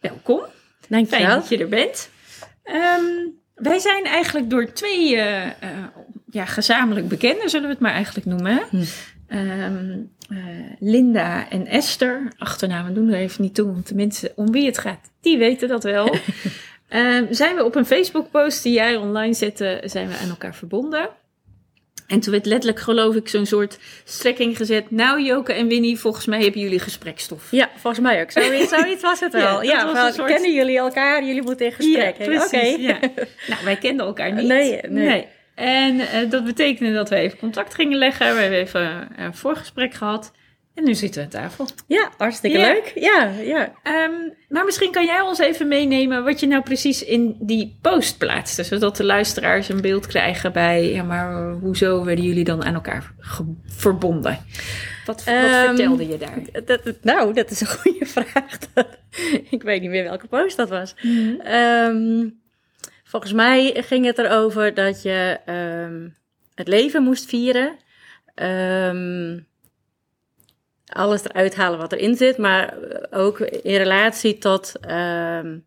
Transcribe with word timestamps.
welkom. 0.00 0.40
Dankjewel. 0.88 1.20
Fijn 1.20 1.40
dat 1.40 1.48
je 1.48 1.58
er 1.58 1.68
bent. 1.68 2.10
Um, 2.64 3.38
wij 3.54 3.78
zijn 3.78 4.04
eigenlijk 4.04 4.50
door 4.50 4.72
twee 4.72 5.14
uh, 5.14 5.44
uh, 5.44 5.50
ja, 6.30 6.44
gezamenlijk 6.44 7.08
bekenden, 7.08 7.50
zullen 7.50 7.66
we 7.66 7.72
het 7.72 7.82
maar 7.82 7.92
eigenlijk 7.92 8.26
noemen. 8.26 8.60
Hm. 8.70 8.84
Um, 9.36 10.12
uh, 10.28 10.38
Linda 10.78 11.50
en 11.50 11.66
Esther, 11.66 12.32
achternamen 12.38 12.94
doen 12.94 13.08
er 13.08 13.18
even 13.18 13.42
niet 13.42 13.54
toe, 13.54 13.72
want 13.72 13.88
de 13.88 13.94
mensen 13.94 14.32
om 14.36 14.52
wie 14.52 14.66
het 14.66 14.78
gaat, 14.78 15.10
die 15.20 15.38
weten 15.38 15.68
dat 15.68 15.84
wel. 15.84 16.14
um, 16.88 17.26
zijn 17.34 17.56
we 17.56 17.64
op 17.64 17.74
een 17.74 17.86
Facebook-post 17.86 18.62
die 18.62 18.72
jij 18.72 18.96
online 18.96 19.34
zette, 19.34 19.82
zijn 19.84 20.08
we 20.08 20.16
aan 20.16 20.28
elkaar 20.28 20.54
verbonden. 20.54 21.08
En 22.10 22.20
toen 22.20 22.32
werd 22.32 22.46
letterlijk, 22.46 22.80
geloof 22.80 23.14
ik, 23.14 23.28
zo'n 23.28 23.46
soort 23.46 23.78
strekking 24.04 24.56
gezet. 24.56 24.90
Nou, 24.90 25.22
Joke 25.22 25.52
en 25.52 25.68
Winnie, 25.68 25.98
volgens 25.98 26.26
mij 26.26 26.42
hebben 26.42 26.60
jullie 26.60 26.78
gesprekstof. 26.78 27.50
Ja, 27.50 27.70
volgens 27.76 28.02
mij 28.02 28.22
ook. 28.22 28.30
Zoiets, 28.30 28.68
zoiets 28.78 29.02
was 29.02 29.20
het 29.20 29.32
wel. 29.32 29.62
ja, 29.62 29.72
ja 29.72 29.92
wel, 29.92 30.12
soort... 30.12 30.32
kennen 30.32 30.54
jullie 30.54 30.78
elkaar? 30.78 31.24
Jullie 31.24 31.42
moeten 31.42 31.66
in 31.66 31.72
gesprek. 31.72 32.16
Ja, 32.18 32.24
precies. 32.24 32.44
Okay. 32.50 32.76
Ja. 32.80 32.98
nou, 33.46 33.64
wij 33.64 33.76
kenden 33.76 34.06
elkaar 34.06 34.32
niet. 34.32 34.46
Nee, 34.46 34.80
nee. 34.88 35.06
nee. 35.06 35.26
En 35.54 35.94
uh, 35.96 36.30
dat 36.30 36.44
betekende 36.44 36.92
dat 36.92 37.08
we 37.08 37.16
even 37.16 37.38
contact 37.38 37.74
gingen 37.74 37.98
leggen. 37.98 38.34
We 38.34 38.40
hebben 38.40 38.58
even 38.58 39.08
een 39.16 39.34
voorgesprek 39.34 39.94
gehad. 39.94 40.32
En 40.80 40.86
nu 40.86 40.94
zitten 40.94 41.20
we 41.20 41.36
aan 41.36 41.42
tafel. 41.42 41.66
Ja, 41.86 42.10
hartstikke 42.16 42.58
ja. 42.58 42.72
leuk. 42.72 42.92
Ja, 42.94 43.28
ja. 43.28 43.72
Um, 44.06 44.32
maar 44.48 44.64
misschien 44.64 44.92
kan 44.92 45.04
jij 45.04 45.20
ons 45.20 45.38
even 45.38 45.68
meenemen 45.68 46.24
wat 46.24 46.40
je 46.40 46.46
nou 46.46 46.62
precies 46.62 47.04
in 47.04 47.36
die 47.40 47.78
post 47.80 48.18
plaatste. 48.18 48.62
Zodat 48.62 48.96
de 48.96 49.04
luisteraars 49.04 49.68
een 49.68 49.80
beeld 49.80 50.06
krijgen 50.06 50.52
bij, 50.52 50.92
ja, 50.92 51.02
maar 51.02 51.52
hoezo 51.52 52.04
werden 52.04 52.24
jullie 52.24 52.44
dan 52.44 52.64
aan 52.64 52.74
elkaar 52.74 53.12
verbonden? 53.66 54.38
Wat, 55.04 55.24
wat 55.24 55.34
um, 55.34 55.66
vertelde 55.66 56.08
je 56.08 56.18
daar? 56.18 56.64
Dat, 56.64 56.94
nou, 57.02 57.32
dat 57.32 57.50
is 57.50 57.60
een 57.60 57.66
goede 57.66 58.06
vraag. 58.16 58.58
ik 59.50 59.62
weet 59.62 59.80
niet 59.80 59.90
meer 59.90 60.04
welke 60.04 60.26
post 60.26 60.56
dat 60.56 60.68
was. 60.68 60.94
Mm 61.02 61.16
-hmm. 61.16 61.54
um, 61.54 62.40
volgens 63.04 63.32
mij 63.32 63.82
ging 63.86 64.06
het 64.06 64.18
erover 64.18 64.74
dat 64.74 65.02
je 65.02 65.38
het 66.54 66.68
leven 66.68 67.02
moest 67.02 67.26
vieren. 67.26 67.76
Um, 68.34 69.48
alles 70.92 71.24
eruit 71.24 71.56
halen 71.56 71.78
wat 71.78 71.92
erin 71.92 72.16
zit, 72.16 72.38
maar 72.38 72.74
ook 73.10 73.40
in 73.40 73.76
relatie 73.76 74.38
tot, 74.38 74.72
um, 74.82 75.66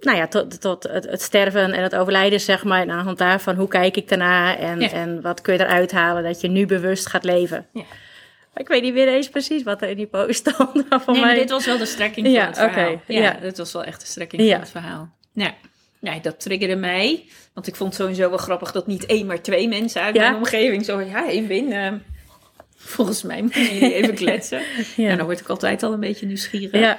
nou 0.00 0.16
ja, 0.16 0.26
tot, 0.28 0.60
tot 0.60 0.82
het, 0.82 1.04
het, 1.04 1.22
sterven 1.22 1.72
en 1.72 1.82
het 1.82 1.94
overlijden, 1.94 2.40
zeg 2.40 2.64
maar. 2.64 2.80
En 2.80 2.90
aan 2.90 2.98
de 2.98 3.04
hand 3.04 3.18
daarvan, 3.18 3.54
hoe 3.54 3.68
kijk 3.68 3.96
ik 3.96 4.08
daarna 4.08 4.56
en, 4.56 4.80
ja. 4.80 4.90
en 4.90 5.20
wat 5.22 5.40
kun 5.40 5.52
je 5.52 5.60
eruit 5.60 5.92
halen 5.92 6.22
dat 6.22 6.40
je 6.40 6.48
nu 6.48 6.66
bewust 6.66 7.06
gaat 7.06 7.24
leven. 7.24 7.66
Ja. 7.72 7.84
Ik 8.54 8.68
weet 8.68 8.82
niet 8.82 8.92
meer 8.92 9.08
eens 9.08 9.28
precies 9.28 9.62
wat 9.62 9.82
er 9.82 9.88
in 9.88 9.96
die 9.96 10.06
post 10.06 10.34
stond. 10.34 10.84
Van 10.88 11.14
nee, 11.14 11.22
mij... 11.22 11.34
dit 11.34 11.50
was 11.50 11.66
wel 11.66 11.78
de 11.78 11.86
strekking 11.86 12.26
van 12.26 12.34
ja, 12.34 12.46
het 12.46 12.58
verhaal. 12.58 12.92
Okay, 12.92 13.00
ja, 13.06 13.20
ja, 13.20 13.32
dit 13.40 13.58
was 13.58 13.72
wel 13.72 13.84
echt 13.84 14.00
de 14.00 14.06
strekking 14.06 14.50
van 14.50 14.60
het 14.60 14.70
verhaal. 14.70 15.16
Ja. 15.32 15.54
Nee, 16.00 16.20
dat 16.20 16.40
triggerde 16.40 16.76
mij. 16.76 17.24
Want 17.54 17.66
ik 17.66 17.76
vond 17.76 17.92
het 17.92 18.02
sowieso 18.02 18.28
wel 18.28 18.38
grappig 18.38 18.72
dat 18.72 18.86
niet 18.86 19.06
één, 19.06 19.26
maar 19.26 19.42
twee 19.42 19.68
mensen 19.68 20.02
uit 20.02 20.14
mijn 20.16 20.34
omgeving 20.34 20.84
zo... 20.84 21.00
Ja, 21.00 21.28
één 21.28 21.46
win. 21.46 21.72
Uh, 21.72 21.92
Volgens 22.78 23.22
mij 23.22 23.42
moeten 23.42 23.62
jullie 23.62 23.94
even 24.02 24.14
kletsen. 24.14 24.62
ja. 24.96 25.08
En 25.08 25.16
dan 25.16 25.26
word 25.26 25.40
ik 25.40 25.48
altijd 25.48 25.82
al 25.82 25.92
een 25.92 26.00
beetje 26.00 26.26
nieuwsgierig. 26.26 26.80
Ja. 26.80 26.98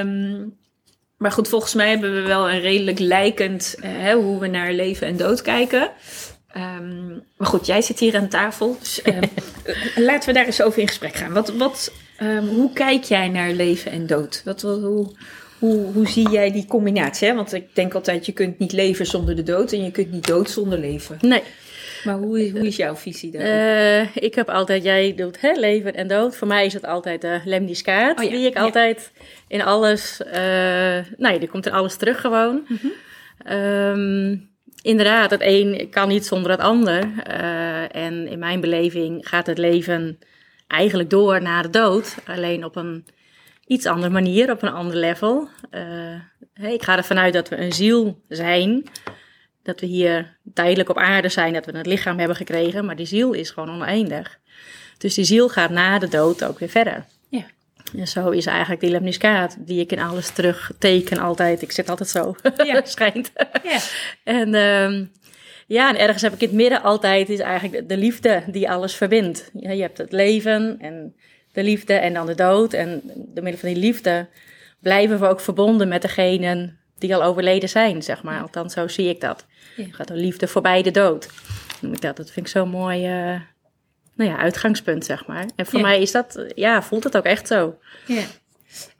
Um, 0.00 0.60
maar 1.16 1.32
goed, 1.32 1.48
volgens 1.48 1.74
mij 1.74 1.88
hebben 1.88 2.14
we 2.14 2.20
wel 2.20 2.50
een 2.50 2.60
redelijk 2.60 2.98
lijkend 2.98 3.76
uh, 3.84 4.12
hoe 4.12 4.40
we 4.40 4.46
naar 4.46 4.72
leven 4.72 5.06
en 5.06 5.16
dood 5.16 5.42
kijken. 5.42 5.90
Um, 6.56 7.22
maar 7.36 7.48
goed, 7.48 7.66
jij 7.66 7.82
zit 7.82 7.98
hier 7.98 8.16
aan 8.16 8.28
tafel. 8.28 8.76
Dus 8.80 9.00
uh, 9.04 9.18
laten 10.08 10.28
we 10.28 10.34
daar 10.34 10.46
eens 10.46 10.62
over 10.62 10.80
in 10.80 10.88
gesprek 10.88 11.14
gaan. 11.14 11.32
Wat, 11.32 11.48
wat, 11.48 11.92
um, 12.22 12.48
hoe 12.48 12.72
kijk 12.72 13.04
jij 13.04 13.28
naar 13.28 13.52
leven 13.52 13.92
en 13.92 14.06
dood? 14.06 14.42
Wat, 14.44 14.62
hoe, 14.62 15.14
hoe, 15.58 15.92
hoe 15.92 16.08
zie 16.08 16.30
jij 16.30 16.52
die 16.52 16.66
combinatie? 16.66 17.28
Hè? 17.28 17.34
Want 17.34 17.52
ik 17.52 17.74
denk 17.74 17.94
altijd, 17.94 18.26
je 18.26 18.32
kunt 18.32 18.58
niet 18.58 18.72
leven 18.72 19.06
zonder 19.06 19.36
de 19.36 19.42
dood 19.42 19.72
en 19.72 19.84
je 19.84 19.90
kunt 19.90 20.10
niet 20.10 20.26
dood 20.26 20.50
zonder 20.50 20.78
leven. 20.78 21.18
Nee. 21.20 21.42
Maar 22.04 22.16
hoe, 22.16 22.50
hoe 22.50 22.66
is 22.66 22.76
jouw 22.76 22.96
visie 22.96 23.30
daar? 23.30 23.42
Uh, 23.42 24.16
ik 24.16 24.34
heb 24.34 24.48
altijd, 24.48 24.82
jij 24.82 25.14
doet 25.14 25.40
hè, 25.40 25.52
leven 25.52 25.94
en 25.94 26.08
dood. 26.08 26.36
Voor 26.36 26.48
mij 26.48 26.66
is 26.66 26.72
het 26.72 26.84
altijd 26.84 27.20
de 27.20 27.40
lemniscaat, 27.44 28.18
oh, 28.18 28.24
ja. 28.24 28.30
die 28.30 28.46
ik 28.46 28.54
ja. 28.54 28.60
altijd 28.60 29.12
in 29.48 29.62
alles, 29.62 30.20
uh, 30.26 30.32
nou 31.16 31.32
ja, 31.34 31.38
die 31.38 31.48
komt 31.48 31.66
in 31.66 31.72
alles 31.72 31.96
terug 31.96 32.20
gewoon. 32.20 32.66
Mm 32.68 32.78
-hmm. 32.80 33.56
um, 33.56 34.50
inderdaad, 34.82 35.30
het 35.30 35.42
een 35.42 35.88
kan 35.90 36.08
niet 36.08 36.26
zonder 36.26 36.50
het 36.50 36.60
ander. 36.60 37.04
Uh, 37.30 37.96
en 37.96 38.28
in 38.28 38.38
mijn 38.38 38.60
beleving 38.60 39.28
gaat 39.28 39.46
het 39.46 39.58
leven 39.58 40.18
eigenlijk 40.66 41.10
door 41.10 41.42
naar 41.42 41.62
de 41.62 41.70
dood. 41.70 42.16
Alleen 42.26 42.64
op 42.64 42.76
een 42.76 43.06
iets 43.66 43.86
andere 43.86 44.12
manier, 44.12 44.50
op 44.50 44.62
een 44.62 44.72
ander 44.72 44.96
level. 44.96 45.48
Ik 46.62 46.82
ga 46.82 46.96
ervan 46.96 47.18
uit 47.18 47.32
dat 47.32 47.48
we 47.48 47.56
een 47.56 47.72
ziel 47.72 48.22
zijn 48.28 48.84
dat 49.62 49.80
we 49.80 49.86
hier 49.86 50.36
tijdelijk 50.54 50.88
op 50.88 50.98
aarde 50.98 51.28
zijn, 51.28 51.52
dat 51.52 51.66
we 51.66 51.74
een 51.74 51.88
lichaam 51.88 52.18
hebben 52.18 52.36
gekregen, 52.36 52.84
maar 52.84 52.96
die 52.96 53.06
ziel 53.06 53.32
is 53.32 53.50
gewoon 53.50 53.70
oneindig. 53.70 54.38
Dus 54.98 55.14
die 55.14 55.24
ziel 55.24 55.48
gaat 55.48 55.70
na 55.70 55.98
de 55.98 56.08
dood 56.08 56.44
ook 56.44 56.58
weer 56.58 56.68
verder. 56.68 57.04
Ja. 57.28 57.44
En 57.96 58.08
zo 58.08 58.30
is 58.30 58.46
eigenlijk 58.46 58.80
die 58.80 58.90
lemniscaat, 58.90 59.56
die 59.58 59.80
ik 59.80 59.92
in 59.92 60.00
alles 60.00 60.30
terugteken 60.30 61.18
altijd. 61.18 61.62
Ik 61.62 61.72
zit 61.72 61.88
altijd 61.88 62.08
zo, 62.08 62.34
ja. 62.64 62.80
schijnt. 62.84 63.32
Ja. 63.62 63.78
en 64.24 64.54
um, 64.54 65.10
ja, 65.66 65.88
en 65.88 65.98
ergens 65.98 66.22
heb 66.22 66.32
ik 66.32 66.40
in 66.40 66.46
het 66.46 66.56
midden 66.56 66.82
altijd, 66.82 67.28
is 67.28 67.38
eigenlijk 67.38 67.88
de 67.88 67.96
liefde 67.96 68.42
die 68.46 68.70
alles 68.70 68.94
verbindt. 68.94 69.50
Ja, 69.52 69.70
je 69.70 69.82
hebt 69.82 69.98
het 69.98 70.12
leven 70.12 70.76
en 70.80 71.14
de 71.52 71.62
liefde 71.62 71.94
en 71.94 72.14
dan 72.14 72.26
de 72.26 72.34
dood. 72.34 72.72
En 72.72 73.00
door 73.04 73.42
middel 73.42 73.60
van 73.60 73.68
die 73.68 73.78
liefde 73.78 74.26
blijven 74.80 75.20
we 75.20 75.26
ook 75.26 75.40
verbonden 75.40 75.88
met 75.88 76.02
degenen 76.02 76.78
die 76.98 77.14
al 77.14 77.22
overleden 77.22 77.68
zijn, 77.68 78.02
zeg 78.02 78.22
maar. 78.22 78.42
Althans, 78.42 78.74
zo 78.74 78.88
zie 78.88 79.08
ik 79.08 79.20
dat. 79.20 79.46
Ja. 79.76 79.84
Gaat 79.90 80.08
de 80.08 80.14
liefde 80.14 80.48
voorbij 80.48 80.82
de 80.82 80.90
dood. 80.90 81.28
Noem 81.80 81.92
ik 81.92 82.00
dat. 82.00 82.16
Dat 82.16 82.30
vind 82.30 82.46
ik 82.46 82.52
zo'n 82.52 82.68
mooi 82.68 82.98
uh, 83.06 83.40
nou 84.14 84.30
ja, 84.30 84.36
uitgangspunt, 84.36 85.04
zeg 85.04 85.26
maar. 85.26 85.46
En 85.56 85.66
voor 85.66 85.78
ja. 85.78 85.86
mij 85.86 86.00
is 86.00 86.12
dat, 86.12 86.44
ja, 86.54 86.82
voelt 86.82 87.04
het 87.04 87.16
ook 87.16 87.24
echt 87.24 87.46
zo. 87.46 87.78
Ja. 88.06 88.22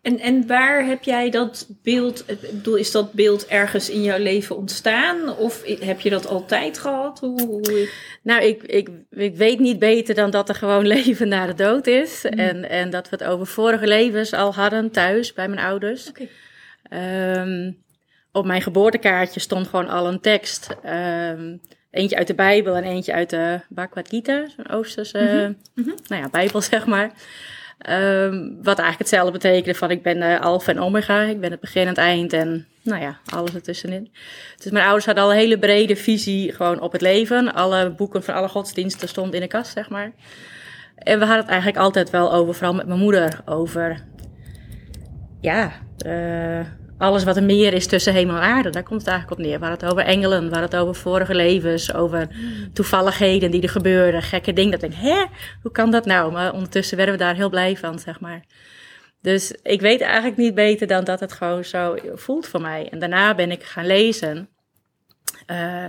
En, 0.03 0.19
en 0.19 0.47
waar 0.47 0.87
heb 0.87 1.03
jij 1.03 1.31
dat 1.31 1.67
beeld, 1.83 2.25
ik 2.27 2.41
bedoel, 2.41 2.77
is 2.77 2.91
dat 2.91 3.13
beeld 3.13 3.47
ergens 3.47 3.91
in 3.91 4.03
jouw 4.03 4.19
leven 4.19 4.57
ontstaan? 4.57 5.37
Of 5.37 5.63
heb 5.81 6.01
je 6.01 6.11
dat 6.11 6.27
altijd 6.27 6.79
gehad? 6.79 7.21
Hoe, 7.21 7.43
hoe... 7.43 7.89
Nou, 8.23 8.43
ik, 8.43 8.63
ik, 8.63 8.89
ik 9.11 9.37
weet 9.37 9.59
niet 9.59 9.79
beter 9.79 10.15
dan 10.15 10.31
dat 10.31 10.49
er 10.49 10.55
gewoon 10.55 10.87
leven 10.97 11.29
na 11.29 11.47
de 11.47 11.55
dood 11.55 11.87
is. 11.87 12.23
Mm. 12.31 12.39
En, 12.39 12.69
en 12.69 12.91
dat 12.91 13.09
we 13.09 13.17
het 13.17 13.29
over 13.29 13.47
vorige 13.47 13.87
levens 13.87 14.33
al 14.33 14.55
hadden 14.55 14.91
thuis 14.91 15.33
bij 15.33 15.49
mijn 15.49 15.67
ouders. 15.67 16.09
Okay. 16.09 16.29
Um, 17.41 17.83
op 18.33 18.45
mijn 18.45 18.63
geboortekaartje 18.63 19.41
stond 19.41 19.69
gewoon 19.69 19.89
al 19.89 20.09
een 20.09 20.21
tekst. 20.21 20.77
Um, 20.87 21.61
eentje 21.91 22.17
uit 22.17 22.27
de 22.27 22.35
Bijbel 22.35 22.77
en 22.77 22.85
eentje 22.85 23.13
uit 23.13 23.31
de 23.31 23.61
Bhagavad 23.69 24.09
Gita, 24.09 24.49
zo'n 24.57 24.69
Oosterse 24.69 25.19
mm 25.19 25.57
-hmm. 25.75 25.93
uh, 25.93 25.99
nou 26.07 26.23
ja, 26.23 26.29
Bijbel, 26.31 26.61
zeg 26.73 26.87
maar. 26.87 27.13
Um, 27.91 28.55
wat 28.57 28.79
eigenlijk 28.79 28.99
hetzelfde 28.99 29.33
betekende 29.33 29.79
van 29.79 29.91
ik 29.91 30.03
ben 30.03 30.21
de 30.21 30.41
alfa 30.41 30.73
en 30.73 30.81
omega, 30.81 31.23
ik 31.23 31.41
ben 31.41 31.51
het 31.51 31.61
begin 31.61 31.83
en 31.83 31.89
het 31.89 31.99
eind 31.99 32.33
en 32.33 32.67
nou 32.83 33.03
ja, 33.03 33.19
alles 33.25 33.55
ertussenin. 33.55 34.13
Dus 34.57 34.73
mijn 34.73 34.85
ouders 34.85 35.07
hadden 35.07 35.25
al 35.25 35.31
een 35.31 35.37
hele 35.37 35.59
brede 35.59 35.97
visie 35.97 36.53
gewoon 36.53 36.81
op 36.81 36.93
het 36.93 37.01
leven. 37.01 37.55
Alle 37.55 37.91
boeken 37.91 38.23
van 38.23 38.35
alle 38.35 38.49
godsdiensten 38.49 39.09
stonden 39.09 39.35
in 39.35 39.41
de 39.41 39.47
kast, 39.47 39.73
zeg 39.73 39.89
maar. 39.89 40.13
En 40.97 41.19
we 41.19 41.25
hadden 41.25 41.43
het 41.43 41.53
eigenlijk 41.53 41.83
altijd 41.83 42.11
wel 42.11 42.33
over, 42.33 42.55
vooral 42.55 42.75
met 42.75 42.87
mijn 42.87 42.99
moeder, 42.99 43.41
over 43.45 44.05
ja, 45.41 45.73
uh, 46.07 46.61
alles 47.03 47.25
wat 47.25 47.37
er 47.37 47.43
meer 47.43 47.73
is 47.73 47.87
tussen 47.87 48.13
hemel 48.13 48.37
en 48.37 48.43
aarde. 48.43 48.71
Daar 48.71 48.83
komt 48.83 49.01
het 49.01 49.11
eigenlijk 49.11 49.41
op 49.41 49.47
neer. 49.47 49.59
Waar 49.59 49.71
het 49.71 49.85
over 49.85 50.05
engelen, 50.05 50.51
waar 50.51 50.63
het 50.63 50.77
over 50.77 50.95
vorige 50.95 51.35
levens, 51.35 51.95
over 51.95 52.29
toevalligheden 52.73 53.51
die 53.51 53.63
er 53.63 53.69
gebeuren, 53.69 54.23
gekke 54.23 54.53
dingen. 54.53 54.71
Dat 54.71 54.83
ik 54.83 54.91
denk, 54.91 55.03
hè, 55.03 55.25
hoe 55.63 55.73
kan 55.73 55.91
dat 55.91 56.07
nou? 56.07 56.33
Maar 56.33 56.53
ondertussen 56.53 56.97
werden 56.97 57.15
we 57.15 57.21
daar 57.21 57.35
heel 57.35 57.49
blij 57.49 57.77
van, 57.77 57.99
zeg 57.99 58.21
maar. 58.21 58.45
Dus 59.21 59.55
ik 59.63 59.81
weet 59.81 60.01
eigenlijk 60.01 60.37
niet 60.37 60.55
beter 60.55 60.87
dan 60.87 61.05
dat 61.05 61.21
het 61.21 61.33
gewoon 61.33 61.65
zo 61.65 61.97
voelt 62.15 62.47
voor 62.47 62.61
mij. 62.61 62.89
En 62.91 62.99
daarna 62.99 63.35
ben 63.35 63.51
ik 63.51 63.63
gaan 63.63 63.87
lezen. 63.87 64.49
Uh, 65.47 65.89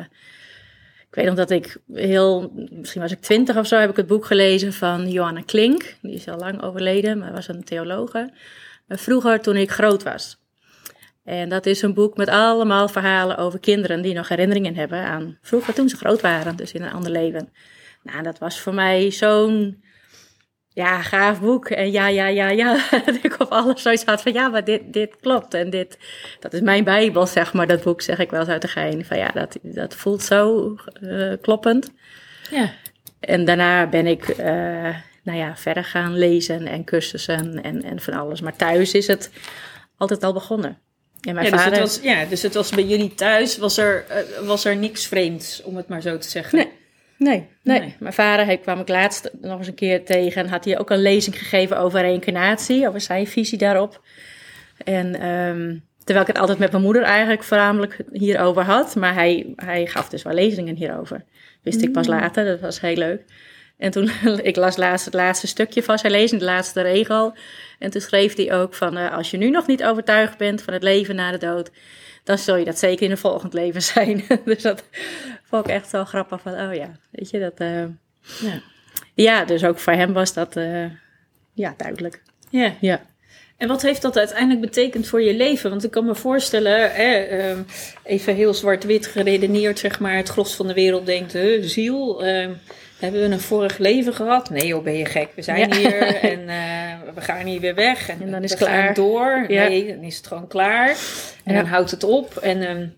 ik 1.10 1.16
weet 1.16 1.26
nog 1.26 1.36
dat 1.36 1.50
ik 1.50 1.78
heel, 1.94 2.52
misschien 2.72 3.02
was 3.02 3.12
ik 3.12 3.22
twintig 3.22 3.58
of 3.58 3.68
zo, 3.68 3.78
heb 3.78 3.90
ik 3.90 3.96
het 3.96 4.08
boek 4.08 4.26
gelezen 4.26 4.74
van 4.74 5.10
Johanna 5.10 5.42
Klink. 5.42 5.96
Die 6.02 6.14
is 6.14 6.28
al 6.28 6.38
lang 6.38 6.62
overleden, 6.62 7.18
maar 7.18 7.34
was 7.34 7.48
een 7.48 7.64
theologe. 7.64 8.34
Vroeger 8.88 9.42
toen 9.42 9.56
ik 9.56 9.72
groot 9.72 10.04
was. 10.04 10.43
En 11.24 11.50
dat 11.50 11.66
is 11.66 11.82
een 11.82 11.94
boek 11.94 12.18
met 12.18 12.30
allemaal 12.30 12.88
verhalen 12.88 13.38
over 13.38 13.60
kinderen 13.60 14.02
die 14.02 14.14
nog 14.14 14.28
herinneringen 14.28 14.76
hebben 14.76 15.00
aan 15.00 15.38
vroeger 15.42 15.74
toen 15.74 15.90
ze 15.90 15.98
groot 15.98 16.22
waren, 16.22 16.56
dus 16.56 16.72
in 16.72 16.84
een 16.84 16.92
ander 16.92 17.12
leven. 17.12 17.50
Nou, 18.04 18.24
dat 18.24 18.40
was 18.40 18.60
voor 18.60 18.74
mij 18.74 19.12
zo'n 19.12 19.84
ja, 20.74 21.02
gaaf 21.02 21.42
boek. 21.42 21.70
En 21.70 21.92
ja, 21.92 22.08
ja, 22.08 22.28
ja, 22.28 22.50
ja. 22.50 22.78
Dat 23.06 23.16
ik 23.22 23.36
op 23.40 23.52
alles 23.52 23.82
zoiets 23.82 24.06
had 24.06 24.22
van 24.22 24.34
ja, 24.34 24.48
maar 24.48 24.64
dit, 24.64 24.94
dit 24.94 25.16
klopt. 25.22 25.54
En 25.54 25.70
dit, 25.70 25.98
dat 26.40 26.54
is 26.54 26.62
mijn 26.62 26.84
Bijbel, 26.84 27.28
zeg 27.28 27.54
maar. 27.54 27.68
Dat 27.68 27.84
boek 27.84 28.02
zeg 28.02 28.20
ik 28.20 28.32
wel 28.32 28.40
eens 28.40 28.50
uit 28.50 28.62
de 28.62 28.68
gein. 28.68 29.06
Van 29.06 29.18
ja, 29.18 29.28
dat, 29.28 29.58
dat 29.62 29.96
voelt 29.96 30.22
zo 30.22 30.76
uh, 31.02 31.34
kloppend. 31.42 31.92
Ja. 32.52 32.72
En 33.20 33.46
daarna 33.46 33.88
ben 33.88 34.08
ik, 34.08 34.28
uh, 34.28 34.46
nou 35.24 35.38
ja, 35.38 35.56
verder 35.56 35.84
gaan 35.84 36.18
lezen 36.18 36.68
en 36.68 36.84
cursussen 36.84 37.64
en, 37.64 37.84
en 37.84 38.00
van 38.00 38.14
alles. 38.14 38.42
Maar 38.42 38.56
thuis 38.56 38.94
is 38.94 39.08
het 39.08 39.32
altijd 39.98 40.24
al 40.24 40.34
begonnen. 40.34 40.78
Mijn 41.32 41.46
ja, 41.46 41.58
vader... 41.58 41.70
dus 41.70 41.80
het 41.80 41.80
was, 41.80 42.00
ja, 42.02 42.26
dus 42.26 42.42
het 42.42 42.54
was 42.54 42.70
bij 42.70 42.84
jullie 42.84 43.14
thuis, 43.14 43.58
was 43.58 43.78
er, 43.78 44.06
uh, 44.10 44.48
was 44.48 44.66
er 44.66 44.76
niks 44.76 45.08
vreemds, 45.08 45.62
om 45.64 45.76
het 45.76 45.88
maar 45.88 46.02
zo 46.02 46.18
te 46.18 46.30
zeggen. 46.30 46.58
Nee. 46.58 46.70
Nee, 47.18 47.48
nee, 47.62 47.96
Mijn 48.00 48.14
vader 48.14 48.46
hij 48.46 48.58
kwam 48.58 48.80
ik 48.80 48.88
laatst 48.88 49.30
nog 49.42 49.58
eens 49.58 49.68
een 49.68 49.74
keer 49.74 50.06
tegen 50.06 50.44
en 50.44 50.50
had 50.50 50.66
hij 50.66 50.80
ook 50.80 50.90
een 50.90 51.02
lezing 51.02 51.38
gegeven 51.38 51.78
over 51.78 52.02
reïncarnatie, 52.02 52.88
over 52.88 53.02
zijn 53.02 53.28
visie 53.28 53.58
daarop. 53.58 54.02
En 54.78 55.28
um, 55.28 55.84
terwijl 55.98 56.28
ik 56.28 56.32
het 56.34 56.38
altijd 56.38 56.60
met 56.60 56.72
mijn 56.72 56.84
moeder 56.84 57.02
eigenlijk 57.02 57.44
voornamelijk 57.44 57.98
hierover 58.12 58.64
had, 58.64 58.96
maar 58.96 59.14
hij, 59.14 59.54
hij 59.56 59.86
gaf 59.86 60.10
dus 60.10 60.24
wel 60.24 60.34
lezingen 60.34 60.76
hierover. 60.76 61.24
Wist 61.62 61.82
ik 61.82 61.92
pas 61.92 62.08
mm. 62.08 62.14
later, 62.14 62.46
dat 62.46 62.60
was 62.60 62.82
heel 62.82 62.96
leuk. 62.96 63.22
En 63.84 63.92
toen, 63.92 64.10
ik 64.50 64.56
las 64.56 64.78
laatst 64.78 65.06
het 65.06 65.14
laatste 65.14 65.48
stukje 65.48 65.84
van 65.84 65.98
zijn 65.98 66.12
lezing, 66.12 66.40
de 66.40 66.48
laatste 66.48 66.82
regel. 66.82 67.34
En 67.80 67.90
toen 67.90 68.02
schreef 68.02 68.36
hij 68.36 68.54
ook 68.54 68.74
van, 68.74 68.98
uh, 68.98 69.14
als 69.14 69.32
je 69.32 69.38
nu 69.38 69.50
nog 69.50 69.68
niet 69.68 69.84
overtuigd 69.84 70.38
bent 70.38 70.62
van 70.62 70.74
het 70.74 70.84
leven 70.84 71.16
na 71.16 71.32
de 71.32 71.38
dood, 71.38 71.72
dan 72.24 72.38
zul 72.38 72.56
je 72.56 72.66
dat 72.66 72.80
zeker 72.80 73.06
in 73.06 73.12
een 73.12 73.18
volgend 73.18 73.54
leven 73.54 73.82
zijn. 73.82 74.24
dus 74.46 74.62
dat 74.62 74.84
vond 75.44 75.66
ik 75.66 75.72
echt 75.72 75.90
zo 75.90 76.06
grappig 76.06 76.42
van, 76.42 76.54
oh 76.54 76.74
ja, 76.74 76.92
weet 77.12 77.30
je, 77.30 77.40
dat... 77.40 77.62
Uh, 77.62 77.86
ja. 78.42 78.62
ja, 79.14 79.46
dus 79.46 79.64
ook 79.64 79.80
voor 79.80 79.94
hem 79.94 80.14
was 80.14 80.34
dat, 80.34 80.56
uh, 80.56 80.86
ja, 81.54 81.74
duidelijk. 81.78 82.22
Ja. 82.50 82.74
ja. 82.80 83.02
En 83.64 83.70
wat 83.70 83.82
heeft 83.82 84.02
dat 84.02 84.18
uiteindelijk 84.18 84.62
betekend 84.62 85.08
voor 85.08 85.22
je 85.22 85.34
leven? 85.34 85.70
Want 85.70 85.84
ik 85.84 85.92
kan 85.92 86.06
me 86.06 86.16
voorstellen, 86.16 86.92
hè, 86.92 87.38
uh, 87.52 87.60
even 88.04 88.36
heel 88.36 88.54
zwart-wit 88.54 89.08
geredeneerd, 89.08 89.80
zeg 89.80 90.00
maar, 90.00 90.16
het 90.16 90.30
gros 90.30 90.56
van 90.56 90.68
de 90.68 90.74
wereld 90.74 91.06
denkt, 91.06 91.32
de 91.32 91.68
ziel, 91.68 92.26
uh, 92.26 92.48
hebben 93.00 93.22
we 93.22 93.34
een 93.34 93.40
vorig 93.40 93.78
leven 93.78 94.14
gehad? 94.14 94.50
Nee 94.50 94.68
joh, 94.68 94.84
ben 94.84 94.98
je 94.98 95.06
gek. 95.06 95.30
We 95.36 95.42
zijn 95.42 95.74
hier 95.74 95.98
en 96.32 96.40
uh, 96.40 97.14
we 97.16 97.22
gaan 97.22 97.46
hier 97.46 97.60
weer 97.60 97.76
weg. 97.76 98.10
En, 98.10 98.22
en 98.22 98.32
dan 98.32 98.44
is 98.44 98.50
het 98.50 98.60
klaar. 98.60 98.94
door. 98.94 99.46
Nee, 99.48 99.88
dan 99.88 100.04
is 100.04 100.18
het 100.18 100.28
gewoon 100.28 100.48
klaar. 100.48 100.98
En 101.44 101.56
dan 101.56 101.66
houdt 101.66 101.92
het 101.92 102.04
op. 102.04 102.38
En 102.38 102.70
um, 102.70 102.98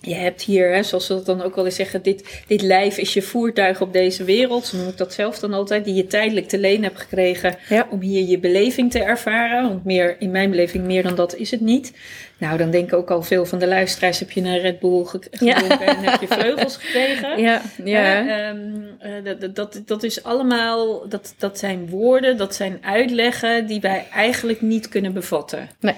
je 0.00 0.14
hebt 0.14 0.42
hier, 0.42 0.72
hè, 0.72 0.82
zoals 0.82 1.06
ze 1.06 1.14
dat 1.14 1.26
dan 1.26 1.42
ook 1.42 1.54
wel 1.54 1.64
eens 1.64 1.74
zeggen, 1.74 2.02
dit, 2.02 2.42
dit 2.46 2.62
lijf 2.62 2.98
is 2.98 3.14
je 3.14 3.22
voertuig 3.22 3.80
op 3.80 3.92
deze 3.92 4.24
wereld. 4.24 4.66
Zo 4.66 4.76
noem 4.76 4.88
ik 4.88 4.96
dat 4.96 5.12
zelf 5.12 5.38
dan 5.38 5.52
altijd. 5.52 5.84
Die 5.84 5.94
je 5.94 6.06
tijdelijk 6.06 6.48
te 6.48 6.58
leen 6.58 6.82
hebt 6.82 7.00
gekregen 7.00 7.56
om 7.90 8.00
hier 8.00 8.28
je 8.28 8.38
beleving 8.38 8.90
te 8.90 9.02
ervaren. 9.02 9.68
Want 9.68 9.84
meer, 9.84 10.16
in 10.18 10.30
mijn 10.30 10.50
beleving, 10.50 10.84
meer 10.84 11.02
dan 11.02 11.14
dat 11.14 11.34
is 11.34 11.50
het 11.50 11.60
niet. 11.60 11.92
Nou, 12.38 12.58
dan 12.58 12.70
denken 12.70 12.98
ook 12.98 13.10
al 13.10 13.22
veel 13.22 13.46
van 13.46 13.58
de 13.58 13.66
luisteraars, 13.66 14.18
heb 14.18 14.30
je 14.30 14.40
een 14.40 14.58
Red 14.58 14.78
Bull 14.78 15.04
gedronken 15.04 15.46
ja. 15.46 15.80
en 15.80 15.96
heb 15.96 16.20
je 16.20 16.26
vleugels 16.26 16.76
gekregen. 16.76 17.28
Ja, 17.40 17.62
ja. 17.84 18.52
Uh, 18.54 19.38
dat, 19.40 19.54
dat, 19.54 19.82
dat 19.86 20.02
is 20.02 20.22
allemaal, 20.22 21.08
dat, 21.08 21.34
dat 21.38 21.58
zijn 21.58 21.88
woorden, 21.88 22.36
dat 22.36 22.54
zijn 22.54 22.78
uitleggen 22.82 23.66
die 23.66 23.80
wij 23.80 24.06
eigenlijk 24.12 24.60
niet 24.60 24.88
kunnen 24.88 25.12
bevatten. 25.12 25.68
Nee. 25.80 25.94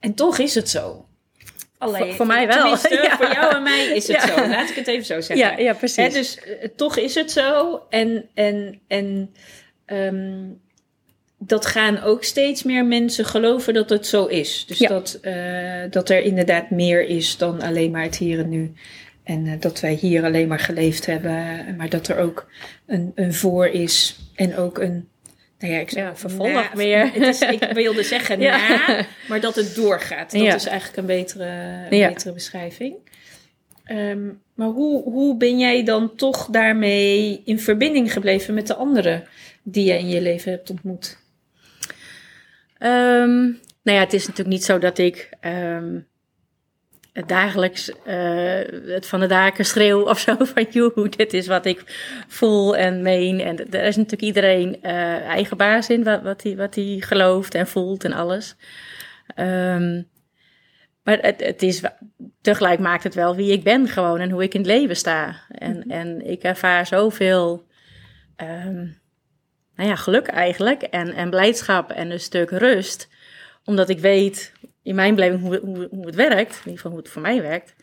En 0.00 0.14
toch 0.14 0.38
is 0.38 0.54
het 0.54 0.68
zo. 0.68 1.04
Voor, 1.88 2.26
mij 2.26 2.46
wel. 2.46 2.66
Ja. 2.90 3.16
Voor 3.16 3.32
jou 3.32 3.54
en 3.54 3.62
mij 3.62 3.86
is 3.86 4.08
het 4.08 4.20
zo. 4.20 4.48
Laat 4.48 4.70
ik 4.70 4.76
het 4.76 4.86
even 4.86 5.04
zo 5.04 5.20
zeggen. 5.20 5.36
Ja, 5.36 5.58
ja 5.58 5.72
precies. 5.72 6.12
dus 6.12 6.38
uh, 6.46 6.68
toch 6.76 6.96
is 6.96 7.14
het 7.14 7.30
zo. 7.30 7.80
En, 7.88 8.28
en, 8.34 8.80
en 8.86 9.34
um, 9.86 10.60
dat 11.38 11.66
gaan 11.66 12.02
ook 12.02 12.24
steeds 12.24 12.62
meer 12.62 12.84
mensen 12.84 13.24
geloven 13.24 13.74
dat 13.74 13.90
het 13.90 14.06
zo 14.06 14.26
is. 14.26 14.64
Dus 14.66 14.78
dat, 14.78 15.18
uh, 15.22 15.82
dat 15.90 16.10
er 16.10 16.22
inderdaad 16.22 16.70
meer 16.70 17.06
is 17.06 17.36
dan 17.36 17.62
alleen 17.62 17.90
maar 17.90 18.02
het 18.02 18.16
hier 18.16 18.38
en 18.38 18.48
nu. 18.48 18.72
En 19.22 19.46
uh, 19.46 19.52
dat 19.60 19.80
wij 19.80 19.92
hier 19.92 20.24
alleen 20.24 20.48
maar 20.48 20.58
geleefd 20.58 21.06
hebben. 21.06 21.74
Maar 21.76 21.88
dat 21.88 22.08
er 22.08 22.18
ook 22.18 22.50
een, 22.86 23.12
een 23.14 23.34
voor 23.34 23.66
is. 23.66 24.18
En 24.34 24.56
ook 24.56 24.78
een 24.78 25.08
nou 25.60 25.72
ja, 25.72 25.78
ik 25.80 25.90
ja, 25.90 26.16
vervolg 26.16 26.74
meer. 26.74 27.12
Het 27.12 27.22
is, 27.22 27.40
ik 27.40 27.72
wilde 27.84 28.02
zeggen 28.02 28.40
ja. 28.40 28.86
na, 28.86 29.06
maar 29.28 29.40
dat 29.40 29.54
het 29.54 29.74
doorgaat. 29.74 30.32
Dat 30.32 30.54
is 30.54 30.66
eigenlijk 30.66 30.96
een 30.96 31.06
betere, 31.06 31.46
een 31.90 32.08
betere 32.08 32.32
beschrijving. 32.32 32.94
Um, 33.90 34.42
maar 34.54 34.68
hoe, 34.68 35.02
hoe 35.02 35.36
ben 35.36 35.58
jij 35.58 35.84
dan 35.84 36.14
toch 36.16 36.46
daarmee 36.46 37.42
in 37.44 37.58
verbinding 37.58 38.12
gebleven 38.12 38.54
met 38.54 38.66
de 38.66 38.74
anderen 38.74 39.24
die 39.62 39.84
je 39.84 39.98
in 39.98 40.08
je 40.08 40.20
leven 40.20 40.52
hebt 40.52 40.70
ontmoet? 40.70 41.18
Um, 42.78 43.60
nou 43.82 43.98
ja, 43.98 44.00
het 44.00 44.12
is 44.12 44.26
natuurlijk 44.26 44.56
niet 44.56 44.64
zo 44.64 44.78
dat 44.78 44.98
ik 44.98 45.28
um, 45.40 46.06
dagelijks 47.26 47.88
uh, 47.88 47.94
het 48.86 49.06
van 49.06 49.20
de 49.20 49.26
daken 49.26 49.64
schreeuw 49.64 50.08
of 50.08 50.18
zo 50.18 50.36
van 50.38 50.66
joe, 50.70 51.08
dit 51.08 51.32
is 51.32 51.46
wat 51.46 51.66
ik 51.66 51.82
voel 52.28 52.76
en 52.76 53.02
meen. 53.02 53.40
En 53.40 53.70
er 53.70 53.84
is 53.84 53.96
natuurlijk 53.96 54.22
iedereen 54.22 54.78
uh, 54.82 54.92
eigen 55.26 55.56
baas 55.56 55.88
in 55.88 56.04
wat, 56.04 56.22
wat, 56.22 56.42
hij, 56.42 56.56
wat 56.56 56.74
hij 56.74 56.96
gelooft 57.00 57.54
en 57.54 57.66
voelt 57.66 58.04
en 58.04 58.12
alles. 58.12 58.56
Um, 59.36 60.08
maar 61.02 61.18
het, 61.20 61.44
het 61.44 61.62
is, 61.62 61.82
tegelijk 62.40 62.80
maakt 62.80 63.04
het 63.04 63.14
wel 63.14 63.36
wie 63.36 63.52
ik 63.52 63.64
ben 63.64 63.88
gewoon 63.88 64.20
en 64.20 64.30
hoe 64.30 64.42
ik 64.42 64.54
in 64.54 64.60
het 64.60 64.70
leven 64.70 64.96
sta. 64.96 65.36
En, 65.48 65.76
mm 65.76 65.82
-hmm. 65.82 65.90
en 65.90 66.26
ik 66.26 66.42
ervaar 66.42 66.86
zoveel 66.86 67.66
um, 68.36 68.98
nou 69.74 69.88
ja, 69.88 69.96
geluk 69.96 70.26
eigenlijk 70.26 70.82
en, 70.82 71.14
en 71.14 71.30
blijdschap 71.30 71.90
en 71.90 72.10
een 72.10 72.20
stuk 72.20 72.50
rust. 72.50 73.08
Omdat 73.64 73.88
ik 73.88 73.98
weet 73.98 74.52
in 74.82 74.94
mijn 74.94 75.14
beleving 75.14 75.40
hoe, 75.40 75.60
hoe, 75.62 75.88
hoe 75.90 76.06
het 76.06 76.14
werkt, 76.14 76.52
in 76.52 76.58
ieder 76.58 76.76
geval 76.76 76.90
hoe 76.90 77.00
het 77.00 77.08
voor 77.08 77.22
mij 77.22 77.42
werkt. 77.42 77.74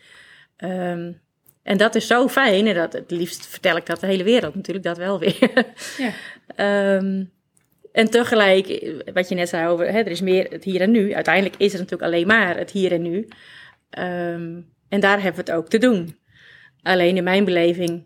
Um, 0.56 1.20
en 1.62 1.76
dat 1.76 1.94
is 1.94 2.06
zo 2.06 2.28
fijn. 2.28 2.66
En 2.66 2.74
dat, 2.74 2.92
het 2.92 3.10
liefst 3.10 3.46
vertel 3.46 3.76
ik 3.76 3.86
dat 3.86 4.00
de 4.00 4.06
hele 4.06 4.24
wereld 4.24 4.54
natuurlijk 4.54 4.86
dat 4.86 4.96
wel 4.96 5.18
weer. 5.18 5.50
Ja. 5.98 6.96
um, 6.96 7.30
en 7.92 8.10
tegelijk, 8.10 8.94
wat 9.12 9.28
je 9.28 9.34
net 9.34 9.48
zei 9.48 9.68
over, 9.68 9.86
hè, 9.86 9.98
er 9.98 10.06
is 10.06 10.20
meer 10.20 10.50
het 10.50 10.64
hier 10.64 10.80
en 10.80 10.90
nu. 10.90 11.14
Uiteindelijk 11.14 11.56
is 11.56 11.72
het 11.72 11.80
natuurlijk 11.80 12.12
alleen 12.12 12.26
maar 12.26 12.56
het 12.56 12.70
hier 12.70 12.92
en 12.92 13.02
nu. 13.02 13.28
Um, 13.98 14.72
en 14.88 15.00
daar 15.00 15.22
hebben 15.22 15.44
we 15.44 15.50
het 15.50 15.60
ook 15.60 15.68
te 15.68 15.78
doen. 15.78 16.16
Alleen 16.82 17.16
in 17.16 17.24
mijn 17.24 17.44
beleving 17.44 18.04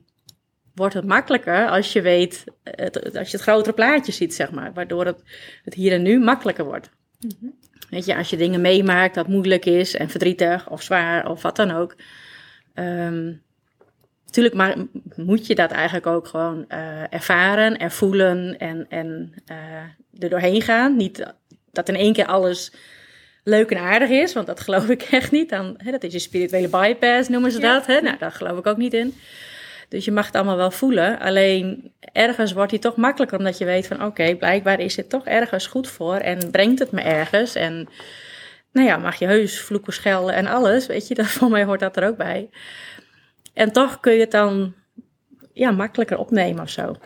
wordt 0.74 0.94
het 0.94 1.04
makkelijker 1.04 1.68
als 1.68 1.92
je 1.92 2.00
weet, 2.00 2.44
het, 2.62 3.16
als 3.16 3.30
je 3.30 3.36
het 3.36 3.46
grotere 3.46 3.74
plaatje 3.74 4.12
ziet, 4.12 4.34
zeg 4.34 4.50
maar. 4.50 4.72
Waardoor 4.72 5.06
het, 5.06 5.22
het 5.64 5.74
hier 5.74 5.92
en 5.92 6.02
nu 6.02 6.20
makkelijker 6.20 6.64
wordt. 6.64 6.90
Mm 7.20 7.30
-hmm. 7.40 7.58
Weet 7.90 8.04
je, 8.04 8.16
als 8.16 8.30
je 8.30 8.36
dingen 8.36 8.60
meemaakt 8.60 9.14
dat 9.14 9.28
moeilijk 9.28 9.64
is 9.64 9.96
en 9.96 10.08
verdrietig 10.08 10.70
of 10.70 10.82
zwaar 10.82 11.30
of 11.30 11.42
wat 11.42 11.56
dan 11.56 11.70
ook. 11.70 11.96
Um, 12.74 13.42
natuurlijk 14.26 14.54
maar, 14.54 14.76
moet 15.16 15.46
je 15.46 15.54
dat 15.54 15.70
eigenlijk 15.70 16.06
ook 16.06 16.26
gewoon 16.26 16.64
uh, 16.68 17.12
ervaren, 17.12 17.78
ervoelen 17.78 18.58
en, 18.58 18.86
en 18.88 19.34
uh, 19.50 20.22
er 20.22 20.28
doorheen 20.28 20.62
gaan. 20.62 20.96
Niet 20.96 21.34
dat 21.72 21.88
in 21.88 21.96
één 21.96 22.12
keer 22.12 22.26
alles 22.26 22.72
leuk 23.44 23.70
en 23.70 23.78
aardig 23.78 24.08
is, 24.08 24.32
want 24.32 24.46
dat 24.46 24.60
geloof 24.66 24.88
ik 24.88 25.02
echt 25.02 25.30
niet. 25.30 25.48
Dan, 25.48 25.74
hè, 25.76 25.90
dat 25.90 26.02
is 26.02 26.12
je 26.12 26.18
spirituele 26.18 26.68
bypass, 26.68 27.28
noemen 27.28 27.52
ze 27.52 27.60
ja. 27.60 27.74
dat. 27.74 27.86
Hè? 27.86 28.00
Nou, 28.00 28.18
daar 28.18 28.32
geloof 28.32 28.58
ik 28.58 28.66
ook 28.66 28.76
niet 28.76 28.94
in. 28.94 29.14
Dus 29.92 30.04
je 30.04 30.12
mag 30.12 30.26
het 30.26 30.34
allemaal 30.34 30.56
wel 30.56 30.70
voelen. 30.70 31.18
Alleen 31.18 31.92
ergens 32.12 32.52
wordt 32.52 32.70
hij 32.70 32.80
toch 32.80 32.96
makkelijker 32.96 33.38
omdat 33.38 33.58
je 33.58 33.64
weet 33.64 33.86
van 33.86 34.04
oké, 34.04 34.34
blijkbaar 34.36 34.80
is 34.80 34.96
het 34.96 35.08
toch 35.08 35.24
ergens 35.24 35.66
goed 35.66 35.88
voor 35.88 36.14
en 36.14 36.50
brengt 36.50 36.78
het 36.78 36.90
me 36.90 37.00
ergens. 37.00 37.54
En 37.54 37.88
nou 38.72 38.86
ja, 38.86 38.96
mag 38.96 39.18
je 39.18 39.26
heus 39.26 39.60
vloeken, 39.60 39.92
schelden 39.92 40.34
en 40.34 40.46
alles. 40.46 40.86
Weet 40.86 41.08
je, 41.08 41.14
dat, 41.20 41.26
voor 41.26 41.50
mij 41.50 41.64
hoort 41.64 41.80
dat 41.80 41.96
er 41.96 42.06
ook 42.06 42.16
bij. 42.16 42.50
En 43.54 43.72
toch 43.72 44.00
kun 44.00 44.12
je 44.12 44.20
het 44.20 44.30
dan 44.30 44.74
ja, 45.52 45.70
makkelijker 45.70 46.18
opnemen 46.18 46.62
of 46.62 46.70
zo. 46.70 46.96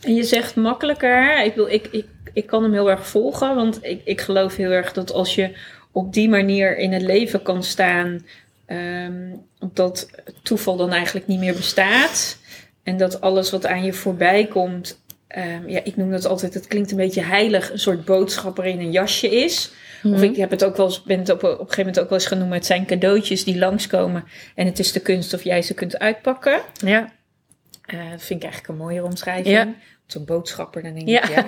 En 0.00 0.14
je 0.14 0.24
zegt 0.24 0.56
makkelijker. 0.56 1.44
Ik, 1.44 1.54
wil, 1.54 1.66
ik, 1.66 1.86
ik, 1.86 2.06
ik 2.32 2.46
kan 2.46 2.62
hem 2.62 2.72
heel 2.72 2.90
erg 2.90 3.06
volgen, 3.06 3.54
want 3.54 3.78
ik, 3.82 4.00
ik 4.04 4.20
geloof 4.20 4.56
heel 4.56 4.70
erg 4.70 4.92
dat 4.92 5.12
als 5.12 5.34
je 5.34 5.56
op 5.92 6.12
die 6.12 6.28
manier 6.28 6.76
in 6.76 6.92
het 6.92 7.02
leven 7.02 7.42
kan 7.42 7.62
staan. 7.62 8.24
Um, 8.70 9.46
dat 9.72 10.08
toeval 10.42 10.76
dan 10.76 10.92
eigenlijk 10.92 11.26
niet 11.26 11.38
meer 11.38 11.54
bestaat. 11.54 12.38
En 12.82 12.96
dat 12.96 13.20
alles 13.20 13.50
wat 13.50 13.66
aan 13.66 13.84
je 13.84 13.92
voorbij 13.92 14.46
komt, 14.46 15.00
um, 15.36 15.68
ja, 15.68 15.80
ik 15.84 15.96
noem 15.96 16.10
dat 16.10 16.26
altijd, 16.26 16.54
het 16.54 16.66
klinkt 16.66 16.90
een 16.90 16.96
beetje 16.96 17.22
heilig, 17.22 17.72
een 17.72 17.78
soort 17.78 18.04
boodschapper 18.04 18.64
in 18.64 18.80
een 18.80 18.90
jasje 18.90 19.28
is. 19.28 19.72
Of 20.04 20.10
mhm. 20.10 20.22
ik 20.22 20.36
heb 20.36 20.50
het 20.50 20.64
ook 20.64 20.76
wel 20.76 20.86
eens, 20.86 21.02
ben 21.02 21.18
het 21.18 21.30
op, 21.30 21.42
op 21.42 21.50
een 21.50 21.56
gegeven 21.56 21.78
moment 21.78 22.00
ook 22.00 22.08
wel 22.08 22.18
eens 22.18 22.26
genoemd, 22.26 22.54
het 22.54 22.66
zijn 22.66 22.86
cadeautjes 22.86 23.44
die 23.44 23.58
langskomen 23.58 24.24
en 24.54 24.66
het 24.66 24.78
is 24.78 24.92
de 24.92 25.00
kunst 25.00 25.34
of 25.34 25.44
jij 25.44 25.62
ze 25.62 25.74
kunt 25.74 25.98
uitpakken. 25.98 26.60
Ja. 26.72 27.12
Uh, 27.94 28.10
dat 28.10 28.22
vind 28.22 28.42
ik 28.42 28.48
eigenlijk 28.50 28.68
een 28.68 28.86
mooie 28.86 29.04
omschrijving. 29.04 29.54
Ja. 29.54 29.74
Zo'n 30.06 30.24
boodschapper, 30.24 30.82
dan 30.82 30.94
denk 30.94 31.08
ik, 31.08 31.28
ja. 31.28 31.46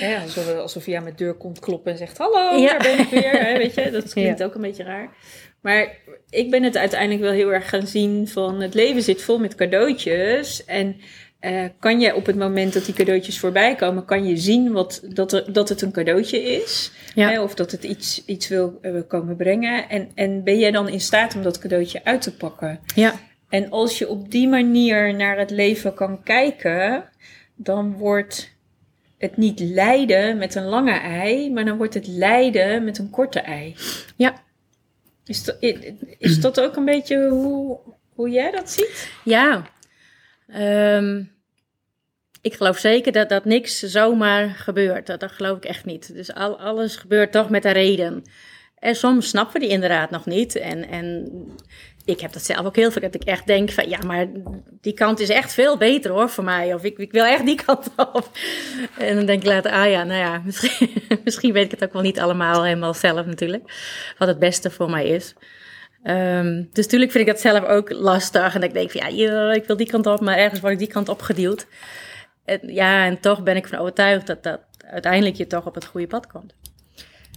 ja 0.08 0.22
alsof, 0.22 0.54
alsof 0.54 0.86
je 0.86 0.96
aan 0.96 1.02
mijn 1.02 1.16
deur 1.16 1.34
komt 1.34 1.58
kloppen 1.58 1.92
en 1.92 1.98
zegt, 1.98 2.18
hallo, 2.18 2.56
ja. 2.56 2.68
daar 2.68 2.78
ben 2.78 2.98
ik 2.98 3.08
weer. 3.08 3.30
Hè, 3.30 3.58
weet 3.58 3.74
je, 3.74 3.90
dat 3.90 4.12
klinkt 4.12 4.42
ook 4.42 4.54
een 4.54 4.60
beetje 4.60 4.84
raar. 4.84 5.10
Maar 5.64 5.96
ik 6.30 6.50
ben 6.50 6.62
het 6.62 6.76
uiteindelijk 6.76 7.20
wel 7.20 7.32
heel 7.32 7.52
erg 7.52 7.68
gaan 7.68 7.86
zien 7.86 8.28
van 8.28 8.60
het 8.60 8.74
leven 8.74 9.02
zit 9.02 9.22
vol 9.22 9.38
met 9.38 9.54
cadeautjes. 9.54 10.64
En 10.64 10.96
uh, 11.40 11.64
kan 11.78 12.00
je 12.00 12.14
op 12.14 12.26
het 12.26 12.36
moment 12.36 12.72
dat 12.72 12.84
die 12.84 12.94
cadeautjes 12.94 13.38
voorbij 13.38 13.74
komen, 13.74 14.04
kan 14.04 14.26
je 14.26 14.36
zien 14.36 14.72
wat, 14.72 15.02
dat, 15.08 15.32
er, 15.32 15.52
dat 15.52 15.68
het 15.68 15.82
een 15.82 15.92
cadeautje 15.92 16.42
is. 16.42 16.92
Hè, 17.14 17.40
of 17.40 17.54
dat 17.54 17.70
het 17.70 17.84
iets, 17.84 18.24
iets 18.24 18.48
wil 18.48 18.78
uh, 18.82 19.00
komen 19.08 19.36
brengen. 19.36 19.88
En, 19.88 20.10
en 20.14 20.44
ben 20.44 20.58
jij 20.58 20.70
dan 20.70 20.88
in 20.88 21.00
staat 21.00 21.34
om 21.34 21.42
dat 21.42 21.58
cadeautje 21.58 22.04
uit 22.04 22.22
te 22.22 22.36
pakken? 22.36 22.80
Ja. 22.94 23.14
En 23.48 23.70
als 23.70 23.98
je 23.98 24.08
op 24.08 24.30
die 24.30 24.48
manier 24.48 25.14
naar 25.14 25.38
het 25.38 25.50
leven 25.50 25.94
kan 25.94 26.22
kijken, 26.22 27.04
dan 27.54 27.96
wordt 27.96 28.56
het 29.18 29.36
niet 29.36 29.60
lijden 29.60 30.38
met 30.38 30.54
een 30.54 30.64
lange 30.64 30.98
ei, 31.00 31.52
maar 31.52 31.64
dan 31.64 31.76
wordt 31.76 31.94
het 31.94 32.06
lijden 32.06 32.84
met 32.84 32.98
een 32.98 33.10
korte 33.10 33.40
ei. 33.40 33.74
Ja. 34.16 34.43
Is 35.24 35.44
dat, 35.44 35.56
is 36.18 36.40
dat 36.40 36.60
ook 36.60 36.76
een 36.76 36.84
beetje 36.84 37.28
hoe, 37.28 37.78
hoe 38.14 38.30
jij 38.30 38.50
dat 38.50 38.70
ziet? 38.70 39.10
Ja. 39.24 39.66
Um, 40.96 41.32
ik 42.40 42.54
geloof 42.54 42.78
zeker 42.78 43.12
dat, 43.12 43.28
dat 43.28 43.44
niks 43.44 43.78
zomaar 43.78 44.48
gebeurt. 44.48 45.06
Dat, 45.06 45.20
dat 45.20 45.32
geloof 45.32 45.56
ik 45.56 45.64
echt 45.64 45.84
niet. 45.84 46.14
Dus 46.14 46.34
al, 46.34 46.60
alles 46.60 46.96
gebeurt 46.96 47.32
toch 47.32 47.50
met 47.50 47.64
een 47.64 47.72
reden. 47.72 48.22
En 48.78 48.94
soms 48.94 49.28
snappen 49.28 49.54
we 49.54 49.60
die 49.60 49.68
inderdaad 49.68 50.10
nog 50.10 50.26
niet. 50.26 50.56
En, 50.56 50.88
en 50.88 51.32
ik 52.04 52.20
heb 52.20 52.32
dat 52.32 52.44
zelf 52.44 52.66
ook 52.66 52.76
heel 52.76 52.90
veel. 52.90 53.02
Dat 53.02 53.14
ik 53.14 53.24
echt 53.24 53.46
denk 53.46 53.70
van 53.70 53.88
ja, 53.88 53.98
maar 54.06 54.26
die 54.80 54.92
kant 54.92 55.20
is 55.20 55.28
echt 55.28 55.52
veel 55.52 55.76
beter 55.76 56.10
hoor 56.10 56.28
voor 56.28 56.44
mij. 56.44 56.74
Of 56.74 56.84
ik, 56.84 56.98
ik 56.98 57.12
wil 57.12 57.24
echt 57.24 57.44
die 57.44 57.62
kant 57.64 57.90
op. 58.12 58.30
En 58.98 59.16
dan 59.16 59.26
denk 59.26 59.42
ik 59.42 59.48
later, 59.48 59.72
ah 59.72 59.90
ja, 59.90 60.04
nou 60.04 60.18
ja, 60.18 60.42
misschien, 60.44 60.90
misschien 61.24 61.52
weet 61.52 61.64
ik 61.64 61.70
het 61.70 61.84
ook 61.84 61.92
wel 61.92 62.02
niet 62.02 62.20
allemaal 62.20 62.64
helemaal 62.64 62.94
zelf 62.94 63.26
natuurlijk. 63.26 63.72
Wat 64.18 64.28
het 64.28 64.38
beste 64.38 64.70
voor 64.70 64.90
mij 64.90 65.06
is. 65.06 65.34
Um, 66.06 66.68
dus 66.72 66.84
natuurlijk 66.84 67.10
vind 67.10 67.26
ik 67.26 67.32
dat 67.32 67.40
zelf 67.40 67.64
ook 67.64 67.90
lastig. 67.90 68.54
En 68.54 68.62
ik 68.62 68.72
denk 68.72 68.90
van 68.90 69.14
ja, 69.14 69.52
ik 69.52 69.64
wil 69.64 69.76
die 69.76 69.90
kant 69.90 70.06
op, 70.06 70.20
maar 70.20 70.36
ergens 70.36 70.60
word 70.60 70.72
ik 70.72 70.78
die 70.78 70.88
kant 70.88 71.08
op 71.08 71.22
geduwd. 71.22 71.66
En, 72.44 72.60
ja, 72.62 73.06
en 73.06 73.20
toch 73.20 73.42
ben 73.42 73.56
ik 73.56 73.66
van 73.66 73.78
overtuigd 73.78 74.26
dat, 74.26 74.42
dat 74.42 74.60
uiteindelijk 74.86 75.36
je 75.36 75.46
toch 75.46 75.66
op 75.66 75.74
het 75.74 75.84
goede 75.84 76.06
pad 76.06 76.26
komt. 76.26 76.54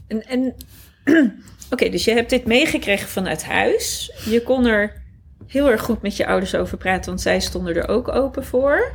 En, 0.08 0.24
en 0.24 0.56
oké, 1.70 1.90
dus 1.90 2.06
je 2.06 2.12
hebt 2.12 2.30
dit 2.30 2.46
meegekregen 2.46 3.08
vanuit 3.08 3.44
huis. 3.44 4.12
Je 4.30 4.44
kon 4.44 4.66
er 4.66 5.02
heel 5.48 5.72
erg 5.72 5.82
goed 5.82 6.02
met 6.02 6.18
je 6.18 6.28
ouders 6.28 6.56
over 6.56 6.78
praten, 6.78 7.06
want 7.06 7.22
zij 7.22 7.40
stonden 7.40 7.76
er 7.76 7.88
ook 7.88 8.08
open 8.08 8.46
voor. 8.46 8.92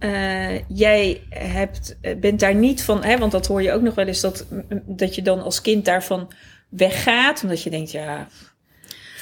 Uh, 0.00 0.68
jij 0.68 1.22
hebt, 1.28 1.96
bent 2.20 2.40
daar 2.40 2.54
niet 2.54 2.82
van, 2.82 3.04
hè, 3.04 3.18
want 3.18 3.32
dat 3.32 3.46
hoor 3.46 3.62
je 3.62 3.72
ook 3.72 3.82
nog 3.82 3.94
wel 3.94 4.06
eens, 4.06 4.20
dat, 4.20 4.46
dat 4.86 5.14
je 5.14 5.22
dan 5.22 5.42
als 5.42 5.60
kind 5.60 5.84
daarvan 5.84 6.32
weggaat. 6.68 7.42
Omdat 7.42 7.62
je 7.62 7.70
denkt, 7.70 7.90
ja, 7.90 8.28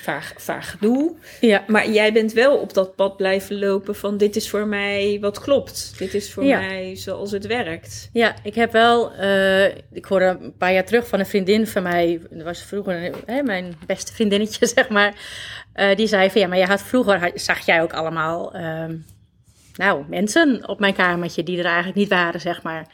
vaag, 0.02 0.32
vaag 0.36 0.70
gedoe. 0.70 1.14
Ja. 1.40 1.64
Maar 1.66 1.90
jij 1.90 2.12
bent 2.12 2.32
wel 2.32 2.56
op 2.56 2.74
dat 2.74 2.94
pad 2.94 3.16
blijven 3.16 3.58
lopen 3.58 3.94
van 3.94 4.16
dit 4.16 4.36
is 4.36 4.50
voor 4.50 4.66
mij 4.66 5.18
wat 5.20 5.40
klopt. 5.40 5.94
Dit 5.98 6.14
is 6.14 6.32
voor 6.32 6.44
mij 6.44 6.96
zoals 6.96 7.30
het 7.30 7.46
werkt. 7.46 8.08
Ja, 8.12 8.34
ik 8.42 8.54
heb 8.54 8.72
wel, 8.72 9.12
uh, 9.20 9.64
ik 9.92 10.04
hoorde 10.04 10.36
een 10.40 10.56
paar 10.56 10.72
jaar 10.72 10.84
terug 10.84 11.08
van 11.08 11.18
een 11.18 11.26
vriendin 11.26 11.66
van 11.66 11.82
mij, 11.82 12.20
dat 12.30 12.42
was 12.42 12.62
vroeger 12.62 13.12
hè, 13.26 13.42
mijn 13.42 13.74
beste 13.86 14.12
vriendinnetje 14.12 14.66
zeg 14.76 14.88
maar. 14.88 15.14
Uh, 15.76 15.96
die 15.96 16.06
zei 16.06 16.30
van 16.30 16.40
ja, 16.40 16.46
maar 16.46 16.58
je 16.58 16.66
had 16.66 16.82
vroeger, 16.82 17.30
zag 17.34 17.66
jij 17.66 17.82
ook 17.82 17.92
allemaal, 17.92 18.56
uh, 18.56 18.84
nou 19.74 20.04
mensen 20.08 20.68
op 20.68 20.80
mijn 20.80 20.94
kamertje 20.94 21.42
die 21.42 21.58
er 21.58 21.64
eigenlijk 21.64 21.96
niet 21.96 22.08
waren 22.08 22.40
zeg 22.40 22.62
maar. 22.62 22.86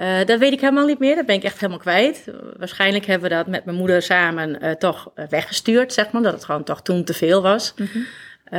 Uh, 0.00 0.24
dat 0.24 0.38
weet 0.38 0.52
ik 0.52 0.60
helemaal 0.60 0.86
niet 0.86 0.98
meer. 0.98 1.16
Dat 1.16 1.26
ben 1.26 1.34
ik 1.34 1.44
echt 1.44 1.60
helemaal 1.60 1.78
kwijt. 1.78 2.24
Waarschijnlijk 2.56 3.06
hebben 3.06 3.28
we 3.28 3.34
dat 3.34 3.46
met 3.46 3.64
mijn 3.64 3.76
moeder 3.76 4.02
samen 4.02 4.64
uh, 4.64 4.70
toch 4.70 5.10
eh, 5.14 5.26
weggestuurd, 5.28 5.92
zeg 5.92 6.10
maar. 6.10 6.22
Dat 6.22 6.32
het 6.32 6.44
gewoon 6.44 6.64
toch 6.64 6.82
toen 6.82 7.04
te 7.04 7.14
veel 7.14 7.42
was. 7.42 7.74
Mm 7.76 7.88
-hmm. 7.92 8.06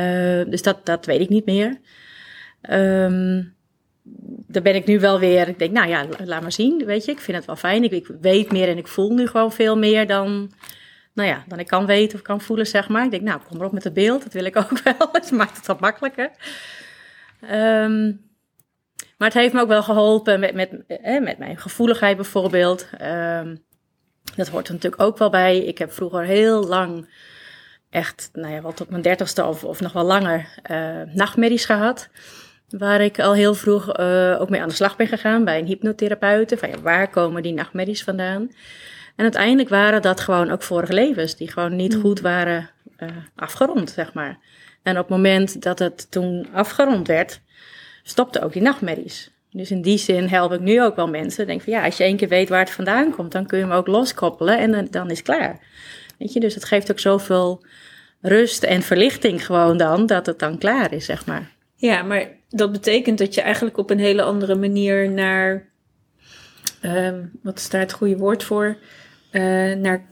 uh, 0.00 0.50
dus 0.50 0.62
dat, 0.62 0.86
dat 0.86 1.06
weet 1.06 1.20
ik 1.20 1.28
niet 1.28 1.46
meer. 1.46 1.78
Um, 2.70 3.54
daar 4.46 4.62
ben 4.62 4.74
ik 4.74 4.86
nu 4.86 5.00
wel 5.00 5.18
weer. 5.18 5.48
Ik 5.48 5.58
denk, 5.58 5.72
nou 5.72 5.88
ja, 5.88 6.06
laat 6.24 6.42
maar 6.42 6.52
zien. 6.52 6.84
Weet 6.84 7.04
je, 7.04 7.10
ik 7.10 7.20
vind 7.20 7.36
het 7.36 7.46
wel 7.46 7.56
fijn. 7.56 7.84
Ik, 7.84 7.92
ik 7.92 8.06
weet 8.20 8.52
meer 8.52 8.68
en 8.68 8.78
ik 8.78 8.88
voel 8.88 9.14
nu 9.14 9.26
gewoon 9.26 9.52
veel 9.52 9.78
meer 9.78 10.06
dan. 10.06 10.52
Nou 11.14 11.28
ja, 11.28 11.44
dan 11.48 11.58
ik 11.58 11.66
kan 11.66 11.86
weten 11.86 12.18
of 12.18 12.24
kan 12.24 12.40
voelen, 12.40 12.66
zeg 12.66 12.88
maar. 12.88 13.04
Ik 13.04 13.10
denk, 13.10 13.22
nou, 13.22 13.40
kom 13.48 13.58
erop 13.58 13.72
met 13.72 13.84
het 13.84 13.94
beeld. 13.94 14.22
Dat 14.22 14.32
wil 14.32 14.44
ik 14.44 14.56
ook 14.56 14.82
wel. 14.84 15.08
Het 15.12 15.30
maakt 15.30 15.56
het 15.56 15.66
wat 15.66 15.80
makkelijker. 15.80 16.30
Um, 17.52 18.20
maar 19.22 19.30
het 19.30 19.40
heeft 19.40 19.54
me 19.54 19.60
ook 19.60 19.68
wel 19.68 19.82
geholpen 19.82 20.40
met, 20.40 20.54
met, 20.54 20.70
eh, 20.86 21.20
met 21.20 21.38
mijn 21.38 21.56
gevoeligheid 21.56 22.16
bijvoorbeeld. 22.16 22.88
Um, 23.02 23.64
dat 24.36 24.48
hoort 24.48 24.66
er 24.66 24.74
natuurlijk 24.74 25.02
ook 25.02 25.18
wel 25.18 25.30
bij. 25.30 25.58
Ik 25.58 25.78
heb 25.78 25.92
vroeger 25.92 26.24
heel 26.24 26.66
lang, 26.66 27.08
echt, 27.90 28.30
nou 28.32 28.52
ja, 28.52 28.60
wat 28.60 28.76
tot 28.76 28.90
mijn 28.90 29.02
dertigste 29.02 29.44
of, 29.44 29.64
of 29.64 29.80
nog 29.80 29.92
wel 29.92 30.04
langer, 30.04 30.48
uh, 30.70 31.02
nachtmerries 31.14 31.64
gehad. 31.64 32.08
Waar 32.68 33.00
ik 33.00 33.20
al 33.20 33.34
heel 33.34 33.54
vroeg 33.54 33.98
uh, 33.98 34.36
ook 34.40 34.50
mee 34.50 34.60
aan 34.60 34.68
de 34.68 34.74
slag 34.74 34.96
ben 34.96 35.08
gegaan 35.08 35.44
bij 35.44 35.58
een 35.58 35.66
hypnotherapeut. 35.66 36.54
Van 36.58 36.68
ja, 36.68 36.80
waar 36.80 37.10
komen 37.10 37.42
die 37.42 37.54
nachtmerries 37.54 38.04
vandaan? 38.04 38.42
En 39.16 39.22
uiteindelijk 39.22 39.68
waren 39.68 40.02
dat 40.02 40.20
gewoon 40.20 40.50
ook 40.50 40.62
vorige 40.62 40.92
levens, 40.92 41.36
die 41.36 41.50
gewoon 41.50 41.76
niet 41.76 41.92
hmm. 41.92 42.02
goed 42.02 42.20
waren 42.20 42.70
uh, 42.98 43.08
afgerond, 43.36 43.90
zeg 43.90 44.12
maar. 44.12 44.38
En 44.82 44.98
op 44.98 45.08
het 45.08 45.16
moment 45.16 45.62
dat 45.62 45.78
het 45.78 46.10
toen 46.10 46.46
afgerond 46.52 47.06
werd, 47.06 47.40
stopte 48.02 48.42
ook 48.42 48.52
die 48.52 48.62
nachtmerries. 48.62 49.30
Dus 49.50 49.70
in 49.70 49.82
die 49.82 49.98
zin 49.98 50.28
help 50.28 50.52
ik 50.52 50.60
nu 50.60 50.82
ook 50.82 50.96
wel 50.96 51.08
mensen. 51.08 51.46
Denk 51.46 51.62
van 51.62 51.72
ja, 51.72 51.84
als 51.84 51.96
je 51.96 52.04
één 52.04 52.16
keer 52.16 52.28
weet 52.28 52.48
waar 52.48 52.60
het 52.60 52.70
vandaan 52.70 53.14
komt, 53.14 53.32
dan 53.32 53.46
kun 53.46 53.58
je 53.58 53.64
hem 53.64 53.72
ook 53.72 53.86
loskoppelen 53.86 54.58
en 54.58 54.72
dan, 54.72 54.86
dan 54.90 55.10
is 55.10 55.18
het 55.18 55.26
klaar. 55.26 55.60
Weet 56.18 56.32
je, 56.32 56.40
dus 56.40 56.54
het 56.54 56.64
geeft 56.64 56.90
ook 56.90 56.98
zoveel 56.98 57.64
rust 58.20 58.62
en 58.62 58.82
verlichting 58.82 59.46
gewoon 59.46 59.76
dan, 59.76 60.06
dat 60.06 60.26
het 60.26 60.38
dan 60.38 60.58
klaar 60.58 60.92
is, 60.92 61.04
zeg 61.04 61.26
maar. 61.26 61.50
Ja, 61.74 62.02
maar 62.02 62.28
dat 62.48 62.72
betekent 62.72 63.18
dat 63.18 63.34
je 63.34 63.40
eigenlijk 63.40 63.76
op 63.76 63.90
een 63.90 63.98
hele 63.98 64.22
andere 64.22 64.54
manier 64.54 65.10
naar, 65.10 65.68
um, 66.82 67.30
wat 67.42 67.58
is 67.58 67.70
daar 67.70 67.80
het 67.80 67.92
goede 67.92 68.16
woord 68.16 68.44
voor? 68.44 68.76
Uh, 69.32 69.74
naar 69.74 70.04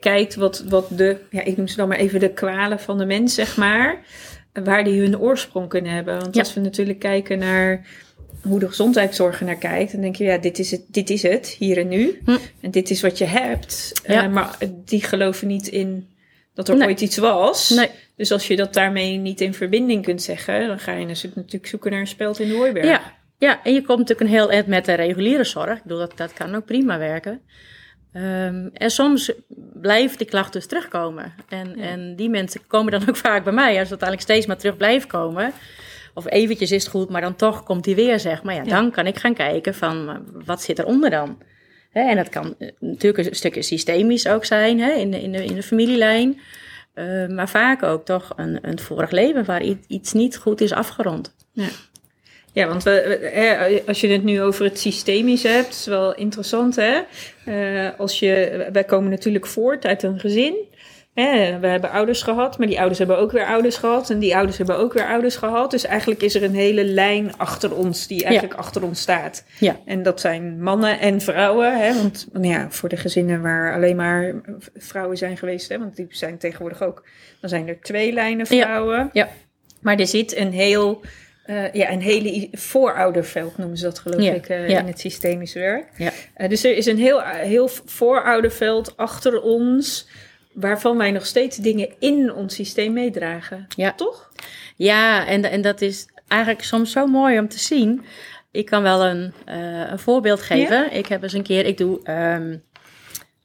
kijkt 0.00 0.34
wat, 0.34 0.64
wat 0.68 0.88
de, 0.90 1.16
ja, 1.30 1.42
ik 1.42 1.56
noem 1.56 1.68
ze 1.68 1.76
dan 1.76 1.88
maar 1.88 1.98
even 1.98 2.20
de 2.20 2.32
kwalen 2.32 2.80
van 2.80 2.98
de 2.98 3.04
mens, 3.04 3.34
zeg 3.34 3.56
maar 3.56 4.04
waar 4.62 4.84
die 4.84 5.00
hun 5.00 5.18
oorsprong 5.18 5.68
kunnen 5.68 5.92
hebben. 5.92 6.20
Want 6.20 6.38
als 6.38 6.54
we 6.54 6.60
natuurlijk 6.60 6.98
kijken 6.98 7.38
naar 7.38 7.86
hoe 8.42 8.58
de 8.58 8.68
gezondheidszorg 8.68 9.40
naar 9.40 9.56
kijkt, 9.56 9.92
dan 9.92 10.00
denk 10.00 10.16
je, 10.16 10.24
ja, 10.24 10.38
dit 10.38 10.58
is 10.58 10.70
het, 10.70 10.84
dit 10.86 11.10
is 11.10 11.22
het 11.22 11.48
hier 11.58 11.78
en 11.78 11.88
nu. 11.88 12.20
Hm. 12.24 12.36
En 12.60 12.70
dit 12.70 12.90
is 12.90 13.00
wat 13.00 13.18
je 13.18 13.24
hebt. 13.24 13.92
Ja. 14.06 14.24
Uh, 14.24 14.32
maar 14.32 14.58
die 14.84 15.02
geloven 15.02 15.46
niet 15.46 15.66
in 15.66 16.08
dat 16.54 16.68
er 16.68 16.86
ooit 16.86 17.00
iets 17.00 17.16
was. 17.16 17.68
Nee. 17.70 17.90
Dus 18.16 18.32
als 18.32 18.46
je 18.46 18.56
dat 18.56 18.74
daarmee 18.74 19.16
niet 19.16 19.40
in 19.40 19.54
verbinding 19.54 20.04
kunt 20.04 20.22
zeggen, 20.22 20.66
dan 20.66 20.78
ga 20.78 20.92
je 20.92 21.06
natuurlijk 21.06 21.66
zoeken 21.66 21.90
naar 21.90 22.00
een 22.00 22.06
speld 22.06 22.38
in 22.38 22.48
de 22.48 22.54
hooiberg. 22.54 22.86
Ja. 22.86 23.00
ja, 23.38 23.60
en 23.64 23.72
je 23.72 23.82
komt 23.82 23.98
natuurlijk 23.98 24.28
een 24.28 24.36
heel 24.36 24.50
eind 24.50 24.66
met 24.66 24.84
de 24.84 24.94
reguliere 24.94 25.44
zorg. 25.44 25.76
Ik 25.76 25.82
bedoel, 25.82 25.98
dat, 25.98 26.16
dat 26.16 26.32
kan 26.32 26.54
ook 26.54 26.64
prima 26.64 26.98
werken. 26.98 27.40
Um, 28.16 28.70
en 28.72 28.90
soms 28.90 29.32
blijft 29.74 30.18
die 30.18 30.26
klacht 30.26 30.52
dus 30.52 30.66
terugkomen. 30.66 31.34
En, 31.48 31.78
en 31.78 32.16
die 32.16 32.28
mensen 32.28 32.66
komen 32.66 32.92
dan 32.92 33.08
ook 33.08 33.16
vaak 33.26 33.44
bij 33.44 33.52
mij. 33.52 33.70
Als 33.70 33.90
het 33.90 34.02
uiteindelijk 34.02 34.20
steeds 34.20 34.46
maar 34.46 34.56
terug 34.56 34.76
blijft 34.76 35.06
komen. 35.06 35.52
Of 36.14 36.30
eventjes 36.30 36.72
is 36.72 36.82
het 36.82 36.92
goed, 36.92 37.10
maar 37.10 37.20
dan 37.20 37.36
toch 37.36 37.62
komt 37.62 37.84
die 37.84 37.94
weer, 37.94 38.20
zeg 38.20 38.42
maar. 38.42 38.54
Ja, 38.54 38.62
dan 38.62 38.90
kan 38.90 39.06
ik 39.06 39.18
gaan 39.18 39.34
kijken 39.34 39.74
van, 39.74 40.24
wat 40.44 40.62
zit 40.62 40.78
eronder 40.78 41.10
dan? 41.10 41.38
En 41.92 42.16
dat 42.16 42.28
kan 42.28 42.54
eh, 42.58 42.68
natuurlijk 42.78 43.28
een 43.28 43.34
stukje 43.34 43.62
systemisch 43.62 44.28
ook 44.28 44.44
zijn, 44.44 44.80
hè, 44.80 44.92
in, 44.92 45.10
de, 45.10 45.22
in, 45.22 45.32
de, 45.32 45.44
in 45.44 45.54
de 45.54 45.62
familielijn. 45.62 46.40
Uh, 46.94 47.28
maar 47.28 47.48
vaak 47.48 47.82
ook 47.82 48.04
toch 48.04 48.32
een, 48.36 48.58
een 48.62 48.78
vorig 48.78 49.10
leven 49.10 49.44
waar 49.44 49.62
iets 49.86 50.12
niet 50.12 50.36
goed 50.36 50.60
is 50.60 50.72
afgerond. 50.72 51.34
Ja. 51.52 51.68
Ja, 52.54 52.66
want 52.66 52.82
we, 52.82 53.82
als 53.86 54.00
je 54.00 54.08
het 54.08 54.24
nu 54.24 54.42
over 54.42 54.64
het 54.64 54.78
systemisch 54.78 55.42
hebt, 55.42 55.68
is 55.68 55.86
wel 55.86 56.14
interessant 56.14 56.76
hè. 56.76 57.00
Uh, 57.48 57.90
als 57.98 58.18
je, 58.18 58.66
wij 58.72 58.84
komen 58.84 59.10
natuurlijk 59.10 59.46
voort 59.46 59.86
uit 59.86 60.02
een 60.02 60.20
gezin. 60.20 60.54
hè, 61.14 61.58
we 61.58 61.66
hebben 61.66 61.90
ouders 61.90 62.22
gehad, 62.22 62.58
maar 62.58 62.66
die 62.66 62.78
ouders 62.78 62.98
hebben 62.98 63.18
ook 63.18 63.32
weer 63.32 63.46
ouders 63.46 63.76
gehad. 63.76 64.10
En 64.10 64.18
die 64.18 64.36
ouders 64.36 64.56
hebben 64.56 64.78
ook 64.78 64.92
weer 64.92 65.06
ouders 65.06 65.36
gehad. 65.36 65.70
Dus 65.70 65.84
eigenlijk 65.84 66.22
is 66.22 66.34
er 66.34 66.42
een 66.42 66.54
hele 66.54 66.84
lijn 66.84 67.36
achter 67.36 67.74
ons 67.74 68.06
die 68.06 68.24
eigenlijk 68.24 68.54
achter 68.54 68.82
ons 68.82 69.00
staat. 69.00 69.44
Ja. 69.58 69.76
En 69.84 70.02
dat 70.02 70.20
zijn 70.20 70.62
mannen 70.62 71.00
en 71.00 71.20
vrouwen. 71.20 71.78
Hè, 71.78 71.94
want 71.94 72.28
ja, 72.40 72.66
voor 72.70 72.88
de 72.88 72.96
gezinnen 72.96 73.42
waar 73.42 73.74
alleen 73.74 73.96
maar 73.96 74.34
vrouwen 74.76 75.16
zijn 75.16 75.36
geweest, 75.36 75.68
hè, 75.68 75.78
want 75.78 75.96
die 75.96 76.06
zijn 76.10 76.38
tegenwoordig 76.38 76.82
ook, 76.82 77.04
dan 77.40 77.50
zijn 77.50 77.68
er 77.68 77.80
twee 77.80 78.12
lijnen 78.12 78.46
vrouwen. 78.46 79.10
Ja. 79.12 79.28
Maar 79.80 79.98
er 79.98 80.06
zit 80.06 80.36
een 80.36 80.52
heel 80.52 81.00
uh, 81.46 81.72
ja, 81.72 81.90
een 81.90 82.00
hele 82.00 82.48
voorouderveld 82.52 83.58
noemen 83.58 83.76
ze 83.76 83.84
dat 83.84 83.98
geloof 83.98 84.20
Ja, 84.22 84.32
ik 84.32 84.48
uh, 84.48 84.68
ja. 84.68 84.78
in 84.78 84.86
het 84.86 85.00
systemisch 85.00 85.52
werk. 85.52 85.88
Ja. 85.96 86.10
Uh, 86.36 86.48
dus 86.48 86.64
er 86.64 86.76
is 86.76 86.86
een 86.86 86.98
heel, 86.98 87.20
heel 87.22 87.68
voorouderveld 87.84 88.96
achter 88.96 89.42
ons, 89.42 90.08
waarvan 90.52 90.96
wij 90.96 91.10
nog 91.10 91.26
steeds 91.26 91.56
dingen 91.56 91.88
in 91.98 92.32
ons 92.32 92.54
systeem 92.54 92.92
meedragen. 92.92 93.66
Ja. 93.76 93.92
Toch? 93.92 94.32
Ja, 94.76 95.26
en, 95.26 95.44
en 95.50 95.62
dat 95.62 95.80
is 95.80 96.06
eigenlijk 96.28 96.62
soms 96.62 96.92
zo 96.92 97.06
mooi 97.06 97.38
om 97.38 97.48
te 97.48 97.58
zien. 97.58 98.04
Ik 98.50 98.66
kan 98.66 98.82
wel 98.82 99.04
een, 99.04 99.32
eh, 99.44 99.90
een 99.90 99.98
voorbeeld 99.98 100.42
geven. 100.42 100.92
Ik 100.92 101.06
heb 101.06 101.22
eens 101.22 101.32
een 101.32 101.42
keer, 101.42 101.66
ik 101.66 101.78
doe 101.78 102.02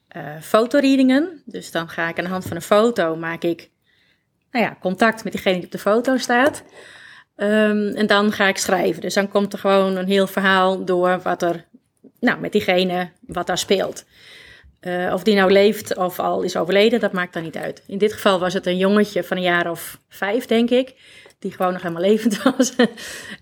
eh, 0.09 0.21
fotoreadingen. 0.41 1.41
Dus 1.45 1.71
dan 1.71 1.89
ga 1.89 2.09
ik 2.09 2.17
aan 2.17 2.23
de 2.23 2.29
hand 2.29 2.45
van 2.45 2.55
een 2.55 2.61
foto, 2.61 3.15
maak 3.15 3.43
ik 3.43 3.69
nou 4.51 4.65
ja, 4.65 4.77
contact 4.81 5.23
met 5.23 5.33
diegene 5.33 5.55
die 5.55 5.65
op 5.65 5.71
de 5.71 5.77
foto 5.77 6.17
staat. 6.17 6.63
Ehm, 7.39 7.87
en 7.95 8.07
dan 8.07 8.31
ga 8.31 8.47
ik 8.47 8.57
schrijven. 8.57 9.01
Dus 9.01 9.13
dan 9.13 9.29
komt 9.29 9.53
er 9.53 9.59
gewoon 9.59 9.95
een 9.95 10.07
heel 10.07 10.27
verhaal 10.27 10.85
door 10.85 11.19
wat 11.23 11.41
er, 11.41 11.65
nou, 12.19 12.39
met 12.39 12.51
diegene, 12.51 13.09
wat 13.19 13.47
daar 13.47 13.57
speelt. 13.57 14.05
Eh, 14.79 15.11
of 15.13 15.23
die 15.23 15.35
nou 15.35 15.51
leeft 15.51 15.97
of 15.97 16.19
al 16.19 16.41
is 16.41 16.57
overleden, 16.57 16.99
dat 16.99 17.11
maakt 17.11 17.33
dan 17.33 17.43
niet 17.43 17.57
uit. 17.57 17.83
In 17.87 17.97
dit 17.97 18.13
geval 18.13 18.39
was 18.39 18.53
het 18.53 18.65
een 18.65 18.77
jongetje 18.77 19.23
van 19.23 19.37
een 19.37 19.43
jaar 19.43 19.71
of 19.71 19.99
vijf, 20.09 20.45
denk 20.45 20.69
ik, 20.69 20.93
die 21.39 21.51
gewoon 21.51 21.73
nog 21.73 21.81
helemaal 21.81 22.03
levend 22.09 22.43
was. 22.43 22.75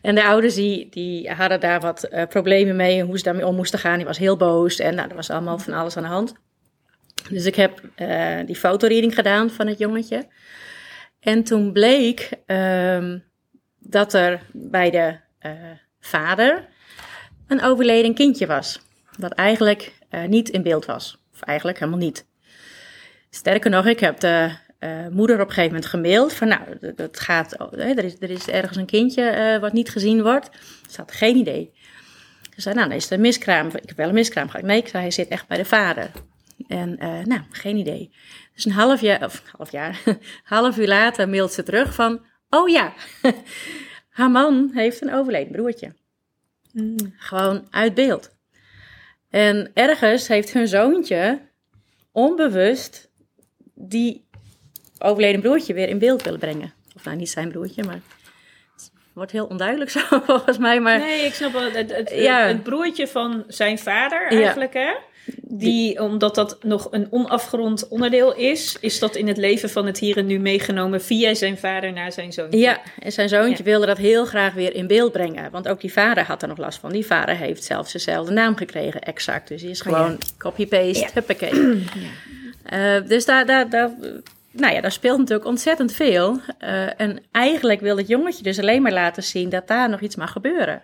en 0.01 0.15
de 0.15 0.23
ouders 0.23 0.55
die, 0.55 0.89
die 0.89 1.31
hadden 1.31 1.59
daar 1.59 1.79
wat 1.79 2.03
eh, 2.03 2.27
problemen 2.27 2.75
mee, 2.75 3.03
hoe 3.03 3.17
ze 3.17 3.23
daarmee 3.23 3.47
om 3.47 3.55
moesten 3.55 3.79
gaan. 3.79 3.97
Die 3.97 4.05
was 4.05 4.17
heel 4.17 4.37
boos 4.37 4.79
en 4.79 4.95
nou, 4.95 5.09
er 5.09 5.15
was 5.15 5.29
allemaal 5.29 5.59
van 5.59 5.73
alles 5.73 5.97
aan 5.97 6.03
de 6.03 6.09
hand. 6.09 6.33
Dus 7.29 7.45
ik 7.45 7.55
heb 7.55 7.81
eh, 7.95 8.37
die 8.45 8.55
fotoreading 8.55 9.15
gedaan 9.15 9.49
van 9.49 9.67
het 9.67 9.77
jongetje. 9.77 10.27
En 11.19 11.43
toen 11.43 11.71
bleek 11.71 12.29
ehm, 12.45 13.17
dat 13.89 14.13
er 14.13 14.41
bij 14.51 14.89
de 14.89 15.15
eh, 15.39 15.51
vader 15.99 16.67
een 17.47 17.63
overleden 17.63 18.13
kindje 18.13 18.47
was. 18.47 18.81
Dat 19.17 19.31
eigenlijk 19.31 19.93
eh, 20.09 20.23
niet 20.23 20.49
in 20.49 20.61
beeld 20.61 20.85
was. 20.85 21.17
Of 21.33 21.41
eigenlijk 21.41 21.79
helemaal 21.79 21.99
niet. 21.99 22.25
Sterker 23.29 23.69
nog, 23.69 23.85
ik 23.85 23.99
heb 23.99 24.19
de 24.19 24.51
eh, 24.79 25.07
moeder 25.07 25.35
op 25.35 25.47
een 25.47 25.53
gegeven 25.53 25.71
moment 25.71 25.85
gemaild 25.85 26.33
van 26.33 26.47
nou, 26.47 26.93
dat- 26.95 27.19
gaat, 27.19 27.59
oh, 27.59 27.73
er, 27.73 28.03
is, 28.03 28.15
er 28.19 28.29
is 28.29 28.47
ergens 28.47 28.77
een 28.77 28.85
kindje 28.85 29.57
wat 29.61 29.73
niet 29.73 29.89
gezien 29.89 30.21
wordt. 30.21 30.49
Ze 30.89 31.01
had 31.01 31.11
geen 31.11 31.35
idee. 31.35 31.71
Ze 32.55 32.61
zei, 32.61 32.75
nou, 32.75 32.93
is 32.93 33.03
het 33.03 33.11
een 33.11 33.21
miskraam. 33.21 33.67
Ik 33.67 33.87
heb 33.87 33.97
wel 33.97 34.07
een 34.07 34.13
miskraam 34.13 34.49
gehad. 34.49 34.65
Nee, 34.65 34.77
ik 34.77 34.87
zei, 34.87 35.01
hij 35.01 35.11
zit 35.11 35.27
echt 35.27 35.47
bij 35.47 35.57
de 35.57 35.65
vader. 35.65 36.11
En 36.67 36.97
nou, 37.23 37.41
geen 37.49 37.77
idee. 37.77 38.11
Dus 38.53 38.65
een 38.65 38.71
half 38.71 39.01
jaar, 39.01 39.23
of 39.23 39.43
half 39.57 39.71
jaar, 39.71 39.99
half 40.43 40.77
uur 40.77 40.87
later 40.87 41.29
mailt 41.29 41.51
ze 41.51 41.63
terug 41.63 41.93
van, 41.93 42.25
oh 42.49 42.69
ja, 42.69 42.93
haar 44.09 44.31
man 44.31 44.71
heeft 44.73 45.01
een 45.01 45.13
overleden 45.13 45.51
broertje. 45.51 45.93
Gewoon 47.17 47.67
uit 47.69 47.93
beeld. 47.93 48.35
En 49.29 49.71
ergens 49.73 50.27
heeft 50.27 50.53
hun 50.53 50.67
zoontje 50.67 51.39
onbewust 52.11 53.09
die 53.73 54.25
overleden 54.99 55.41
broertje 55.41 55.73
weer 55.73 55.89
in 55.89 55.99
beeld 55.99 56.21
willen 56.23 56.39
brengen. 56.39 56.73
Of 56.95 57.03
nou, 57.05 57.17
niet 57.17 57.29
zijn 57.29 57.49
broertje, 57.51 57.83
maar 57.83 57.99
het 58.75 58.91
wordt 59.13 59.31
heel 59.31 59.45
onduidelijk 59.45 59.89
zo 59.99 59.99
volgens 60.23 60.57
mij. 60.57 60.79
Maar 60.79 60.99
Nee, 60.99 61.25
ik 61.25 61.33
snap 61.33 61.51
wel. 61.51 61.71
Het, 61.71 61.95
het, 61.95 62.09
Ja. 62.15 62.39
het 62.47 62.63
broertje 62.63 63.07
van 63.07 63.43
zijn 63.47 63.79
vader 63.79 64.33
Ja. 64.33 64.41
eigenlijk, 64.41 64.73
hè? 64.73 64.93
Die, 65.41 66.01
omdat 66.01 66.35
dat 66.35 66.57
nog 66.63 66.87
een 66.91 67.07
onafgerond 67.09 67.87
onderdeel 67.87 68.35
is, 68.35 68.77
is 68.79 68.99
dat 68.99 69.15
in 69.15 69.27
het 69.27 69.37
leven 69.37 69.69
van 69.69 69.85
het 69.85 69.99
hier 69.99 70.17
en 70.17 70.25
nu 70.25 70.39
meegenomen 70.39 71.01
via 71.01 71.33
zijn 71.33 71.57
vader 71.57 71.93
naar 71.93 72.11
zijn 72.11 72.33
zoon. 72.33 72.47
ja, 72.51 72.79
en 72.99 73.11
zijn 73.11 73.29
zoontje 73.29 73.57
Ja. 73.57 73.63
wilde 73.63 73.85
dat 73.85 73.97
heel 73.97 74.25
graag 74.25 74.53
weer 74.53 74.75
in 74.75 74.87
beeld 74.87 75.11
brengen. 75.11 75.51
Want 75.51 75.67
ook 75.67 75.81
die 75.81 75.91
vader 75.93 76.23
had 76.23 76.41
er 76.41 76.47
nog 76.47 76.57
last 76.57 76.79
van. 76.79 76.91
Die 76.91 77.05
vader 77.05 77.35
heeft 77.35 77.63
zelfs 77.63 77.91
dezelfde 77.91 78.31
naam 78.33 78.55
gekregen, 78.55 79.01
exact. 79.01 79.47
Dus 79.47 79.61
die 79.61 79.69
is 79.69 79.81
gewoon 79.81 80.17
copy-paste, 80.37 80.99
Ja. 80.99 81.09
huppakee. 81.13 81.83
Eh, 82.63 82.95
dus 83.07 83.25
daar, 83.25 83.45
daar, 83.45 83.69
daar, 83.69 83.91
nou 84.51 84.73
ja, 84.73 84.81
daar 84.81 84.91
speelt 84.91 85.17
natuurlijk 85.17 85.47
ontzettend 85.47 85.93
veel. 85.93 86.39
Eh, 86.57 87.01
en 87.01 87.19
eigenlijk 87.31 87.79
wil 87.81 87.97
het 87.97 88.07
jongetje 88.07 88.43
dus 88.43 88.59
alleen 88.59 88.81
maar 88.81 88.91
laten 88.93 89.23
zien 89.23 89.49
dat 89.49 89.67
daar 89.67 89.89
nog 89.89 89.99
iets 89.99 90.15
mag 90.15 90.31
gebeuren. 90.31 90.83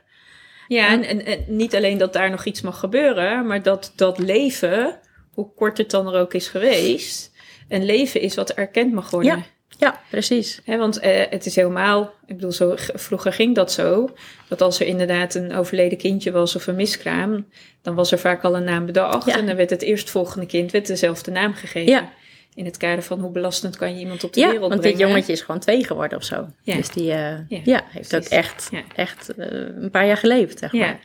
Ja, 0.73 0.89
en, 0.89 1.03
en, 1.03 1.25
en 1.25 1.43
niet 1.47 1.75
alleen 1.75 1.97
dat 1.97 2.13
daar 2.13 2.29
nog 2.29 2.45
iets 2.45 2.61
mag 2.61 2.79
gebeuren, 2.79 3.47
maar 3.47 3.63
dat 3.63 3.93
dat 3.95 4.17
leven, 4.17 4.99
hoe 5.33 5.53
kort 5.55 5.77
het 5.77 5.91
dan 5.91 6.07
er 6.07 6.19
ook 6.19 6.33
is 6.33 6.47
geweest, 6.47 7.31
een 7.69 7.85
leven 7.85 8.21
is 8.21 8.35
wat 8.35 8.49
erkend 8.49 8.93
mag 8.93 9.09
worden. 9.09 9.35
Ja. 9.35 9.43
Ja, 9.77 9.99
precies. 10.09 10.61
Want 10.65 10.99
eh, 10.99 11.21
het 11.29 11.45
is 11.45 11.55
helemaal, 11.55 12.13
ik 12.25 12.35
bedoel, 12.35 12.51
zo, 12.51 12.73
vroeger 12.75 13.33
ging 13.33 13.55
dat 13.55 13.71
zo, 13.71 14.09
dat 14.47 14.61
als 14.61 14.79
er 14.79 14.85
inderdaad 14.87 15.35
een 15.35 15.55
overleden 15.55 15.97
kindje 15.97 16.31
was 16.31 16.55
of 16.55 16.67
een 16.67 16.75
miskraam, 16.75 17.47
dan 17.81 17.95
was 17.95 18.11
er 18.11 18.19
vaak 18.19 18.43
al 18.43 18.55
een 18.55 18.63
naam 18.63 18.85
bedacht. 18.85 19.25
Ja. 19.25 19.37
En 19.37 19.45
dan 19.45 19.55
werd 19.55 19.69
het 19.69 19.81
eerstvolgende 19.81 20.45
kind 20.45 20.71
werd 20.71 20.87
dezelfde 20.87 21.31
naam 21.31 21.53
gegeven. 21.53 21.91
Ja. 21.91 22.11
In 22.55 22.65
het 22.65 22.77
kader 22.77 23.03
van 23.03 23.19
hoe 23.19 23.31
belastend 23.31 23.75
kan 23.77 23.93
je 23.93 23.99
iemand 23.99 24.23
op 24.23 24.33
de 24.33 24.39
Ja, 24.39 24.49
wereld 24.49 24.67
want 24.69 24.81
brengen. 24.81 24.97
dit 24.97 25.07
jongetje 25.07 25.31
is 25.33 25.41
gewoon 25.41 25.59
twee 25.61 25.85
geworden 25.85 26.17
of 26.17 26.23
zo. 26.23 26.47
Ja. 26.63 26.75
Dus 26.75 26.89
die 26.89 27.11
eh, 27.11 27.17
Ja, 27.49 27.59
ja, 27.63 27.83
heeft 27.89 28.09
precies. 28.09 28.31
ook 28.31 28.37
echt, 28.37 28.67
Ja. 28.71 28.81
echt 28.95 29.35
eh, 29.35 29.47
een 29.81 29.89
paar 29.91 30.05
jaar 30.05 30.17
geleefd, 30.17 30.59
zeg 30.59 30.71
Ja. 30.71 30.79
maar. 30.79 30.99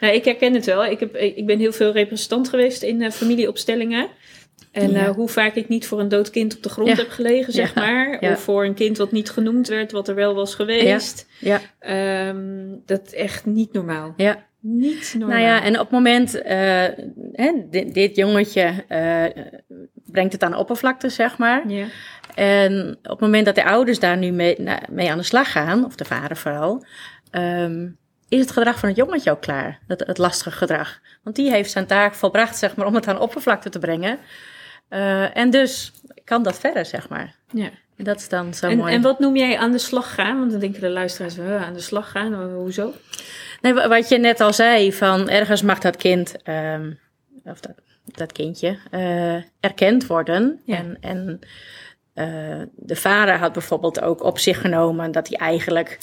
Nou, 0.00 0.14
ik 0.14 0.24
herken 0.24 0.54
het 0.54 0.64
wel. 0.64 0.84
Ik, 0.84 1.00
heb, 1.00 1.16
ik 1.16 1.46
ben 1.46 1.58
heel 1.58 1.72
veel 1.72 1.92
representant 1.92 2.48
geweest 2.48 2.82
in 2.82 3.02
eh, 3.02 3.10
familieopstellingen. 3.10 4.06
En 4.72 4.90
Ja. 4.90 5.12
hoe 5.14 5.28
vaak 5.28 5.54
ik 5.54 5.68
niet 5.68 5.86
voor 5.86 6.00
een 6.00 6.08
dood 6.08 6.30
kind 6.30 6.56
op 6.56 6.62
de 6.62 6.68
grond 6.68 6.88
Ja. 6.88 6.94
heb 6.94 7.10
gelegen, 7.10 7.52
zeg 7.52 7.74
Ja. 7.74 7.80
maar. 7.80 8.24
Ja. 8.24 8.32
Of 8.32 8.40
voor 8.40 8.64
een 8.64 8.74
kind 8.74 8.98
wat 8.98 9.12
niet 9.12 9.30
genoemd 9.30 9.68
werd, 9.68 9.92
wat 9.92 10.08
er 10.08 10.14
wel 10.14 10.34
was 10.34 10.54
geweest. 10.54 11.26
Ja, 11.40 11.60
Ehm, 11.78 12.66
dat 12.86 13.00
is 13.06 13.14
echt 13.14 13.46
niet 13.46 13.72
normaal. 13.72 14.14
ja. 14.16 14.46
Niet 14.66 15.14
normaal. 15.18 15.38
Nou 15.38 15.48
ja, 15.50 15.62
en 15.64 15.72
op 15.74 15.80
het 15.80 15.90
moment, 15.90 16.34
eh, 16.42 16.84
hè, 17.32 17.52
dit, 17.70 17.94
dit 17.94 18.16
jongetje 18.16 18.84
brengt 20.14 20.32
het 20.32 20.42
aan 20.42 20.50
de 20.50 20.56
oppervlakte, 20.56 21.08
zeg 21.08 21.38
maar. 21.38 21.68
Ja. 21.68 21.86
En 22.34 22.98
op 23.02 23.10
het 23.10 23.20
moment 23.20 23.44
dat 23.46 23.54
de 23.54 23.64
ouders 23.64 23.98
daar 23.98 24.16
nu 24.16 24.30
mee, 24.30 24.60
na- 24.60 24.82
mee 24.90 25.10
aan 25.10 25.18
de 25.18 25.24
slag 25.24 25.52
gaan, 25.52 25.84
of 25.84 25.94
de 25.96 26.04
vader 26.04 26.36
vooral, 26.36 26.84
ehm, 27.30 27.88
is 28.28 28.40
het 28.40 28.50
gedrag 28.50 28.78
van 28.78 28.88
het 28.88 28.98
jongetje 28.98 29.30
ook 29.30 29.40
klaar. 29.40 29.78
Het, 29.86 30.02
het 30.06 30.18
lastige 30.18 30.50
gedrag. 30.50 31.00
Want 31.22 31.36
die 31.36 31.50
heeft 31.50 31.70
zijn 31.70 31.86
taak 31.86 32.14
volbracht, 32.14 32.56
zeg 32.56 32.76
maar, 32.76 32.86
om 32.86 32.94
het 32.94 33.08
aan 33.08 33.14
de 33.14 33.20
oppervlakte 33.20 33.68
te 33.70 33.78
brengen. 33.78 34.18
Eh, 34.88 35.36
en 35.36 35.50
dus 35.50 35.92
kan 36.24 36.42
dat 36.42 36.58
verder, 36.58 36.86
zeg 36.86 37.08
maar. 37.08 37.34
ja. 37.52 37.68
En 37.96 38.04
dat 38.04 38.16
is 38.20 38.28
dan 38.28 38.54
zo 38.54 38.66
En, 38.68 38.76
mooi. 38.76 38.94
en 38.94 39.02
wat 39.02 39.18
noem 39.18 39.36
jij 39.36 39.58
aan 39.58 39.72
de 39.72 39.78
slag 39.78 40.14
gaan? 40.14 40.38
Want 40.38 40.50
dan 40.50 40.60
denken 40.60 40.80
de 40.80 40.88
luisteraars, 40.90 41.36
"Huh, 41.36 41.62
aan 41.66 41.72
de 41.72 41.80
slag 41.80 42.10
gaan, 42.10 42.32
Ho- 42.34 42.54
hoezo? 42.54 42.92
Nee, 43.60 43.74
wa- 43.74 43.88
wat 43.88 44.08
je 44.08 44.18
net 44.18 44.40
al 44.40 44.52
zei, 44.52 44.92
van 44.92 45.28
ergens 45.28 45.62
mag 45.62 45.78
dat 45.78 45.96
kind, 45.96 46.42
ehm, 46.42 46.90
of 47.44 47.60
dat, 47.60 47.72
dat 48.04 48.32
kindje, 48.32 48.78
eh, 48.90 49.34
erkend 49.60 50.06
worden. 50.06 50.60
Ja. 50.64 50.76
En, 50.76 50.96
en 51.00 51.40
eh, 52.12 52.62
de 52.76 52.96
vader 52.96 53.38
had 53.38 53.52
bijvoorbeeld 53.52 54.00
ook 54.00 54.22
op 54.22 54.38
zich 54.38 54.60
genomen 54.60 55.12
dat 55.12 55.28
hij 55.28 55.38
eigenlijk 55.38 55.98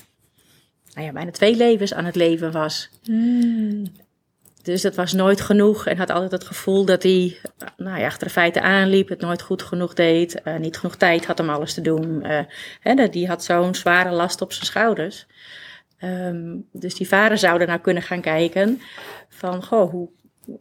nou 0.93 1.05
ja, 1.05 1.13
bijna 1.13 1.31
twee 1.31 1.55
levens 1.55 1.93
aan 1.93 2.05
het 2.05 2.15
leven 2.15 2.51
was. 2.51 2.89
Dus 4.61 4.81
dat 4.81 4.95
was 4.95 5.13
nooit 5.13 5.41
genoeg 5.41 5.87
en 5.87 5.97
had 5.97 6.09
altijd 6.09 6.31
het 6.31 6.43
gevoel 6.43 6.85
dat 6.85 7.03
hij 7.03 7.37
nou 7.77 7.99
ja, 7.99 8.05
achter 8.05 8.27
de 8.27 8.33
feiten 8.33 8.61
aanliep, 8.61 9.09
het 9.09 9.21
nooit 9.21 9.41
goed 9.41 9.61
genoeg 9.61 9.93
deed, 9.93 10.41
eh, 10.41 10.55
niet 10.55 10.77
genoeg 10.77 10.95
tijd 10.95 11.25
had 11.25 11.39
om 11.39 11.49
alles 11.49 11.73
te 11.73 11.81
doen. 11.81 12.23
hè, 12.79 13.09
die 13.09 13.27
had 13.27 13.43
zo'n 13.43 13.75
zware 13.75 14.11
last 14.11 14.41
op 14.41 14.53
zijn 14.53 14.65
schouders. 14.65 15.27
Ehm, 15.97 16.55
dus 16.71 16.95
die 16.95 17.07
vader 17.07 17.37
zou 17.37 17.61
er 17.61 17.67
nou 17.67 17.79
kunnen 17.79 18.03
gaan 18.03 18.21
kijken 18.21 18.81
van, 19.29 19.63
goh, 19.63 19.91
hoe, 19.91 20.09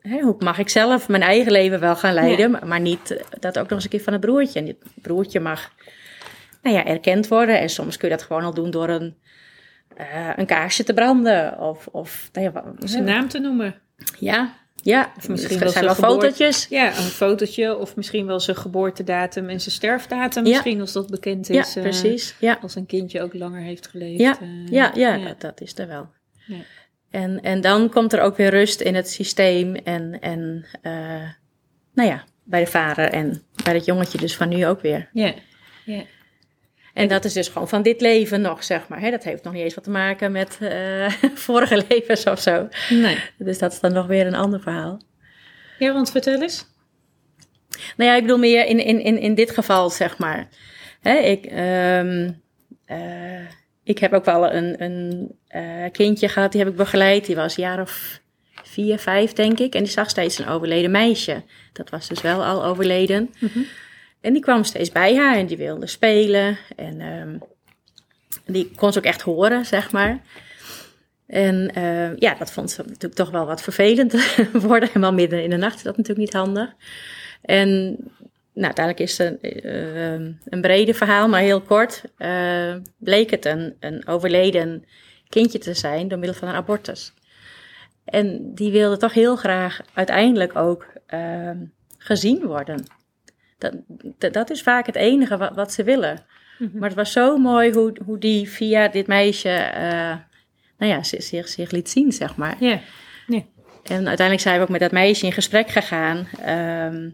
hè, 0.01 0.21
hoe 0.21 0.35
mag 0.39 0.59
ik 0.59 0.69
zelf 0.69 1.09
mijn 1.09 1.23
eigen 1.23 1.53
leven 1.53 1.81
wel 1.81 1.97
gaan 1.97 2.15
leiden, 2.15 2.51
maar, 2.51 2.67
maar 2.67 2.81
niet 2.81 3.25
dat 3.41 3.59
ook 3.59 3.65
nog 3.65 3.73
eens 3.73 3.85
een 3.85 3.91
keer 3.91 4.01
van 4.03 4.13
het 4.13 4.23
broertje. 4.23 4.59
En 4.59 4.65
dit 4.65 4.77
broertje 4.95 5.41
mag 5.41 5.73
nou 6.63 6.77
ja, 6.77 6.85
erkend 6.87 7.29
worden 7.29 7.61
en 7.61 7.69
soms 7.69 7.97
kun 7.97 8.09
je 8.09 8.17
dat 8.17 8.25
gewoon 8.25 8.45
al 8.45 8.55
doen 8.55 8.71
door 8.71 8.89
een, 8.89 9.15
eh, 9.97 10.29
een 10.37 10.47
kaarsje 10.47 10.85
te 10.85 10.95
branden 10.95 11.59
of, 11.59 11.87
of 11.87 12.29
nou 12.33 12.51
ja, 12.53 12.65
Zijn 12.79 13.05
naam 13.05 13.29
te 13.29 13.39
noemen. 13.39 13.75
ja, 14.19 14.59
ja. 14.83 15.13
Of 15.17 15.29
misschien 15.29 15.59
wel 15.59 15.69
zijn 15.69 15.85
wel 15.85 15.95
fotootjes. 15.95 16.67
Ja, 16.69 16.87
een 16.87 16.93
fotootje 17.03 17.77
of 17.79 17.97
misschien 17.97 18.27
wel 18.27 18.41
zijn 18.41 18.57
geboortedatum 18.57 19.49
en 19.49 19.61
zijn 19.61 19.75
sterfdatum. 19.75 20.45
Ja. 20.45 20.51
Misschien 20.51 20.81
als 20.81 20.93
dat 20.93 21.11
bekend 21.11 21.47
Ja, 21.47 21.61
is. 21.61 21.77
eh, 21.77 21.83
precies. 21.83 22.35
Ja, 22.39 22.59
Als 22.63 22.75
een 22.75 22.87
kindje 22.87 23.23
ook 23.23 23.35
langer 23.35 23.61
heeft 23.61 23.89
geleefd. 23.89 24.21
ja, 24.21 24.39
eh, 24.41 24.69
ja, 24.71 24.91
ja, 24.95 25.19
Dat, 25.19 25.41
dat 25.41 25.61
is 25.61 25.79
er 25.79 25.87
wel. 25.89 26.09
Ja. 26.47 26.57
En, 27.11 27.41
en 27.43 27.61
dan 27.61 27.91
komt 27.91 28.13
er 28.13 28.21
ook 28.21 28.37
weer 28.37 28.51
rust 28.51 28.81
in 28.81 28.95
het 28.95 29.11
systeem 29.11 29.75
en, 29.75 30.21
en 30.21 30.67
eh, 30.83 31.29
nou 31.95 32.09
ja, 32.09 32.25
bij 32.45 32.65
de 32.65 32.71
vader 32.71 33.09
en 33.09 33.43
bij 33.65 33.73
dat 33.73 33.85
jongetje 33.85 34.19
dus 34.19 34.37
van 34.37 34.49
nu 34.49 34.67
ook 34.67 34.81
weer. 34.81 35.09
Ja. 35.13 35.35
ja. 35.85 36.03
En 36.95 37.09
dat 37.09 37.25
is 37.25 37.33
dus 37.33 37.49
gewoon 37.49 37.69
van 37.69 37.83
dit 37.83 38.01
leven 38.01 38.41
nog, 38.41 38.65
zeg 38.65 38.89
maar. 38.89 39.01
Hè? 39.01 39.11
Dat 39.11 39.25
heeft 39.25 39.45
nog 39.45 39.53
niet 39.53 39.63
eens 39.63 39.75
wat 39.75 39.85
te 39.85 39.91
maken 39.91 40.33
met 40.33 40.59
eh, 40.61 41.13
vorige 41.35 41.85
levens 41.89 42.25
of 42.25 42.41
zo. 42.41 42.69
Nee. 42.89 43.19
Dus 43.39 43.59
dat 43.59 43.73
is 43.73 43.81
dan 43.81 43.93
nog 43.93 44.07
weer 44.07 44.27
een 44.27 44.35
ander 44.35 44.61
verhaal. 44.61 45.01
Ja, 45.79 45.93
want 45.93 46.11
vertel 46.11 46.43
eens. 46.43 46.67
Nou 47.97 48.11
ja, 48.11 48.17
ik 48.17 48.23
bedoel 48.23 48.39
meer 48.39 48.67
in, 48.67 48.85
in, 48.85 49.01
in, 49.01 49.19
in 49.19 49.35
dit 49.35 49.51
geval, 49.51 49.91
zeg 49.91 50.19
maar. 50.19 50.49
Hè, 51.01 51.15
ik, 51.15 51.45
ehm, 51.45 52.31
eh, 52.85 53.47
ik 53.91 53.99
heb 53.99 54.13
ook 54.13 54.25
wel 54.25 54.53
een, 54.53 54.83
een 54.83 55.29
eh, 55.49 55.91
kindje 55.93 56.29
gehad, 56.29 56.53
die 56.53 56.61
heb 56.61 56.71
ik 56.71 56.77
begeleid. 56.77 57.27
Die 57.27 57.37
was 57.37 57.57
een 57.57 57.63
jaar 57.63 57.81
of 57.81 58.21
vier, 58.63 58.99
vijf, 58.99 59.33
denk 59.33 59.59
ik. 59.59 59.75
En 59.75 59.83
die 59.83 59.93
zag 59.93 60.11
steeds 60.11 60.39
een 60.39 60.49
overleden 60.49 60.91
meisje. 60.91 61.43
Dat 61.73 61.91
was 61.91 62.09
dus 62.09 62.21
wel 62.21 62.45
al 62.45 62.65
overleden. 62.65 63.35
En 64.21 64.33
die 64.33 64.43
kwam 64.43 64.65
steeds 64.65 64.93
bij 64.93 65.17
haar 65.17 65.37
en 65.37 65.47
die 65.47 65.57
wilde 65.57 65.87
spelen. 65.87 66.59
En 66.77 67.01
ehm, 67.01 67.39
die 68.47 68.71
kon 68.77 68.93
ze 68.93 68.99
ook 68.99 69.05
echt 69.05 69.23
horen, 69.23 69.67
zeg 69.67 69.93
maar. 69.93 70.21
En 71.27 71.71
eh, 71.75 72.17
ja, 72.17 72.35
dat 72.35 72.53
vond 72.53 72.71
ze 72.71 72.83
natuurlijk 72.83 73.15
toch 73.15 73.31
wel 73.31 73.47
wat 73.47 73.63
vervelend 73.63 74.15
worden. 74.53 74.89
Helemaal 74.89 75.13
midden 75.13 75.43
in 75.43 75.51
de 75.51 75.57
nacht 75.57 75.77
is 75.77 75.83
dat 75.83 75.97
natuurlijk 75.97 76.27
niet 76.27 76.43
handig. 76.43 76.75
En 77.43 77.97
nou, 78.61 78.75
uiteindelijk 78.75 79.11
is 79.11 79.19
het 79.19 79.39
een, 79.41 79.61
eh, 79.63 80.35
een 80.45 80.61
brede 80.61 80.95
verhaal, 80.95 81.29
maar 81.29 81.41
heel 81.41 81.61
kort. 81.61 82.03
eh, 82.17 82.75
bleek 82.99 83.31
het 83.31 83.45
een, 83.45 83.77
een 83.81 84.07
overleden 84.07 84.85
kindje 85.29 85.59
te 85.59 85.75
zijn 85.75 86.09
door 86.09 86.19
middel 86.19 86.39
van 86.39 86.49
een 86.49 86.55
abortus. 86.55 87.13
En 88.05 88.55
die 88.55 88.73
wilde 88.73 88.97
toch 88.97 89.13
heel 89.13 89.37
graag 89.37 89.81
uiteindelijk 89.95 90.57
ook 90.57 90.87
ehm, 91.07 91.57
gezien 91.99 92.47
worden. 92.47 92.85
Dat, 93.59 93.73
dat, 94.19 94.33
dat 94.33 94.51
is 94.51 94.63
vaak 94.63 94.87
het 94.87 94.97
enige 94.97 95.37
wat, 95.37 95.55
wat 95.55 95.73
ze 95.73 95.85
willen. 95.85 96.25
Maar 96.73 96.89
het 96.89 96.99
was 96.99 97.13
zo 97.13 97.39
mooi 97.39 97.73
hoe, 97.73 97.93
hoe 98.05 98.19
die 98.19 98.49
via 98.51 98.89
dit 98.89 99.07
meisje 99.07 99.49
eh, 99.49 100.17
nou 100.79 100.93
ja, 100.93 101.03
zich, 101.03 101.23
zich, 101.23 101.49
zich 101.49 101.71
liet 101.71 101.91
zien, 101.91 102.13
zeg 102.13 102.37
maar. 102.37 102.57
Ja. 102.61 102.81
En 103.83 104.09
uiteindelijk 104.09 104.41
zijn 104.41 104.57
we 104.57 104.63
ook 104.63 104.69
met 104.69 104.81
dat 104.81 104.93
meisje 104.93 105.27
in 105.27 105.33
gesprek 105.33 105.69
gegaan. 105.69 106.29
Ehm, 106.45 107.11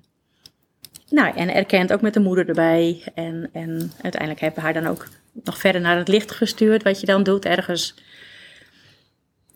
nou, 1.09 1.37
en 1.37 1.55
erkend 1.55 1.93
ook 1.93 2.01
met 2.01 2.15
de 2.15 2.21
moeder 2.21 2.49
erbij. 2.49 3.03
En, 3.15 3.51
en 3.53 3.93
uiteindelijk 4.03 4.41
hebben 4.41 4.59
we 4.61 4.65
haar 4.71 4.83
dan 4.83 4.87
ook 4.87 5.09
nog 5.45 5.59
verder 5.59 5.81
naar 5.81 5.97
het 5.97 6.09
licht 6.09 6.31
gestuurd. 6.31 6.83
Wat 6.83 7.01
je 7.01 7.07
dan 7.07 7.23
doet 7.23 7.45
ergens. 7.45 7.95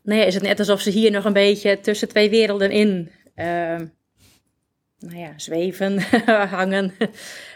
Nou 0.02 0.20
ja, 0.20 0.24
is 0.26 0.34
het 0.34 0.42
net 0.42 0.58
alsof 0.58 0.80
ze 0.80 0.90
hier 0.90 1.10
nog 1.10 1.24
een 1.24 1.32
beetje 1.32 1.80
tussen 1.80 2.08
twee 2.08 2.30
werelden 2.30 2.70
in. 2.70 3.10
ehm, 3.34 3.86
nou 4.98 5.18
ja, 5.18 5.32
zweven, 5.36 6.00
hangen. 6.50 6.92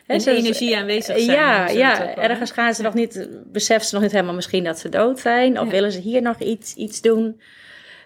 En 0.06 0.20
ze- 0.20 0.30
energie 0.36 0.76
aanwezig 0.76 1.18
zijn. 1.18 1.36
ja, 1.38 1.68
ja 1.68 2.16
ergens 2.16 2.50
gaan 2.50 2.74
ze 2.74 2.82
nog 2.82 2.94
niet, 2.94 3.28
beseffen 3.52 3.88
ze 3.88 3.94
nog 3.94 4.02
niet 4.02 4.12
helemaal 4.12 4.34
misschien 4.34 4.64
dat 4.64 4.78
ze 4.78 4.88
dood 4.88 5.20
zijn. 5.20 5.58
Of 5.58 5.64
Ja. 5.66 5.70
willen 5.70 5.92
ze 5.92 6.00
hier 6.00 6.22
nog 6.22 6.38
iets, 6.38 6.74
iets 6.74 7.00
doen. 7.00 7.40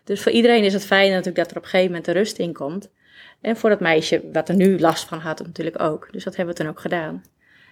Dus 0.05 0.21
voor 0.21 0.33
iedereen 0.33 0.65
is 0.65 0.73
het 0.73 0.87
fijn 0.87 1.09
natuurlijk 1.11 1.37
dat 1.37 1.51
er 1.51 1.57
op 1.57 1.63
een 1.63 1.69
gegeven 1.69 1.87
moment 1.91 2.05
de 2.07 2.13
rust 2.13 2.39
in 2.39 2.53
komt. 2.53 2.89
En 3.41 3.57
voor 3.57 3.71
het 3.71 3.81
meisje, 3.81 4.23
wat 4.33 4.49
er 4.49 4.55
nu 4.55 4.79
last 4.81 5.09
van 5.09 5.19
had, 5.19 5.39
natuurlijk 5.47 5.81
ook. 5.83 6.09
Dus 6.13 6.25
dat 6.25 6.37
hebben 6.37 6.55
we 6.55 6.61
toen 6.61 6.71
ook 6.71 6.81
gedaan. 6.81 7.23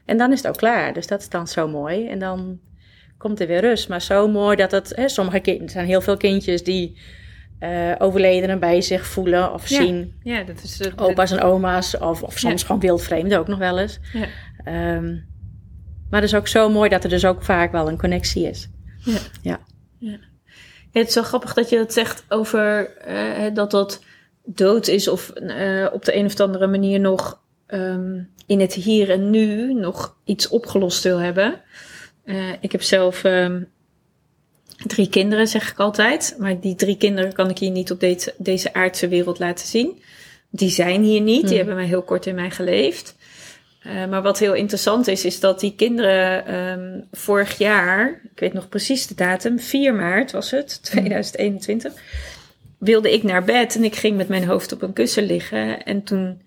En 0.05 0.19
dan 0.19 0.33
is 0.33 0.39
het 0.39 0.49
ook 0.49 0.57
klaar. 0.57 0.93
Dus 0.93 1.07
dat 1.07 1.21
is 1.21 1.29
dan 1.29 1.47
zo 1.49 1.69
mooi. 1.69 2.09
En 2.09 2.19
dan 2.19 2.59
komt 3.19 3.41
er 3.41 3.47
weer 3.47 3.61
rust. 3.61 3.89
Maar 3.89 4.03
zo 4.03 4.29
mooi 4.29 4.57
dat 4.57 4.71
het... 4.71 4.93
Hè, 4.97 5.09
sommige 5.09 5.41
kinderen, 5.41 5.67
er 5.67 5.73
zijn 5.73 5.87
heel 5.87 6.01
veel 6.01 6.17
kindjes 6.17 6.65
die 6.65 6.99
eh 7.59 7.93
overledenen 7.99 8.59
bij 8.59 8.81
zich 8.81 9.07
voelen 9.07 9.53
of 9.53 9.69
Ja. 9.69 9.77
zien. 9.83 10.15
Ja, 10.23 10.43
dat 10.43 10.63
is... 10.63 10.97
Opa's 10.97 11.31
en 11.31 11.41
oma's. 11.41 11.99
Of, 11.99 12.23
of 12.23 12.39
soms 12.39 12.61
Ja. 12.61 12.67
gewoon 12.67 12.81
wildvreemden 12.81 13.39
ook 13.39 13.49
nog 13.49 13.59
wel 13.59 13.79
eens. 13.79 13.99
Ja. 14.13 14.27
Ehm, 14.65 15.13
maar 16.11 16.21
het 16.21 16.31
is 16.31 16.35
ook 16.35 16.49
zo 16.49 16.69
mooi 16.69 16.89
dat 16.89 17.05
er 17.05 17.11
dus 17.11 17.25
ook 17.25 17.43
vaak 17.45 17.73
wel 17.73 17.89
een 17.89 17.99
connectie 17.99 18.49
is. 18.49 18.69
Ja. 19.05 19.19
Ja. 19.43 19.61
Ja, 19.99 20.19
het 21.01 21.07
is 21.09 21.13
zo 21.13 21.23
grappig 21.23 21.55
dat 21.55 21.69
je 21.69 21.77
dat 21.77 21.93
zegt 21.93 22.25
over 22.29 22.97
eh, 22.97 23.55
dat 23.55 23.71
dat 23.71 24.05
dood 24.47 24.87
is 24.89 25.09
of 25.09 25.31
eh, 25.31 25.87
op 25.93 26.05
de 26.05 26.17
een 26.17 26.25
of 26.25 26.41
andere 26.41 26.67
manier 26.67 27.01
nog 27.01 27.41
ehm, 27.67 28.23
in 28.47 28.61
het 28.61 28.75
hier 28.75 29.11
en 29.11 29.31
nu 29.31 29.75
nog 29.75 30.17
iets 30.25 30.49
opgelost 30.49 31.03
wil 31.03 31.19
hebben. 31.19 31.61
Eh, 32.25 32.53
ik 32.61 32.73
heb 32.73 32.83
zelf 32.83 33.25
ehm, 33.25 33.63
drie 34.87 35.09
kinderen, 35.09 35.49
zeg 35.49 35.71
ik 35.71 35.79
altijd. 35.79 36.37
Maar 36.39 36.61
die 36.61 36.75
drie 36.75 36.97
kinderen 36.97 37.33
kan 37.33 37.51
ik 37.51 37.59
hier 37.59 37.71
niet 37.71 37.91
op 37.91 38.01
deze, 38.01 38.35
deze 38.39 38.73
aardse 38.73 39.09
wereld 39.09 39.39
laten 39.39 39.67
zien. 39.67 40.03
Die 40.51 40.71
zijn 40.71 41.03
hier 41.03 41.21
niet, 41.21 41.41
die 41.41 41.49
Hmm. 41.49 41.57
hebben 41.57 41.75
mij 41.75 41.87
heel 41.87 42.03
kort 42.03 42.27
in 42.27 42.35
mij 42.35 42.51
geleefd. 42.51 43.17
Eh, 43.83 44.07
maar 44.07 44.23
wat 44.23 44.39
heel 44.39 44.55
interessant 44.55 45.07
is, 45.07 45.25
is 45.25 45.41
dat 45.41 45.61
die 45.61 45.75
kinderen 45.77 46.47
ehm, 46.47 47.01
vorig 47.13 47.59
jaar, 47.59 48.21
ik 48.33 48.41
weet 48.41 48.53
nog 48.53 48.69
precies 48.69 49.07
de 49.07 49.15
datum, 49.15 49.59
4 49.61 49.95
maart 49.95 50.33
was 50.33 50.51
het, 50.51 50.83
2021, 50.83 51.93
wilde 52.79 53.13
ik 53.13 53.23
naar 53.23 53.45
bed 53.45 53.77
en 53.77 53.85
ik 53.85 53.97
ging 53.97 54.17
met 54.17 54.29
mijn 54.29 54.45
hoofd 54.45 54.73
op 54.73 54.83
een 54.83 54.93
kussen 54.93 55.27
liggen. 55.27 55.85
En 55.85 56.03
toen, 56.03 56.43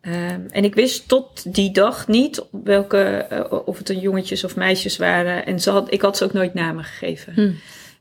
ehm, 0.00 0.40
en 0.50 0.64
ik 0.64 0.74
wist 0.74 1.08
tot 1.08 1.54
die 1.54 1.70
dag 1.70 2.08
niet 2.08 2.44
welke, 2.50 2.98
eh, 2.98 3.58
of 3.64 3.78
het 3.78 3.88
een 3.88 3.98
jongetjes 3.98 4.44
of 4.44 4.56
meisjes 4.56 4.96
waren. 4.96 5.46
En 5.46 5.60
ze 5.60 5.70
had, 5.70 5.92
ik 5.92 6.00
had 6.00 6.16
ze 6.16 6.24
ook 6.24 6.32
nooit 6.32 6.54
namen 6.54 6.84
gegeven. 6.84 7.32
Hm. 7.34 7.52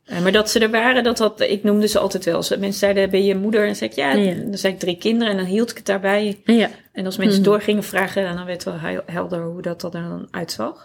Eh, 0.06 0.22
maar 0.22 0.32
dat 0.32 0.50
ze 0.50 0.60
er 0.60 0.70
waren, 0.72 1.04
dat 1.04 1.20
had, 1.20 1.42
ik 1.42 1.64
noemde 1.64 1.88
ze 1.88 2.00
altijd 2.00 2.26
wel. 2.26 2.44
Ze- 2.44 2.58
Mensen 2.58 2.80
zeiden, 2.80 3.10
ben 3.10 3.24
je 3.26 3.36
moeder? 3.36 3.60
En 3.62 3.66
dan 3.68 3.76
zei 3.76 3.90
ik, 3.90 3.96
ja, 3.96 4.12
Ja. 4.14 4.34
dan 4.34 4.58
zei 4.58 4.74
ik 4.74 4.80
drie 4.80 4.98
kinderen 4.98 5.32
en 5.32 5.38
dan 5.40 5.46
hield 5.48 5.72
ik 5.72 5.78
het 5.78 5.86
daarbij. 5.86 6.42
Ja. 6.46 6.70
En 6.92 7.06
als 7.06 7.18
mensen 7.18 7.42
Mhm. 7.42 7.50
door 7.50 7.62
gingen 7.62 7.84
vragen, 7.84 8.36
dan 8.36 8.46
werd 8.46 8.64
wel 8.64 8.78
helder 9.06 9.42
hoe 9.44 9.62
dat, 9.62 9.82
dat 9.82 9.96
er 9.96 10.02
dan 10.02 10.28
uitzag. 10.32 10.84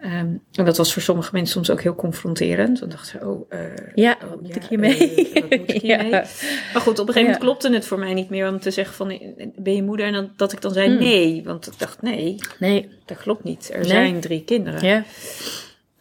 Ehm, 0.00 0.12
en 0.52 0.64
dat 0.64 0.76
was 0.76 0.92
voor 0.92 1.02
sommige 1.02 1.28
mensen 1.32 1.52
soms 1.54 1.70
ook 1.70 1.82
heel 1.82 1.94
confronterend. 1.94 2.78
Dan 2.80 2.88
dachten 2.88 3.18
ze, 3.20 3.26
oh, 3.26 3.46
eh, 3.48 3.60
Ja, 3.94 4.16
oh, 4.24 4.30
wat 4.30 4.40
moet 4.40 4.54
ja, 4.54 4.60
ik 4.60 4.62
hiermee? 4.68 5.14
eh, 5.32 5.42
wat 5.42 5.42
moet 5.58 5.70
ik 5.70 5.70
hiermee? 5.82 6.08
Ja. 6.10 6.24
Maar 6.72 6.82
goed, 6.82 6.98
op 6.98 7.06
een 7.08 7.12
gegeven 7.14 7.22
moment 7.22 7.38
klopte 7.38 7.72
het 7.72 7.84
voor 7.86 7.98
mij 7.98 8.14
niet 8.14 8.30
meer 8.30 8.48
om 8.48 8.60
te 8.60 8.70
zeggen 8.70 8.94
van, 8.94 9.18
ben 9.56 9.74
je 9.74 9.82
moeder? 9.82 10.06
En 10.06 10.12
dan, 10.12 10.30
dat 10.36 10.52
ik 10.52 10.60
dan 10.60 10.72
zei 10.72 10.88
Hmm. 10.88 10.98
nee, 10.98 11.42
want 11.44 11.66
ik 11.66 11.78
dacht, 11.78 12.02
nee, 12.02 12.36
Nee. 12.58 12.88
dat 13.06 13.16
klopt 13.18 13.44
niet. 13.44 13.70
Er 13.72 13.78
Nee. 13.78 13.88
zijn 13.88 14.20
drie 14.20 14.44
kinderen. 14.44 14.84
Ja. 14.86 15.04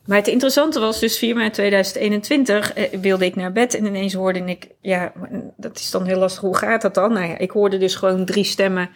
Maar 0.08 0.18
het 0.18 0.28
interessante 0.28 0.80
was 0.80 1.00
dus 1.00 1.18
4 1.18 1.36
maart 1.36 1.54
2021 1.54 2.74
eh, 2.74 3.00
wilde 3.00 3.26
ik 3.26 3.36
naar 3.36 3.52
bed 3.52 3.74
en 3.74 3.86
ineens 3.86 4.14
hoorde 4.14 4.40
ik, 4.40 4.68
ja, 4.82 5.14
dat 5.58 5.80
is 5.80 5.92
dan 5.92 6.06
heel 6.06 6.20
lastig. 6.20 6.42
Hoe 6.42 6.58
gaat 6.58 6.82
dat 6.82 6.94
dan? 6.94 7.14
Nou 7.14 7.28
ja, 7.28 7.38
ik 7.38 7.52
hoorde 7.52 7.78
dus 7.78 7.96
gewoon 7.96 8.26
drie 8.26 8.44
stemmen 8.44 8.90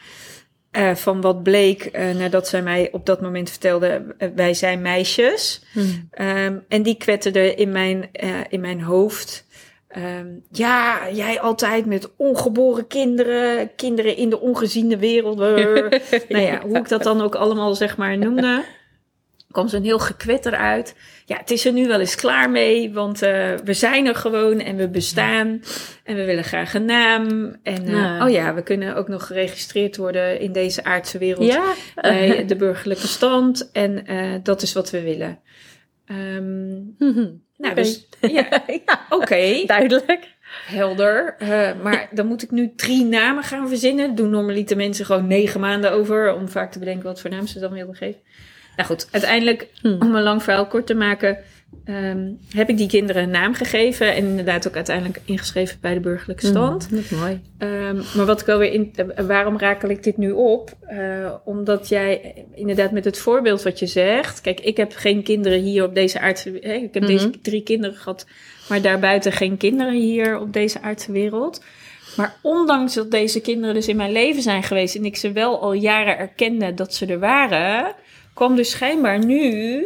eh, 0.72 0.96
van 0.96 1.22
wat 1.22 1.44
bleek 1.44 1.84
eh, 1.84 2.16
nadat 2.16 2.48
zij 2.48 2.62
mij 2.62 2.90
op 2.92 3.06
dat 3.06 3.22
moment 3.22 3.50
vertelde, 3.50 4.16
eh, 4.18 4.30
wij 4.36 4.54
zijn 4.54 4.82
meisjes. 4.82 5.62
Hm. 5.74 5.80
Ehm, 6.12 6.58
en 6.68 6.84
die 6.84 6.96
kwetterden 6.96 7.58
in 7.58 7.72
mijn, 7.72 8.10
in 8.50 8.62
mijn 8.62 8.82
hoofd. 8.82 9.46
Ehm, 9.88 10.28
ja, 10.52 11.00
jij 11.14 11.40
altijd 11.40 11.86
met 11.86 12.10
ongeboren 12.16 12.88
kinderen, 12.88 13.76
kinderen 13.76 14.16
in 14.16 14.30
de 14.30 14.40
ongeziene 14.40 14.98
wereld. 14.98 15.38
nou 16.30 16.44
ja, 16.44 16.62
hoe 16.62 16.78
ik 16.78 16.90
dat 16.90 17.04
dan 17.04 17.22
ook 17.22 17.36
allemaal 17.36 17.76
zeg 17.76 17.98
maar 17.98 18.18
noemde. 18.18 18.64
Kwam 19.52 19.68
zo'n 19.68 19.84
heel 19.84 20.00
gekwetter 20.00 20.56
uit. 20.56 20.96
Ja, 21.26 21.38
het 21.38 21.52
is 21.52 21.66
er 21.66 21.74
nu 21.74 21.88
wel 21.88 22.00
eens 22.00 22.16
klaar 22.16 22.50
mee, 22.50 22.94
want 22.94 23.22
eh, 23.22 23.54
we 23.64 23.74
zijn 23.74 24.08
er 24.08 24.16
gewoon 24.16 24.60
en 24.60 24.76
we 24.76 24.90
bestaan. 24.90 25.62
En 26.04 26.16
we 26.16 26.26
willen 26.26 26.44
graag 26.44 26.74
een 26.74 26.86
naam. 26.86 27.56
En 27.64 27.86
eh, 27.86 27.92
Ja. 27.92 28.26
oh 28.26 28.32
ja, 28.32 28.54
we 28.54 28.64
kunnen 28.64 28.96
ook 28.96 29.08
nog 29.08 29.28
geregistreerd 29.28 29.98
worden 29.98 30.40
in 30.40 30.52
deze 30.52 30.84
aardse 30.84 31.18
wereld 31.18 31.46
Ja. 31.46 31.74
bij 31.96 32.46
de 32.48 32.56
burgerlijke 32.56 33.08
stand. 33.08 33.70
En 33.72 34.06
eh, 34.08 34.34
dat 34.44 34.62
is 34.62 34.74
wat 34.74 34.90
we 34.90 35.02
willen. 35.02 35.40
Ehm, 36.06 36.74
Mhm. 36.98 37.28
nou, 37.58 37.72
Oké. 37.72 37.74
dus 37.76 38.08
ja, 38.22 38.48
ja. 38.86 39.06
oké, 39.10 39.64
Duidelijk. 39.66 40.28
helder. 40.66 41.36
Maar 41.84 42.10
dan 42.12 42.28
moet 42.28 42.44
ik 42.44 42.52
nu 42.52 42.72
drie 42.76 43.06
namen 43.06 43.44
gaan 43.44 43.68
verzinnen. 43.68 44.16
Doen 44.16 44.30
normaliter 44.30 44.78
mensen 44.78 45.06
gewoon 45.06 45.28
negen 45.28 45.60
maanden 45.60 45.92
over 45.92 46.34
om 46.34 46.50
vaak 46.50 46.72
te 46.72 46.80
bedenken 46.80 47.04
wat 47.04 47.22
voor 47.22 47.30
naam 47.30 47.48
ze 47.48 47.60
dan 47.60 47.72
wilden 47.74 47.96
geven. 47.96 48.20
Nou 48.76 48.90
goed, 48.90 49.08
uiteindelijk, 49.12 49.68
Hm. 49.82 49.96
om 50.00 50.16
een 50.16 50.24
lang 50.24 50.44
verhaal 50.44 50.68
kort 50.68 50.88
te 50.88 50.94
maken, 50.96 51.38
ehm, 51.86 52.28
heb 52.56 52.70
ik 52.70 52.78
die 52.78 52.88
kinderen 52.88 53.24
een 53.24 53.30
naam 53.30 53.54
gegeven 53.54 54.14
en 54.14 54.26
inderdaad 54.26 54.68
ook 54.68 54.76
uiteindelijk 54.76 55.20
ingeschreven 55.26 55.78
bij 55.82 55.94
de 55.94 56.00
burgerlijke 56.00 56.46
stand. 56.46 56.88
Hm, 56.88 56.96
Dat 56.96 57.04
is 57.04 57.10
mooi. 57.10 57.42
Ehm, 57.58 57.96
maar 58.16 58.26
wat 58.26 58.42
ik 58.42 58.50
alweer 58.50 58.74
in, 58.74 58.94
eh, 58.96 59.26
waarom 59.26 59.60
rakel 59.60 59.90
ik 59.90 60.04
dit 60.04 60.18
nu 60.18 60.32
op? 60.32 60.72
Eh, 60.82 61.34
omdat 61.46 61.90
jij 61.90 62.34
inderdaad 62.56 62.92
met 62.92 63.06
het 63.06 63.18
voorbeeld 63.18 63.64
wat 63.64 63.80
je 63.80 63.88
zegt. 63.88 64.42
Kijk, 64.42 64.60
ik 64.60 64.78
heb 64.78 64.92
geen 64.96 65.24
kinderen 65.24 65.60
hier 65.60 65.84
op 65.84 65.96
deze 65.96 66.20
aardse 66.20 66.58
hè, 66.62 66.74
Ik 66.74 66.94
heb 66.94 67.06
deze 67.06 67.30
drie 67.42 67.62
kinderen 67.64 67.96
gehad, 67.96 68.26
maar 68.70 68.82
daarbuiten 68.82 69.32
geen 69.32 69.58
kinderen 69.58 69.94
hier 69.94 70.40
op 70.40 70.54
deze 70.54 70.82
aardse 70.82 71.12
wereld. 71.12 71.64
Maar 72.18 72.36
ondanks 72.42 72.94
dat 72.94 73.12
deze 73.12 73.42
kinderen 73.42 73.76
dus 73.76 73.88
in 73.88 73.96
mijn 73.96 74.12
leven 74.12 74.42
zijn 74.42 74.64
geweest 74.64 74.96
en 74.96 75.06
ik 75.06 75.16
ze 75.18 75.32
wel 75.32 75.62
al 75.62 75.74
jaren 75.74 76.18
erkende 76.18 76.74
dat 76.74 76.94
ze 76.94 77.06
er 77.06 77.20
waren, 77.20 77.94
kwam 78.34 78.56
dus 78.56 78.70
schijnbaar 78.70 79.26
nu, 79.26 79.86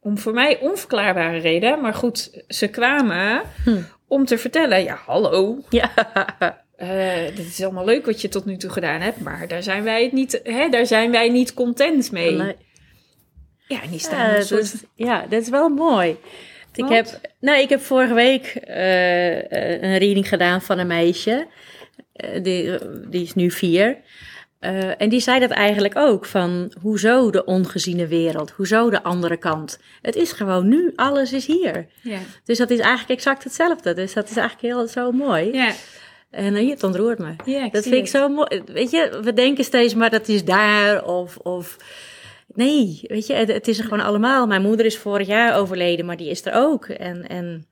om 0.00 0.18
voor 0.18 0.32
mij 0.32 0.58
onverklaarbare 0.60 1.38
reden, 1.38 1.80
maar 1.80 1.94
goed, 1.94 2.44
ze 2.48 2.68
kwamen 2.68 3.42
Hm. 3.64 3.80
om 4.08 4.24
te 4.24 4.38
vertellen: 4.38 4.82
ja, 4.82 4.98
hallo, 5.06 5.58
Ja. 5.68 5.90
uh, 6.78 7.26
dit 7.36 7.46
is 7.46 7.62
allemaal 7.62 7.84
leuk 7.84 8.06
wat 8.06 8.20
je 8.20 8.28
tot 8.28 8.44
nu 8.44 8.56
toe 8.56 8.70
gedaan 8.70 9.00
hebt, 9.00 9.20
maar 9.20 9.48
daar 9.48 9.62
zijn 9.62 9.82
wij 9.82 10.10
niet, 10.12 10.40
hè, 10.42 10.68
daar 10.68 10.86
zijn 10.86 11.10
wij 11.10 11.28
niet 11.28 11.54
content 11.54 12.12
mee. 12.12 12.32
Nee. 12.32 12.56
Ja, 13.68 13.82
en 13.82 13.90
die 13.90 13.98
staan 13.98 14.30
ja, 14.34 14.40
soort... 14.40 14.60
dat 14.62 14.72
is, 14.72 14.82
ja, 14.94 15.26
dat 15.26 15.42
is 15.42 15.48
wel 15.48 15.68
mooi. 15.68 16.16
Ik 16.74 16.88
heb, 16.88 17.20
nou, 17.40 17.60
ik 17.60 17.68
heb 17.68 17.80
vorige 17.80 18.14
week 18.14 18.54
uh, 18.68 19.36
een 19.82 19.98
reading 19.98 20.28
gedaan 20.28 20.62
van 20.62 20.78
een 20.78 20.86
meisje. 20.86 21.46
Uh, 22.16 22.42
die, 22.42 22.78
die 23.08 23.22
is 23.22 23.34
nu 23.34 23.50
vier. 23.50 23.96
Uh, 24.64 25.00
en 25.00 25.08
die 25.08 25.20
zei 25.20 25.40
dat 25.40 25.50
eigenlijk 25.50 25.96
ook, 25.96 26.24
van 26.24 26.72
hoezo 26.80 27.30
de 27.30 27.44
ongeziene 27.44 28.06
wereld, 28.06 28.50
hoezo 28.50 28.90
de 28.90 29.02
andere 29.02 29.36
kant. 29.36 29.78
Het 30.02 30.16
is 30.16 30.32
gewoon 30.32 30.68
nu, 30.68 30.92
alles 30.96 31.32
is 31.32 31.46
hier. 31.46 31.86
Ja. 32.02 32.18
Dus 32.44 32.58
dat 32.58 32.70
is 32.70 32.78
eigenlijk 32.78 33.10
exact 33.10 33.44
hetzelfde. 33.44 33.94
Dus 33.94 34.12
dat 34.12 34.30
is 34.30 34.36
eigenlijk 34.36 34.74
heel 34.74 34.86
zo 34.86 35.12
mooi. 35.12 35.52
Ja. 35.52 35.72
En 36.30 36.54
uh, 36.54 36.70
het 36.70 36.82
ontroert 36.82 37.18
me. 37.18 37.34
Ja, 37.44 37.68
dat 37.68 37.82
vind 37.82 37.94
ik 37.94 38.06
zo 38.06 38.28
mooi. 38.28 38.62
Weet 38.66 38.90
je, 38.90 39.20
we 39.22 39.32
denken 39.32 39.64
steeds 39.64 39.94
maar 39.94 40.10
dat 40.10 40.28
is 40.28 40.44
daar 40.44 41.04
of... 41.04 41.36
of 41.36 41.76
nee, 42.54 43.00
weet 43.02 43.26
je, 43.26 43.34
het, 43.34 43.68
is 43.68 43.78
er 43.78 43.84
gewoon 43.84 44.04
allemaal. 44.04 44.46
Mijn 44.46 44.62
moeder 44.62 44.86
is 44.86 44.98
vorig 44.98 45.26
jaar 45.26 45.56
overleden, 45.56 46.06
maar 46.06 46.16
die 46.16 46.30
is 46.30 46.44
er 46.44 46.54
ook. 46.54 46.84
En, 46.86 47.28
en 47.28 47.66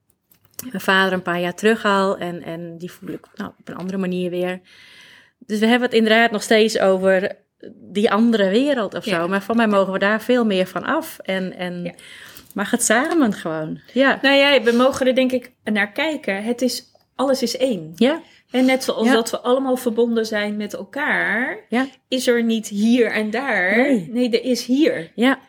mijn 0.69 0.81
vader 0.81 1.13
een 1.13 1.21
paar 1.21 1.39
jaar 1.39 1.55
terug 1.55 1.85
al. 1.85 2.17
En, 2.17 2.43
en 2.43 2.77
die 2.77 2.91
voel 2.91 3.09
ik 3.09 3.25
nou, 3.35 3.51
op 3.59 3.67
een 3.67 3.75
andere 3.75 3.97
manier 3.97 4.29
weer. 4.29 4.61
Dus 5.45 5.59
we 5.59 5.65
hebben 5.65 5.87
het 5.87 5.97
inderdaad 5.97 6.31
nog 6.31 6.43
steeds 6.43 6.79
over 6.79 7.35
die 7.75 8.11
andere 8.11 8.49
wereld 8.49 8.93
of 8.93 9.03
zo. 9.03 9.27
Maar 9.27 9.41
van 9.41 9.55
mij 9.55 9.67
mogen 9.67 9.93
we 9.93 9.99
daar 9.99 10.21
veel 10.21 10.45
meer 10.45 10.67
van 10.67 10.83
af. 10.83 11.19
En, 11.19 11.53
en 11.57 11.83
ja. 11.83 11.91
mag 12.53 12.71
het 12.71 12.83
samen 12.83 13.33
gewoon. 13.33 13.79
Ja. 13.93 14.19
Nou 14.21 14.35
ja, 14.35 14.61
we 14.61 14.71
mogen 14.71 15.07
er 15.07 15.15
denk 15.15 15.31
ik 15.31 15.51
naar 15.63 15.91
kijken. 15.91 16.43
Het 16.43 16.61
is, 16.61 16.91
alles 17.15 17.41
is 17.41 17.57
één. 17.57 17.91
Ja. 17.95 18.21
En 18.51 18.65
net 18.65 18.83
zoals 18.83 19.11
dat 19.11 19.29
we 19.31 19.39
allemaal 19.39 19.75
verbonden 19.75 20.25
zijn 20.25 20.57
met 20.57 20.73
elkaar, 20.73 21.59
is 22.07 22.27
er 22.27 22.43
niet 22.43 22.67
hier 22.67 23.11
en 23.11 23.29
daar. 23.29 23.77
Nee, 23.77 24.09
nee 24.11 24.29
er 24.29 24.43
is 24.43 24.65
hier. 24.65 25.11
Ja. 25.15 25.39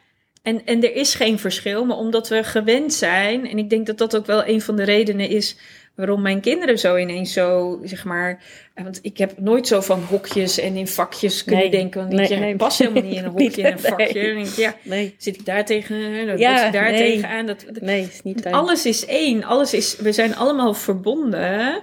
En, 0.43 0.67
en 0.67 0.83
er 0.83 0.95
is 0.95 1.15
geen 1.15 1.39
verschil, 1.39 1.85
maar 1.85 1.97
omdat 1.97 2.29
we 2.29 2.45
gewend 2.45 2.93
zijn, 2.93 3.49
en 3.49 3.59
ik 3.59 3.71
denk 3.71 3.87
dat 3.87 3.99
dat 3.99 4.17
ook 4.17 4.27
wel 4.27 4.47
een 4.47 4.61
van 4.61 4.77
de 4.77 4.83
redenen 4.83 5.29
is 5.29 5.57
waarom 5.95 6.23
mijn 6.23 6.41
kinderen 6.41 6.79
zo 6.79 6.97
ineens 6.97 7.33
zo, 7.33 7.79
zeg 7.85 8.05
maar. 8.05 8.43
Want 8.75 8.99
ik 9.03 9.19
heb 9.19 9.39
nooit 9.39 9.67
zo 9.67 9.81
van 9.81 10.01
hokjes 10.01 10.59
en 10.59 10.77
in 10.77 10.89
vakjes 10.89 11.45
kunnen 11.45 11.71
denken. 11.71 12.01
Want 12.01 12.13
nee, 12.13 12.29
je 12.29 12.37
nee, 12.37 12.57
past 12.57 12.79
helemaal 12.79 13.03
niet 13.03 13.17
in 13.17 13.25
een 13.25 13.31
hokje 13.39 13.63
en 13.63 13.73
een 13.73 13.79
vakje. 13.79 14.13
Denk 14.13 14.47
ik, 14.47 14.57
ja, 14.57 14.75
nee. 14.83 15.15
zit 15.19 15.37
ik 15.37 15.45
daar 15.45 15.65
tegen, 15.65 16.27
dan 16.27 16.39
ja, 16.39 16.67
ik 16.67 16.73
daar 16.73 16.91
nee. 16.91 17.13
tegenaan. 17.13 17.47
Dat, 17.47 17.65
nee, 17.81 18.03
is 18.03 18.23
niet 18.23 18.47
alles 18.47 18.87
is 18.87 19.07
één. 19.07 19.45
Alles 19.45 19.75
is, 19.75 19.97
we 19.97 20.13
zijn 20.13 20.37
allemaal 20.37 20.75
verbonden. 20.75 21.83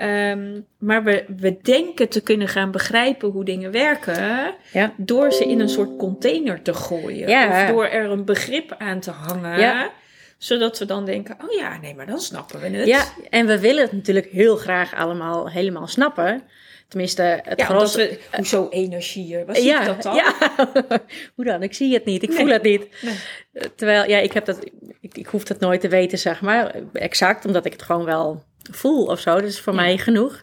Um, 0.00 0.66
maar 0.78 1.04
we, 1.04 1.24
we 1.36 1.56
denken 1.62 2.08
te 2.08 2.20
kunnen 2.20 2.48
gaan 2.48 2.70
begrijpen 2.70 3.28
hoe 3.28 3.44
dingen 3.44 3.70
werken 3.70 4.54
ja. 4.72 4.92
door 4.96 5.32
ze 5.32 5.44
in 5.44 5.60
een 5.60 5.68
soort 5.68 5.96
container 5.98 6.62
te 6.62 6.74
gooien. 6.74 7.28
Ja. 7.28 7.48
Of 7.48 7.70
door 7.70 7.84
er 7.84 8.10
een 8.10 8.24
begrip 8.24 8.74
aan 8.78 9.00
te 9.00 9.10
hangen. 9.10 9.58
Ja. 9.60 9.90
Zodat 10.38 10.78
we 10.78 10.84
dan 10.84 11.04
denken, 11.04 11.36
oh 11.44 11.52
ja, 11.52 11.78
nee, 11.78 11.94
maar 11.94 12.06
dan 12.06 12.20
snappen 12.20 12.60
we 12.60 12.68
het. 12.68 12.86
Ja, 12.86 13.04
en 13.30 13.46
we 13.46 13.60
willen 13.60 13.82
het 13.82 13.92
natuurlijk 13.92 14.30
heel 14.30 14.56
graag 14.56 14.94
allemaal 14.94 15.50
helemaal 15.50 15.86
snappen. 15.86 16.42
Tenminste, 16.88 17.40
het 17.42 17.58
ja, 17.58 17.64
grootste... 17.64 17.98
We, 17.98 18.36
hoezo 18.36 18.68
energieën? 18.68 19.46
Wat 19.46 19.56
zie 19.56 19.84
dat 19.84 20.02
dan? 20.02 20.14
Ja. 20.14 20.34
hoe 21.34 21.44
dan? 21.44 21.62
Ik 21.62 21.74
zie 21.74 21.94
het 21.94 22.04
niet, 22.04 22.22
ik 22.22 22.32
voel 22.32 22.48
het 22.48 22.62
niet. 22.62 22.86
Nee. 23.02 23.14
Terwijl, 23.74 24.08
ja, 24.08 24.18
ik, 24.18 24.32
heb 24.32 24.44
dat, 24.44 24.64
ik, 25.00 25.16
ik 25.16 25.26
hoef 25.26 25.44
dat 25.44 25.60
nooit 25.60 25.80
te 25.80 25.88
weten, 25.88 26.18
zeg 26.18 26.40
maar. 26.40 26.74
Exact, 26.92 27.44
omdat 27.44 27.66
ik 27.66 27.72
het 27.72 27.82
gewoon 27.82 28.04
wel 28.04 28.44
voel 28.70 29.06
of 29.06 29.20
zo. 29.20 29.34
Dat 29.34 29.50
is 29.50 29.60
voor 29.60 29.74
mij 29.74 29.98
genoeg. 29.98 30.42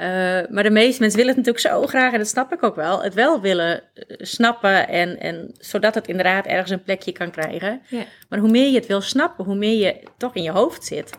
Uh, 0.00 0.06
maar 0.50 0.62
de 0.62 0.70
meeste 0.70 1.00
mensen 1.00 1.18
willen 1.18 1.36
het 1.36 1.46
natuurlijk 1.46 1.74
zo 1.74 1.86
graag, 1.86 2.12
en 2.12 2.18
dat 2.18 2.28
snap 2.28 2.52
ik 2.52 2.62
ook 2.62 2.74
wel, 2.74 3.02
het 3.02 3.14
wel 3.14 3.40
willen 3.40 3.82
eh, 3.94 4.04
snappen 4.18 4.88
en, 4.88 5.20
en 5.20 5.54
zodat 5.58 5.94
het 5.94 6.08
inderdaad 6.08 6.46
ergens 6.46 6.70
een 6.70 6.82
plekje 6.82 7.12
kan 7.12 7.30
krijgen. 7.30 7.82
Ja. 7.88 8.04
Maar 8.28 8.38
hoe 8.38 8.50
meer 8.50 8.68
je 8.68 8.74
het 8.74 8.86
wil 8.86 9.00
snappen, 9.00 9.44
hoe 9.44 9.54
meer 9.54 9.86
je 9.86 10.02
toch 10.16 10.34
in 10.34 10.42
je 10.42 10.50
hoofd 10.50 10.84
zit. 10.84 11.10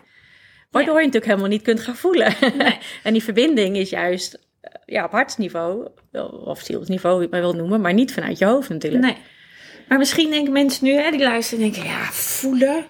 Waardoor 0.70 0.94
je 0.94 1.06
natuurlijk 1.06 1.26
helemaal 1.26 1.48
niet 1.48 1.62
kunt 1.62 1.80
gaan 1.80 1.96
voelen. 1.96 2.34
Nee. 2.56 2.78
en 3.02 3.12
die 3.12 3.22
verbinding 3.22 3.76
is 3.76 3.90
juist 3.90 4.38
eh, 4.60 4.72
ja, 4.86 5.04
op 5.04 5.10
hartsniveau, 5.10 5.88
of 6.44 6.60
zielsniveau, 6.60 7.16
je 7.16 7.22
het 7.22 7.30
maar 7.30 7.40
wil 7.40 7.54
noemen, 7.54 7.80
maar 7.80 7.94
niet 7.94 8.12
vanuit 8.12 8.38
je 8.38 8.44
hoofd 8.44 8.68
natuurlijk. 8.68 9.04
Nee. 9.04 9.16
Maar 9.88 9.98
misschien 9.98 10.30
denken 10.30 10.52
mensen 10.52 10.84
nu, 10.84 10.92
hè, 10.92 11.10
die 11.10 11.20
luisteren, 11.20 11.72
denken, 11.72 11.84
ja, 11.84 12.04
voelen. 12.12 12.86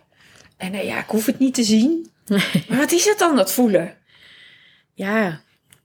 En 0.56 0.84
ja, 0.84 0.98
ik 0.98 1.08
hoef 1.08 1.26
het 1.26 1.38
niet 1.38 1.54
te 1.54 1.62
zien. 1.62 2.10
Maar 2.68 2.78
wat 2.78 2.92
is 2.92 3.04
het 3.04 3.18
dan, 3.18 3.36
dat 3.36 3.52
voelen? 3.52 3.96
Ja. 4.94 5.41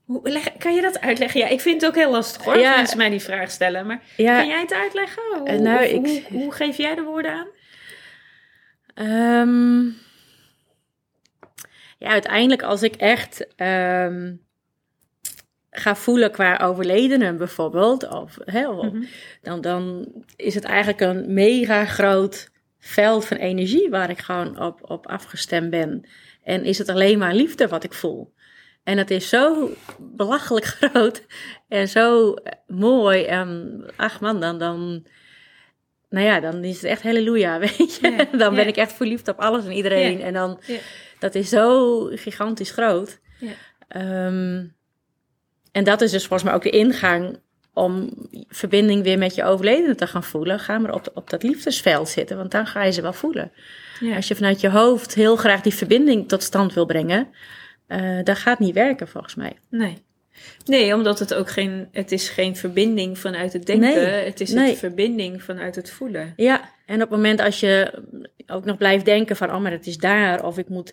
Hoe, 0.08 0.42
kan 0.58 0.74
je 0.74 0.80
dat 0.80 1.00
uitleggen? 1.00 1.40
Ja, 1.40 1.48
ik 1.48 1.60
vind 1.60 1.80
het 1.80 1.90
ook 1.90 1.96
heel 1.96 2.10
lastig 2.10 2.44
hoor, 2.44 2.58
ja. 2.58 2.76
mensen 2.76 2.96
mij 2.96 3.10
die 3.10 3.20
vraag 3.20 3.50
stellen. 3.50 3.86
Maar 3.86 4.02
kan 4.16 4.46
jij 4.46 4.60
het 4.60 4.72
uitleggen? 4.72 5.22
Hoe, 5.38 5.50
uh, 5.50 5.58
nou, 5.58 5.84
ik... 5.84 5.94
hoe, 5.94 6.22
hoe, 6.40 6.52
geef 6.52 6.76
jij 6.76 6.94
de 6.94 7.02
woorden 7.02 7.32
aan? 7.32 7.48
Um, 9.40 9.96
ja, 11.98 12.08
uiteindelijk 12.08 12.62
als 12.62 12.82
ik 12.82 12.96
echt 12.96 13.46
um, 13.56 14.40
ga 15.70 15.96
voelen 15.96 16.30
qua 16.30 16.56
overledenen 16.56 17.36
bijvoorbeeld, 17.36 18.08
of, 18.08 18.38
hè, 18.44 18.68
of 18.68 18.90
-hmm. 18.90 19.06
dan, 19.42 19.60
dan 19.60 20.12
is 20.36 20.54
het 20.54 20.64
eigenlijk 20.64 21.00
een 21.00 21.34
mega 21.34 21.84
groot 21.84 22.50
veld 22.78 23.24
van 23.24 23.36
energie 23.36 23.90
waar 23.90 24.10
ik 24.10 24.18
gewoon 24.18 24.60
op, 24.60 24.90
op 24.90 25.06
afgestemd 25.06 25.70
ben. 25.70 26.08
En 26.42 26.64
is 26.64 26.78
het 26.78 26.88
alleen 26.88 27.18
maar 27.18 27.34
liefde 27.34 27.68
wat 27.68 27.84
ik 27.84 27.92
voel. 27.92 28.32
En 28.88 28.98
het 28.98 29.10
is 29.10 29.28
zo 29.28 29.70
belachelijk 29.98 30.66
groot 30.80 31.22
en 31.68 31.88
zo 31.88 32.34
mooi. 32.66 33.24
En 33.24 33.80
ach 33.96 34.20
man, 34.20 34.40
dan, 34.40 34.58
dan, 34.58 35.06
nou 36.08 36.26
ja, 36.26 36.40
dan 36.40 36.64
is 36.64 36.74
het 36.74 36.84
echt 36.84 37.02
halleluja, 37.02 37.58
weet 37.68 37.94
je. 38.00 38.26
dan 38.32 38.54
ben 38.54 38.66
ik 38.66 38.76
echt 38.76 38.92
verliefd 38.92 39.28
op 39.28 39.38
alles 39.38 39.64
en 39.64 39.72
iedereen. 39.72 40.20
En 40.20 40.32
dan, 40.32 40.60
dat 41.18 41.34
is 41.34 41.48
zo 41.48 42.04
gigantisch 42.04 42.70
groot. 42.70 43.20
Um, 43.96 44.76
en 45.72 45.84
dat 45.84 46.00
is 46.00 46.10
dus 46.10 46.26
volgens 46.26 46.42
mij 46.42 46.54
ook 46.54 46.62
de 46.62 46.70
ingang 46.70 47.40
om 47.72 48.10
verbinding 48.48 49.02
weer 49.02 49.18
met 49.18 49.34
je 49.34 49.44
overledene 49.44 49.94
te 49.94 50.06
gaan 50.06 50.24
voelen, 50.24 50.58
ga 50.58 50.78
maar 50.78 50.94
op, 50.94 51.10
op 51.14 51.30
dat 51.30 51.42
liefdesveld 51.42 52.08
zitten, 52.08 52.36
want 52.36 52.50
dan 52.50 52.66
ga 52.66 52.84
je 52.84 52.92
ze 52.92 53.02
wel 53.02 53.12
voelen. 53.12 53.52
Als 54.14 54.28
je 54.28 54.34
vanuit 54.34 54.60
je 54.60 54.70
hoofd 54.70 55.14
heel 55.14 55.36
graag 55.36 55.60
die 55.60 55.74
verbinding 55.74 56.28
tot 56.28 56.42
stand 56.42 56.74
wil 56.74 56.86
brengen, 56.86 57.28
uh, 57.88 58.18
dat 58.24 58.38
gaat 58.38 58.58
niet 58.58 58.74
werken 58.74 59.08
volgens 59.08 59.34
mij. 59.34 59.52
Nee. 59.70 60.06
Nee, 60.64 60.94
omdat 60.94 61.18
het 61.18 61.34
ook 61.34 61.50
geen, 61.50 61.88
het 61.92 62.12
is 62.12 62.28
geen 62.28 62.56
verbinding 62.56 63.18
vanuit 63.18 63.52
het 63.52 63.66
denken, 63.66 63.94
nee, 63.94 64.24
het 64.24 64.40
is 64.40 64.52
een 64.52 64.76
verbinding 64.76 65.42
vanuit 65.42 65.76
het 65.76 65.90
voelen. 65.90 66.32
Ja, 66.36 66.70
en 66.86 66.94
op 66.94 67.00
het 67.00 67.10
moment 67.10 67.40
als 67.40 67.60
je 67.60 68.02
ook 68.46 68.64
nog 68.64 68.76
blijft 68.76 69.04
denken 69.04 69.36
van, 69.36 69.54
oh 69.54 69.60
maar 69.60 69.70
het 69.70 69.86
is 69.86 69.96
daar, 69.96 70.44
of 70.44 70.58
ik 70.58 70.68
moet 70.68 70.92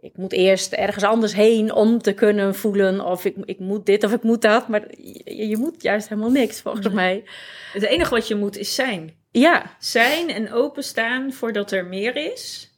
ik 0.00 0.16
moet 0.16 0.32
eerst 0.32 0.72
ergens 0.72 1.04
anders 1.04 1.34
heen 1.34 1.72
om 1.72 1.98
te 2.02 2.12
kunnen 2.12 2.54
voelen 2.54 3.00
of 3.00 3.24
ik, 3.24 3.36
ik 3.44 3.58
moet 3.58 3.86
dit 3.86 4.04
of 4.04 4.12
ik 4.12 4.22
moet 4.22 4.42
dat. 4.42 4.68
Maar 4.68 4.82
je, 5.24 5.46
je 5.48 5.56
moet 5.56 5.82
juist 5.82 6.08
helemaal 6.08 6.30
niks, 6.30 6.60
volgens 6.60 6.88
mij. 6.88 7.24
Het 7.72 7.82
enige 7.82 8.14
wat 8.14 8.28
je 8.28 8.34
moet 8.34 8.56
is 8.56 8.74
zijn. 8.74 9.14
Ja. 9.30 9.76
Zijn 9.78 10.28
en 10.30 10.52
openstaan 10.52 11.32
voordat 11.32 11.72
er 11.72 11.86
meer 11.86 12.16
is. 12.32 12.70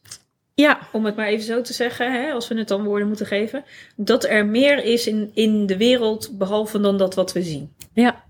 Ja. 0.60 0.78
Om 0.92 1.04
het 1.04 1.16
maar 1.16 1.26
even 1.26 1.44
zo 1.44 1.60
te 1.60 1.72
zeggen, 1.72 2.12
hè, 2.12 2.32
als 2.32 2.48
we 2.48 2.58
het 2.58 2.68
dan 2.68 2.84
woorden 2.84 3.08
moeten 3.08 3.26
geven. 3.26 3.64
Dat 3.96 4.24
er 4.24 4.46
meer 4.46 4.84
is 4.84 5.06
in, 5.06 5.30
in 5.34 5.66
de 5.66 5.76
wereld 5.76 6.38
behalve 6.38 6.80
dan 6.80 6.98
dat 6.98 7.14
wat 7.14 7.32
we 7.32 7.42
zien. 7.42 7.72
Ja. 7.92 8.24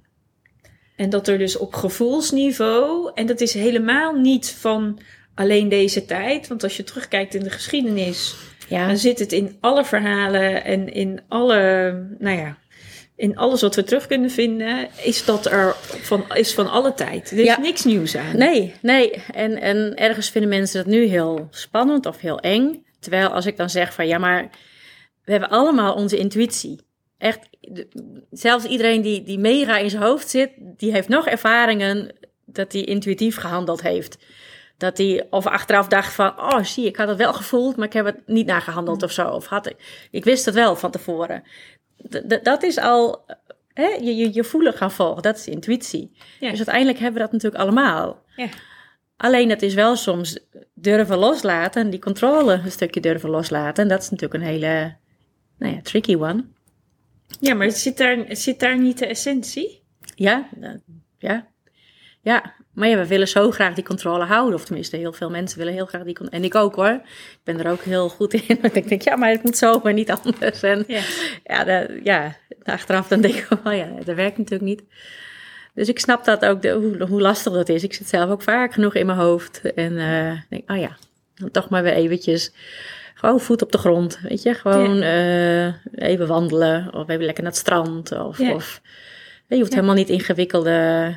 En 0.97 1.11
dat 1.11 1.29
er 1.29 1.38
dus 1.38 1.57
op 1.57 1.75
gevoelsniveau, 1.75 3.11
en 3.14 3.27
dat 3.27 3.41
is 3.41 3.55
helemaal 3.55 4.14
niet 4.14 4.51
van 4.51 5.01
alleen 5.35 5.69
deze 5.69 6.05
tijd. 6.05 6.49
Want 6.49 6.62
als 6.62 6.77
je 6.77 6.85
terugkijkt 6.85 7.35
in 7.35 7.43
de 7.43 7.51
geschiedenis 7.51 8.37
ja. 8.69 8.87
Dan 8.87 8.97
zit 8.97 9.19
het 9.19 9.33
in 9.33 9.57
alle 9.61 9.85
verhalen 9.85 10.64
en 10.64 10.93
in 10.93 11.21
alle, 11.29 11.93
nou 12.19 12.37
ja, 12.37 12.57
in 13.18 13.37
alles 13.37 13.61
wat 13.61 13.74
we 13.74 13.85
terug 13.85 14.07
kunnen 14.07 14.31
vinden, 14.31 14.88
is 15.04 15.24
dat 15.24 15.46
er 15.46 15.74
van, 15.83 16.24
is 16.35 16.54
van 16.54 16.70
alle 16.70 16.94
tijd. 16.94 17.31
Er 17.31 17.38
is 17.38 17.57
niks 17.57 17.85
nieuws 17.85 18.16
aan. 18.16 18.37
Nee, 18.37 18.74
nee. 18.83 19.11
En, 19.33 19.61
en 19.61 19.96
ergens 19.96 20.31
vinden 20.31 20.50
mensen 20.50 20.85
dat 20.85 20.92
nu 20.92 21.04
heel 21.04 21.48
spannend 21.50 22.07
of 22.07 22.18
heel 22.18 22.40
eng. 22.40 22.85
Terwijl 23.00 23.28
als 23.28 23.46
ik 23.46 23.57
dan 23.57 23.70
zeg 23.70 23.94
van 23.94 24.07
ja, 24.07 24.18
maar 24.18 24.50
we 25.24 25.31
hebben 25.31 25.50
allemaal 25.50 25.94
onze 25.94 26.16
intuïtie. 26.16 26.81
Echt, 27.18 27.38
zelfs 28.31 28.64
iedereen 28.64 29.02
die, 29.02 29.22
die 29.22 29.38
mega 29.38 29.78
in 29.78 29.90
zijn 29.90 30.02
hoofd 30.02 30.28
zit, 30.28 30.50
die 30.59 30.92
heeft 30.92 31.09
nog 31.09 31.26
ervaringen 31.26 32.14
dat 32.44 32.72
hij 32.72 32.83
intuïtief 32.83 33.37
gehandeld 33.37 33.83
heeft. 33.83 34.18
Dat 34.76 34.98
hij 34.98 35.26
of 35.31 35.46
achteraf 35.46 35.88
dacht 35.88 36.14
van, 36.14 36.40
oh 36.40 36.62
zie, 36.62 36.87
ik 36.87 36.96
had 36.96 37.09
het 37.09 37.16
wel 37.18 37.33
gevoeld, 37.33 37.76
maar 37.76 37.87
ik 37.87 37.92
heb 37.92 38.04
het 38.04 38.26
niet 38.26 38.46
nagehandeld 38.46 39.02
of 39.02 39.12
zo. 39.12 39.28
Of 39.28 39.46
had 39.46 39.66
ik, 39.66 40.09
ik 40.11 40.24
wist 40.24 40.44
het 40.44 40.54
wel 40.54 40.76
van 40.76 40.90
tevoren. 40.90 41.42
Dat 42.42 42.62
is 42.62 42.78
al, 42.78 43.24
hè, 43.72 43.87
je, 43.87 44.16
je, 44.16 44.34
je 44.34 44.44
voelen 44.44 44.72
gaan 44.72 44.92
volgen, 44.92 45.22
dat 45.22 45.37
is 45.37 45.46
intuïtie. 45.46 46.12
Dus 46.40 46.56
uiteindelijk 46.56 46.98
hebben 46.98 47.20
we 47.20 47.28
dat 47.28 47.32
natuurlijk 47.32 47.62
allemaal. 47.62 48.22
Ja. 48.37 48.48
Alleen 49.16 49.50
het 49.50 49.62
is 49.62 49.74
wel 49.74 49.96
soms 49.96 50.38
durven 50.74 51.18
loslaten, 51.18 51.90
die 51.90 52.00
controle 52.00 52.52
een 52.52 52.70
stukje 52.70 53.00
durven 53.00 53.30
loslaten. 53.30 53.82
En 53.82 53.88
dat 53.88 54.02
is 54.02 54.11
natuurlijk 54.11 54.42
een 54.42 54.48
hele, 54.48 54.96
nou 55.58 55.74
ja, 55.74 55.80
tricky 55.82 56.16
one. 56.16 56.44
Ja, 57.40 57.54
maar 57.54 57.70
zit 57.70 57.96
daar, 57.96 58.24
zit 58.28 58.61
daar 58.61 58.78
niet 58.78 58.98
de 58.98 59.06
essentie? 59.06 59.82
Ja, 60.14 60.48
uh, 60.61 60.70
ja. 61.18 61.46
Ja, 62.20 62.54
maar 62.79 62.88
ja, 62.88 62.97
we 62.97 63.07
willen 63.07 63.29
zo 63.29 63.51
graag 63.51 63.75
die 63.75 63.85
controle 63.85 64.25
houden. 64.25 64.55
Of 64.55 64.64
tenminste, 64.64 64.97
heel 64.97 65.12
veel 65.12 65.31
mensen 65.31 65.59
willen 65.59 65.73
heel 65.73 65.87
graag 65.87 66.03
die 66.03 66.14
controle. 66.14 66.43
En 66.43 66.49
ik 66.49 66.55
ook 66.55 66.75
hoor. 66.75 67.01
Ik 67.33 67.41
ben 67.45 67.64
er 67.64 67.71
ook 67.71 67.83
heel 67.83 68.09
goed 68.09 68.35
in. 68.35 68.59
Want 68.62 68.77
ik 68.77 68.88
denk, 68.88 69.03
ja, 69.03 69.17
maar 69.17 69.31
het 69.31 69.43
moet 69.43 69.57
zo, 69.57 69.81
maar 69.83 69.93
niet 69.93 70.11
anders. 70.11 70.62
En 70.62 70.85
ja, 70.87 71.03
ja, 71.45 71.64
de, 71.64 72.01
ja 72.03 72.37
achteraf 72.62 73.09
dan 73.09 73.21
denk 73.21 73.35
ik, 73.35 73.49
oh 73.64 73.75
ja, 73.75 73.88
dat 74.05 74.17
werkt 74.17 74.38
natuurlijk 74.38 74.71
niet. 74.71 74.83
Dus 75.75 75.88
ik 75.88 75.99
snap 75.99 76.25
dat 76.25 76.45
ook, 76.45 76.62
de, 76.62 76.71
hoe, 76.71 77.07
hoe, 77.09 77.21
lastig 77.21 77.53
dat 77.53 77.69
is. 77.69 77.83
Ik 77.83 77.95
zit 77.95 78.09
zelf 78.09 78.31
ook 78.31 78.43
vaak 78.43 78.73
genoeg 78.73 78.95
in 78.95 79.07
mijn 79.07 79.19
hoofd. 79.19 79.73
En 79.75 79.93
uh, 79.93 80.33
denk, 80.49 80.71
oh 80.71 80.79
ja, 80.79 80.97
dan 81.35 81.51
toch 81.51 81.69
maar 81.69 81.83
weer 81.83 81.95
eventjes... 81.95 82.53
Gewoon 83.14 83.41
voet 83.41 83.62
op 83.62 83.73
de 83.73 83.79
grond, 83.79 84.19
weet 84.23 84.43
je. 84.43 84.55
Gewoon 84.55 84.97
ja. 84.97 85.67
uh, 85.67 85.75
even 85.95 86.27
wandelen. 86.27 86.95
Of 86.95 87.09
even 87.09 87.25
lekker 87.25 87.43
naar 87.43 87.53
het 87.53 87.61
strand. 87.61 88.12
Of, 88.12 88.38
ja. 88.38 88.53
of 88.53 88.81
je 89.47 89.59
hoeft 89.59 89.75
helemaal 89.75 89.95
niet 89.95 90.09
ingewikkelde 90.09 91.14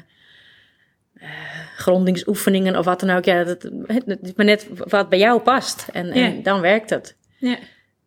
uh, 1.22 1.51
grondingsoefeningen 1.82 2.78
of 2.78 2.86
wat 2.86 3.00
dan 3.00 3.10
ook. 3.10 3.26
Ja, 3.26 3.44
dat, 3.44 3.70
het 3.86 4.20
is 4.22 4.34
maar 4.36 4.46
net 4.46 4.68
wat 4.78 5.10
bij 5.10 5.20
jou 5.20 5.42
past. 5.42 5.88
En, 5.92 6.08
ja. 6.08 6.14
en 6.14 6.44
dan 6.44 6.62
werkt 6.62 6.90
het. 6.90 7.16
Ja. 7.38 7.58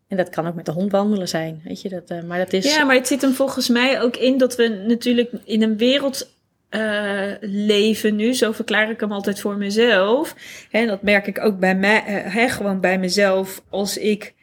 En 0.08 0.16
dat 0.16 0.28
kan 0.28 0.46
ook 0.46 0.54
met 0.54 0.66
de 0.66 0.72
hond 0.72 0.92
wandelen 0.92 1.28
zijn, 1.28 1.60
weet 1.64 1.82
je. 1.82 1.88
Dat, 1.88 2.10
uh, 2.10 2.22
maar 2.22 2.38
dat 2.38 2.52
is... 2.52 2.74
Ja, 2.74 2.84
maar 2.84 2.94
het 2.94 3.06
zit 3.06 3.22
hem 3.22 3.32
volgens 3.32 3.68
mij 3.68 4.00
ook 4.00 4.16
in 4.16 4.38
dat 4.38 4.56
we 4.56 4.68
natuurlijk 4.68 5.30
in 5.44 5.62
een 5.62 5.76
wereld 5.76 6.32
uh, 6.70 7.32
leven 7.40 8.16
nu. 8.16 8.34
Zo 8.34 8.52
verklaar 8.52 8.90
ik 8.90 9.00
hem 9.00 9.12
altijd 9.12 9.40
voor 9.40 9.56
mezelf. 9.56 10.34
En 10.70 10.86
dat 10.86 11.02
merk 11.02 11.26
ik 11.26 11.40
ook 11.40 11.58
bij 11.58 11.76
mij, 11.76 12.04
uh, 12.08 12.34
hè, 12.34 12.48
gewoon 12.48 12.80
bij 12.80 12.98
mezelf. 12.98 13.62
Als 13.70 13.98
ik 13.98 14.34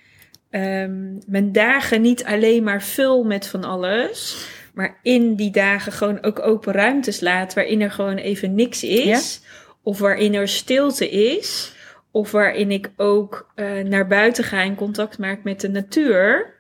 um, 0.52 1.20
mijn 1.26 1.52
dagen 1.52 2.02
niet 2.02 2.24
alleen 2.24 2.64
maar 2.64 2.82
vul 2.82 3.24
met 3.24 3.48
van 3.48 3.64
alles 3.64 4.48
maar 4.74 5.00
in 5.02 5.36
die 5.36 5.52
dagen 5.52 5.92
gewoon 5.92 6.24
ook 6.24 6.40
open 6.40 6.74
ruimtes 6.74 7.20
laat 7.20 7.54
waarin 7.54 7.82
er 7.82 7.92
gewoon 7.92 8.18
even 8.18 8.56
niks 8.56 8.84
is. 8.84 9.40
Ja? 9.42 9.50
Of 9.84 10.00
waarin 10.00 10.34
er 10.34 10.48
stilte 10.48 11.10
is. 11.10 11.74
Of 12.12 12.32
waarin 12.32 12.72
ik 12.72 12.92
ook 12.98 13.52
uh, 13.56 13.84
naar 13.84 14.08
buiten 14.08 14.44
ga 14.44 14.62
en 14.62 14.76
contact 14.76 15.18
maak 15.18 15.44
met 15.44 15.62
de 15.62 15.70
natuur. 15.70 16.54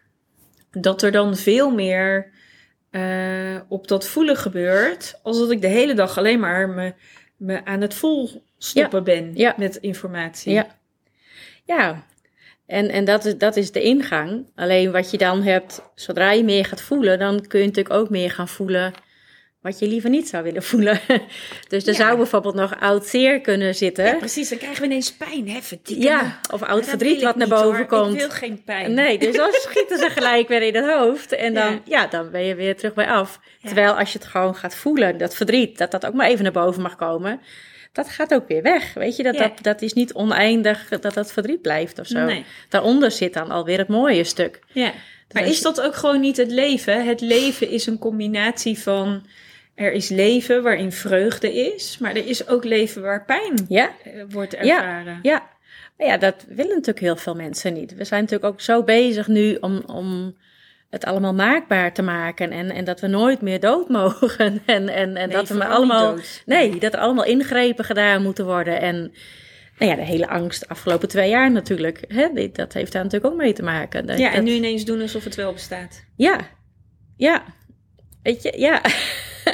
Dat 0.71 1.01
er 1.01 1.11
dan 1.11 1.35
veel 1.35 1.71
meer 1.71 2.31
uh, 2.91 3.59
op 3.67 3.87
dat 3.87 4.07
voelen 4.07 4.37
gebeurt. 4.37 5.19
Als 5.23 5.37
dat 5.39 5.51
ik 5.51 5.61
de 5.61 5.67
hele 5.67 5.93
dag 5.93 6.17
alleen 6.17 6.39
maar 6.39 6.69
me, 6.69 6.93
me 7.37 7.65
aan 7.65 7.81
het 7.81 7.93
vol 7.93 8.45
stoppen 8.57 8.97
ja. 8.97 9.03
ben 9.03 9.31
ja. 9.35 9.53
met 9.57 9.75
informatie. 9.75 10.53
Ja, 10.53 10.77
ja 11.63 12.05
en, 12.65 12.89
en 12.89 13.05
dat, 13.05 13.25
is, 13.25 13.37
dat 13.37 13.55
is 13.55 13.71
de 13.71 13.81
ingang. 13.81 14.51
Alleen 14.55 14.91
wat 14.91 15.11
je 15.11 15.17
dan 15.17 15.41
hebt, 15.41 15.81
zodra 15.95 16.31
je 16.31 16.43
meer 16.43 16.65
gaat 16.65 16.81
voelen, 16.81 17.19
dan 17.19 17.47
kun 17.47 17.59
je 17.59 17.65
natuurlijk 17.65 17.95
ook 17.95 18.09
meer 18.09 18.31
gaan 18.31 18.47
voelen 18.47 18.93
wat 19.61 19.79
je 19.79 19.87
liever 19.87 20.09
niet 20.09 20.29
zou 20.29 20.43
willen 20.43 20.63
voelen. 20.71 20.99
Dus 21.67 21.83
er 21.83 21.93
ja. 21.93 21.99
zou 21.99 22.17
bijvoorbeeld 22.17 22.55
nog 22.55 22.79
oud 22.79 23.05
zeer 23.05 23.41
kunnen 23.41 23.75
zitten. 23.75 24.05
Ja, 24.05 24.15
precies. 24.15 24.49
Dan 24.49 24.57
krijgen 24.57 24.79
we 24.81 24.87
ineens 24.87 25.13
pijn, 25.13 25.49
hè? 25.49 25.61
Verdikken. 25.61 26.03
Ja, 26.03 26.39
of 26.51 26.61
oud 26.63 26.85
verdriet 26.85 27.21
wat 27.21 27.35
naar 27.35 27.47
boven 27.47 27.77
hoor. 27.77 27.85
komt. 27.85 28.13
Ik 28.13 28.19
wil 28.19 28.29
geen 28.29 28.63
pijn. 28.63 28.93
Nee, 28.93 29.19
dus 29.19 29.35
dan 29.35 29.49
schieten 29.69 29.97
ze 29.97 30.09
gelijk 30.09 30.47
weer 30.47 30.61
in 30.61 30.75
het 30.75 30.89
hoofd. 30.89 31.31
En 31.31 31.53
dan, 31.53 31.71
ja. 31.71 31.81
ja. 31.85 32.07
dan 32.07 32.31
ben 32.31 32.45
je 32.45 32.55
weer 32.55 32.77
terug 32.77 32.93
bij 32.93 33.07
af. 33.07 33.39
Terwijl 33.63 33.93
als 33.93 34.11
je 34.11 34.17
het 34.19 34.27
gewoon 34.27 34.55
gaat 34.55 34.75
voelen, 34.75 35.17
dat 35.17 35.35
verdriet, 35.35 35.77
dat 35.77 35.91
dat 35.91 36.05
ook 36.05 36.13
maar 36.13 36.27
even 36.27 36.43
naar 36.43 36.53
boven 36.53 36.81
mag 36.81 36.95
komen 36.95 37.41
dat 37.91 38.09
gaat 38.09 38.33
ook 38.33 38.47
weer 38.47 38.61
weg. 38.61 38.93
Weet 38.93 39.15
je, 39.15 39.23
dat, 39.23 39.35
Ja. 39.35 39.41
dat, 39.47 39.63
dat 39.63 39.81
is 39.81 39.93
niet 39.93 40.13
oneindig 40.13 40.87
dat 40.89 41.13
dat 41.13 41.31
verdriet 41.31 41.61
blijft 41.61 41.99
of 41.99 42.07
zo. 42.07 42.19
Nee. 42.25 42.45
Daaronder 42.69 43.11
zit 43.11 43.33
dan 43.33 43.51
alweer 43.51 43.77
het 43.77 43.87
mooie 43.87 44.23
stuk. 44.23 44.59
Ja. 44.71 44.91
Maar 45.31 45.45
is 45.47 45.61
dat 45.61 45.81
ook 45.81 45.95
gewoon 45.95 46.19
niet 46.19 46.37
het 46.37 46.51
leven? 46.51 47.05
Het 47.05 47.21
leven 47.21 47.69
is 47.69 47.85
een 47.85 47.97
combinatie 47.99 48.79
van. 48.79 49.25
Er 49.75 49.91
is 49.91 50.09
leven 50.09 50.63
waarin 50.63 50.91
vreugde 50.91 51.53
is, 51.73 51.97
maar 51.97 52.15
er 52.15 52.27
is 52.27 52.47
ook 52.47 52.63
leven 52.63 53.01
waar 53.01 53.25
pijn 53.25 53.65
Ja, 53.67 53.91
eh, 54.03 54.11
wordt 54.29 54.53
ervaren. 54.55 55.19
ja. 55.21 55.49
Maar 55.97 56.07
ja, 56.07 56.17
dat 56.17 56.45
willen 56.47 56.71
natuurlijk 56.71 56.99
heel 56.99 57.15
veel 57.15 57.35
mensen 57.35 57.73
niet. 57.73 57.95
We 57.95 58.03
zijn 58.03 58.21
natuurlijk 58.21 58.53
ook 58.53 58.61
zo 58.61 58.83
bezig 58.83 59.27
nu 59.27 59.57
om, 59.59 59.83
om 59.85 60.37
het 60.91 61.05
allemaal 61.05 61.33
maakbaar 61.33 61.93
te 61.93 62.01
maken. 62.01 62.51
En, 62.51 62.69
en 62.71 62.85
dat 62.85 62.99
we 62.99 63.07
nooit 63.07 63.41
meer 63.41 63.59
dood 63.59 63.89
mogen. 63.99 64.61
En, 64.65 64.89
en, 64.89 64.89
en 64.89 65.13
Nee, 65.13 65.27
dat 65.27 65.47
we 65.49 65.65
allemaal. 65.65 66.15
Nee, 66.45 66.79
dat 66.79 66.93
er 66.93 66.99
allemaal 66.99 67.25
ingrepen 67.25 67.85
gedaan 67.85 68.21
moeten 68.23 68.45
worden. 68.45 68.79
En 68.81 68.95
nou 69.77 69.91
ja, 69.91 69.95
de 69.97 70.05
hele 70.05 70.27
angst 70.27 70.59
de 70.59 70.67
afgelopen 70.69 71.07
twee 71.07 71.29
jaar 71.29 71.51
natuurlijk. 71.51 72.03
Hè, 72.07 72.49
dat 72.53 72.73
heeft 72.73 72.91
daar 72.91 73.03
natuurlijk 73.03 73.33
ook 73.33 73.39
mee 73.39 73.53
te 73.53 73.63
maken. 73.63 74.05
Dat- 74.05 74.17
Ja, 74.17 74.29
en 74.29 74.35
dat- 74.35 74.43
nu 74.43 74.51
ineens 74.51 74.85
doen 74.85 75.01
alsof 75.01 75.23
het 75.23 75.35
wel 75.35 75.53
bestaat. 75.53 76.03
Ja, 76.15 76.37
ja. 77.17 77.43
Weet 78.23 78.43
je, 78.43 78.59
ja. 78.59 78.81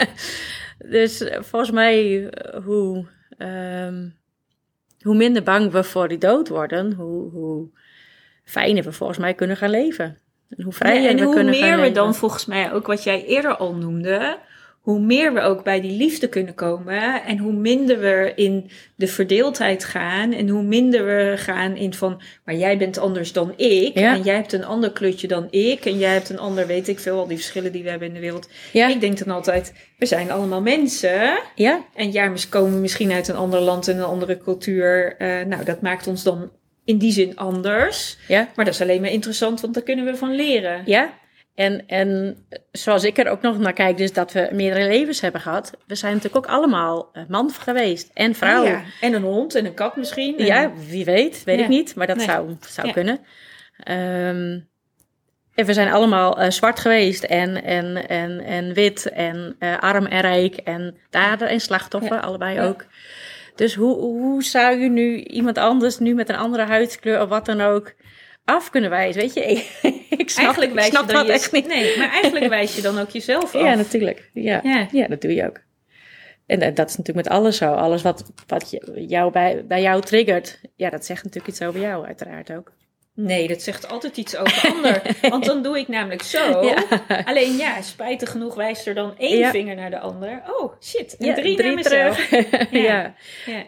dus 0.89 1.21
eh, 1.21 1.41
volgens 1.41 1.71
mij, 1.71 2.28
eh, 2.30 2.63
hoe, 2.63 3.06
ehm, 3.38 4.10
hoe 5.02 5.15
minder 5.15 5.43
bang 5.43 5.71
we 5.71 5.84
voor 5.84 6.08
die 6.08 6.17
dood 6.17 6.47
worden, 6.47 6.93
hoe, 6.93 7.30
hoe 7.32 7.69
fijner 8.43 8.84
we 8.84 8.91
volgens 8.91 9.19
mij 9.19 9.34
kunnen 9.34 9.58
gaan 9.58 9.69
leven. 9.69 10.17
En 10.58 10.64
hoe 10.64 10.74
vrijer 10.74 11.02
Ja, 11.02 11.10
en 11.10 11.18
we 11.18 11.24
hoe 11.24 11.34
kunnen 11.34 11.60
meer 11.60 11.82
we 11.82 11.92
dan 11.92 12.16
volgens 12.16 12.46
mij 12.46 12.74
ook 12.74 12.88
wat 12.88 13.04
jij 13.04 13.26
eerder 13.26 13.56
al 13.58 13.74
noemde, 13.76 14.38
hoe 14.82 15.00
meer 15.00 15.34
we 15.34 15.42
ook 15.42 15.64
bij 15.64 15.82
die 15.82 15.98
liefde 15.98 16.28
kunnen 16.28 16.54
komen 16.54 17.24
en 17.24 17.38
hoe 17.38 17.54
minder 17.54 18.00
we 18.00 18.32
in 18.36 18.70
de 18.96 19.08
verdeeldheid 19.08 19.84
gaan 19.84 20.34
en 20.34 20.50
hoe 20.50 20.64
minder 20.64 21.06
we 21.06 21.34
gaan 21.38 21.76
in 21.76 21.94
van, 21.94 22.22
maar 22.46 22.56
jij 22.56 22.78
bent 22.78 22.98
anders 22.98 23.34
dan 23.34 23.54
ik 23.56 23.98
Ja. 23.98 24.14
en 24.16 24.22
jij 24.22 24.36
hebt 24.36 24.54
een 24.54 24.66
ander 24.66 24.92
kleurtje 24.92 25.28
dan 25.28 25.48
ik 25.50 25.86
en 25.86 25.98
jij 25.98 26.14
hebt 26.14 26.30
een 26.30 26.40
ander, 26.40 26.68
weet 26.68 26.88
ik 26.88 27.00
veel, 27.00 27.18
al 27.20 27.28
die 27.28 27.38
verschillen 27.38 27.72
die 27.72 27.84
we 27.84 27.90
hebben 27.90 28.08
in 28.08 28.14
de 28.14 28.20
wereld. 28.20 28.50
Ja, 28.74 28.88
Ik 28.88 29.02
denk 29.02 29.18
dan 29.18 29.36
altijd, 29.36 29.74
we 29.98 30.06
zijn 30.06 30.32
allemaal 30.32 30.62
mensen 30.62 31.40
ja, 31.56 31.86
en 31.96 32.12
ja, 32.12 32.32
we 32.32 32.48
komen 32.50 32.82
misschien 32.82 33.12
uit 33.12 33.28
een 33.28 33.36
ander 33.36 33.60
land 33.60 33.88
en 33.88 33.98
een 33.98 34.04
andere 34.04 34.38
cultuur. 34.38 35.16
Eh, 35.18 35.46
nou, 35.46 35.64
dat 35.64 35.82
maakt 35.82 36.08
ons 36.08 36.24
dan 36.24 36.50
in 36.88 36.97
die 36.97 37.12
zin 37.12 37.36
anders. 37.38 38.17
ja, 38.28 38.47
Maar 38.56 38.65
dat 38.65 38.73
is 38.73 38.82
alleen 38.82 39.02
maar 39.02 39.10
interessant, 39.12 39.62
want 39.62 39.73
daar 39.73 39.84
kunnen 39.84 40.06
we 40.06 40.15
van 40.15 40.36
leren. 40.36 40.82
ja. 40.86 41.13
En, 41.56 41.84
en 41.88 42.38
zoals 42.71 43.04
ik 43.04 43.17
er 43.17 43.28
ook 43.30 43.41
nog 43.41 43.58
naar 43.60 43.73
kijk, 43.73 43.97
dus 43.97 44.13
dat 44.13 44.32
we 44.32 44.50
meerdere 44.52 44.88
levens 44.88 45.21
hebben 45.21 45.41
gehad. 45.41 45.71
We 45.88 45.95
zijn 45.95 46.13
natuurlijk 46.13 46.45
ook 46.45 46.52
allemaal 46.54 47.10
eh, 47.13 47.23
man 47.28 47.52
geweest 47.52 48.12
en 48.13 48.36
vrouw. 48.36 48.62
Ah, 48.63 48.67
ja. 48.69 48.82
En 49.02 49.13
een 49.13 49.21
hond 49.23 49.56
en 49.56 49.65
een 49.65 49.73
kat 49.73 49.95
misschien. 49.95 50.38
En- 50.38 50.45
Ja, 50.45 50.71
wie 50.89 51.06
weet, 51.06 51.43
weet 51.43 51.58
Ja. 51.58 51.63
ik 51.63 51.69
niet, 51.69 51.95
maar 51.95 52.08
dat 52.08 52.15
Nee. 52.17 52.26
zou, 52.26 52.56
zou 52.67 52.88
Ja. 52.88 52.93
kunnen. 52.93 53.19
Ehm, 53.84 54.60
en 55.56 55.65
we 55.65 55.73
zijn 55.73 55.91
allemaal 55.91 56.39
eh, 56.41 56.50
zwart 56.50 56.80
geweest 56.80 57.23
en, 57.23 57.63
en, 57.63 58.08
en, 58.10 58.39
en 58.43 58.73
wit 58.73 59.10
en 59.10 59.56
eh, 59.60 59.78
arm 59.80 60.06
en 60.06 60.21
rijk 60.21 60.56
en 60.56 60.97
dader 61.10 61.47
en 61.47 61.60
slachtoffer, 61.60 62.19
allebei 62.21 62.62
ook. 62.62 62.86
Dus 63.58 63.76
hoe, 63.76 63.96
hoe 63.96 64.43
zou 64.43 64.78
je 64.80 64.89
nu 64.89 65.17
iemand 65.24 65.58
anders, 65.58 65.98
nu 66.00 66.13
met 66.13 66.30
een 66.30 66.36
andere 66.36 66.63
huidskleur 66.63 67.22
of 67.22 67.30
wat 67.30 67.46
dan 67.46 67.62
ook, 67.62 67.93
af 68.46 68.70
kunnen 68.70 68.89
wijzen? 68.89 69.22
Weet 69.22 69.34
je, 69.34 69.41
ik 70.17 70.30
snap, 70.30 70.43
Eigenlijk 70.46 70.74
wijs 70.74 70.88
snap 70.88 71.08
je 71.08 71.13
dan 71.13 71.26
je, 71.26 71.32
echt 71.32 71.52
niet. 71.52 71.67
Nee, 71.67 71.98
maar 71.98 72.10
eigenlijk 72.12 72.48
wijs 72.48 72.76
je 72.76 72.82
dan 72.82 73.00
ook 73.00 73.10
jezelf 73.10 73.43
af. 73.56 73.62
Ja, 73.62 73.74
natuurlijk. 73.74 74.30
Ja. 74.34 74.60
Ja. 74.63 74.88
Ja, 74.91 75.08
dat 75.08 75.22
doe 75.22 75.34
je 75.34 75.46
ook. 75.46 75.60
En 76.46 76.60
dat 76.74 76.89
is 76.89 76.96
natuurlijk 76.98 77.28
met 77.28 77.30
alles 77.38 77.58
zo. 77.58 77.74
Alles 77.74 78.02
wat, 78.02 78.32
wat 78.48 78.72
je- 78.72 79.06
jou 79.08 79.32
bij, 79.32 79.65
bij 79.67 79.82
jou 79.82 80.02
triggert, 80.02 80.62
ja, 80.76 80.89
dat 80.89 81.06
zegt 81.06 81.24
natuurlijk 81.24 81.54
iets 81.54 81.62
over 81.62 81.80
jou, 81.82 82.06
uiteraard 82.06 82.52
ook. 82.52 82.72
Nee, 83.19 83.47
dat 83.47 83.62
zegt 83.62 83.88
altijd 83.89 84.17
iets 84.17 84.36
over 84.38 84.62
de 84.62 84.67
ander. 84.75 85.01
Want 85.30 85.45
dan 85.45 85.62
doe 85.63 85.80
ik 85.80 85.88
namelijk 85.88 86.21
zo. 86.23 86.65
Ja. 86.65 86.84
Alleen 87.25 87.56
ja, 87.58 87.82
spijtig 87.82 88.32
genoeg 88.32 88.56
wijst 88.56 88.88
er 88.88 88.93
dan 88.95 89.13
één 89.17 89.38
Ja. 89.38 89.49
vinger 89.51 89.75
naar 89.75 89.89
de 89.89 89.99
ander. 89.99 90.41
Oh, 90.47 90.73
shit. 90.82 91.17
En 91.17 91.25
Ja, 91.25 91.34
drie, 91.34 91.63
naar 91.63 91.73
mezelf. 91.73 92.30
Ja. 92.71 93.13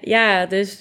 ja. 0.01 0.45
Dus 0.45 0.77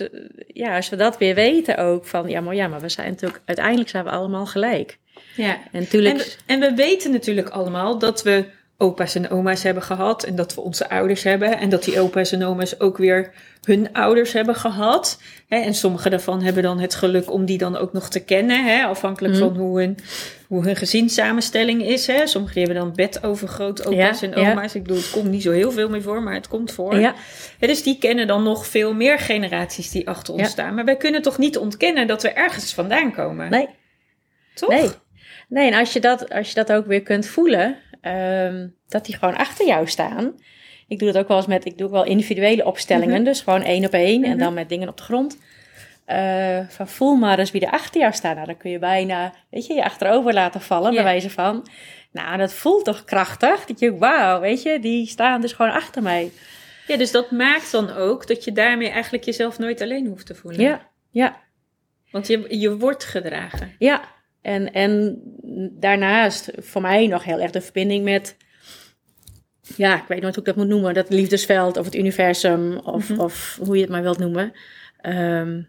ja, 0.47 0.77
als 0.77 0.89
we 0.89 0.97
dat 0.97 1.19
weer 1.19 1.35
weten 1.35 1.77
ook 1.77 2.07
van, 2.07 2.29
ja, 2.29 2.41
maar 2.41 2.55
ja, 2.55 2.69
maar 2.69 2.81
we 2.81 2.89
zijn 2.89 3.09
natuurlijk, 3.11 3.43
uiteindelijk 3.45 3.89
zijn 3.89 4.05
we 4.05 4.11
allemaal 4.11 4.47
gelijk. 4.47 4.99
ja. 5.35 5.59
En 5.73 5.81
natuurlijk, 5.81 6.15
En, 6.19 6.25
we- 6.25 6.35
en 6.47 6.61
we 6.61 6.75
weten 6.75 7.11
natuurlijk 7.11 7.49
allemaal 7.49 7.99
dat 7.99 8.23
we 8.23 8.45
opa's 8.81 9.15
en 9.15 9.31
oma's 9.31 9.63
hebben 9.63 9.83
gehad. 9.83 10.23
En 10.25 10.37
dat 10.37 10.55
we 10.55 10.61
onze 10.61 10.89
ouders 10.91 11.23
hebben. 11.23 11.59
En 11.59 11.69
dat 11.69 11.85
die 11.85 12.01
opa's 12.01 12.33
en 12.33 12.45
oma's 12.45 12.81
ook 12.81 12.99
weer 12.99 13.33
hun 13.65 13.93
ouders 13.93 14.33
hebben 14.33 14.55
gehad. 14.55 15.21
Hè, 15.49 15.57
en 15.61 15.75
sommige 15.75 16.11
daarvan 16.11 16.43
hebben 16.43 16.63
dan 16.63 16.79
het 16.81 16.95
geluk 16.95 17.33
om 17.33 17.45
die 17.45 17.59
dan 17.59 17.77
ook 17.77 17.93
nog 17.93 18.09
te 18.09 18.21
kennen. 18.25 18.65
Hè, 18.65 18.85
afhankelijk 18.85 19.35
Mhm. 19.35 19.43
van 19.43 19.57
hoe 19.57 19.81
hun, 19.81 19.99
hoe 20.47 20.65
hun 20.65 20.77
gezinssamenstelling 20.77 21.83
is. 21.83 22.07
Hè. 22.07 22.27
Sommigen 22.27 22.57
die 22.57 22.65
hebben 22.65 22.83
dan 22.85 22.95
bedovergrootopa's 22.95 24.21
Ja, 24.21 24.31
en 24.33 24.41
ja. 24.43 24.51
oma's. 24.51 24.75
Ik 24.75 24.83
bedoel, 24.83 24.97
het 24.99 25.11
komt 25.11 25.31
niet 25.31 25.43
zo 25.43 25.51
heel 25.53 25.71
veel 25.73 25.89
meer 25.89 26.03
voor, 26.03 26.23
maar 26.23 26.35
het 26.35 26.49
komt 26.49 26.73
voor. 26.73 26.99
ja, 26.99 27.15
dus 27.59 27.83
die 27.83 27.99
kennen 27.99 28.27
dan 28.27 28.43
nog 28.43 28.67
veel 28.67 28.95
meer 28.95 29.19
generaties 29.19 29.91
die 29.91 30.09
achter 30.09 30.35
ons 30.35 30.49
staan. 30.51 30.75
Maar 30.75 30.85
wij 30.85 30.97
kunnen 30.97 31.23
toch 31.23 31.39
niet 31.39 31.59
ontkennen 31.59 32.07
dat 32.07 32.23
we 32.23 32.31
ergens 32.31 32.75
vandaan 32.75 33.13
komen? 33.13 33.51
nee, 33.51 33.69
Toch? 34.55 34.69
nee. 34.71 34.89
Nee, 35.49 35.71
en 35.73 35.79
als 35.79 35.93
je 35.93 36.01
dat, 36.01 36.31
als 36.31 36.49
je 36.49 36.55
dat 36.55 36.73
ook 36.73 36.87
weer 36.87 37.03
kunt 37.03 37.27
voelen, 37.27 37.77
ehm, 38.01 38.69
dat 38.89 39.05
die 39.05 39.17
gewoon 39.17 39.37
achter 39.37 39.67
jou 39.67 39.87
staan. 39.87 40.35
Ik 40.89 40.99
doe 40.99 41.13
dat 41.13 41.23
ook 41.23 41.29
wel 41.29 41.37
eens 41.37 41.47
met, 41.47 41.65
ik 41.65 41.79
doe 41.79 41.87
ook 41.87 41.93
wel 41.93 42.05
individuele 42.05 42.65
opstellingen, 42.65 43.15
Mhm. 43.15 43.25
dus 43.25 43.41
gewoon 43.41 43.63
één 43.63 43.85
op 43.85 43.93
één 43.93 44.25
en 44.25 44.31
Mhm. 44.31 44.39
dan 44.39 44.55
met 44.55 44.69
dingen 44.69 44.89
op 44.89 44.97
de 44.97 45.03
grond. 45.03 45.39
eh, 46.05 46.59
van 46.69 46.89
voel 46.89 47.15
maar 47.15 47.39
eens 47.39 47.51
wie 47.51 47.67
er 47.67 47.73
achter 47.73 48.01
jou 48.01 48.13
staat. 48.13 48.35
Nou, 48.35 48.47
dan 48.47 48.57
kun 48.57 48.71
je 48.71 48.79
bijna, 48.79 49.33
weet 49.51 49.67
je, 49.67 49.75
je 49.75 49.85
achterover 49.85 50.33
laten 50.35 50.61
vallen, 50.61 50.91
Ja. 50.91 50.95
bij 50.95 51.05
wijze 51.05 51.31
van. 51.31 51.67
Nou, 52.13 52.37
dat 52.37 52.53
voelt 52.53 52.85
toch 52.85 53.05
krachtig? 53.05 53.65
Dat 53.65 53.79
je, 53.81 53.97
wauw, 53.99 54.41
weet 54.41 54.63
je, 54.63 54.79
die 54.81 55.07
staan 55.07 55.41
dus 55.41 55.53
gewoon 55.53 55.73
achter 55.73 56.03
mij. 56.03 56.31
Ja, 56.87 56.97
dus 56.97 57.11
dat 57.11 57.31
maakt 57.31 57.73
dan 57.73 57.91
ook 57.91 58.27
dat 58.27 58.45
je 58.45 58.53
daarmee 58.53 58.89
eigenlijk 58.89 59.25
jezelf 59.25 59.59
nooit 59.59 59.81
alleen 59.81 60.07
hoeft 60.07 60.27
te 60.27 60.35
voelen. 60.35 60.61
Ja, 60.61 60.89
ja, 61.11 61.37
Want 62.11 62.27
je, 62.27 62.59
je 62.59 62.77
wordt 62.77 63.05
gedragen. 63.05 63.73
ja. 63.79 64.01
En, 64.43 64.73
en 64.73 65.21
daarnaast 65.81 66.51
voor 66.57 66.81
mij 66.83 67.07
nog 67.07 67.25
heel 67.25 67.41
erg 67.41 67.51
de 67.51 67.61
verbinding 67.61 68.05
met, 68.05 68.37
ja, 69.77 69.97
ik 69.97 70.09
weet 70.09 70.21
nooit 70.21 70.35
hoe 70.35 70.45
ik 70.45 70.49
dat 70.55 70.57
moet 70.65 70.73
noemen, 70.75 70.95
dat 70.95 71.11
liefdesveld 71.11 71.77
of 71.77 71.85
het 71.85 71.95
universum 71.95 72.79
of, 72.79 73.09
Mhm. 73.09 73.21
of 73.21 73.59
hoe 73.63 73.75
je 73.77 73.81
het 73.83 73.91
maar 73.91 74.03
wilt 74.03 74.19
noemen. 74.19 74.53
Ehm, 75.01 75.63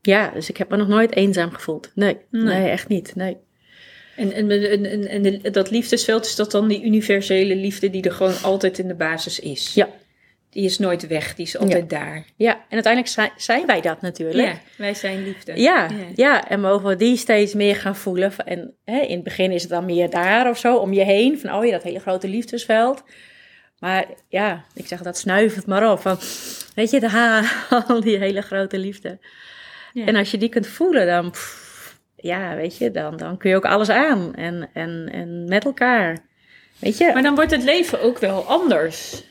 ja, 0.00 0.30
dus 0.30 0.48
ik 0.48 0.56
heb 0.56 0.68
me 0.68 0.76
nog 0.76 0.88
nooit 0.88 1.14
eenzaam 1.14 1.50
gevoeld. 1.50 1.90
Nee, 1.94 2.16
Nee. 2.30 2.42
nee, 2.42 2.68
echt 2.68 2.88
niet. 2.88 3.14
Nee. 3.14 3.36
En, 4.16 4.32
en, 4.32 4.50
en, 4.50 5.08
en, 5.08 5.42
en 5.42 5.52
dat 5.52 5.70
liefdesveld, 5.70 6.24
is 6.26 6.36
dat 6.36 6.50
dan 6.50 6.68
die 6.68 6.84
universele 6.84 7.56
liefde 7.56 7.90
die 7.90 8.02
er 8.02 8.12
gewoon 8.12 8.42
altijd 8.42 8.78
in 8.78 8.88
de 8.88 8.94
basis 8.94 9.40
is? 9.40 9.74
Ja. 9.74 9.88
Die 10.52 10.64
is 10.64 10.78
nooit 10.78 11.06
weg, 11.06 11.34
die 11.34 11.46
is 11.46 11.58
altijd 11.58 11.90
daar. 11.90 12.24
Ja, 12.36 12.52
en 12.52 12.84
uiteindelijk 12.84 13.32
zijn, 13.36 13.66
wij 13.66 13.80
dat 13.80 14.00
natuurlijk. 14.00 14.46
Ja, 14.46 14.60
wij 14.76 14.94
zijn 14.94 15.24
liefde. 15.24 15.60
Ja, 15.60 15.88
ja. 16.14 16.48
en 16.48 16.60
mogen 16.60 16.88
we 16.88 16.96
die 16.96 17.16
steeds 17.16 17.54
meer 17.54 17.76
gaan 17.76 17.96
voelen. 17.96 18.32
En 18.44 18.74
hè, 18.84 19.00
in 19.00 19.14
het 19.14 19.24
begin 19.24 19.50
is 19.50 19.62
het 19.62 19.70
dan 19.70 19.84
meer 19.84 20.10
daar 20.10 20.48
of 20.50 20.58
zo, 20.58 20.76
om 20.76 20.92
je 20.92 21.04
heen. 21.04 21.38
Van, 21.38 21.54
oh 21.54 21.64
ja, 21.64 21.70
dat 21.70 21.82
hele 21.82 21.98
grote 21.98 22.28
liefdesveld. 22.28 23.02
Maar 23.78 24.06
ja, 24.28 24.64
ik 24.74 24.86
zeg 24.86 25.02
dat 25.02 25.18
snuif 25.18 25.54
het 25.54 25.66
maar 25.66 25.90
op. 25.92 26.00
Van, 26.00 26.16
weet 26.74 26.90
je, 26.90 27.00
daar, 27.00 27.66
al 27.88 28.00
die 28.00 28.18
hele 28.18 28.40
grote 28.40 28.78
liefde. 28.78 29.18
Ja. 29.92 30.06
En 30.06 30.16
als 30.16 30.30
je 30.30 30.38
die 30.38 30.48
kunt 30.48 30.66
voelen, 30.66 31.06
dan, 31.06 31.30
pff, 31.30 31.98
ja, 32.16 32.54
weet 32.54 32.78
je, 32.78 32.90
dan, 32.90 33.16
dan 33.16 33.36
kun 33.36 33.50
je 33.50 33.56
ook 33.56 33.64
alles 33.64 33.88
aan. 33.88 34.34
En, 34.34 34.70
en, 34.72 35.08
en 35.12 35.44
met 35.48 35.64
elkaar. 35.64 36.18
Weet 36.78 36.98
je? 36.98 37.10
Maar 37.12 37.22
dan 37.22 37.34
wordt 37.34 37.50
het 37.50 37.62
leven 37.62 38.00
ook 38.00 38.18
wel 38.18 38.44
anders. 38.44 39.30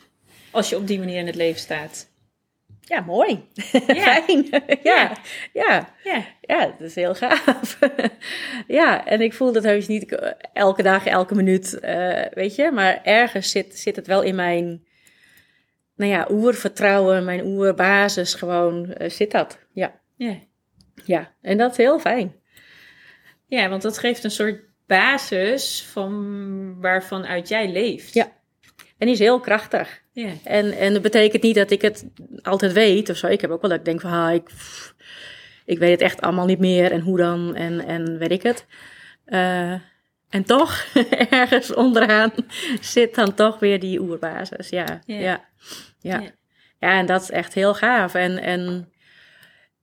Als 0.51 0.69
je 0.69 0.77
op 0.77 0.87
die 0.87 0.99
manier 0.99 1.17
in 1.19 1.25
het 1.25 1.35
leven 1.35 1.59
staat. 1.59 2.09
ja, 2.81 3.01
mooi. 3.01 3.47
Ja. 3.71 4.21
Fijn. 4.23 4.47
ja, 4.83 5.11
ja. 5.53 5.89
Ja. 6.03 6.25
Ja, 6.41 6.65
dat 6.65 6.81
is 6.87 6.95
heel 6.95 7.15
gaaf. 7.15 7.79
ja, 8.67 9.05
en 9.05 9.21
ik 9.21 9.33
voel 9.33 9.51
dat 9.51 9.63
heus 9.63 9.87
niet 9.87 10.17
elke 10.53 10.83
dag, 10.83 11.05
elke 11.05 11.35
minuut, 11.35 11.79
eh, 11.79 12.25
weet 12.33 12.55
je. 12.55 12.71
Maar 12.71 13.01
ergens 13.03 13.51
zit, 13.51 13.77
zit 13.79 13.95
het 13.95 14.07
wel 14.07 14.21
in 14.21 14.35
mijn, 14.35 14.85
nou 15.95 16.11
ja, 16.11 16.27
oervertrouwen, 16.31 17.25
mijn 17.25 17.45
oerbasis 17.45 18.33
gewoon, 18.33 18.93
eh, 18.93 19.09
zit 19.09 19.31
dat. 19.31 19.59
Ja, 19.73 19.99
Ja. 20.17 20.37
ja. 21.05 21.31
En 21.41 21.57
dat 21.57 21.71
is 21.71 21.77
heel 21.77 21.99
fijn. 21.99 22.35
ja, 23.47 23.69
want 23.69 23.81
dat 23.81 23.97
geeft 23.97 24.23
een 24.23 24.31
soort 24.31 24.59
basis 24.87 25.85
van 25.91 26.81
waarvan 26.81 27.25
uit 27.25 27.47
jij 27.47 27.71
leeft. 27.71 28.13
Ja. 28.13 28.31
En 28.97 29.05
die 29.07 29.15
is 29.15 29.19
heel 29.19 29.39
krachtig. 29.39 30.00
Ja. 30.13 30.31
En, 30.43 30.71
en 30.71 30.93
dat 30.93 31.01
betekent 31.01 31.43
niet 31.43 31.55
dat 31.55 31.71
ik 31.71 31.81
het 31.81 32.05
altijd 32.41 32.73
weet 32.73 33.09
of 33.09 33.17
zo. 33.17 33.27
Ik 33.27 33.41
heb 33.41 33.51
ook 33.51 33.61
wel 33.61 33.69
dat 33.69 33.79
ik 33.79 33.85
denk 33.85 34.01
van, 34.01 34.09
ha, 34.09 34.31
ik, 34.31 34.43
pff, 34.43 34.95
ik 35.65 35.79
weet 35.79 35.91
het 35.91 36.01
echt 36.01 36.21
allemaal 36.21 36.45
niet 36.45 36.59
meer. 36.59 36.91
En 36.91 37.01
hoe 37.01 37.17
dan, 37.17 37.55
en, 37.55 37.85
en 37.85 38.17
weet 38.17 38.31
ik 38.31 38.43
het. 38.43 38.65
Eh, 39.25 39.73
en 40.29 40.43
toch, 40.45 40.85
ergens 41.29 41.73
onderaan 41.73 42.31
zit 42.81 43.15
dan 43.15 43.33
toch 43.33 43.59
weer 43.59 43.79
die 43.79 44.01
oerbasis. 44.01 44.69
Ja, 44.69 45.01
Ja. 45.05 45.19
ja, 45.19 45.19
ja. 45.19 45.49
Ja. 45.99 46.31
ja. 46.79 46.99
en 46.99 47.05
dat 47.05 47.21
is 47.21 47.31
echt 47.31 47.53
heel 47.53 47.73
gaaf. 47.73 48.13
En, 48.13 48.37
en 48.37 48.90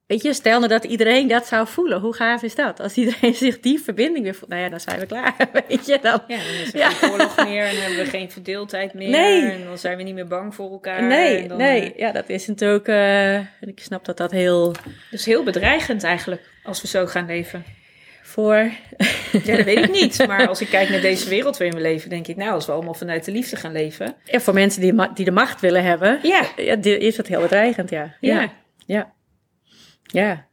weet 0.09 0.23
je, 0.23 0.33
stel 0.33 0.57
nou 0.59 0.69
dat 0.73 0.85
iedereen 0.85 1.29
dat 1.29 1.47
zou 1.47 1.67
voelen. 1.69 2.01
Hoe 2.01 2.15
gaaf 2.15 2.43
is 2.43 2.55
dat? 2.55 2.81
Als 2.81 2.95
iedereen 2.95 3.35
zich 3.45 3.61
die 3.61 3.81
verbinding 3.81 4.25
weer 4.25 4.35
voelt. 4.35 4.51
Nou 4.51 4.63
ja, 4.63 4.69
dan 4.69 4.81
zijn 4.81 4.99
we 5.01 5.07
klaar, 5.07 5.35
weet 5.69 5.87
je. 5.87 5.99
Dan, 6.03 6.21
Ja, 6.29 6.37
dan 6.37 6.55
is 6.63 6.73
er 6.73 6.79
Ja. 6.79 6.91
geen 6.91 7.11
oorlog 7.11 7.45
meer 7.45 7.63
en 7.65 7.73
dan 7.75 7.83
hebben 7.83 7.99
we 8.05 8.11
geen 8.11 8.31
verdeeldheid 8.31 8.95
meer. 8.95 9.09
Nee. 9.09 9.51
En 9.51 9.65
dan 9.65 9.79
zijn 9.79 9.97
we 9.97 10.03
niet 10.03 10.15
meer 10.15 10.27
bang 10.27 10.55
voor 10.55 10.71
elkaar. 10.71 11.03
nee, 11.03 11.49
dan, 11.49 11.59
nee. 11.59 11.93
eh, 11.93 11.99
Ja, 11.99 12.13
dat 12.13 12.29
is 12.29 12.47
natuurlijk... 12.47 12.89
eh, 12.89 13.35
en 13.37 13.47
ik 13.61 13.81
snap 13.81 14.05
dat 14.05 14.17
dat 14.17 14.31
heel... 14.31 14.75
dus 15.11 15.25
heel 15.25 15.43
bedreigend 15.45 16.03
eigenlijk, 16.05 16.43
als 16.65 16.81
we 16.83 16.89
zo 16.89 17.07
gaan 17.07 17.27
leven. 17.27 17.65
voor. 18.23 18.71
Ja, 19.45 19.57
dat 19.57 19.65
weet 19.65 19.79
ik 19.85 19.91
niet. 19.93 20.19
Maar 20.27 20.49
als 20.49 20.61
ik 20.61 20.69
kijk 20.69 20.89
naar 20.89 21.01
deze 21.01 21.29
wereld 21.29 21.57
waarin 21.59 21.77
we 21.77 21.83
leven, 21.83 22.11
denk 22.11 22.27
ik, 22.27 22.37
nou, 22.37 22.51
als 22.51 22.67
we 22.67 22.73
allemaal 22.73 22.95
vanuit 22.95 23.25
de 23.25 23.33
liefde 23.33 23.57
gaan 23.57 23.73
leven. 23.73 24.15
En 24.27 24.41
voor 24.41 24.55
mensen 24.55 24.81
die, 24.81 24.95
die 25.15 25.25
de 25.25 25.31
macht 25.31 25.61
willen 25.61 25.83
hebben, 25.85 26.19
Ja, 26.23 26.43
ja, 26.57 26.77
is 26.83 27.17
het 27.17 27.27
heel 27.27 27.41
bedreigend, 27.41 27.91
ja. 27.91 28.15
ja. 28.21 28.41
Ja, 28.41 28.53
ja. 28.87 29.13
Ja, 30.13 30.47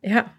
Ja, 0.00 0.34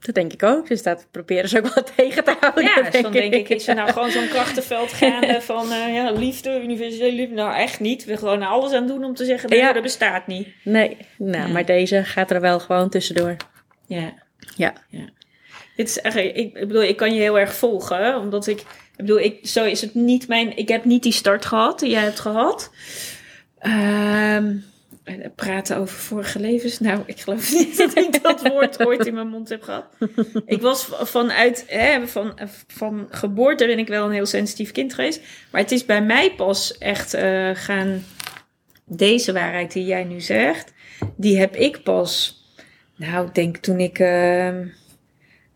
dat 0.00 0.14
denk 0.14 0.32
ik 0.32 0.42
ook. 0.42 0.68
Dus 0.68 0.82
dat 0.82 1.06
proberen 1.10 1.48
ze 1.48 1.58
ook 1.58 1.74
wel 1.74 1.84
tegen 1.96 2.24
te 2.24 2.36
houden. 2.40 2.64
Ja, 2.64 2.90
dus 2.90 3.02
dan 3.02 3.12
denk 3.12 3.34
ik, 3.34 3.48
is 3.48 3.68
er 3.68 3.74
nou 3.74 3.92
gewoon 3.92 4.10
zo'n 4.10 4.28
krachtenveld 4.28 4.92
gaande 5.02 5.40
van 5.40 5.72
eh, 5.72 5.94
ja, 5.94 6.10
liefde, 6.10 6.62
universele 6.62 7.12
liefde? 7.12 7.34
Nou, 7.34 7.54
echt 7.54 7.80
niet. 7.80 8.04
We 8.04 8.16
gewoon 8.16 8.42
alles 8.42 8.72
aan 8.72 8.86
doen 8.86 9.04
om 9.04 9.14
te 9.14 9.24
zeggen, 9.24 9.50
nee, 9.50 9.58
Ja. 9.58 9.72
dat 9.72 9.82
bestaat 9.82 10.26
niet. 10.26 10.48
Nee, 10.64 10.96
nou, 11.18 11.46
Ja. 11.46 11.52
maar 11.52 11.64
deze 11.64 12.04
gaat 12.04 12.30
er 12.30 12.40
wel 12.40 12.60
gewoon 12.60 12.88
tussendoor. 12.88 13.36
Ja. 13.86 14.12
Ja. 14.56 14.72
Dit 15.76 15.88
is 15.88 16.00
eigenlijk, 16.00 16.36
ik, 16.36 16.54
ik 16.56 16.68
bedoel, 16.68 16.82
ik 16.82 16.96
kan 16.96 17.14
je 17.14 17.20
heel 17.20 17.38
erg 17.38 17.54
volgen, 17.54 18.16
omdat 18.18 18.46
ik, 18.46 18.60
ik 18.60 18.66
bedoel, 18.96 19.18
ik, 19.20 19.46
zo 19.46 19.64
is 19.64 19.80
het 19.80 19.94
niet 19.94 20.28
mijn, 20.28 20.56
ik 20.56 20.68
heb 20.68 20.84
niet 20.84 21.02
die 21.02 21.12
start 21.12 21.44
gehad 21.44 21.78
die 21.78 21.90
jij 21.90 22.02
hebt 22.02 22.20
gehad. 22.20 22.70
Ehm, 23.58 24.56
praten 25.34 25.76
over 25.76 25.96
vorige 25.96 26.40
levens. 26.40 26.80
Nou, 26.80 27.02
ik 27.06 27.20
geloof 27.20 27.52
niet 27.58 27.76
dat 27.76 27.96
ik 27.96 28.22
dat 28.22 28.48
woord 28.48 28.86
ooit 28.86 29.06
in 29.06 29.14
mijn 29.14 29.28
mond 29.28 29.48
heb 29.48 29.62
gehad. 29.62 29.86
Ik 30.46 30.60
was 30.60 30.88
vanuit, 30.90 31.64
hè, 31.68 32.06
van, 32.06 32.38
van 32.66 33.06
geboorte 33.10 33.66
ben 33.66 33.78
ik 33.78 33.88
wel 33.88 34.06
een 34.06 34.12
heel 34.12 34.26
sensitief 34.26 34.72
kind 34.72 34.94
geweest. 34.94 35.20
Maar 35.50 35.60
het 35.60 35.72
is 35.72 35.84
bij 35.84 36.02
mij 36.02 36.34
pas 36.34 36.78
echt 36.78 37.14
eh, 37.14 37.50
gaan, 37.54 38.04
deze 38.84 39.32
waarheid 39.32 39.72
die 39.72 39.84
jij 39.84 40.04
nu 40.04 40.20
zegt, 40.20 40.72
die 41.16 41.38
heb 41.38 41.56
ik 41.56 41.82
pas, 41.82 42.42
nou, 42.96 43.26
ik 43.26 43.34
denk 43.34 43.56
toen 43.56 43.80
ik, 43.80 43.98
ehm, 43.98 44.66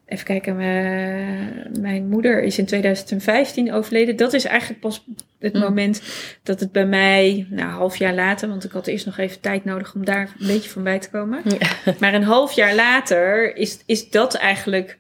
even 0.07 0.25
kijken, 0.25 0.57
mijn, 0.57 1.67
mijn 1.81 2.09
moeder 2.09 2.43
is 2.43 2.59
in 2.59 2.67
2015 2.67 3.73
overleden. 3.73 4.17
Dat 4.17 4.33
is 4.33 4.45
eigenlijk 4.45 4.81
pas 4.81 5.05
het 5.39 5.53
Mm. 5.55 5.61
moment 5.61 6.03
dat 6.43 6.61
het 6.61 6.73
bij 6.73 6.87
mij, 6.87 7.47
nou, 7.51 7.69
een 7.69 7.75
half 7.75 7.97
jaar 7.97 8.15
later, 8.15 8.49
want 8.49 8.65
ik 8.65 8.71
had 8.71 8.87
eerst 8.87 9.07
nog 9.07 9.19
even 9.19 9.41
tijd 9.41 9.65
nodig 9.65 9.95
om 9.95 10.05
daar 10.05 10.31
een 10.41 10.47
beetje 10.47 10.71
van 10.71 10.83
bij 10.83 10.99
te 10.99 11.11
komen. 11.11 11.43
Ja. 11.59 11.69
Maar 12.01 12.15
een 12.15 12.23
half 12.23 12.53
jaar 12.53 12.75
later 12.75 13.57
is, 13.57 13.79
is 13.87 14.11
dat 14.11 14.35
eigenlijk 14.35 14.99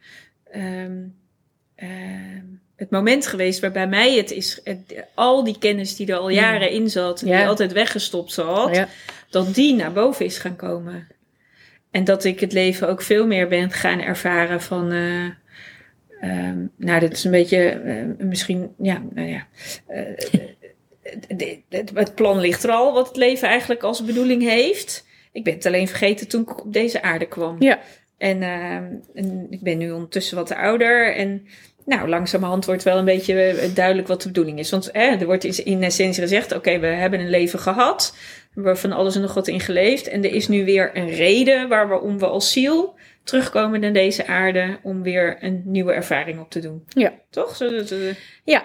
ehm, 0.51 0.93
ehm, 1.75 2.45
het 2.77 2.91
moment 2.91 3.27
geweest 3.27 3.61
waarbij 3.61 3.87
mij 3.89 4.17
het 4.17 4.31
is, 4.31 4.61
het- 4.65 4.95
al 5.15 5.45
die 5.45 5.59
kennis 5.59 5.97
die 5.97 6.07
er 6.07 6.17
al 6.19 6.29
jaren 6.29 6.71
in 6.71 6.91
zat, 6.91 7.23
Ja. 7.25 7.37
die 7.39 7.47
altijd 7.47 7.73
weggestopt 7.73 8.33
zat, 8.33 8.75
Ja. 8.75 8.89
dat 9.31 9.55
die 9.55 9.75
naar 9.75 9.93
boven 9.93 10.25
is 10.25 10.39
gaan 10.39 10.57
komen. 10.57 11.07
En 11.97 12.05
dat 12.05 12.25
ik 12.25 12.41
het 12.41 12.53
leven 12.53 12.89
ook 12.89 13.03
veel 13.03 13.27
meer 13.27 13.49
ben 13.49 13.71
gaan 13.71 14.01
ervaren 14.01 14.61
van. 14.63 14.93
ehm, 16.21 16.57
nou, 16.77 17.01
dit 17.01 17.13
is 17.13 17.25
een 17.25 17.31
beetje 17.31 17.69
eh, 17.69 18.27
misschien, 18.27 18.75
ja, 18.79 19.03
nou 19.15 19.29
ja. 19.29 19.47
eh, 19.87 20.03
het- 21.95 22.15
plan 22.15 22.39
ligt 22.41 22.65
er 22.65 22.71
al, 22.71 22.93
wat 22.93 23.09
het 23.09 23.17
leven 23.17 23.49
eigenlijk 23.49 23.83
als 23.83 24.05
bedoeling 24.05 24.43
heeft. 24.43 25.07
Ik 25.33 25.45
ben 25.45 25.55
het 25.55 25.67
alleen 25.67 25.89
vergeten 25.89 26.29
toen 26.29 26.43
ik 26.43 26.65
op 26.67 26.73
deze 26.73 27.03
aarde 27.03 27.27
kwam. 27.27 27.57
Ja. 27.63 27.79
En, 28.19 28.43
en 29.15 29.47
ik 29.51 29.61
ben 29.63 29.79
nu 29.79 29.91
ondertussen 29.91 30.37
wat 30.37 30.53
ouder. 30.55 31.15
En 31.15 31.47
nou, 31.85 32.09
langzamerhand 32.09 32.65
wordt 32.65 32.83
wel 32.83 32.99
een 32.99 33.05
beetje 33.05 33.71
duidelijk 33.75 34.09
wat 34.09 34.23
de 34.23 34.29
bedoeling 34.29 34.59
is. 34.59 34.71
Want 34.71 34.91
eh, 34.91 35.21
er 35.21 35.27
wordt 35.27 35.45
in- 35.45 35.65
in 35.65 35.83
essentie 35.83 36.23
gezegd: 36.23 36.55
oké, 36.55 36.79
we 36.79 36.87
hebben 36.87 37.21
een 37.21 37.31
leven 37.31 37.59
gehad. 37.59 38.17
We 38.57 38.77
van 38.77 38.93
alles 38.93 39.15
en 39.15 39.21
nog 39.21 39.35
wat 39.35 39.49
in 39.49 39.61
geleefd. 39.61 40.09
En 40.09 40.25
er 40.25 40.33
is 40.33 40.49
nu 40.49 40.65
weer 40.65 40.91
een 40.97 41.09
reden 41.11 41.69
waarom 41.69 42.19
we 42.19 42.27
als 42.27 42.53
ziel 42.53 42.99
terugkomen 43.25 43.81
naar 43.81 43.93
deze 43.93 44.27
aarde. 44.27 44.79
Om 44.83 45.03
weer 45.03 45.37
een 45.41 45.63
nieuwe 45.65 45.93
ervaring 45.93 46.41
op 46.41 46.51
te 46.51 46.61
doen. 46.61 46.85
Ja. 46.89 47.13
Toch? 47.31 47.59
Ja. 48.45 48.65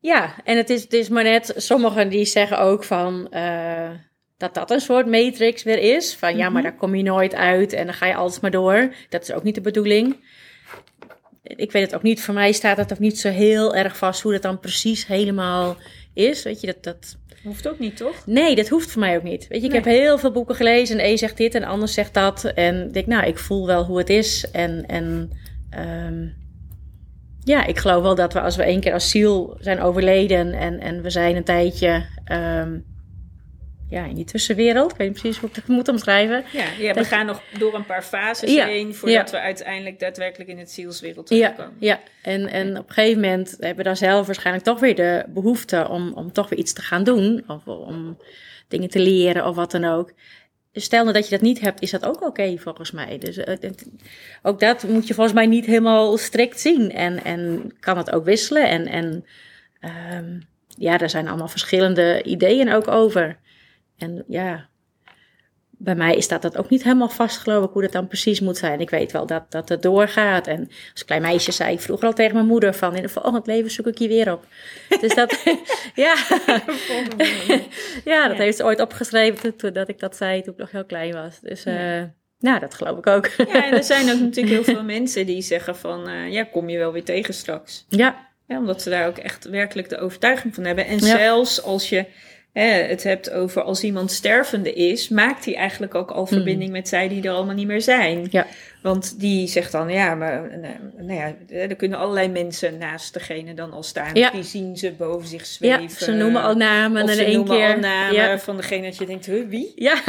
Ja, 0.00 0.34
en 0.44 0.56
het 0.56 0.70
is, 0.70 0.82
het 0.82 0.92
is 0.92 1.08
maar 1.08 1.22
net, 1.24 1.52
sommigen 1.56 2.08
die 2.08 2.24
zeggen 2.24 2.58
ook 2.58 2.84
van 2.84 3.32
eh, 3.32 3.90
dat 4.36 4.54
dat 4.54 4.70
een 4.70 4.80
soort 4.80 5.06
matrix 5.06 5.62
weer 5.62 5.78
is. 5.96 6.14
Van 6.14 6.36
ja, 6.36 6.42
maar 6.48 6.62
Mhm. 6.62 6.70
daar 6.70 6.78
kom 6.78 6.94
je 6.94 7.02
nooit 7.02 7.34
uit 7.34 7.72
en 7.72 7.84
dan 7.84 7.94
ga 7.94 8.06
je 8.06 8.14
altijd 8.14 8.40
maar 8.42 8.50
door. 8.50 8.94
Dat 9.08 9.22
is 9.22 9.32
ook 9.32 9.42
niet 9.42 9.54
de 9.54 9.60
bedoeling. 9.60 10.16
Ik 11.42 11.72
weet 11.72 11.82
het 11.82 11.94
ook 11.94 12.02
niet, 12.02 12.22
voor 12.22 12.34
mij 12.34 12.52
staat 12.52 12.76
het 12.76 12.92
ook 12.92 12.98
niet 12.98 13.18
zo 13.18 13.28
heel 13.28 13.74
erg 13.74 13.96
vast 13.96 14.20
hoe 14.22 14.32
dat 14.32 14.42
dan 14.42 14.60
precies 14.60 15.06
helemaal 15.06 15.76
is. 16.14 16.42
Weet 16.42 16.60
je, 16.60 16.66
dat, 16.66 16.82
dat, 16.82 17.16
hoeft 17.44 17.68
ook 17.68 17.78
niet, 17.78 17.96
toch? 17.96 18.26
Nee, 18.26 18.54
dat 18.56 18.68
hoeft 18.68 18.90
voor 18.90 19.00
mij 19.00 19.16
ook 19.16 19.22
niet. 19.22 19.48
Weet 19.48 19.60
je, 19.60 19.66
ik 19.66 19.72
Nee. 19.72 19.82
heb 19.82 19.90
heel 19.92 20.18
veel 20.18 20.30
boeken 20.32 20.54
gelezen 20.54 20.98
en 20.98 21.04
een 21.04 21.18
zegt 21.18 21.36
dit 21.36 21.54
en 21.54 21.60
de 21.60 21.66
ander 21.66 21.88
zegt 21.88 22.14
dat. 22.14 22.44
En 22.44 22.86
ik 22.86 22.92
denk, 22.92 23.06
nou, 23.06 23.26
ik 23.26 23.38
voel 23.38 23.66
wel 23.66 23.84
hoe 23.84 23.98
het 23.98 24.08
is. 24.10 24.50
En, 24.50 24.86
en 24.86 25.30
ehm, 25.70 26.26
ja, 27.44 27.66
ik 27.66 27.78
geloof 27.78 28.02
wel 28.02 28.14
dat 28.14 28.32
we 28.32 28.40
als 28.40 28.56
we 28.56 28.62
één 28.62 28.80
keer 28.80 28.92
als 28.92 29.10
ziel 29.10 29.56
zijn 29.60 29.80
overleden 29.80 30.52
en, 30.52 30.80
en 30.80 31.02
we 31.02 31.10
zijn 31.10 31.36
een 31.36 31.44
tijdje, 31.44 32.04
ehm, 32.24 32.78
ja, 33.90 34.04
in 34.04 34.14
die 34.14 34.24
tussenwereld. 34.24 34.90
Ik 34.92 34.96
weet 34.96 35.08
niet 35.08 35.18
precies 35.20 35.38
hoe 35.40 35.48
ik 35.48 35.54
het 35.56 35.66
moet 35.68 35.88
omschrijven. 35.88 36.44
Ja, 36.52 36.64
ja 36.78 36.88
we 36.88 36.94
Dat- 36.94 37.06
gaan 37.06 37.26
nog 37.26 37.42
door 37.58 37.74
een 37.74 37.86
paar 37.86 38.02
fases 38.02 38.54
Ja, 38.54 38.66
heen 38.66 38.94
voordat 38.94 39.30
ja. 39.30 39.36
we 39.36 39.42
uiteindelijk 39.42 39.98
daadwerkelijk 39.98 40.50
in 40.50 40.58
het 40.58 40.70
zielswereld 40.70 41.28
Ja, 41.28 41.36
terechtkomen. 41.36 41.74
ja. 41.78 42.00
En, 42.22 42.46
en 42.48 42.78
op 42.78 42.88
een 42.88 42.94
gegeven 42.94 43.20
moment 43.20 43.50
hebben 43.58 43.76
we 43.76 43.82
dan 43.82 43.96
zelf 43.96 44.26
waarschijnlijk 44.26 44.64
toch 44.64 44.80
weer 44.80 44.94
de 44.94 45.24
behoefte 45.28 45.88
om, 45.88 46.12
om 46.12 46.32
toch 46.32 46.48
weer 46.48 46.58
iets 46.58 46.72
te 46.72 46.82
gaan 46.82 47.04
doen. 47.04 47.44
Of 47.46 47.66
om 47.66 48.18
dingen 48.68 48.88
te 48.88 48.98
leren 49.00 49.46
of 49.46 49.54
wat 49.56 49.70
dan 49.70 49.84
ook. 49.84 50.12
Dus 50.72 50.84
stel 50.84 51.02
nou 51.02 51.14
dat 51.14 51.24
je 51.24 51.30
dat 51.30 51.40
niet 51.40 51.60
hebt, 51.60 51.82
is 51.82 51.90
dat 51.90 52.04
ook 52.04 52.22
oké 52.26 52.58
volgens 52.58 52.90
mij. 52.90 53.18
Dus 53.18 53.36
eh, 53.36 53.70
ook 54.42 54.60
dat 54.60 54.82
moet 54.88 55.06
je 55.06 55.14
volgens 55.14 55.34
mij 55.36 55.46
niet 55.46 55.66
helemaal 55.66 56.16
strikt 56.16 56.60
zien. 56.60 56.92
En, 56.92 57.24
en 57.24 57.72
kan 57.80 57.96
het 57.96 58.10
ook 58.12 58.24
wisselen. 58.24 58.68
En, 58.68 58.86
en 58.86 59.24
ehm, 59.80 60.40
ja, 60.78 60.96
daar 60.96 61.10
zijn 61.10 61.28
allemaal 61.28 61.48
verschillende 61.48 62.22
ideeën 62.22 62.72
ook 62.72 62.88
over. 62.88 63.38
En 64.00 64.24
ja, 64.28 64.68
bij 65.70 65.94
mij 65.94 66.14
is 66.16 66.28
dat, 66.28 66.42
dat 66.42 66.56
ook 66.56 66.70
niet 66.70 66.82
helemaal 66.82 67.08
vast, 67.08 67.38
geloof 67.38 67.64
ik, 67.64 67.70
hoe 67.72 67.82
dat 67.82 67.92
dan 67.92 68.06
precies 68.06 68.40
moet 68.40 68.56
zijn. 68.58 68.80
Ik 68.80 68.90
weet 68.90 69.12
wel 69.12 69.26
dat, 69.26 69.50
dat 69.50 69.68
het 69.68 69.82
doorgaat. 69.82 70.46
En 70.46 70.68
als 70.92 71.04
klein 71.04 71.22
meisje 71.22 71.52
zei 71.52 71.72
ik 71.72 71.80
vroeger 71.80 72.06
al 72.06 72.12
tegen 72.14 72.34
mijn 72.34 72.46
moeder 72.46 72.74
van... 72.74 72.96
in 72.96 73.02
het 73.02 73.12
volgend 73.12 73.46
leven 73.46 73.70
zoek 73.70 73.86
ik 73.86 73.98
je 73.98 74.08
weer 74.08 74.32
op. 74.32 74.46
Dus 75.00 75.14
dat, 75.14 75.42
ja, 75.94 76.14
ja, 78.04 78.28
dat 78.28 78.36
Ja. 78.36 78.42
heeft 78.42 78.56
ze 78.56 78.64
ooit 78.64 78.80
opgeschreven 78.80 79.56
toen, 79.56 79.72
dat 79.72 79.88
ik 79.88 79.98
dat 79.98 80.16
zei 80.16 80.42
toen 80.42 80.52
ik 80.52 80.58
nog 80.58 80.70
heel 80.70 80.84
klein 80.84 81.12
was. 81.12 81.40
Dus 81.40 81.64
eh 81.64 82.02
nou, 82.38 82.60
dat 82.60 82.74
geloof 82.74 82.98
ik 82.98 83.06
ook. 83.06 83.26
Ja, 83.26 83.64
en 83.64 83.72
er 83.72 83.84
zijn 83.84 84.10
ook 84.10 84.20
natuurlijk 84.30 84.54
heel 84.54 84.74
veel 84.74 84.84
mensen 84.84 85.26
die 85.26 85.42
zeggen 85.42 85.76
van, 85.76 86.08
eh, 86.08 86.32
ja, 86.32 86.44
kom 86.44 86.68
je 86.68 86.78
wel 86.78 86.92
weer 86.92 87.04
tegen 87.04 87.34
straks. 87.34 87.84
ja, 87.88 88.28
Ja, 88.46 88.58
omdat 88.58 88.82
ze 88.82 88.90
daar 88.90 89.06
ook 89.06 89.18
echt 89.18 89.44
werkelijk 89.48 89.88
de 89.88 89.98
overtuiging 89.98 90.54
van 90.54 90.64
hebben. 90.64 90.86
En 90.86 90.98
Ja. 90.98 91.16
zelfs 91.16 91.62
als 91.62 91.88
je 91.88 92.04
hè, 92.52 92.68
het 92.68 93.02
hebt 93.02 93.30
over 93.30 93.62
als 93.62 93.84
iemand 93.84 94.10
stervende 94.12 94.72
is, 94.72 95.08
maakt 95.08 95.44
hij 95.44 95.54
eigenlijk 95.54 95.94
ook 95.94 96.10
al 96.10 96.26
verbinding 96.26 96.70
met 96.70 96.88
zij 96.88 97.08
die 97.08 97.22
er 97.22 97.32
allemaal 97.32 97.54
niet 97.54 97.66
meer 97.66 97.82
zijn. 97.82 98.18
Mm. 98.18 98.26
Ja. 98.30 98.46
Want 98.82 99.20
die 99.20 99.46
zegt 99.48 99.72
dan, 99.72 99.88
ja, 99.88 100.14
maar 100.14 100.44
eh, 100.44 100.68
nou 100.98 101.12
ja, 101.12 101.34
er 101.58 101.76
kunnen 101.76 101.98
allerlei 101.98 102.28
mensen 102.28 102.78
naast 102.78 103.12
degene 103.12 103.54
dan 103.54 103.72
al 103.72 103.82
staan. 103.82 104.14
Ja. 104.14 104.30
Die 104.30 104.42
zien 104.42 104.76
ze 104.76 104.92
boven 104.98 105.28
zich 105.28 105.46
zweven. 105.46 105.82
ja, 105.82 105.88
ze 105.88 106.12
noemen 106.12 106.42
al 106.42 106.54
namen 106.54 107.02
en 107.02 107.08
ze 107.14 107.20
in 107.20 107.26
één 107.26 107.36
noemen 107.36 107.56
keer. 107.56 107.74
al 107.74 107.78
namen 107.80 108.14
Ja, 108.14 108.38
van 108.38 108.56
degene 108.56 108.82
dat 108.86 108.96
je 108.96 109.06
denkt, 109.06 109.26
huh, 109.26 109.48
wie? 109.48 109.72
ja. 109.76 109.94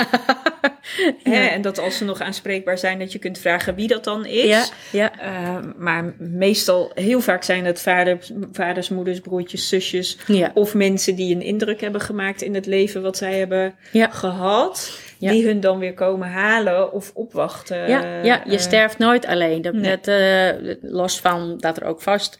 Hè, 1.23 1.45
en 1.45 1.61
dat 1.61 1.79
als 1.79 1.97
ze 1.97 2.03
nog 2.05 2.21
aanspreekbaar 2.21 2.77
zijn, 2.77 2.99
dat 2.99 3.11
je 3.11 3.19
kunt 3.19 3.37
vragen 3.37 3.75
wie 3.75 3.87
dat 3.87 4.03
dan 4.03 4.25
is. 4.25 4.45
ja, 4.45 4.65
ja. 4.91 5.11
Uh, 5.23 5.57
maar 5.77 6.13
meestal, 6.17 6.91
heel 6.93 7.21
vaak 7.21 7.43
zijn 7.43 7.65
het 7.65 7.81
vaders, 7.81 8.31
vaders, 8.51 8.89
moeders, 8.89 9.19
broertjes, 9.19 9.67
zusjes. 9.69 10.17
Of 10.53 10.73
mensen 10.73 11.15
die 11.15 11.35
een 11.35 11.41
indruk 11.41 11.81
hebben 11.81 12.01
gemaakt 12.01 12.41
in 12.41 12.53
het 12.55 12.65
leven 12.65 13.01
wat 13.01 13.17
zij 13.17 13.37
hebben 13.39 13.73
Ja. 13.91 14.09
gehad. 14.09 14.99
Ja. 15.21 15.31
Die 15.31 15.45
hun 15.45 15.59
dan 15.59 15.79
weer 15.79 15.93
komen 15.93 16.27
halen 16.27 16.91
of 16.93 17.11
opwachten. 17.13 17.77
Ja, 17.89 18.21
ja, 18.23 18.41
je 18.45 18.51
Eh, 18.51 18.59
sterft 18.59 18.97
nooit 18.97 19.25
alleen. 19.25 19.61
Dat, 19.61 19.73
nee. 19.73 19.97
dat, 19.97 20.07
eh, 20.07 20.75
los 20.81 21.19
van 21.19 21.57
dat 21.57 21.77
er 21.77 21.83
ook 21.85 22.01
vast 22.01 22.39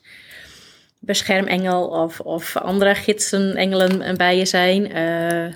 beschermengel 1.00 1.88
of, 1.88 2.20
of 2.20 2.58
andere 2.58 2.96
gidsen, 2.96 3.56
engelen 3.56 4.18
bij 4.18 4.38
je 4.38 4.46
zijn, 4.46 4.92
eh, 4.92 5.54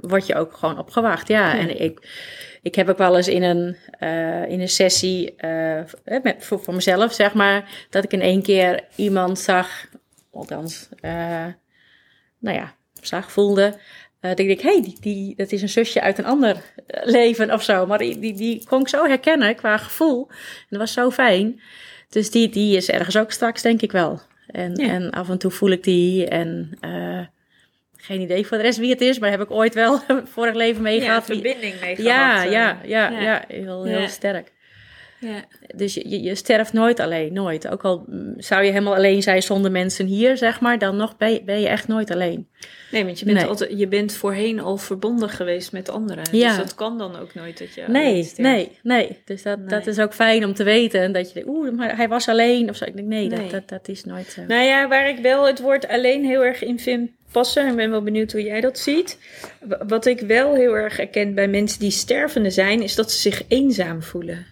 word 0.00 0.26
je 0.26 0.34
ook 0.34 0.56
gewoon 0.56 0.78
opgewacht. 0.78 1.28
Ja, 1.28 1.54
Ja. 1.54 1.58
en 1.60 1.80
ik, 1.80 2.08
ik 2.62 2.74
heb 2.74 2.88
ook 2.88 2.98
wel 2.98 3.16
eens 3.16 3.28
in 3.28 3.42
een, 3.42 3.76
in 4.50 4.60
een 4.60 4.68
sessie 4.68 5.34
met, 6.22 6.36
voor, 6.38 6.60
voor 6.60 6.74
mezelf, 6.74 7.12
zeg 7.12 7.34
maar, 7.34 7.86
dat 7.90 8.04
ik 8.04 8.12
in 8.12 8.20
één 8.20 8.42
keer 8.42 8.84
iemand 8.96 9.38
zag, 9.38 9.86
althans, 10.32 10.88
eh, 11.00 11.46
nou 12.38 12.56
ja, 12.56 12.74
zag, 13.00 13.32
voelde. 13.32 13.74
Dat 14.20 14.38
ik 14.38 14.46
denk, 14.46 14.60
hé, 14.60 14.72
hey, 14.72 14.82
die, 14.82 14.96
die, 15.00 15.34
dat 15.36 15.52
is 15.52 15.62
een 15.62 15.68
zusje 15.68 16.00
uit 16.00 16.18
een 16.18 16.24
ander 16.24 16.56
eh, 16.86 17.06
leven 17.06 17.52
of 17.52 17.62
zo. 17.62 17.86
Maar 17.86 17.98
die, 17.98 18.18
die, 18.18 18.34
die 18.34 18.64
kon 18.66 18.80
ik 18.80 18.88
zo 18.88 19.06
herkennen 19.06 19.56
qua 19.56 19.76
gevoel. 19.76 20.26
En 20.28 20.66
dat 20.68 20.78
was 20.78 20.92
zo 20.92 21.10
fijn. 21.10 21.60
Dus 22.08 22.30
die, 22.30 22.48
die 22.48 22.76
is 22.76 22.90
ergens 22.90 23.16
ook 23.16 23.30
straks, 23.32 23.62
denk 23.62 23.82
ik 23.82 23.92
wel. 23.92 24.20
En, 24.46 24.74
Ja. 24.74 24.88
en 24.88 25.10
af 25.10 25.28
en 25.28 25.38
toe 25.38 25.50
voel 25.50 25.70
ik 25.70 25.82
die. 25.84 26.26
En 26.28 26.76
eh, 26.80 27.20
geen 27.96 28.20
idee 28.20 28.46
voor 28.46 28.56
de 28.56 28.62
rest 28.62 28.78
wie 28.78 28.90
het 28.90 29.00
is, 29.00 29.18
maar 29.18 29.30
heb 29.30 29.40
ik 29.40 29.50
ooit 29.50 29.74
wel 29.74 30.00
vorig 30.34 30.54
leven 30.54 30.82
mee 30.82 31.00
ja, 31.00 31.22
verbinding 31.22 31.80
mee 31.80 31.96
gehad. 31.96 31.96
ja, 31.96 32.42
ja, 32.42 32.80
ja, 32.84 33.08
ja. 33.20 33.44
heel, 33.48 33.84
heel 33.84 34.08
sterk. 34.08 34.52
Ja. 35.20 35.44
Dus 35.74 35.94
je, 35.94 36.22
je- 36.22 36.34
sterft 36.34 36.72
nooit 36.72 37.00
alleen, 37.00 37.32
nooit. 37.32 37.68
Ook 37.68 37.82
al 37.84 38.04
mm, 38.06 38.34
zou 38.36 38.62
je 38.64 38.70
helemaal 38.70 38.94
alleen 38.94 39.22
zijn 39.22 39.42
zonder 39.42 39.70
mensen 39.70 40.06
hier, 40.06 40.36
zeg 40.36 40.60
maar, 40.60 40.78
dan 40.78 40.96
nog 40.96 41.16
ben 41.16 41.32
je, 41.32 41.42
ben 41.44 41.60
je 41.60 41.68
echt 41.68 41.88
nooit 41.88 42.10
alleen. 42.10 42.48
Nee, 42.90 43.04
want 43.04 43.18
je 43.18 43.24
bent, 43.24 43.36
Nee. 43.38 43.46
altijd, 43.46 43.78
je 43.78 43.88
bent 43.88 44.12
voorheen 44.12 44.60
al 44.60 44.76
verbonden 44.76 45.28
geweest 45.28 45.72
met 45.72 45.88
anderen. 45.88 46.24
Ja. 46.32 46.48
Dus 46.48 46.56
dat 46.56 46.74
kan 46.74 46.98
dan 46.98 47.16
ook 47.16 47.34
nooit 47.34 47.58
dat 47.58 47.74
je 47.74 47.84
Nee, 47.86 48.32
nee, 48.36 48.78
nee. 48.82 49.18
Dus 49.24 49.42
dat, 49.42 49.58
Nee. 49.58 49.66
dat 49.68 49.86
is 49.86 49.98
ook 49.98 50.14
fijn 50.14 50.44
om 50.44 50.54
te 50.54 50.64
weten. 50.64 51.12
Dat 51.12 51.28
je 51.28 51.34
denkt, 51.34 51.48
oeh, 51.48 51.70
maar 51.72 51.96
hij 51.96 52.08
was 52.08 52.28
alleen 52.28 52.68
of 52.70 52.76
zo. 52.76 52.84
Ik 52.84 52.96
denk, 52.96 53.08
nee, 53.08 53.26
Nee. 53.28 53.38
Dat, 53.38 53.50
dat, 53.50 53.68
dat 53.68 53.88
is 53.88 54.04
nooit 54.04 54.26
zo. 54.30 54.42
Nou 54.48 54.62
ja, 54.64 54.88
waar 54.88 55.08
ik 55.08 55.18
wel 55.18 55.46
het 55.46 55.60
woord 55.60 55.88
alleen 55.88 56.24
heel 56.24 56.44
erg 56.44 56.62
in 56.64 56.78
vind 56.80 57.10
passen, 57.32 57.66
en 57.66 57.76
ben 57.76 57.90
wel 57.90 58.02
benieuwd 58.02 58.32
hoe 58.32 58.42
jij 58.42 58.60
dat 58.60 58.78
ziet. 58.78 59.18
Wat 59.88 60.06
ik 60.06 60.20
wel 60.20 60.54
heel 60.54 60.76
erg 60.76 60.96
herken 60.96 61.34
bij 61.34 61.48
mensen 61.48 61.80
die 61.80 61.90
stervende 61.90 62.50
zijn, 62.50 62.82
is 62.82 62.94
dat 62.94 63.12
ze 63.12 63.18
zich 63.18 63.42
eenzaam 63.48 64.02
voelen. 64.02 64.46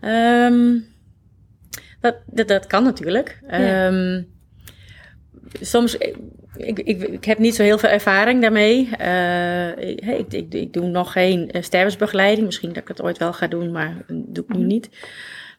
Ehm, 0.00 0.78
dat, 2.00 2.16
dat, 2.26 2.48
dat 2.48 2.66
kan 2.66 2.84
natuurlijk. 2.84 3.38
Ja. 3.48 3.86
Ehm, 3.86 4.22
soms, 5.60 5.96
ik, 6.56 6.78
ik, 6.78 7.02
ik, 7.02 7.24
heb 7.24 7.38
niet 7.38 7.54
zo 7.54 7.62
heel 7.62 7.78
veel 7.78 7.88
ervaring 7.88 8.40
daarmee. 8.40 8.88
Eh, 8.96 9.88
ik, 9.88 10.32
ik, 10.32 10.52
ik, 10.54 10.72
doe 10.72 10.88
nog 10.88 11.12
geen 11.12 11.50
eh, 11.50 11.62
stervensbegeleiding. 11.62 12.46
Misschien 12.46 12.68
dat 12.68 12.82
ik 12.82 12.88
het 12.88 13.02
ooit 13.02 13.18
wel 13.18 13.32
ga 13.32 13.46
doen, 13.46 13.70
maar 13.70 14.04
dat 14.06 14.34
doe 14.34 14.44
ik 14.48 14.56
nu 14.56 14.64
niet. 14.64 14.88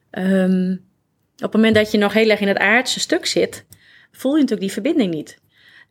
Ehm, 0.10 0.72
op 1.36 1.42
het 1.42 1.54
moment 1.54 1.76
dat 1.76 1.92
je 1.92 1.98
nog 1.98 2.14
heel 2.14 2.30
erg 2.30 2.40
in 2.40 2.48
het 2.48 2.58
aardse 2.58 3.00
stuk 3.00 3.26
zit, 3.26 3.66
voel 4.12 4.32
je 4.32 4.40
natuurlijk 4.40 4.62
die 4.62 4.72
verbinding 4.72 5.14
niet. 5.14 5.41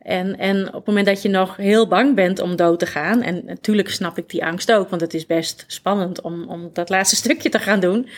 En, 0.00 0.38
en 0.38 0.66
op 0.66 0.74
het 0.74 0.86
moment 0.86 1.06
dat 1.06 1.22
je 1.22 1.28
nog 1.28 1.56
heel 1.56 1.88
bang 1.88 2.14
bent 2.14 2.40
om 2.40 2.56
dood 2.56 2.78
te 2.78 2.86
gaan, 2.86 3.22
en 3.22 3.42
natuurlijk 3.44 3.90
snap 3.90 4.18
ik 4.18 4.30
die 4.30 4.44
angst 4.44 4.72
ook, 4.72 4.88
want 4.88 5.00
het 5.00 5.14
is 5.14 5.26
best 5.26 5.64
spannend 5.66 6.20
om, 6.20 6.48
om 6.48 6.70
dat 6.72 6.88
laatste 6.88 7.16
stukje 7.24 7.48
te 7.48 7.58
gaan 7.58 7.80
doen, 7.80 8.08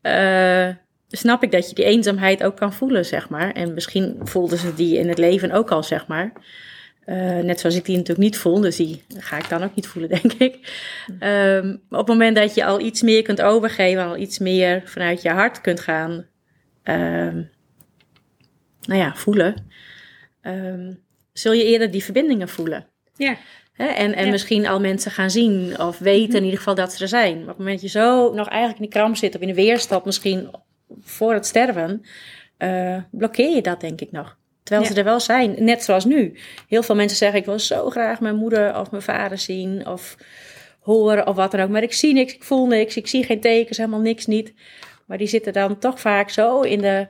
eh, 0.00 0.68
snap 1.08 1.42
ik 1.42 1.50
dat 1.50 1.68
je 1.68 1.74
die 1.74 1.84
eenzaamheid 1.84 2.42
ook 2.42 2.56
kan 2.56 2.72
voelen, 2.72 3.04
zeg 3.04 3.28
maar. 3.28 3.52
En 3.52 3.74
misschien 3.74 4.20
voelden 4.22 4.58
ze 4.58 4.74
die 4.74 4.98
in 4.98 5.08
het 5.08 5.18
leven 5.18 5.50
ook 5.50 5.70
al, 5.70 5.82
zeg 5.82 6.06
maar. 6.06 6.32
Eh, 7.04 7.38
net 7.38 7.60
zoals 7.60 7.76
ik 7.76 7.84
die 7.84 7.96
natuurlijk 7.96 8.24
niet 8.24 8.38
voel, 8.38 8.60
dus 8.60 8.76
die 8.76 9.02
ga 9.16 9.38
ik 9.38 9.48
dan 9.48 9.62
ook 9.62 9.74
niet 9.74 9.86
voelen, 9.86 10.10
denk 10.22 10.32
ik. 10.32 10.58
Maar 11.18 12.00
op 12.00 12.06
het 12.06 12.06
moment 12.06 12.36
dat 12.36 12.54
je 12.54 12.64
al 12.64 12.80
iets 12.80 13.02
meer 13.02 13.22
kunt 13.22 13.42
overgeven, 13.42 14.04
al 14.04 14.16
iets 14.16 14.38
meer 14.38 14.82
vanuit 14.84 15.22
je 15.22 15.30
hart 15.30 15.60
kunt 15.60 15.80
gaan, 15.80 16.26
ehm, 16.82 17.42
nou 18.82 19.00
ja, 19.00 19.14
voelen, 19.14 19.54
ehm, 20.40 20.92
zul 21.34 21.52
je 21.52 21.64
eerder 21.64 21.90
die 21.90 22.04
verbindingen 22.04 22.48
voelen. 22.48 22.86
Ja? 23.16 23.36
En, 23.76 24.14
en 24.14 24.24
Ja. 24.24 24.30
misschien 24.30 24.66
al 24.66 24.80
mensen 24.80 25.10
gaan 25.10 25.30
zien 25.30 25.80
of 25.80 25.98
weten 25.98 26.36
in 26.36 26.42
ieder 26.44 26.58
geval 26.58 26.74
dat 26.74 26.92
ze 26.92 27.02
er 27.02 27.08
zijn. 27.08 27.32
Maar 27.34 27.42
op 27.42 27.48
het 27.48 27.58
moment 27.58 27.80
dat 27.80 27.92
je 27.92 27.98
zo 27.98 28.32
nog 28.34 28.48
eigenlijk 28.48 28.80
in 28.80 28.88
de 28.90 28.96
kramp 28.96 29.16
zit 29.16 29.34
of 29.34 29.40
in 29.40 29.46
de 29.48 29.54
weerstand 29.54 30.04
misschien 30.04 30.50
voor 31.00 31.32
het 31.32 31.46
sterven, 31.46 32.02
eh, 32.56 32.96
blokkeer 33.10 33.54
je 33.54 33.62
dat 33.62 33.80
denk 33.80 34.00
ik 34.00 34.12
nog. 34.12 34.36
Terwijl 34.62 34.86
Ja. 34.86 34.92
ze 34.94 34.98
er 34.98 35.04
wel 35.04 35.20
zijn, 35.20 35.54
net 35.64 35.84
zoals 35.84 36.04
nu. 36.04 36.36
Heel 36.68 36.82
veel 36.82 36.94
mensen 36.94 37.16
zeggen, 37.18 37.38
ik 37.38 37.44
wil 37.44 37.58
zo 37.58 37.90
graag 37.90 38.20
mijn 38.20 38.36
moeder 38.36 38.78
of 38.78 38.90
mijn 38.90 39.02
vader 39.02 39.38
zien 39.38 39.86
of 39.86 40.16
horen 40.80 41.26
of 41.26 41.36
wat 41.36 41.50
dan 41.50 41.60
ook. 41.60 41.68
Maar 41.68 41.82
ik 41.82 41.92
zie 41.92 42.12
niks, 42.12 42.34
ik 42.34 42.44
voel 42.44 42.66
niks, 42.66 42.96
ik 42.96 43.06
zie 43.06 43.24
geen 43.24 43.40
tekens, 43.40 43.76
helemaal 43.78 44.00
niks 44.00 44.26
niet. 44.26 44.52
Maar 45.06 45.18
die 45.18 45.26
zitten 45.26 45.52
dan 45.52 45.78
toch 45.78 46.00
vaak 46.00 46.30
zo 46.30 46.60
in 46.60 46.80
de... 46.80 47.06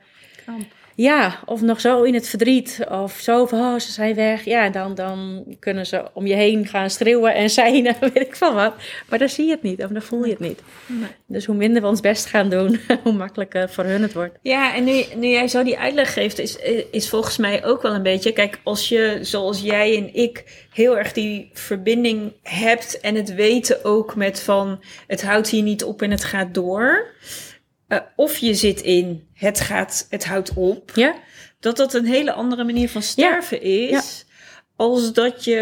Ja, 0.95 1.39
of 1.47 1.61
nog 1.61 1.81
zo 1.81 2.03
in 2.03 2.15
het 2.15 2.29
verdriet. 2.29 2.81
Of 2.91 3.19
zo 3.21 3.47
van, 3.47 3.59
oh, 3.59 3.79
ze 3.79 3.93
zijn 3.93 4.15
weg. 4.15 4.45
Ja, 4.45 4.69
dan, 4.69 4.95
dan 4.95 5.45
kunnen 5.59 5.87
ze 5.87 6.05
om 6.13 6.27
je 6.27 6.35
heen 6.35 6.67
gaan 6.67 6.91
schreeuwen 6.91 7.35
en 7.35 7.51
zijn, 7.51 7.83
weet 8.01 8.17
ik 8.17 8.37
van 8.37 8.55
wat. 8.55 8.75
Maar 9.09 9.19
dan 9.19 9.29
zie 9.29 9.45
je 9.45 9.51
het 9.51 9.63
niet, 9.63 9.85
of 9.85 9.91
dan 9.91 10.03
voel 10.03 10.25
je 10.25 10.31
het 10.31 10.41
niet. 10.41 10.61
Nee. 10.87 11.09
Dus 11.27 11.45
hoe 11.45 11.57
minder 11.57 11.83
we 11.83 11.89
ons 11.89 12.01
best 12.01 12.27
gaan 12.27 12.49
doen, 12.49 12.81
hoe 13.03 13.13
makkelijker 13.13 13.71
voor 13.71 13.85
hun 13.85 14.03
het 14.03 14.13
wordt. 14.13 14.39
Ja, 14.43 14.75
en 14.75 14.85
nu, 14.85 15.05
nu 15.17 15.29
jij 15.29 15.49
zo 15.49 15.63
die 15.63 15.79
uitleg 15.79 16.13
geeft, 16.13 16.39
is, 16.39 16.57
is 16.91 17.09
volgens 17.09 17.37
mij 17.37 17.65
ook 17.65 17.83
wel 17.83 17.95
een 17.95 18.03
beetje. 18.03 18.33
Kijk, 18.33 18.61
als 18.63 18.89
je 18.89 19.19
zoals 19.21 19.61
jij 19.61 19.97
en 19.97 20.15
ik 20.15 20.67
heel 20.73 20.99
erg 20.99 21.13
die 21.13 21.51
verbinding 21.53 22.33
hebt 22.43 23.01
en 23.01 23.15
het 23.15 23.35
weten 23.35 23.85
ook 23.85 24.15
met 24.17 24.41
van 24.41 24.83
het 25.07 25.23
houdt 25.23 25.49
hier 25.49 25.63
niet 25.63 25.85
op 25.85 26.03
en 26.03 26.11
het 26.11 26.25
gaat 26.25 26.55
door. 26.55 27.13
Eh, 27.89 27.99
of 28.17 28.37
je 28.37 28.55
zit 28.55 28.81
in 28.81 29.27
het 29.35 29.61
gaat, 29.61 30.07
het 30.11 30.25
houdt 30.25 30.53
op. 30.55 30.91
Ja? 30.95 31.15
Dat 31.61 31.77
dat 31.77 31.95
een 31.95 32.07
hele 32.07 32.33
andere 32.33 32.65
manier 32.65 32.89
van 32.89 33.03
sterven 33.03 33.63
is. 33.63 33.91
Ja. 33.91 34.01
als 34.77 35.13
dat 35.13 35.45
je. 35.45 35.57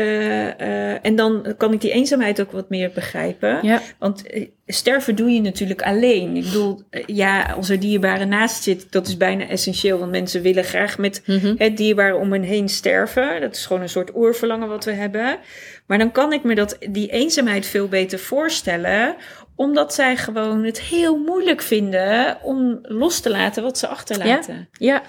eh, 0.59 1.05
en 1.07 1.17
dan 1.17 1.55
kan 1.57 1.73
ik 1.73 1.81
die 1.81 1.91
eenzaamheid 1.93 2.41
ook 2.41 2.51
wat 2.53 2.69
meer 2.69 2.91
begrijpen. 2.95 3.59
Ja. 3.63 3.81
Want 3.99 4.27
eh, 4.27 4.47
sterven 4.67 5.17
doe 5.17 5.31
je 5.31 5.41
natuurlijk 5.41 5.83
alleen. 5.83 6.37
Ik 6.37 6.45
bedoel, 6.45 6.83
ja, 7.07 7.43
als 7.43 7.69
er 7.69 7.81
dierbare 7.81 8.25
naast 8.25 8.63
zit, 8.63 8.93
dat 8.93 9.07
is 9.07 9.17
bijna 9.17 9.49
essentieel. 9.49 9.99
Want 9.99 10.11
mensen 10.11 10.43
willen 10.43 10.65
graag 10.65 10.99
met 10.99 11.23
Mhm. 11.27 11.55
het 11.59 11.77
dierbare 11.77 12.17
om 12.17 12.33
hen 12.33 12.43
heen 12.43 12.69
sterven. 12.69 13.41
Dat 13.41 13.57
is 13.57 13.67
gewoon 13.67 13.83
een 13.83 13.89
soort 13.89 14.15
oerverlangen 14.17 14.69
wat 14.69 14.85
we 14.85 14.93
hebben. 14.93 15.39
Maar 15.87 15.99
dan 15.99 16.13
kan 16.13 16.33
ik 16.33 16.43
me 16.45 16.55
dat, 16.55 16.77
die 16.91 17.09
eenzaamheid 17.11 17.67
veel 17.67 17.89
beter 17.89 18.19
voorstellen. 18.19 19.15
Omdat 19.57 19.95
zij 19.95 20.17
gewoon 20.17 20.65
het 20.65 20.81
heel 20.81 21.19
moeilijk 21.19 21.63
vinden 21.63 22.39
om 22.43 22.79
los 22.83 23.21
te 23.21 23.31
laten 23.31 23.63
wat 23.63 23.79
ze 23.79 23.87
achterlaten. 23.87 24.69
Ja. 24.73 25.03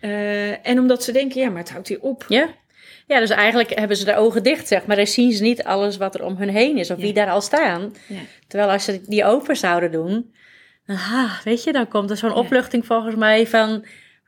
Eh, 0.00 0.66
en 0.66 0.78
omdat 0.78 1.04
ze 1.04 1.12
denken, 1.12 1.40
ja, 1.40 1.48
maar 1.50 1.58
het 1.58 1.70
houdt 1.70 1.88
hier 1.88 2.00
op. 2.00 2.24
Ja. 2.28 2.48
Ja, 3.06 3.20
dus 3.20 3.30
eigenlijk 3.30 3.78
hebben 3.78 3.96
ze 3.96 4.04
de 4.04 4.16
ogen 4.16 4.42
dicht, 4.42 4.68
zeg 4.68 4.86
maar. 4.86 4.96
Dan 4.96 5.06
zien 5.06 5.32
ze 5.32 5.42
niet 5.42 5.64
alles 5.64 5.96
wat 5.96 6.14
er 6.14 6.24
om 6.24 6.36
hun 6.36 6.48
heen 6.48 6.78
is 6.78 6.90
of 6.90 6.98
wie 6.98 7.12
daar 7.12 7.30
al 7.30 7.40
staan. 7.40 7.94
Ja. 8.08 8.20
Terwijl 8.46 8.70
als 8.70 8.84
ze 8.84 9.00
die 9.06 9.24
open 9.24 9.56
zouden 9.56 9.90
doen, 9.90 10.34
dan, 10.86 10.96
ah, 10.96 11.40
weet 11.44 11.64
je, 11.64 11.72
dan 11.72 11.88
komt 11.88 12.10
er 12.10 12.16
zo'n 12.16 12.34
opluchting 12.34 12.86
volgens 12.86 13.14
mij 13.14 13.46
van... 13.46 13.84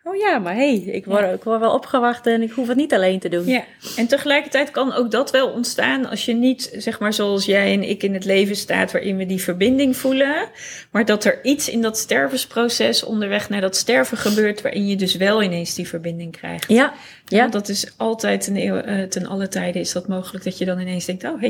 Oh 0.09 0.17
ja, 0.17 0.39
maar 0.39 0.55
hé, 0.55 0.83
hey, 0.83 0.95
ik, 0.95 1.05
word, 1.05 1.35
ik 1.35 1.45
word 1.45 1.61
wel 1.61 1.75
opgewacht 1.75 2.27
en 2.27 2.43
ik 2.43 2.51
hoef 2.51 2.69
het 2.69 2.77
niet 2.77 2.95
alleen 2.95 3.19
te 3.19 3.29
doen. 3.29 3.47
Ja, 3.47 3.65
en 3.97 4.07
tegelijkertijd 4.07 4.71
kan 4.71 4.93
ook 4.93 5.11
dat 5.11 5.31
wel 5.31 5.49
ontstaan 5.49 6.07
als 6.09 6.25
je 6.25 6.33
niet, 6.33 6.71
zeg 6.77 6.99
maar 6.99 7.13
zoals 7.13 7.45
jij 7.45 7.73
en 7.73 7.89
ik 7.89 8.03
in 8.03 8.15
het 8.15 8.25
leven 8.25 8.57
staat, 8.57 8.93
waarin 8.93 9.17
we 9.17 9.27
die 9.27 9.43
verbinding 9.43 9.97
voelen, 9.97 10.49
maar 10.91 11.05
dat 11.05 11.25
er 11.25 11.45
iets 11.45 11.69
in 11.69 11.83
dat 11.83 11.99
stervensproces 11.99 13.05
onderweg 13.05 13.49
naar 13.49 13.61
dat 13.61 13.77
sterven 13.77 14.17
gebeurt, 14.17 14.63
waarin 14.63 14.87
je 14.87 14.97
dus 14.97 15.17
wel 15.17 15.43
ineens 15.43 15.75
die 15.75 15.89
verbinding 15.89 16.33
krijgt. 16.37 16.69
Ja, 16.69 16.93
ja. 17.25 17.41
Want 17.41 17.53
dat 17.53 17.69
is 17.69 17.93
altijd 17.97 18.47
een 18.47 18.57
eeuw, 18.57 18.77
eh, 18.77 19.03
ten 19.03 19.27
alle 19.27 19.49
tijden 19.49 19.81
is 19.81 19.93
dat 19.93 20.09
mogelijk 20.09 20.45
dat 20.45 20.59
je 20.59 20.65
dan 20.65 20.81
ineens 20.81 21.05
denkt, 21.05 21.25
oh 21.25 21.41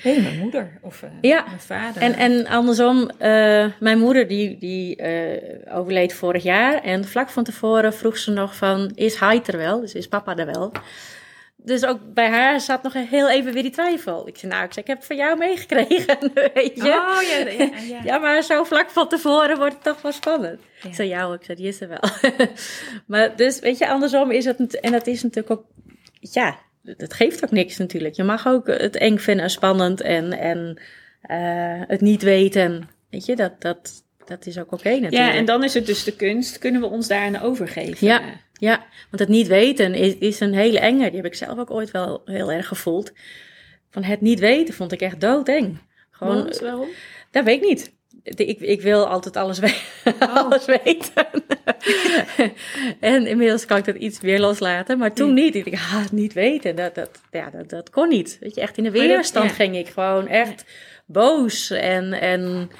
hé, 0.00 0.12
hey, 0.12 0.22
mijn 0.22 0.38
moeder 0.38 0.78
of 0.80 1.02
eh, 1.02 1.10
Ja. 1.20 1.44
mijn 1.46 1.60
vader. 1.60 2.02
En, 2.02 2.14
en 2.14 2.46
andersom, 2.46 3.10
eh, 3.18 3.66
mijn 3.80 3.98
moeder 3.98 4.28
die, 4.28 4.58
die 4.58 4.96
eh, 4.96 5.76
overleed 5.76 6.14
vorig 6.14 6.42
jaar. 6.42 6.82
En 6.82 7.04
vlak 7.04 7.28
van 7.28 7.44
tevoren 7.44 7.94
vroeg 7.94 8.18
ze 8.18 8.30
nog 8.30 8.56
van, 8.56 8.92
is 8.94 9.20
hij 9.20 9.42
er 9.46 9.56
wel? 9.56 9.80
Dus 9.80 9.94
is 9.94 10.08
papa 10.08 10.36
er 10.36 10.46
wel? 10.46 10.72
Dus 11.56 11.84
ook 11.84 11.98
bij 12.14 12.28
haar 12.28 12.60
zat 12.60 12.82
nog 12.82 12.92
heel 12.92 13.30
even 13.30 13.52
weer 13.52 13.62
die 13.62 13.72
twijfel. 13.72 14.28
Ik 14.28 14.36
zei, 14.38 14.52
nou, 14.52 14.64
ik, 14.64 14.72
zei, 14.72 14.80
ik 14.84 14.90
heb 14.90 14.96
het 14.98 15.06
van 15.06 15.16
jou 15.16 15.38
meegekregen, 15.38 16.18
weet 16.54 16.76
je. 16.76 16.82
Oh 16.82 17.22
ja, 17.22 17.36
ja, 17.36 17.80
ja. 17.88 18.00
Ja, 18.04 18.18
maar 18.18 18.42
zo 18.42 18.64
vlak 18.64 18.90
van 18.90 19.08
tevoren 19.08 19.56
wordt 19.58 19.74
het 19.74 19.82
toch 19.82 20.02
wel 20.02 20.12
spannend. 20.12 20.60
Ik 20.82 20.94
zei, 20.94 21.08
ja, 21.08 21.24
hoor, 21.24 21.34
ik 21.34 21.44
zei, 21.44 21.56
die 21.56 21.68
is 21.68 21.80
er 21.80 21.88
wel. 21.88 22.10
maar 23.06 23.36
dus, 23.36 23.58
weet 23.58 23.78
je, 23.78 23.88
andersom 23.88 24.30
is 24.30 24.44
het, 24.44 24.80
en 24.80 24.92
dat 24.92 25.06
is 25.06 25.22
natuurlijk 25.22 25.60
ook, 25.60 25.64
ja, 26.20 26.58
dat 26.96 27.14
geeft 27.14 27.44
ook 27.44 27.50
niks 27.50 27.76
natuurlijk. 27.76 28.14
Je 28.14 28.22
mag 28.22 28.46
ook 28.46 28.66
het 28.66 28.96
eng 28.96 29.18
vinden 29.18 29.44
en 29.44 29.50
spannend 29.50 30.00
en, 30.00 30.32
en 30.32 30.78
eh, 31.20 31.82
het 31.86 32.00
niet 32.00 32.22
weten. 32.22 32.88
Weet 33.10 33.26
je, 33.26 33.36
dat, 33.36 33.60
dat, 33.60 34.04
dat 34.24 34.46
is 34.46 34.58
ook 34.58 34.72
oké 34.72 34.88
natuurlijk. 34.88 35.12
ja, 35.12 35.34
en 35.34 35.44
dan 35.44 35.64
is 35.64 35.74
het 35.74 35.86
dus 35.86 36.04
de 36.04 36.16
kunst, 36.16 36.58
kunnen 36.58 36.80
we 36.80 36.86
ons 36.86 37.08
daaraan 37.08 37.42
overgeven? 37.42 38.06
Ja, 38.06 38.22
ja, 38.52 38.86
want 39.10 39.18
het 39.22 39.28
niet 39.28 39.46
weten 39.46 39.94
is, 39.94 40.16
is 40.18 40.40
een 40.40 40.54
hele 40.54 40.80
enge. 40.80 41.06
Die 41.06 41.16
heb 41.16 41.26
ik 41.26 41.34
zelf 41.34 41.58
ook 41.58 41.70
ooit 41.70 41.90
wel 41.90 42.22
heel 42.24 42.52
erg 42.52 42.68
gevoeld. 42.68 43.12
Van 43.90 44.02
het 44.02 44.20
niet 44.20 44.38
weten 44.38 44.74
vond 44.74 44.92
ik 44.92 45.00
echt 45.00 45.20
doodeng. 45.20 45.78
Gewoon, 46.10 46.36
Want, 46.36 46.58
waarom? 46.58 46.88
Dat 47.30 47.44
weet 47.44 47.62
ik 47.62 47.68
niet. 47.68 47.95
Ik, 48.34 48.60
ik 48.60 48.82
wil 48.82 49.06
altijd 49.08 49.36
alles, 49.36 49.58
we- 49.58 49.80
Oh. 50.20 50.36
alles 50.44 50.64
weten. 50.64 51.26
en 53.00 53.26
inmiddels 53.26 53.64
kan 53.66 53.76
ik 53.78 53.84
dat 53.84 53.96
iets 53.96 54.20
meer 54.20 54.40
loslaten. 54.40 54.98
Maar 54.98 55.12
toen 55.12 55.34
niet. 55.34 55.54
Ik 55.54 55.70
dacht, 55.70 55.92
ah, 55.94 56.02
het 56.02 56.12
niet 56.12 56.32
weten. 56.32 56.76
Dat, 56.76 56.94
dat, 56.94 57.10
ja, 57.30 57.50
dat, 57.50 57.68
dat 57.70 57.90
kon 57.90 58.08
niet. 58.08 58.36
Weet 58.40 58.54
je, 58.54 58.60
echt 58.60 58.76
in 58.78 58.84
de 58.84 58.90
dat- 58.90 59.00
weerstand 59.00 59.48
ja. 59.50 59.54
ging 59.56 59.76
ik 59.76 59.88
gewoon 59.88 60.28
echt 60.28 60.64
boos. 61.06 61.70
En, 61.70 62.12
en 62.12 62.70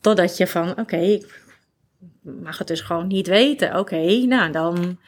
totdat 0.00 0.36
je 0.36 0.46
van, 0.46 0.78
oké, 0.78 0.96
ik 0.96 1.40
mag 2.22 2.58
het 2.58 2.66
dus 2.66 2.80
gewoon 2.80 3.06
niet 3.06 3.26
weten. 3.26 3.78
Oké, 3.78 4.00
nou 4.26 4.52
dan... 4.52 4.98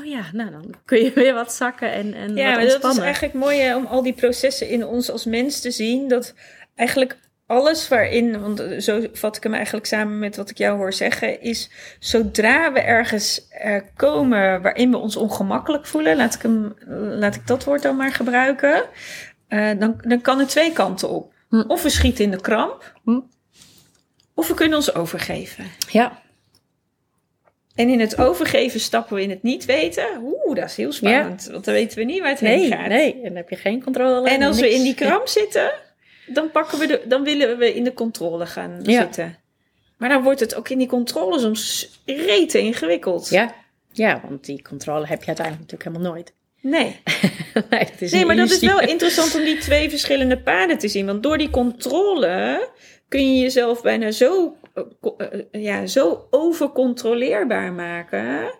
Oh 0.00 0.06
ja, 0.06 0.22
nou 0.32 0.50
dan 0.50 0.74
kun 0.84 1.02
je 1.02 1.12
weer 1.14 1.34
wat 1.34 1.52
zakken 1.52 1.92
en, 1.92 2.14
en 2.14 2.36
Ja, 2.36 2.44
wat 2.44 2.54
maar 2.54 2.54
dat 2.54 2.66
is 2.66 2.72
ontspannen. 2.72 3.04
eigenlijk 3.04 3.34
mooi 3.34 3.58
hè, 3.58 3.76
om 3.76 3.86
al 3.86 4.02
die 4.02 4.12
processen 4.12 4.68
in 4.68 4.86
ons 4.86 5.10
als 5.10 5.24
mens 5.24 5.60
te 5.60 5.70
zien. 5.70 6.08
Dat 6.08 6.34
eigenlijk 6.74 7.16
alles 7.46 7.88
waarin, 7.88 8.40
want 8.40 8.60
eh, 8.60 8.78
zo 8.80 9.06
vat 9.12 9.36
ik 9.36 9.42
hem 9.42 9.54
eigenlijk 9.54 9.86
samen 9.86 10.18
met 10.18 10.36
wat 10.36 10.50
ik 10.50 10.58
jou 10.58 10.76
hoor 10.76 10.92
zeggen, 10.92 11.40
is 11.40 11.70
zodra 11.98 12.72
we 12.72 12.80
ergens 12.80 13.48
eh, 13.48 13.76
komen 13.96 14.62
waarin 14.62 14.90
we 14.90 14.96
ons 14.96 15.16
ongemakkelijk 15.16 15.86
voelen, 15.86 16.16
laat 16.16 16.34
ik, 16.34 16.42
hem, 16.42 16.74
laat 17.18 17.34
ik 17.34 17.46
dat 17.46 17.64
woord 17.64 17.82
dan 17.82 17.96
maar 17.96 18.12
gebruiken, 18.12 18.82
eh, 19.48 19.70
dan, 19.78 20.00
dan 20.02 20.20
kan 20.20 20.38
het 20.38 20.48
twee 20.48 20.72
kanten 20.72 21.08
op. 21.08 21.32
Hm. 21.48 21.60
Of 21.66 21.82
we 21.82 21.88
schieten 21.90 22.24
in 22.24 22.30
de 22.30 22.40
kramp, 22.40 22.94
Hm. 23.04 23.20
of 24.34 24.48
we 24.48 24.54
kunnen 24.54 24.76
ons 24.78 24.94
overgeven. 24.94 25.64
Ja, 25.90 26.22
En 27.74 27.88
in 27.88 28.00
het 28.00 28.18
overgeven 28.18 28.80
stappen 28.80 29.16
we 29.16 29.22
in 29.22 29.30
het 29.30 29.42
niet 29.42 29.64
weten. 29.64 30.06
Oeh, 30.22 30.56
dat 30.56 30.64
is 30.64 30.76
heel 30.76 30.92
spannend, 30.92 31.48
want 31.52 31.64
dan 31.64 31.74
weten 31.74 31.98
we 31.98 32.04
niet 32.04 32.20
waar 32.20 32.28
het 32.30 32.40
heen 32.40 32.72
gaat. 32.72 32.88
nee. 32.88 33.12
En 33.14 33.22
dan 33.22 33.36
heb 33.36 33.50
je 33.50 33.56
geen 33.56 33.82
controle. 33.82 34.28
En 34.28 34.42
als 34.42 34.60
we 34.60 34.74
in 34.74 34.82
die 34.82 34.94
kramp 34.94 35.26
zitten, 35.28 35.72
dan, 36.26 36.50
pakken 36.50 36.78
we 36.78 36.86
de, 36.86 37.02
dan 37.08 37.24
willen 37.24 37.58
we 37.58 37.74
in 37.74 37.84
de 37.84 37.92
controle 37.94 38.46
gaan 38.46 38.80
Ja. 38.82 39.00
zitten. 39.02 39.38
Maar 39.96 40.08
dan 40.08 40.22
wordt 40.22 40.40
het 40.40 40.54
ook 40.54 40.68
in 40.68 40.78
die 40.78 40.86
controle 40.86 41.38
soms 41.38 41.88
rete 42.06 42.58
ingewikkeld. 42.58 43.28
Ja, 43.28 43.54
ja, 43.92 44.20
want 44.28 44.44
die 44.44 44.62
controle 44.62 45.06
heb 45.06 45.20
je 45.20 45.26
uiteindelijk 45.26 45.70
natuurlijk 45.70 45.90
helemaal 45.90 46.12
nooit. 46.12 46.34
Nee, 46.60 47.00
nee, 48.10 48.24
maar 48.24 48.36
dat 48.36 48.50
is 48.50 48.60
wel 48.60 48.80
interessant 48.80 49.34
om 49.34 49.44
die 49.44 49.58
twee 49.58 49.90
verschillende 49.90 50.38
paden 50.38 50.78
te 50.78 50.88
zien. 50.88 51.06
Want 51.06 51.22
door 51.22 51.38
die 51.38 51.50
controle 51.50 52.68
kun 53.08 53.34
je 53.34 53.40
jezelf 53.40 53.82
bijna 53.82 54.10
zo, 54.10 54.56
eh, 54.74 54.82
eh, 55.18 55.62
ja, 55.62 55.86
zo 55.86 56.26
overcontroleerbaar 56.30 57.72
maken. 57.72 58.50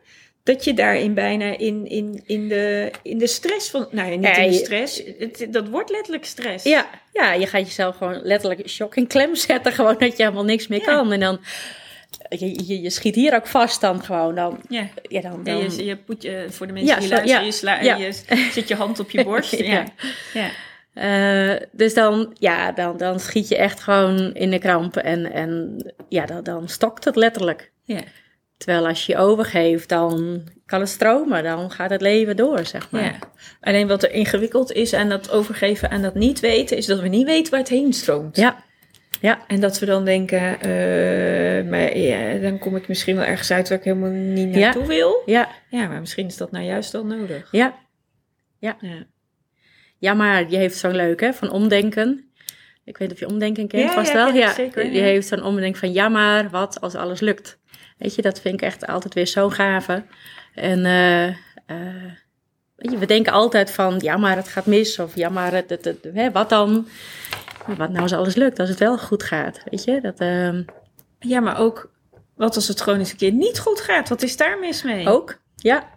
Dat 0.47 0.65
je 0.65 0.75
daarin 0.75 1.15
bijna 1.15 1.59
in, 1.59 1.87
in, 1.87 2.23
in, 2.27 2.49
de, 2.49 2.91
in 3.03 3.19
de 3.19 3.27
stress 3.27 3.71
van. 3.71 3.89
Nou 3.91 4.11
ja, 4.11 4.17
niet 4.17 4.27
Ja, 4.27 4.37
in 4.37 4.51
de 4.51 4.57
stress. 4.57 5.03
Het, 5.19 5.47
dat 5.51 5.69
wordt 5.69 5.91
letterlijk 5.91 6.25
stress. 6.25 6.65
Ja, 6.65 6.87
ja, 7.13 7.33
je 7.33 7.47
gaat 7.47 7.67
jezelf 7.67 7.97
gewoon 7.97 8.21
letterlijk 8.23 8.69
shock 8.69 8.97
en 8.97 9.07
klem 9.07 9.35
zetten. 9.47 9.73
Gewoon 9.73 9.97
dat 9.99 10.17
je 10.17 10.23
helemaal 10.23 10.45
niks 10.45 10.67
meer 10.67 10.79
Ja. 10.79 10.85
kan. 10.85 11.13
En 11.13 11.21
dan, 11.21 11.41
je, 12.29 12.67
je, 12.67 12.81
je 12.81 12.91
schiet 12.91 13.15
hier 13.15 13.35
ook 13.35 13.47
vast 13.47 13.81
dan 13.81 14.05
gewoon. 14.05 14.35
Dan, 14.35 14.59
ja. 14.69 14.89
ja, 15.09 15.21
dan, 15.21 15.45
dan, 15.45 15.59
je, 15.59 15.85
je, 15.85 15.99
je, 16.19 16.47
voor 16.51 16.67
de 16.67 16.73
mensen 16.73 16.99
die 16.99 17.09
zo, 17.09 17.15
luisteren, 17.15 17.41
ja, 17.41 17.47
je, 17.47 18.13
sla, 18.13 18.37
je 18.43 18.49
zet 18.53 18.69
je 18.69 18.75
hand 18.75 19.01
op 19.01 19.11
je 19.11 19.25
borst. 19.31 19.57
ja. 19.57 19.85
Eh, 20.95 21.57
dus 21.73 21.95
dan, 21.95 22.35
ja, 22.39 22.73
dan, 22.73 22.97
dan 22.97 23.21
schiet 23.21 23.49
je 23.49 23.57
echt 23.57 23.81
gewoon 23.81 24.35
in 24.35 24.51
de 24.51 24.59
kramp. 24.59 24.97
En, 24.97 25.33
en 25.33 25.77
ja, 26.09 26.27
dan, 26.27 26.43
dan 26.43 26.69
stokt 26.69 27.05
het 27.05 27.17
letterlijk. 27.17 27.71
Ja. 27.85 28.01
Terwijl 28.57 28.87
als 28.87 29.07
je 29.07 29.13
je 29.13 29.19
overgeeft, 29.19 29.89
dan 29.89 30.43
kan 30.67 30.81
het 30.81 30.89
stromen. 30.89 31.43
Dan 31.43 31.71
gaat 31.71 31.91
het 31.91 32.01
leven 32.01 32.37
door, 32.37 32.65
zeg 32.67 32.91
maar. 32.91 33.03
Ja. 33.03 33.19
Alleen 33.61 33.89
wat 33.89 34.03
er 34.03 34.13
ingewikkeld 34.13 34.73
is 34.73 34.95
aan 34.95 35.09
dat 35.09 35.31
overgeven, 35.31 35.91
aan 35.91 36.03
dat 36.03 36.15
niet 36.15 36.41
weten, 36.41 36.77
is 36.77 36.87
dat 36.87 37.01
we 37.01 37.09
niet 37.09 37.27
weten 37.27 37.51
waar 37.51 37.61
het 37.61 37.69
heen 37.69 37.93
stroomt. 37.93 38.37
Ja, 38.37 38.65
ja, 39.21 39.39
En 39.47 39.61
dat 39.61 39.79
we 39.79 39.87
dan 39.87 40.05
denken, 40.05 40.61
eh, 40.61 41.71
maar 41.71 41.97
ja, 41.99 42.35
dan 42.39 42.59
kom 42.59 42.77
ik 42.77 42.89
misschien 42.89 43.17
wel 43.17 43.25
ergens 43.25 43.51
uit 43.51 43.69
waar 43.69 43.79
ik 43.79 43.85
helemaal 43.85 44.11
niet 44.11 44.55
Ja. 44.55 44.61
naartoe 44.61 44.87
wil. 44.87 45.23
ja, 45.27 45.49
Ja, 45.71 45.87
maar 45.89 46.01
misschien 46.01 46.27
is 46.27 46.37
dat 46.37 46.51
nou 46.51 46.65
juist 46.65 46.93
wel 46.93 47.05
nodig. 47.07 47.49
ja. 47.53 47.75
Ja. 48.59 48.77
Ja, 49.99 50.15
maar 50.15 50.51
je 50.51 50.57
heeft 50.57 50.77
zo'n 50.79 50.95
leuk, 50.97 51.21
hè, 51.21 51.33
van 51.33 51.51
omdenken. 51.51 52.31
Ik 52.85 52.97
weet 52.99 53.13
of 53.13 53.19
je 53.19 53.27
omdenken 53.29 53.69
kent, 53.69 53.91
vast 53.91 54.13
wel. 54.13 54.33
Ja, 54.35 54.53
zeker, 54.53 54.93
je 54.93 55.01
heeft 55.01 55.27
zo'n 55.29 55.43
omdenken 55.43 55.81
van, 55.81 55.93
ja, 55.93 56.09
maar 56.09 56.51
wat 56.51 56.81
als 56.81 56.95
alles 56.95 57.21
lukt? 57.21 57.59
Weet 57.99 58.15
je, 58.15 58.23
dat 58.23 58.41
vind 58.41 58.55
ik 58.55 58.63
echt 58.63 58.87
altijd 58.87 59.15
weer 59.15 59.27
zo 59.27 59.49
gave. 59.51 60.03
En 60.55 60.85
eh, 60.85 61.27
eh, 61.27 61.35
weet 62.77 62.91
je, 62.91 62.99
we 62.99 63.07
denken 63.07 63.33
altijd 63.33 63.71
van, 63.71 63.99
ja, 64.03 64.17
maar 64.17 64.37
het 64.37 64.49
gaat 64.49 64.67
mis. 64.67 64.99
Of 64.99 65.15
ja, 65.17 65.29
maar 65.29 65.53
het, 65.53 65.71
het, 65.71 65.85
het- 65.85 66.09
hè, 66.15 66.31
wat 66.31 66.49
dan? 66.49 66.89
Maar 67.67 67.77
wat 67.77 67.89
nou 67.91 68.03
als 68.03 68.13
alles 68.13 68.35
lukt, 68.35 68.59
als 68.59 68.69
het 68.69 68.79
wel 68.79 68.99
goed 68.99 69.23
gaat? 69.23 69.63
Weet 69.71 69.85
je, 69.85 70.01
dat 70.01 70.19
ehm, 70.21 70.63
Ja, 71.19 71.41
maar 71.41 71.59
ook, 71.59 71.91
wat 72.35 72.55
als 72.57 72.69
het 72.69 72.81
gewoon 72.81 72.99
eens 72.99 73.11
een 73.11 73.17
keer 73.17 73.33
niet 73.33 73.59
goed 73.59 73.81
gaat? 73.81 74.09
Wat 74.09 74.23
is 74.23 74.37
daar 74.37 74.59
mis 74.59 74.83
mee? 74.83 75.09
ook. 75.09 75.41
Ja. 75.57 75.95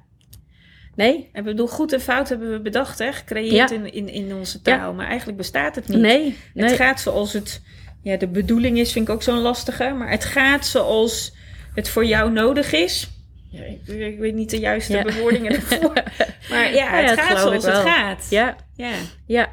Nee? 0.96 1.30
Ik 1.34 1.44
bedoel, 1.44 1.68
goed 1.68 1.94
en 1.94 2.02
fout 2.02 2.30
hebben 2.30 2.52
we 2.52 2.60
bedacht, 2.62 3.00
hè? 3.00 3.12
Gecreëerd 3.14 3.70
Ja. 3.70 3.76
in, 3.76 3.94
in, 3.94 4.10
in 4.10 4.34
onze 4.34 4.62
taal. 4.62 4.94
Maar 4.94 5.08
eigenlijk 5.08 5.38
bestaat 5.38 5.76
het 5.76 5.88
niet. 5.88 6.00
Nee. 6.00 6.38
nee. 6.54 6.66
Het 6.70 6.76
gaat 6.76 7.00
zoals 7.00 7.34
het, 7.34 7.62
ja, 8.02 8.18
de 8.18 8.28
bedoeling 8.28 8.78
is, 8.80 8.92
vind 8.92 9.08
ik 9.08 9.14
ook 9.14 9.24
zo'n 9.24 9.40
lastige. 9.40 9.90
Maar 9.90 10.10
het 10.10 10.26
gaat 10.26 10.66
zoals 10.66 11.34
het 11.80 11.90
voor 11.90 12.06
jou 12.06 12.32
nodig 12.32 12.72
is. 12.74 13.10
Ja, 13.50 13.64
ik, 13.64 13.88
ik 13.88 14.20
weet 14.20 14.34
niet 14.34 14.50
de 14.50 14.60
juiste 14.60 14.94
Ja. 14.94 15.04
bewoordingen 15.04 15.52
ervoor. 15.52 15.94
Maar 16.50 16.74
ja, 16.74 16.88
het 16.90 17.10
Ja, 17.10 17.16
gaat 17.16 17.40
zoals 17.40 17.66
het 17.66 17.76
gaat. 17.76 18.28
Ja. 18.30 18.56
ja. 18.76 18.92
Ja. 19.26 19.50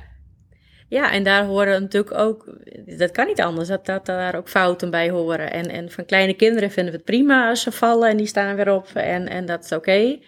Ja, 0.89 1.13
en 1.13 1.23
daar 1.23 1.45
horen 1.45 1.83
natuurlijk 1.83 2.19
ook, 2.19 2.59
dat 2.87 3.11
kan 3.11 3.27
niet 3.27 3.41
anders, 3.41 3.69
dat, 3.69 3.87
dat 3.87 4.07
daar 4.07 4.35
ook 4.35 4.49
fouten 4.49 4.91
bij 4.91 5.11
horen. 5.11 5.53
En, 5.53 5.69
en 5.71 5.91
van 5.91 6.05
kleine 6.05 6.35
kinderen 6.35 6.71
vinden 6.71 6.93
we 6.93 6.99
het 6.99 7.07
prima 7.07 7.49
als 7.49 7.63
ze 7.63 7.73
vallen 7.73 8.09
en 8.09 8.17
die 8.17 8.27
staan 8.27 8.57
weer 8.57 8.73
op 8.73 8.89
en, 8.95 9.29
en 9.29 9.47
dat 9.47 9.65
is 9.65 9.73
oké. 9.73 10.19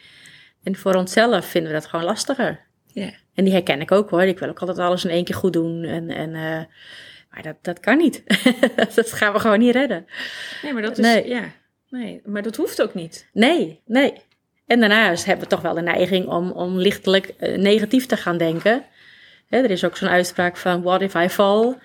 En 0.62 0.76
voor 0.76 0.94
onszelf 0.94 1.46
vinden 1.46 1.72
we 1.72 1.78
dat 1.78 1.86
gewoon 1.86 2.04
lastiger. 2.04 2.60
Ja. 2.92 3.10
En 3.34 3.44
die 3.44 3.52
herken 3.52 3.80
ik 3.80 3.92
ook 3.92 4.10
hoor. 4.10 4.22
Ik 4.22 4.38
wil 4.38 4.48
ook 4.48 4.58
altijd 4.58 4.78
alles 4.78 5.04
in 5.04 5.10
één 5.10 5.24
keer 5.24 5.34
goed 5.34 5.52
doen. 5.52 5.84
En, 5.84 6.10
en, 6.10 6.28
uh, 6.28 6.62
maar 7.30 7.42
dat, 7.42 7.56
dat 7.62 7.80
kan 7.80 7.96
niet. 7.96 8.22
dat 8.94 9.12
gaan 9.12 9.32
we 9.32 9.38
gewoon 9.38 9.58
niet 9.58 9.74
redden. 9.74 10.06
Nee, 10.62 10.72
maar 10.72 10.82
dat 10.82 10.98
is... 10.98 11.04
Nee. 11.04 11.28
Ja, 11.28 11.42
nee, 11.90 12.20
maar 12.24 12.42
dat 12.42 12.56
hoeft 12.56 12.82
ook 12.82 12.94
niet. 12.94 13.28
Nee, 13.32 13.80
nee. 13.86 14.12
En 14.66 14.80
daarnaast 14.80 15.24
hebben 15.24 15.44
we 15.44 15.50
toch 15.50 15.62
wel 15.62 15.74
de 15.74 15.82
neiging 15.82 16.26
om, 16.26 16.50
om 16.50 16.78
lichtelijk 16.78 17.34
uh, 17.40 17.58
negatief 17.58 18.06
te 18.06 18.16
gaan 18.16 18.36
denken. 18.36 18.84
Hè, 19.46 19.58
er 19.58 19.70
is 19.70 19.84
ook 19.84 19.96
zo'n 19.96 20.08
uitspraak 20.08 20.56
van, 20.56 20.82
what 20.82 21.00
if 21.00 21.14
I 21.14 21.28
fall? 21.28 21.76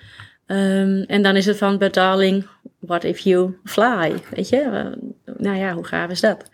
Um, 0.47 1.03
en 1.03 1.21
dan 1.21 1.35
is 1.35 1.45
het 1.45 1.57
van, 1.57 1.77
but 1.77 1.93
darling, 1.93 2.47
what 2.79 3.03
if 3.03 3.19
you 3.19 3.57
fly? 3.63 4.13
Weet 4.29 4.49
je, 4.49 4.61
uh, 4.61 5.33
nou 5.37 5.57
ja, 5.57 5.73
hoe 5.73 5.85
gaaf 5.85 6.09
is 6.09 6.19
dat? 6.19 6.49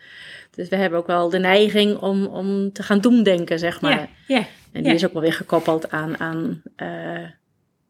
Dus 0.55 0.69
we 0.69 0.75
hebben 0.75 0.99
ook 0.99 1.07
wel 1.07 1.29
de 1.29 1.39
neiging 1.39 1.97
om, 1.97 2.25
om 2.25 2.71
te 2.71 2.83
gaan 2.83 3.01
doemdenken, 3.01 3.59
zeg 3.59 3.81
maar. 3.81 4.09
Ja, 4.27 4.45
en 4.71 4.83
die 4.83 4.93
is 4.93 5.05
ook 5.05 5.13
wel 5.13 5.21
weer 5.21 5.33
gekoppeld 5.33 5.91
aan, 5.91 6.19
aan 6.19 6.61
uh, 6.77 7.27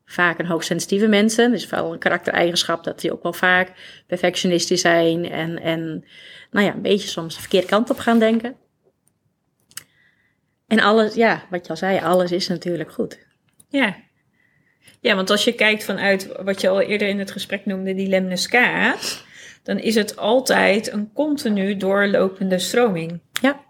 vaak 0.09 0.39
een 0.39 0.45
hoogsensitieve 0.45 1.07
mensen. 1.07 1.51
Dus 1.51 1.69
wel 1.69 1.93
een 1.93 1.99
karaktereigenschap 1.99 2.83
dat 2.83 2.99
die 2.99 3.11
ook 3.11 3.23
wel 3.23 3.33
vaak 3.33 3.71
perfectionistisch 4.07 4.81
zijn. 4.81 5.31
En, 5.31 5.61
en 5.61 6.05
nou 6.51 6.65
ja, 6.65 6.73
een 6.73 6.81
beetje 6.81 7.07
soms 7.07 7.35
de 7.35 7.41
verkeerde 7.41 7.67
kant 7.67 7.89
op 7.89 7.99
gaan 7.99 8.19
denken. 8.19 8.55
En 10.67 10.79
alles, 10.79 11.13
ja, 11.13 11.43
wat 11.49 11.65
je 11.65 11.71
al 11.71 11.77
zei, 11.77 11.99
alles 11.99 12.31
is 12.31 12.47
natuurlijk 12.47 12.91
goed. 12.91 13.27
Ja. 13.69 13.95
Ja, 15.01 15.15
want 15.15 15.29
als 15.29 15.43
je 15.43 15.53
kijkt 15.53 15.83
vanuit 15.83 16.29
wat 16.43 16.61
je 16.61 16.69
al 16.69 16.81
eerder 16.81 17.07
in 17.07 17.19
het 17.19 17.31
gesprek 17.31 17.65
noemde, 17.65 17.95
die 17.95 18.07
lemniscaat, 18.07 19.25
dan 19.63 19.79
is 19.79 19.95
het 19.95 20.17
altijd 20.17 20.91
een 20.91 21.13
continu 21.13 21.77
doorlopende 21.77 22.59
stroming. 22.59 23.19
Ja. 23.41 23.67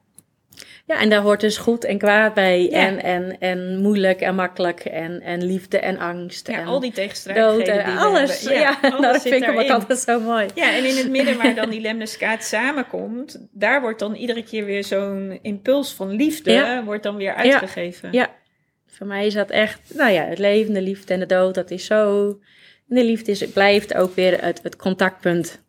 Ja, 0.89 0.99
en 0.99 1.09
daar 1.09 1.21
hoort 1.21 1.39
dus 1.39 1.57
goed 1.57 1.83
en 1.83 1.97
kwaad 1.97 2.33
bij. 2.33 2.63
Ja. 2.63 2.69
En, 2.69 3.03
en, 3.03 3.39
en 3.39 3.81
moeilijk 3.81 4.21
en 4.21 4.35
makkelijk. 4.35 4.79
En, 4.79 5.21
en 5.21 5.43
liefde 5.43 5.79
en 5.79 5.97
angst. 5.97 6.47
Ja, 6.47 6.59
en 6.59 6.65
al 6.65 6.79
die 6.79 6.91
tegenstrijdigheden 6.91 7.65
dood 7.65 7.85
en 7.85 7.91
die 7.91 7.99
alles. 7.99 8.41
Ja, 8.41 8.77
alles 8.81 8.99
nou, 8.99 9.13
dat 9.13 9.21
vind 9.21 9.43
ik 9.43 9.49
ook 9.49 9.69
altijd 9.69 9.99
zo 9.99 10.19
mooi. 10.19 10.45
Ja, 10.55 10.75
en 10.75 10.85
in 10.85 10.97
het 10.97 11.09
midden 11.09 11.37
waar 11.37 11.55
dan 11.55 11.69
die 11.75 11.81
lemniscaat 11.81 12.43
samenkomt, 12.43 13.47
daar 13.51 13.81
wordt 13.81 13.99
dan 13.99 14.15
iedere 14.15 14.43
keer 14.43 14.65
weer 14.65 14.83
zo'n 14.83 15.39
impuls 15.41 15.93
van 15.93 16.09
liefde, 16.09 16.81
wordt 16.85 17.03
dan 17.03 17.15
weer 17.15 17.33
uitgegeven. 17.33 18.09
Ja, 18.11 18.29
voor 18.87 19.07
mij 19.07 19.25
is 19.25 19.33
dat 19.33 19.49
echt, 19.49 19.81
nou 19.93 20.11
ja, 20.11 20.23
het 20.23 20.39
leven, 20.39 20.73
de 20.73 20.81
liefde 20.81 21.13
en 21.13 21.19
de 21.19 21.25
dood, 21.25 21.55
dat 21.55 21.71
is 21.71 21.85
zo. 21.85 22.27
En 22.89 22.95
de 22.95 23.05
liefde 23.05 23.31
is, 23.31 23.49
blijft 23.49 23.93
ook 23.93 24.15
weer 24.15 24.43
het, 24.43 24.59
het 24.63 24.75
contactpunt 24.75 25.63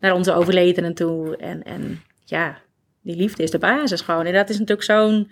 naar 0.00 0.14
onze 0.14 0.32
overledenen 0.32 0.94
toe. 0.94 1.36
En, 1.36 1.62
en 1.62 2.02
ja, 2.24 2.64
die 3.06 3.16
liefde 3.16 3.42
is 3.42 3.50
de 3.50 3.58
basis 3.58 4.00
gewoon. 4.00 4.26
En 4.26 4.32
dat 4.32 4.48
is 4.48 4.58
natuurlijk 4.58 4.86
zo'n 4.86 5.30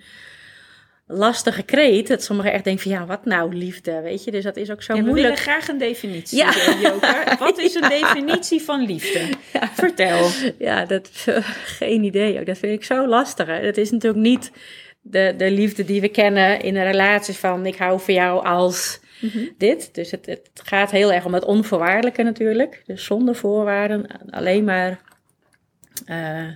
lastige 1.07 1.63
kreet, 1.63 2.09
dat 2.09 2.23
sommigen 2.23 2.53
echt 2.53 2.65
denken 2.65 2.83
van 2.83 2.93
ja, 2.93 3.07
wat 3.07 3.25
nou 3.25 3.55
liefde, 3.57 4.01
weet 4.01 4.25
je. 4.25 4.31
Dus 4.31 4.45
dat 4.45 4.57
is 4.57 4.71
ook 4.71 4.83
zo 4.83 4.95
Ja, 4.95 5.01
we 5.01 5.07
moeilijk. 5.07 5.29
willen 5.37 5.43
graag 5.53 5.69
een 5.69 5.79
definitie, 5.79 6.39
Ja. 6.39 6.49
eh, 6.55 6.81
Joker. 6.83 7.35
Wat 7.39 7.59
is 7.59 7.75
een 7.75 7.89
definitie 7.89 8.63
van 8.63 8.87
liefde? 8.87 9.21
Vertel. 9.73 10.29
Ja, 10.59 10.85
dat, 10.85 11.11
geen 11.65 12.03
idee. 12.05 12.39
ook. 12.41 12.47
Dat 12.47 12.59
vind 12.59 12.73
ik 12.73 12.85
zo 12.85 13.07
lastig. 13.07 13.47
Hè. 13.47 13.63
Dat 13.63 13.77
is 13.77 13.91
natuurlijk 13.91 14.23
niet 14.23 14.51
de, 15.01 15.35
de 15.37 15.51
liefde 15.51 15.85
die 15.85 16.01
we 16.01 16.09
kennen 16.09 16.61
in 16.61 16.77
een 16.77 16.85
relatie 16.91 17.35
van 17.35 17.67
ik 17.67 17.77
hou 17.77 18.01
van 18.01 18.15
jou 18.15 18.45
als 18.47 19.01
dit. 19.59 19.95
Dus 19.95 20.11
het, 20.11 20.27
het 20.27 20.51
gaat 20.65 20.91
heel 20.91 21.13
erg 21.13 21.25
om 21.25 21.35
het 21.35 21.45
onvoorwaardelijke 21.45 22.23
natuurlijk. 22.23 22.83
Dus 22.87 23.05
zonder 23.05 23.35
voorwaarden, 23.35 24.07
alleen 24.31 24.65
maar... 24.65 25.01
eh, 26.07 26.49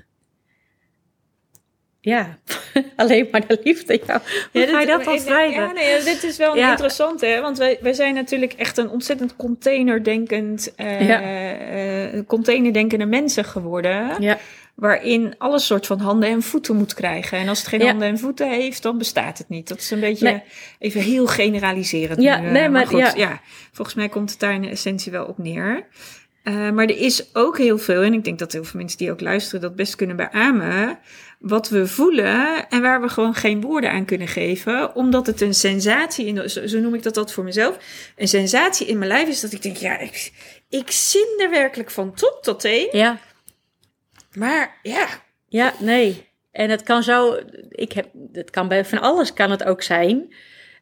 ja, 2.01 2.39
alleen 2.97 3.29
maar 3.31 3.47
de 3.47 3.61
liefde. 3.65 4.01
Ja, 4.07 4.23
hoe 4.53 4.67
ga 4.67 4.81
je 4.81 4.87
dat 4.87 5.05
dan 5.05 5.19
schrijven? 5.19 5.61
Ja, 5.63 5.73
nee, 5.73 6.03
dit 6.03 6.23
is 6.25 6.37
wel 6.37 6.57
Ja. 6.57 6.71
interessant, 6.71 7.21
hè? 7.21 7.41
Want 7.41 7.59
wij, 7.59 7.79
wij 7.81 7.93
zijn 7.93 8.15
natuurlijk 8.15 8.53
echt 8.53 8.79
een 8.79 8.89
ontzettend 8.89 9.37
containerdenkend, 9.37 10.75
eh 10.77 11.09
Ja. 11.09 11.21
eh, 11.23 12.21
containerdenkende 12.27 13.07
mensen 13.07 13.45
geworden. 13.45 14.23
Ja, 14.23 14.39
Waarin 14.75 15.35
alles 15.39 15.67
soort 15.67 15.87
van 15.87 15.99
handen 16.01 16.29
en 16.29 16.43
voeten 16.43 16.77
moet 16.77 16.95
krijgen. 16.95 17.39
En 17.39 17.49
als 17.49 17.59
het 17.59 17.69
geen 17.69 17.81
Ja. 17.81 17.87
handen 17.87 18.09
en 18.09 18.19
voeten 18.19 18.51
heeft, 18.51 18.83
dan 18.83 18.99
bestaat 18.99 19.39
het 19.39 19.49
niet. 19.49 19.69
Dat 19.69 19.79
is 19.79 19.91
een 19.91 20.01
beetje 20.01 20.25
Nee. 20.31 20.43
even 20.79 21.01
heel 21.01 21.27
generaliserend. 21.27 22.23
Ja, 22.23 22.39
nu, 22.41 22.47
eh, 22.47 22.53
nee, 22.53 22.69
maar 22.69 22.87
goed, 22.87 23.13
ja. 23.17 23.41
volgens 23.73 23.97
mij 23.97 24.09
komt 24.09 24.31
het 24.31 24.41
daar 24.41 24.55
in 24.55 24.63
de 24.63 24.69
essentie 24.69 25.13
wel 25.13 25.25
op 25.25 25.39
neer. 25.39 25.87
Maar 26.43 26.85
er 26.85 26.99
is 26.99 27.35
ook 27.35 27.59
heel 27.59 27.79
veel, 27.79 28.03
en 28.03 28.13
ik 28.13 28.25
denk 28.25 28.39
dat 28.39 28.53
heel 28.53 28.65
veel 28.65 28.81
mensen 28.81 28.99
die 28.99 29.11
ook 29.11 29.21
luisteren 29.21 29.61
dat 29.61 29.77
best 29.77 29.97
kunnen 29.97 30.17
beamen, 30.17 30.99
wat 31.39 31.69
we 31.69 31.87
voelen 31.87 32.69
en 32.69 32.83
waar 32.83 33.01
we 33.01 33.09
gewoon 33.09 33.35
geen 33.35 33.61
woorden 33.61 33.91
aan 33.91 34.05
kunnen 34.05 34.29
geven, 34.29 34.95
omdat 34.95 35.27
het 35.27 35.41
een 35.41 35.55
sensatie, 35.55 36.27
in, 36.27 36.51
zo, 36.51 36.67
zo 36.67 36.79
noem 36.79 36.95
ik 36.95 37.03
dat 37.03 37.17
altijd 37.17 37.35
voor 37.35 37.45
mezelf, 37.45 37.79
een 38.17 38.29
sensatie 38.29 38.87
in 38.87 38.99
mijn 38.99 39.11
lijf 39.11 39.29
is 39.29 39.41
dat 39.41 39.53
ik 39.53 39.63
denk, 39.63 39.77
ja, 39.77 39.99
ik, 39.99 40.33
ik 40.69 40.91
zin 40.91 41.41
er 41.43 41.51
werkelijk 41.51 41.91
van 41.91 42.15
top 42.15 42.39
tot 42.43 42.61
teen, 42.61 42.89
ja, 42.93 43.19
maar 44.33 44.79
ja, 44.83 45.09
Ja, 45.49 45.75
nee. 45.79 46.27
En 46.51 46.71
het 46.71 46.83
kan 46.83 47.03
zo, 47.03 47.39
ik 47.69 47.93
heb, 47.93 48.09
het 48.33 48.51
kan 48.51 48.69
bij 48.69 48.85
van 48.85 49.01
alles 49.01 49.33
kan 49.33 49.51
het 49.51 49.65
ook 49.65 49.83
zijn. 49.83 50.35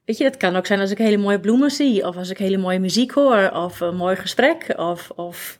Weet 0.04 0.18
je, 0.18 0.24
dat 0.24 0.36
kan 0.36 0.56
ook 0.56 0.66
zijn 0.66 0.80
als 0.80 0.90
ik 0.90 0.98
hele 0.98 1.16
mooie 1.16 1.40
bloemen 1.40 1.70
zie, 1.70 2.06
of 2.06 2.16
als 2.16 2.30
ik 2.30 2.38
hele 2.38 2.56
mooie 2.56 2.78
muziek 2.78 3.10
hoor, 3.10 3.50
of 3.50 3.80
een 3.80 3.96
mooi 3.96 4.16
gesprek, 4.16 4.72
of, 4.76 5.10
of 5.10 5.58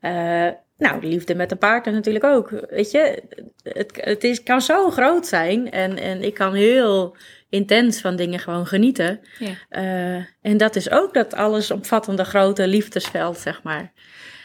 eh, 0.00 0.48
nou, 0.80 1.06
liefde 1.06 1.34
met 1.34 1.50
een 1.50 1.58
partner 1.58 1.94
natuurlijk 1.94 2.24
ook. 2.24 2.50
Weet 2.70 2.90
je, 2.90 3.22
het, 3.62 3.92
het 3.94 4.24
is, 4.24 4.42
kan 4.42 4.60
zo 4.62 4.90
groot 4.90 5.26
zijn 5.26 5.70
en, 5.70 5.98
en 5.98 6.22
ik 6.22 6.34
kan 6.34 6.54
heel 6.54 7.16
intens 7.48 8.00
van 8.00 8.16
dingen 8.16 8.38
gewoon 8.38 8.66
genieten. 8.66 9.20
Ja. 9.38 9.50
Eh, 9.68 10.24
en 10.42 10.56
dat 10.56 10.76
is 10.76 10.90
ook 10.90 11.14
dat 11.14 11.34
allesomvattende 11.34 12.24
grote 12.24 12.66
liefdesveld, 12.66 13.38
zeg 13.38 13.62
maar. 13.62 13.92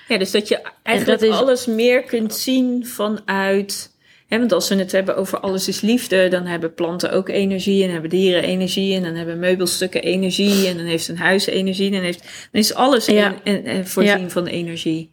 Ja, 0.08 0.18
dus 0.18 0.32
dat 0.32 0.48
je 0.48 0.62
eigenlijk 0.84 1.20
dat 1.20 1.30
is- 1.30 1.36
alles 1.36 1.66
meer 1.66 2.04
kunt 2.04 2.34
zien 2.34 2.86
vanuit. 2.88 3.94
Hè, 4.28 4.38
want 4.40 4.52
als 4.52 4.70
we 4.70 4.76
het 4.76 4.92
hebben 4.92 5.16
over 5.18 5.40
alles 5.40 5.68
is 5.68 5.82
liefde, 5.82 6.28
dan 6.28 6.46
hebben 6.46 6.74
planten 6.74 7.12
ook 7.12 7.30
energie 7.30 7.84
en 7.84 7.92
hebben 7.92 8.10
dieren 8.10 8.44
energie 8.44 8.96
en 8.96 9.04
dan 9.04 9.14
hebben 9.16 9.40
meubelstukken 9.40 10.02
energie 10.02 10.68
en 10.68 10.78
dan 10.78 10.86
heeft 10.86 11.08
een 11.08 11.18
huis 11.18 11.46
energie. 11.46 11.92
Dan, 11.92 12.02
heeft, 12.02 12.22
dan 12.52 12.62
is 12.62 12.74
alles 12.74 13.06
Ja. 13.06 13.26
en, 13.26 13.36
en, 13.44 13.66
en 13.66 13.88
voorzien 13.88 14.20
Ja. 14.22 14.30
van 14.30 14.46
energie. 14.48 15.12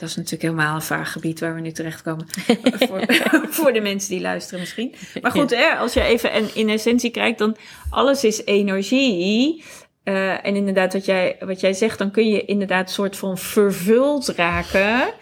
Dat 0.00 0.08
is 0.08 0.16
natuurlijk 0.16 0.42
helemaal 0.42 0.74
een 0.74 0.82
vaag 0.82 1.12
gebied 1.12 1.40
waar 1.40 1.54
we 1.54 1.60
nu 1.60 1.72
terechtkomen. 1.72 2.26
voor, 2.88 3.04
voor 3.50 3.72
de 3.72 3.80
mensen 3.80 4.10
die 4.10 4.20
luisteren 4.20 4.60
misschien. 4.60 4.94
Maar 5.22 5.30
goed, 5.30 5.50
hè, 5.50 5.70
als 5.76 5.92
je 5.94 6.02
even 6.02 6.32
en 6.32 6.54
in 6.54 6.68
essentie 6.68 7.10
kijkt, 7.10 7.38
dan 7.38 7.56
alles 7.90 8.24
is 8.24 8.44
energie. 8.44 9.64
Eh, 10.02 10.46
en 10.46 10.56
inderdaad, 10.56 10.92
wat 10.92 11.04
jij, 11.04 11.36
wat 11.40 11.60
jij 11.60 11.72
zegt, 11.72 11.98
dan 11.98 12.10
kun 12.10 12.28
je 12.28 12.44
inderdaad 12.44 12.90
soort 12.90 13.16
van 13.16 13.38
vervuld 13.38 14.28
raken 14.28 15.12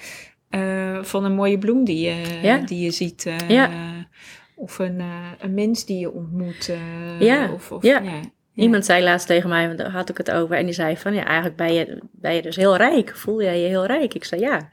eh, 0.48 0.98
van 1.02 1.24
een 1.24 1.34
mooie 1.34 1.58
bloem 1.58 1.84
die 1.84 2.00
je, 2.06 2.38
Ja. 2.42 2.56
die 2.56 2.80
je 2.84 2.90
ziet. 2.90 3.26
eh, 3.26 3.48
Ja. 3.48 3.70
Of 4.54 4.78
een, 4.78 5.02
een 5.38 5.54
mens 5.54 5.84
die 5.84 5.98
je 5.98 6.12
ontmoet. 6.12 6.70
Ja. 7.18 7.52
Of, 7.52 7.70
of, 7.72 7.82
Ja. 7.82 8.02
Iemand 8.58 8.84
zei 8.84 9.02
laatst 9.02 9.26
tegen 9.26 9.48
mij, 9.48 9.66
want 9.66 9.78
daar 9.78 9.90
had 9.90 10.08
ik 10.08 10.16
het 10.16 10.30
over, 10.30 10.56
en 10.56 10.64
die 10.64 10.74
zei 10.74 10.96
van, 10.96 11.14
ja, 11.14 11.24
eigenlijk 11.24 11.56
ben 11.56 11.74
je, 11.74 11.98
ben 12.12 12.34
je 12.34 12.42
dus 12.42 12.56
heel 12.56 12.76
rijk. 12.76 13.16
Voel 13.16 13.42
jij 13.42 13.60
je 13.60 13.66
heel 13.66 13.86
rijk? 13.86 14.14
Ik 14.14 14.24
zei, 14.24 14.40
ja, 14.40 14.70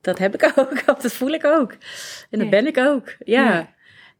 dat 0.00 0.18
heb 0.18 0.34
ik 0.34 0.52
ook, 0.58 0.86
dat 1.02 1.12
voel 1.12 1.32
ik 1.32 1.44
ook. 1.44 1.76
En 2.30 2.38
dat 2.38 2.50
ben 2.50 2.66
ik 2.66 2.78
ook, 2.78 3.16
ja. 3.18 3.52
Ja. 3.52 3.72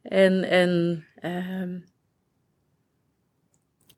En, 0.02 0.42
en 0.44 1.04
ehm, 1.20 1.78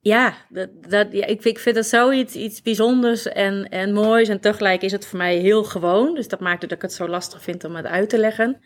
ja, 0.01 0.35
dat, 0.49 0.69
dat, 0.89 1.07
ja 1.13 1.27
ik, 1.27 1.45
ik 1.45 1.59
vind 1.59 1.77
het 1.77 1.87
zoiets 1.87 2.35
iets 2.35 2.63
bijzonders 2.63 3.27
en, 3.27 3.69
en 3.69 3.93
moois. 3.93 4.29
En 4.29 4.41
tegelijk 4.41 4.83
is 4.83 4.93
het 4.93 5.07
voor 5.07 5.19
mij 5.19 5.37
heel 5.37 5.65
gewoon. 5.65 6.15
Dus 6.15 6.29
dat 6.29 6.41
maakt 6.41 6.61
dat 6.61 6.73
ik 6.73 6.83
het 6.83 6.93
zo 6.93 7.09
lastig 7.09 7.43
vind 7.43 7.65
om 7.65 7.77
het 7.77 7.87
uit 7.87 8.09
te 8.09 8.19
leggen. 8.19 8.61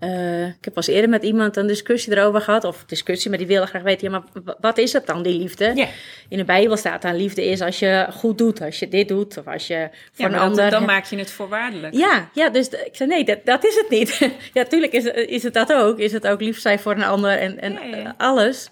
Eh, 0.00 0.46
ik 0.46 0.64
heb 0.64 0.74
pas 0.74 0.86
eerder 0.86 1.10
met 1.10 1.22
iemand 1.22 1.56
een 1.56 1.66
discussie 1.66 2.16
erover 2.16 2.40
gehad. 2.40 2.64
Of 2.64 2.84
discussie, 2.86 3.28
maar 3.30 3.38
die 3.38 3.46
wilde 3.46 3.66
graag 3.66 3.82
weten, 3.82 4.10
ja, 4.10 4.22
maar 4.34 4.54
wat 4.60 4.78
is 4.78 4.92
het 4.92 5.06
dan, 5.06 5.22
die 5.22 5.38
liefde? 5.38 5.86
In 6.28 6.36
de 6.38 6.44
Bijbel 6.44 6.76
staat 6.76 7.02
dan 7.02 7.16
liefde 7.16 7.44
is 7.44 7.60
als 7.60 7.78
je 7.78 8.06
goed 8.12 8.38
doet, 8.38 8.60
als 8.60 8.78
je 8.78 8.88
dit 8.88 9.08
doet, 9.08 9.38
of 9.38 9.46
als 9.46 9.66
je 9.66 9.88
voor 9.92 10.24
Ja, 10.24 10.24
een 10.26 10.32
dat- 10.32 10.40
ander... 10.40 10.70
dan 10.70 10.84
maak 10.84 11.04
je 11.04 11.16
het 11.16 11.30
voorwaardelijk. 11.30 11.94
Ja, 11.94 12.28
ja, 12.34 12.48
dus 12.48 12.68
ik 12.68 12.96
zei 12.96 13.08
nee, 13.08 13.24
dat, 13.24 13.38
dat 13.44 13.64
is 13.64 13.74
het 13.74 13.88
niet. 13.90 14.30
ja, 14.54 14.64
tuurlijk 14.64 14.92
is, 14.92 15.04
is 15.04 15.42
het 15.42 15.54
dat 15.54 15.72
ook. 15.72 15.98
Is 15.98 16.12
het 16.12 16.26
ook 16.26 16.40
lief 16.40 16.60
zijn 16.60 16.78
voor 16.78 16.92
een 16.92 17.02
ander 17.02 17.38
en, 17.38 17.60
en 17.60 17.72
Ja, 17.72 17.84
ja, 17.84 17.96
ja. 17.96 18.14
alles. 18.18 18.68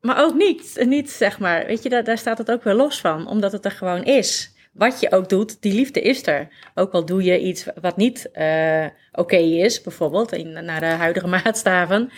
Maar 0.00 0.22
ook 0.22 0.34
niet, 0.34 0.84
niet, 0.86 1.10
zeg 1.10 1.38
maar. 1.38 1.66
Weet 1.66 1.82
je, 1.82 1.88
daar, 1.88 2.04
daar 2.04 2.18
staat 2.18 2.38
het 2.38 2.50
ook 2.50 2.64
weer 2.64 2.74
los 2.74 3.00
van, 3.00 3.26
omdat 3.28 3.52
het 3.52 3.64
er 3.64 3.70
gewoon 3.70 4.04
is. 4.04 4.52
Wat 4.72 5.00
je 5.00 5.12
ook 5.12 5.28
doet, 5.28 5.62
die 5.62 5.72
liefde 5.72 6.00
is 6.00 6.26
er. 6.26 6.48
Ook 6.74 6.92
al 6.92 7.04
doe 7.04 7.22
je 7.22 7.40
iets 7.40 7.66
wat 7.80 7.96
niet 7.96 8.30
eh, 8.30 8.86
oké 9.12 9.36
is, 9.36 9.80
bijvoorbeeld, 9.80 10.32
in, 10.32 10.64
naar 10.64 10.80
de 10.80 10.86
huidige 10.86 11.26
maatstaven, 11.42 12.10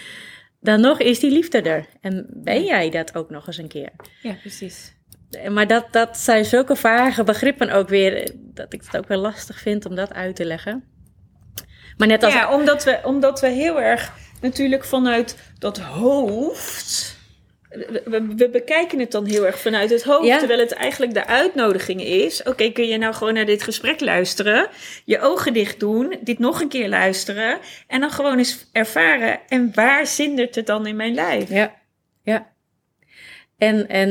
dan 0.61 0.81
nog 0.81 1.01
is 1.01 1.21
die 1.21 1.31
liefde 1.31 1.61
er. 1.63 1.87
En 2.01 2.27
ben 2.29 2.65
jij 2.65 2.91
dat 2.91 3.15
ook 3.15 3.31
nog 3.31 3.47
eens 3.47 3.59
een 3.59 3.69
keer. 3.69 3.91
Ja, 4.23 4.33
precies. 4.33 4.95
Maar 5.51 5.67
dat, 5.67 5.87
dat 5.91 6.19
zijn 6.19 6.45
zulke 6.45 6.77
vage 6.77 7.25
begrippen 7.25 7.71
ook 7.71 7.89
weer, 7.89 8.33
dat 8.37 8.73
ik 8.73 8.83
het 8.83 8.97
ook 8.97 9.09
wel 9.09 9.19
lastig 9.19 9.59
vind 9.61 9.87
om 9.87 9.95
dat 9.95 10.13
uit 10.13 10.37
te 10.37 10.45
leggen. 10.45 10.85
Maar 11.97 12.09
net 12.09 12.23
als... 12.23 12.33
Ja, 12.33 12.55
omdat 12.55 12.85
we, 12.85 13.01
omdat 13.05 13.41
we 13.41 13.49
heel 13.49 13.81
erg 13.81 14.13
natuurlijk 14.41 14.85
vanuit 14.85 15.37
dat 15.59 15.79
hoofd 15.79 17.17
we, 17.73 18.35
we, 18.37 18.49
bekijken 18.49 18.99
het 18.99 19.11
dan 19.11 19.27
heel 19.27 19.47
erg 19.47 19.59
vanuit 19.59 19.91
het 19.91 20.03
hoofd, 20.03 20.39
terwijl 20.39 20.59
het 20.61 20.73
eigenlijk 20.73 21.15
de 21.15 21.27
uitnodiging 21.27 22.03
is. 22.03 22.43
Oké, 22.43 22.73
kun 22.73 22.87
je 22.87 22.99
nou 22.99 23.15
gewoon 23.15 23.35
naar 23.35 23.45
dit 23.45 23.63
gesprek 23.63 24.01
luisteren, 24.01 24.69
je 25.05 25.21
ogen 25.21 25.53
dicht 25.53 25.81
doen, 25.81 26.17
dit 26.21 26.39
nog 26.39 26.61
een 26.61 26.69
keer 26.69 26.89
luisteren 26.89 27.59
en 27.87 28.01
dan 28.01 28.11
gewoon 28.11 28.39
eens 28.39 28.69
ervaren. 28.73 29.41
En 29.49 29.71
waar 29.75 30.07
zindert 30.07 30.55
het 30.55 30.67
dan 30.67 30.87
in 30.87 30.97
mijn 30.97 31.15
lijf? 31.15 31.49
Ja, 31.49 31.75
ja. 32.23 32.51
En, 33.59 33.89
en 33.89 34.11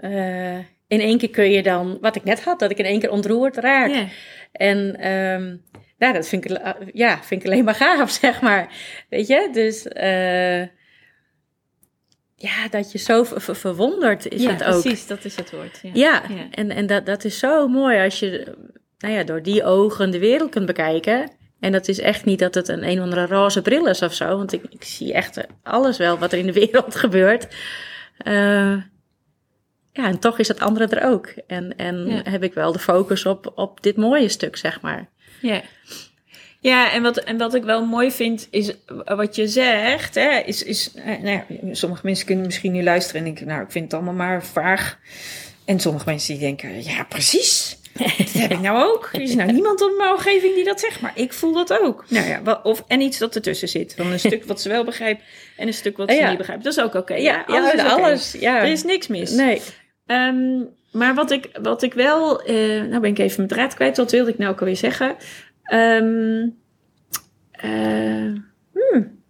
uh, 0.00 0.58
in 0.88 1.00
één 1.00 1.18
keer 1.18 1.30
kun 1.30 1.50
je 1.50 1.62
dan, 1.62 1.98
wat 2.00 2.16
ik 2.16 2.24
net 2.24 2.44
had, 2.44 2.58
dat 2.58 2.70
ik 2.70 2.78
in 2.78 2.84
één 2.84 3.00
keer 3.00 3.10
ontroerd 3.10 3.56
raak. 3.56 3.90
Yeah. 3.90 4.08
En 4.52 5.10
um, 5.12 5.62
nou, 5.98 6.12
dat 6.12 6.28
vind 6.28 6.50
ik, 6.50 6.60
ja, 6.92 7.22
vind 7.22 7.42
ik 7.42 7.50
alleen 7.50 7.64
maar 7.64 7.74
gaaf, 7.74 8.10
zeg 8.20 8.40
maar. 8.40 8.68
Weet 9.08 9.26
je, 9.26 9.48
dus... 9.52 9.86
Uh, 9.86 10.74
ja, 12.36 12.68
dat 12.68 12.92
je 12.92 12.98
zo 12.98 13.24
ver 13.24 13.56
verwonderd 13.56 14.28
is 14.28 14.44
het 14.44 14.64
ook. 14.64 14.80
precies, 14.80 15.06
dat 15.06 15.24
is 15.24 15.36
het 15.36 15.50
woord. 15.50 15.80
Ja, 15.82 15.92
ja, 16.28 16.48
en, 16.50 16.70
en 16.70 16.86
dat, 16.86 17.06
dat 17.06 17.24
is 17.24 17.38
zo 17.38 17.68
mooi 17.68 18.04
als 18.04 18.18
je 18.18 18.54
nou 18.98 19.14
ja, 19.14 19.24
door 19.24 19.42
die 19.42 19.64
ogen 19.64 20.10
de 20.10 20.18
wereld 20.18 20.50
kunt 20.50 20.66
bekijken. 20.66 21.30
En 21.60 21.72
dat 21.72 21.88
is 21.88 21.98
echt 21.98 22.24
niet 22.24 22.38
dat 22.38 22.54
het 22.54 22.68
een 22.68 22.88
een 22.88 22.98
of 22.98 23.04
andere 23.04 23.26
roze 23.26 23.62
bril 23.62 23.86
is 23.86 24.02
of 24.02 24.14
zo. 24.14 24.36
Want 24.36 24.52
ik, 24.52 24.62
ik 24.68 24.84
zie 24.84 25.12
echt 25.12 25.40
alles 25.62 25.96
wel 25.96 26.18
wat 26.18 26.32
er 26.32 26.38
in 26.38 26.46
de 26.46 26.52
wereld 26.66 26.94
gebeurt. 26.94 27.46
Uh, 28.26 28.76
ja, 29.92 30.06
en 30.06 30.18
toch 30.18 30.38
is 30.38 30.48
het 30.48 30.60
andere 30.60 30.86
er 30.86 31.08
ook. 31.08 31.26
En, 31.26 31.76
en 31.76 32.08
heb 32.30 32.42
ik 32.42 32.54
wel 32.54 32.72
de 32.72 32.78
focus 32.78 33.26
op, 33.26 33.52
op 33.54 33.82
dit 33.82 33.96
mooie 33.96 34.28
stuk, 34.28 34.56
zeg 34.56 34.80
maar. 34.80 35.08
Ja. 35.40 35.62
Ja, 36.66 36.92
en 36.92 37.02
wat, 37.02 37.16
en 37.16 37.38
wat 37.38 37.54
ik 37.54 37.64
wel 37.64 37.84
mooi 37.84 38.10
vind, 38.10 38.48
is 38.50 38.72
wat 39.04 39.36
je 39.36 39.48
zegt, 39.48 40.14
hè, 40.14 40.38
is, 40.38 40.62
is 40.62 40.90
eh, 40.94 41.04
nou 41.22 41.28
ja, 41.28 41.44
sommige 41.72 42.00
mensen 42.04 42.26
kunnen 42.26 42.44
misschien 42.44 42.72
nu 42.72 42.82
luisteren 42.82 43.20
en 43.20 43.26
denken, 43.26 43.46
nou, 43.46 43.62
ik 43.62 43.70
vind 43.70 43.84
het 43.84 43.94
allemaal 43.94 44.14
maar 44.14 44.44
vaag. 44.44 44.98
En 45.64 45.80
sommige 45.80 46.04
mensen 46.06 46.32
die 46.32 46.42
denken, 46.42 46.84
ja, 46.84 47.04
precies. 47.04 47.78
Dat 48.18 48.32
heb 48.32 48.50
ik 48.50 48.60
nou 48.60 48.84
ook. 48.84 49.08
Er 49.12 49.20
is 49.20 49.34
nou 49.34 49.52
niemand 49.52 49.80
in 49.80 49.94
mijn 49.96 50.12
omgeving 50.12 50.54
die 50.54 50.64
dat 50.64 50.80
zegt, 50.80 51.00
maar 51.00 51.12
ik 51.14 51.32
voel 51.32 51.52
dat 51.52 51.80
ook. 51.80 52.04
Nou 52.08 52.28
ja, 52.28 52.60
of, 52.62 52.84
en 52.86 53.00
iets 53.00 53.18
dat 53.18 53.34
ertussen 53.34 53.68
zit. 53.68 53.94
Van 53.96 54.12
een 54.12 54.18
stuk 54.18 54.44
wat 54.44 54.60
ze 54.60 54.68
wel 54.68 54.84
begrijpt 54.84 55.22
en 55.56 55.66
een 55.66 55.74
stuk 55.74 55.96
wat 55.96 56.10
ze 56.10 56.26
niet 56.28 56.38
begrijpt. 56.38 56.64
Dat 56.64 56.72
is 56.76 56.82
ook 56.82 56.94
oké. 56.94 57.14
Ja, 57.14 57.44
alles, 57.46 57.72
ja, 57.72 57.86
alles 57.86 58.32
ja. 58.32 58.60
Er 58.60 58.70
is 58.70 58.84
niks 58.84 59.06
mis. 59.06 59.30
Nee. 59.30 59.60
Um, 60.06 60.68
maar 60.92 61.14
wat 61.14 61.30
ik, 61.30 61.48
wat 61.62 61.82
ik 61.82 61.94
wel, 61.94 62.50
uh, 62.50 62.82
nou 62.82 63.00
ben 63.00 63.10
ik 63.10 63.18
even 63.18 63.36
mijn 63.36 63.48
draad 63.48 63.74
kwijt. 63.74 63.96
Wat 63.96 64.10
wilde 64.10 64.30
ik 64.30 64.38
nou 64.38 64.52
ook 64.52 64.60
alweer 64.60 64.76
zeggen? 64.76 65.16
Um, 65.72 66.58
uh, 67.64 68.34
hmm. 68.72 69.20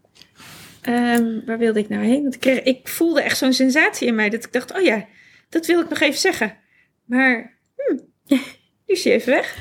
um, 0.83 1.43
waar 1.45 1.59
wilde 1.59 1.79
ik 1.79 1.89
nou 1.89 2.05
heen? 2.05 2.37
Ik, 2.65 2.89
voelde 2.89 3.23
echt 3.23 3.39
zo'n 3.39 3.53
sensatie 3.53 4.07
in 4.07 4.15
mij 4.15 4.31
dat 4.31 4.45
ik 4.45 4.53
dacht: 4.53 4.75
oh 4.75 4.83
ja, 4.83 5.07
dat 5.49 5.67
wil 5.67 5.81
ik 5.81 5.89
nog 5.89 6.01
even 6.01 6.21
zeggen. 6.21 6.57
Maar 7.05 7.59
hmm, 7.77 8.01
nu 8.29 8.39
is 8.87 9.05
hij 9.05 9.13
even 9.13 9.33
weg. 9.33 9.57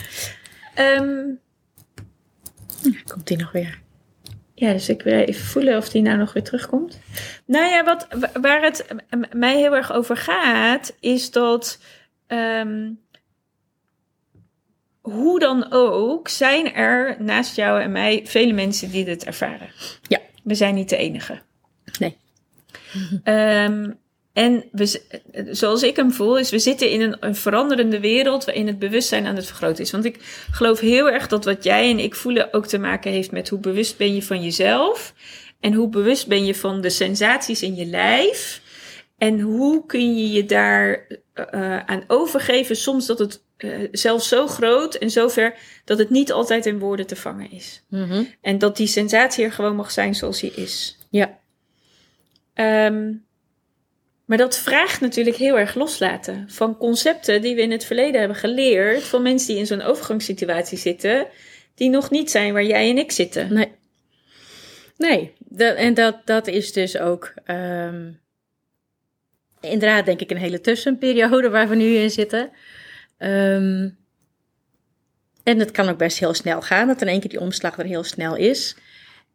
Um, 0.79 1.39
Komt 3.07 3.29
hij 3.29 3.37
nog 3.37 3.51
weer? 3.51 3.83
Ja, 4.53 4.71
dus 4.71 4.89
ik 4.89 5.01
wil 5.01 5.13
even 5.13 5.45
voelen 5.45 5.77
of 5.77 5.89
die 5.89 6.01
nou 6.01 6.17
nog 6.17 6.33
weer 6.33 6.43
terugkomt. 6.43 6.99
Nou 7.45 7.65
ja, 7.65 7.83
wat, 7.83 8.07
waar 8.41 8.63
het 8.63 8.85
mij 9.33 9.57
heel 9.57 9.75
erg 9.75 9.93
over 9.93 10.17
gaat, 10.17 10.95
is 10.99 11.31
dat 11.31 11.79
hoe 15.11 15.39
dan 15.39 15.71
ook, 15.71 16.27
zijn 16.27 16.73
er 16.73 17.15
naast 17.19 17.55
jou 17.55 17.81
en 17.81 17.91
mij 17.91 18.21
vele 18.25 18.53
mensen 18.53 18.91
die 18.91 19.05
dit 19.05 19.25
ervaren. 19.25 19.69
Ja. 20.07 20.19
We 20.43 20.55
zijn 20.55 20.75
niet 20.75 20.89
de 20.89 20.97
enige. 20.97 21.41
Nee. 21.99 22.17
Um, 23.23 23.99
en 24.33 24.63
we, 24.71 25.01
zoals 25.51 25.83
ik 25.83 25.95
hem 25.95 26.11
voel, 26.11 26.37
is 26.37 26.49
we 26.49 26.59
zitten 26.59 26.89
in 26.89 27.01
een, 27.01 27.17
een, 27.19 27.35
veranderende 27.35 27.99
wereld 27.99 28.45
waarin 28.45 28.67
het 28.67 28.79
bewustzijn 28.79 29.25
aan 29.25 29.35
het 29.35 29.45
vergroten 29.45 29.83
is. 29.83 29.91
Want 29.91 30.05
ik 30.05 30.45
geloof 30.51 30.79
heel 30.79 31.09
erg 31.09 31.27
dat 31.27 31.45
wat 31.45 31.63
jij 31.63 31.89
en 31.89 31.99
ik 31.99 32.15
voelen 32.15 32.53
ook 32.53 32.67
te 32.67 32.77
maken 32.77 33.11
heeft 33.11 33.31
met 33.31 33.49
hoe 33.49 33.59
bewust 33.59 33.97
ben 33.97 34.15
je 34.15 34.23
van 34.23 34.43
jezelf. 34.43 35.13
En 35.59 35.73
hoe 35.73 35.89
bewust 35.89 36.27
ben 36.27 36.45
je 36.45 36.55
van 36.55 36.81
de 36.81 36.89
sensaties 36.89 37.61
in 37.63 37.75
je 37.75 37.85
lijf. 37.85 38.61
En 39.17 39.39
hoe 39.39 39.85
kun 39.85 40.17
je 40.17 40.31
je 40.31 40.45
daar 40.45 41.07
uh, 41.35 41.79
aan 41.79 42.03
overgeven, 42.07 42.75
soms 42.75 43.05
dat 43.05 43.19
het 43.19 43.43
uh, 43.57 43.87
zelfs 43.91 44.27
zo 44.27 44.47
groot 44.47 44.95
en 44.95 45.09
zo 45.09 45.27
ver 45.27 45.55
dat 45.85 45.97
het 45.97 46.09
niet 46.09 46.31
altijd 46.31 46.65
in 46.65 46.79
woorden 46.79 47.07
te 47.07 47.15
vangen 47.15 47.51
is. 47.51 47.83
Mm 47.89 48.09
-hmm. 48.09 48.27
En 48.41 48.57
dat 48.57 48.77
die 48.77 48.87
sensatie 48.87 49.45
er 49.45 49.51
gewoon 49.51 49.75
mag 49.75 49.91
zijn 49.91 50.15
zoals 50.15 50.39
die 50.39 50.53
is. 50.53 50.97
Ja. 51.09 51.39
Um, 52.55 53.25
maar 54.25 54.37
dat 54.37 54.57
vraagt 54.57 55.01
natuurlijk 55.01 55.35
heel 55.35 55.59
erg 55.59 55.75
loslaten 55.75 56.45
van 56.49 56.77
concepten 56.77 57.41
die 57.41 57.55
we 57.55 57.61
in 57.61 57.71
het 57.71 57.85
verleden 57.85 58.19
hebben 58.19 58.37
geleerd 58.37 59.03
van 59.03 59.21
mensen 59.21 59.47
die 59.47 59.57
in 59.57 59.67
zo'n 59.67 59.81
overgangssituatie 59.81 60.77
zitten, 60.77 61.27
die 61.75 61.89
nog 61.89 62.09
niet 62.09 62.31
zijn 62.31 62.53
waar 62.53 62.65
jij 62.65 62.89
en 62.89 62.97
ik 62.97 63.11
zitten. 63.11 63.53
Nee. 63.53 63.71
Nee, 64.97 65.33
dat, 65.39 65.75
en 65.75 65.93
dat, 65.93 66.21
dat 66.25 66.47
is 66.47 66.73
dus 66.73 66.97
ook 66.97 67.33
um, 67.47 68.19
inderdaad 69.69 70.05
denk 70.05 70.21
ik 70.21 70.31
een 70.31 70.37
hele 70.37 70.61
tussenperiode 70.61 71.49
waar 71.49 71.69
we 71.69 71.75
nu 71.75 71.85
in 71.85 72.11
zitten. 72.11 72.51
Um, 73.17 73.97
en 75.43 75.59
het 75.59 75.71
kan 75.71 75.89
ook 75.89 75.97
best 75.97 76.19
heel 76.19 76.33
snel 76.33 76.61
gaan, 76.61 76.87
dat 76.87 77.01
in 77.01 77.07
één 77.07 77.19
keer 77.19 77.29
die 77.29 77.39
omslag 77.39 77.77
er 77.77 77.85
heel 77.85 78.03
snel 78.03 78.35
is. 78.35 78.75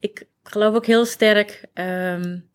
Ik 0.00 0.24
geloof 0.42 0.74
ook 0.74 0.86
heel 0.86 1.04
sterk 1.04 1.64
um, 1.74 2.48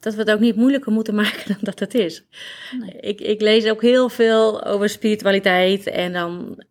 dat 0.00 0.14
we 0.14 0.20
het 0.20 0.30
ook 0.30 0.40
niet 0.40 0.56
moeilijker 0.56 0.92
moeten 0.92 1.14
maken 1.24 1.46
dan 1.46 1.58
dat 1.60 1.78
het 1.78 1.94
is. 1.94 2.24
Nee. 2.80 2.96
Ik, 3.00 3.20
ik 3.20 3.40
lees 3.40 3.66
ook 3.66 3.82
heel 3.82 4.08
veel 4.08 4.64
over 4.64 4.88
spiritualiteit 4.88 5.86
en 5.86 6.12
dan, 6.12 6.64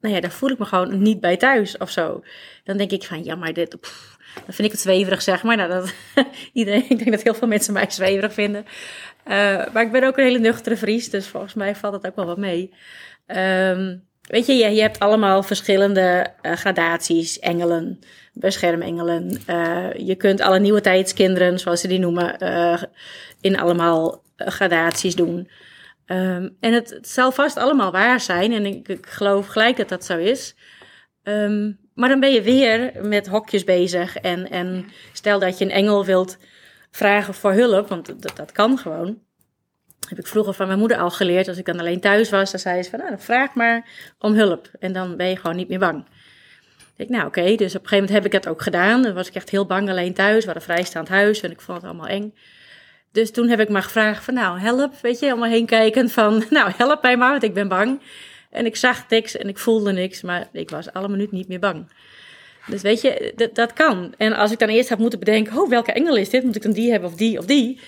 nou 0.00 0.14
ja, 0.14 0.20
daar 0.20 0.30
voel 0.30 0.50
ik 0.50 0.58
me 0.58 0.64
gewoon 0.64 1.02
niet 1.02 1.20
bij 1.20 1.36
thuis 1.36 1.76
of 1.76 1.90
zo. 1.90 2.22
Dan 2.64 2.76
denk 2.76 2.90
ik 2.90 3.04
van, 3.04 3.24
ja, 3.24 3.34
maar 3.34 3.52
dit, 3.52 3.80
pff, 3.80 4.15
dan 4.44 4.54
vind 4.54 4.66
ik 4.68 4.72
het 4.72 4.80
zweverig, 4.80 5.22
zeg 5.22 5.42
maar. 5.42 5.56
Nou, 5.56 5.70
dat, 5.70 5.94
iedereen, 6.52 6.84
ik 6.88 6.98
denk 6.98 7.10
dat 7.10 7.22
heel 7.22 7.34
veel 7.34 7.48
mensen 7.48 7.72
mij 7.72 7.86
zweverig 7.88 8.32
vinden. 8.32 8.64
Uh, 9.28 9.66
maar 9.72 9.82
ik 9.82 9.92
ben 9.92 10.04
ook 10.04 10.16
een 10.16 10.24
hele 10.24 10.38
nuchtere 10.38 10.76
Fries, 10.76 11.10
dus 11.10 11.26
volgens 11.26 11.54
mij 11.54 11.76
valt 11.76 11.94
het 11.94 12.06
ook 12.06 12.16
wel 12.16 12.26
wat 12.26 12.38
mee. 12.38 12.74
Um, 13.26 14.04
weet 14.22 14.46
je, 14.46 14.52
je, 14.52 14.70
je, 14.70 14.80
hebt 14.80 14.98
allemaal 14.98 15.42
verschillende 15.42 16.26
uh, 16.42 16.52
gradaties, 16.52 17.38
engelen 17.38 17.98
beschermengelen. 18.32 19.40
Uh, 19.50 19.92
je 19.92 20.14
kunt 20.14 20.40
alle 20.40 20.58
nieuwe 20.58 20.80
tijdskinderen, 20.80 21.58
zoals 21.58 21.80
ze 21.80 21.88
die 21.88 21.98
noemen, 21.98 22.38
in 23.40 23.58
allemaal 23.58 24.22
gradaties 24.36 25.14
doen. 25.14 25.48
Um, 26.06 26.56
en 26.60 26.72
het, 26.72 26.90
het, 26.90 27.08
zal 27.08 27.32
vast 27.32 27.56
allemaal 27.56 27.92
waar 27.92 28.20
zijn. 28.20 28.52
En 28.52 28.66
ik, 28.66 28.88
ik 28.88 29.06
geloof 29.06 29.46
gelijk 29.46 29.76
dat 29.76 29.88
dat 29.88 30.04
zo 30.04 30.18
is. 30.18 30.54
Um, 31.22 31.78
maar 31.96 32.08
dan 32.08 32.20
ben 32.20 32.32
je 32.32 32.42
weer 32.42 32.92
met 33.02 33.26
hokjes 33.26 33.64
bezig. 33.64 34.16
En, 34.16 34.50
en 34.50 34.86
stel 35.12 35.38
dat 35.38 35.58
je 35.58 35.64
een 35.64 35.70
engel 35.70 36.04
wilt 36.04 36.36
vragen 36.90 37.34
voor 37.34 37.52
hulp, 37.52 37.88
want 37.88 38.22
dat, 38.22 38.36
dat 38.36 38.52
kan 38.52 38.78
gewoon. 38.78 39.18
Heb 40.08 40.18
ik 40.18 40.26
vroeger 40.26 40.54
van 40.54 40.66
mijn 40.66 40.78
moeder 40.78 40.98
al 40.98 41.10
geleerd. 41.10 41.48
Als 41.48 41.58
ik 41.58 41.64
dan 41.64 41.78
alleen 41.78 42.00
thuis 42.00 42.30
was, 42.30 42.50
dan 42.50 42.60
zei 42.60 42.82
ze 42.82 42.90
van, 42.90 42.98
nou, 42.98 43.14
vraag 43.18 43.54
maar 43.54 43.88
om 44.18 44.34
hulp. 44.34 44.70
En 44.78 44.92
dan 44.92 45.16
ben 45.16 45.28
je 45.28 45.36
gewoon 45.36 45.56
niet 45.56 45.68
meer 45.68 45.78
bang. 45.78 46.04
Ik, 46.96 47.08
nou 47.08 47.26
oké, 47.26 47.40
okay. 47.40 47.56
dus 47.56 47.74
op 47.74 47.82
een 47.82 47.88
gegeven 47.88 47.96
moment 47.96 48.12
heb 48.12 48.24
ik 48.24 48.42
dat 48.42 48.52
ook 48.52 48.62
gedaan. 48.62 49.02
Dan 49.02 49.14
was 49.14 49.28
ik 49.28 49.34
echt 49.34 49.50
heel 49.50 49.66
bang 49.66 49.90
alleen 49.90 50.14
thuis. 50.14 50.44
We 50.44 50.50
hadden 50.50 50.68
een 50.68 50.74
vrijstaand 50.74 51.08
huis 51.08 51.40
en 51.40 51.50
ik 51.50 51.60
vond 51.60 51.78
het 51.78 51.86
allemaal 51.86 52.08
eng. 52.08 52.34
Dus 53.12 53.30
toen 53.30 53.48
heb 53.48 53.60
ik 53.60 53.68
maar 53.68 53.82
gevraagd 53.82 54.24
van 54.24 54.34
nou 54.34 54.58
help, 54.58 54.94
weet 55.00 55.18
je, 55.18 55.30
allemaal 55.30 55.48
heen 55.48 55.66
kijken 55.66 56.10
van 56.10 56.44
nou 56.50 56.70
help 56.76 57.02
mij 57.02 57.16
maar, 57.16 57.30
want 57.30 57.42
ik 57.42 57.54
ben 57.54 57.68
bang. 57.68 58.00
En 58.56 58.66
ik 58.66 58.76
zag 58.76 59.08
niks 59.08 59.36
en 59.36 59.48
ik 59.48 59.58
voelde 59.58 59.92
niks, 59.92 60.22
maar 60.22 60.48
ik 60.52 60.70
was 60.70 60.92
alle 60.92 61.08
minuut 61.08 61.32
niet 61.32 61.48
meer 61.48 61.58
bang. 61.58 61.88
Dus 62.66 62.82
weet 62.82 63.00
je, 63.00 63.32
dat, 63.36 63.54
dat 63.54 63.72
kan. 63.72 64.14
En 64.16 64.32
als 64.32 64.52
ik 64.52 64.58
dan 64.58 64.68
eerst 64.68 64.88
had 64.88 64.98
moeten 64.98 65.18
bedenken, 65.18 65.58
oh 65.58 65.68
welke 65.68 65.92
engel 65.92 66.16
is 66.16 66.30
dit? 66.30 66.44
Moet 66.44 66.56
ik 66.56 66.62
dan 66.62 66.72
die 66.72 66.90
hebben 66.90 67.08
of 67.08 67.16
die 67.16 67.38
of 67.38 67.46
die? 67.46 67.80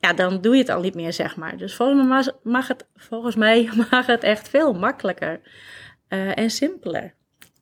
Ja, 0.00 0.12
dan 0.12 0.40
doe 0.40 0.54
je 0.54 0.60
het 0.60 0.68
al 0.68 0.80
niet 0.80 0.94
meer, 0.94 1.12
zeg 1.12 1.36
maar. 1.36 1.56
Dus 1.56 1.74
volgens 1.74 2.08
mij 2.08 2.32
mag 2.42 2.68
het, 2.68 2.86
volgens 2.96 3.36
mij 3.36 3.70
mag 3.90 4.06
het 4.06 4.22
echt 4.22 4.48
veel 4.48 4.72
makkelijker 4.72 5.40
uh, 6.08 6.38
en 6.38 6.50
simpeler 6.50 7.14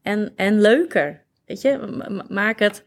en, 0.02 0.32
en 0.36 0.60
leuker. 0.60 1.22
Weet 1.46 1.60
je, 1.60 2.24
maak 2.28 2.58
het. 2.58 2.84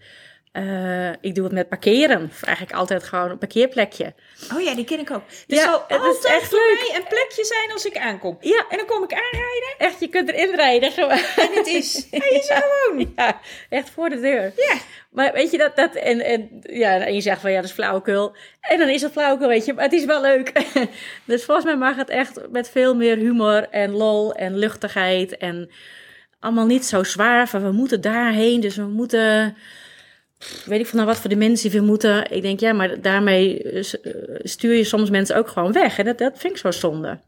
Uh, 0.54 1.10
ik 1.22 1.36
doe 1.36 1.44
het 1.44 1.54
met 1.54 1.70
parkeren. 1.70 2.30
Vraag 2.32 2.62
ik 2.62 2.72
altijd 2.72 3.04
gewoon 3.04 3.30
een 3.30 3.38
parkeerplekje. 3.38 4.14
Oh 4.54 4.62
ja, 4.62 4.76
die 4.76 4.86
ken 4.86 5.00
ik 5.00 5.12
ook. 5.12 5.24
Het 5.28 5.44
ja, 5.48 5.64
zal 5.64 5.86
is 6.12 6.26
echt 6.26 6.52
leuk. 6.52 6.92
een 6.96 7.08
plekje 7.08 7.46
zijn 7.46 7.72
als 7.72 7.86
ik 7.86 7.98
aankom. 7.98 8.38
Ja. 8.40 8.66
En 8.70 8.78
dan 8.78 8.86
kom 8.86 9.04
ik 9.04 9.14
aanrijden. 9.14 9.74
Echt, 9.78 10.00
je 10.00 10.08
kunt 10.08 10.32
erin 10.32 10.56
rijden. 10.56 10.92
Gewoon. 10.92 11.10
En 11.36 11.50
het 11.54 11.68
is, 11.68 12.06
hij 12.12 12.30
is 12.30 12.50
er 12.50 12.64
gewoon. 12.64 13.14
Ja, 13.16 13.40
echt 13.70 13.90
voor 13.90 14.10
de 14.10 14.20
deur. 14.20 14.54
Ja. 14.56 14.76
Maar 15.12 15.34
weet 15.34 15.52
je 15.52 15.58
dat, 15.58 15.76
dat 15.76 15.96
en, 15.96 16.20
en, 16.20 16.62
ja, 16.62 17.00
en 17.00 17.14
je 17.14 17.22
zegt 17.22 17.42
van 17.42 17.52
ja, 17.52 17.56
dat 17.56 17.66
is 17.66 17.72
flauwekul. 17.72 18.36
En 18.62 18.78
dan 18.78 18.90
is 18.90 19.02
het 19.02 19.12
flauwekul, 19.12 19.48
weet 19.48 19.66
je, 19.66 19.74
maar 19.74 19.84
het 19.84 19.94
is 19.94 20.06
wel 20.06 20.22
leuk. 20.22 20.52
dus 21.26 21.46
volgens 21.46 21.66
mij 21.66 21.78
mag 21.78 21.96
het 21.96 22.10
echt 22.10 22.40
met 22.50 22.70
veel 22.70 22.96
meer 22.96 23.18
humor 23.18 23.70
en 23.70 23.92
lol 23.92 24.34
en 24.34 24.58
luchtigheid 24.58 25.38
en 25.38 25.72
allemaal 26.40 26.66
niet 26.66 26.86
zo 26.86 27.04
zwaar 27.04 27.48
van 27.48 27.64
we 27.64 27.72
moeten 27.72 28.02
daarheen, 28.02 28.60
dus 28.60 28.76
we 28.76 28.88
moeten 28.88 29.56
weet 30.66 30.80
ik 30.80 30.88
van 30.88 30.96
nou 30.98 31.10
wat 31.10 31.20
voor 31.20 31.30
dimensie 31.30 31.72
we 31.72 31.82
moeten. 31.82 32.32
Ik 32.32 32.42
denk, 32.42 32.60
ja, 32.60 32.74
maar 32.74 33.02
daarmee 33.02 33.64
eh, 33.64 33.84
stuur 34.44 34.74
je 34.76 34.84
soms 34.84 35.10
mensen 35.10 35.36
ook 35.36 35.48
gewoon 35.48 35.72
weg. 35.72 35.98
En 35.98 36.06
dat, 36.06 36.18
dat 36.18 36.38
vind 36.38 36.54
ik 36.54 36.60
zo 36.60 36.72
zonde. 36.72 37.20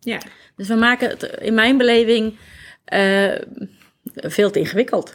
Ja. 0.00 0.18
Dus 0.56 0.68
we 0.68 0.74
maken 0.74 1.08
het 1.08 1.22
in 1.22 1.54
mijn 1.54 1.76
beleving 1.76 2.36
uh, 2.94 3.34
veel 4.14 4.50
te 4.50 4.58
ingewikkeld. 4.58 5.14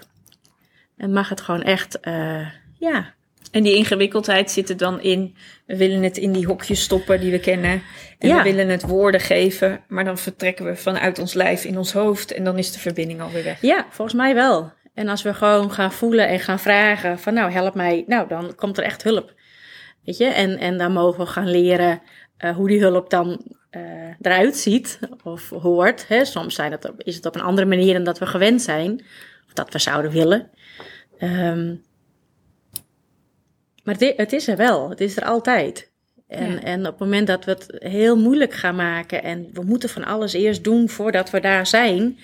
En 0.98 1.14
mag 1.14 1.30
het 1.30 1.42
gewoon 1.42 1.64
echt, 1.64 1.98
uh, 2.08 2.48
ja. 2.80 3.14
En 3.52 3.64
die 3.64 3.76
ingewikkeldheid 3.76 4.52
zit 4.52 4.70
er 4.70 4.78
dan 4.78 5.02
in, 5.02 5.36
we 5.66 5.78
willen 5.78 6.04
het 6.04 6.18
in 6.18 6.32
die 6.32 6.46
hokjes 6.46 6.82
stoppen 6.82 7.20
die 7.20 7.32
we 7.32 7.40
kennen. 7.40 7.82
En 8.20 8.28
Ja. 8.28 8.38
we 8.38 8.44
willen 8.44 8.70
het 8.70 8.82
woorden 8.82 9.20
geven, 9.22 9.82
maar 9.88 10.06
dan 10.06 10.18
vertrekken 10.18 10.66
we 10.66 10.76
vanuit 10.76 11.20
ons 11.20 11.34
lijf 11.34 11.64
in 11.64 11.78
ons 11.78 11.94
hoofd 11.94 12.32
en 12.32 12.44
dan 12.44 12.58
is 12.58 12.72
de 12.72 12.80
verbinding 12.80 13.22
alweer 13.22 13.44
weg. 13.44 13.62
Ja, 13.62 13.86
volgens 13.90 14.18
mij 14.18 14.34
wel. 14.34 14.72
En 14.94 15.08
als 15.08 15.22
we 15.22 15.34
gewoon 15.34 15.72
gaan 15.72 15.92
voelen 15.92 16.28
en 16.28 16.40
gaan 16.40 16.60
vragen 16.60 17.20
van 17.20 17.34
nou 17.34 17.52
help 17.52 17.76
mij, 17.76 18.04
nou 18.08 18.28
dan 18.28 18.56
komt 18.56 18.78
er 18.78 18.84
echt 18.84 19.04
hulp. 19.04 19.34
Weet 20.06 20.18
je, 20.18 20.26
en, 20.26 20.58
en 20.58 20.78
dan 20.78 20.92
mogen 20.92 21.20
we 21.20 21.26
gaan 21.26 21.50
leren 21.50 22.02
uh, 22.40 22.56
hoe 22.56 22.68
die 22.68 22.80
hulp 22.80 23.10
dan 23.10 23.42
uh, 23.72 23.82
eruit 24.22 24.58
ziet 24.58 25.00
of 25.24 25.50
hoort. 25.50 26.08
Hè. 26.08 26.26
Soms 26.26 26.56
zijn 26.56 26.72
het, 26.72 26.92
is 26.98 27.16
het 27.16 27.26
op 27.26 27.36
een 27.36 27.42
andere 27.42 27.68
manier 27.68 27.94
dan 27.94 28.04
dat 28.04 28.20
we 28.20 28.26
gewend 28.26 28.62
zijn, 28.62 29.06
of 29.48 29.54
dat 29.54 29.74
we 29.74 29.80
zouden 29.80 30.12
willen. 30.12 30.50
Um, 31.22 31.84
maar 33.84 33.96
het, 33.98 34.14
het, 34.18 34.34
is 34.34 34.48
er 34.48 34.58
wel, 34.58 34.90
het 34.90 35.02
is 35.02 35.18
er 35.18 35.24
altijd. 35.24 35.92
En, 36.28 36.52
ja. 36.52 36.62
en 36.62 36.80
op 36.80 36.92
het 36.92 37.00
moment 37.00 37.28
dat 37.28 37.46
we 37.46 37.52
het 37.52 37.76
heel 37.80 38.18
moeilijk 38.18 38.54
gaan 38.54 38.76
maken 38.76 39.24
en 39.24 39.50
we 39.54 39.64
moeten 39.64 39.90
van 39.90 40.06
alles 40.06 40.34
eerst 40.34 40.64
doen 40.64 40.90
voordat 40.90 41.30
we 41.30 41.40
daar 41.40 41.68
zijn, 41.68 42.20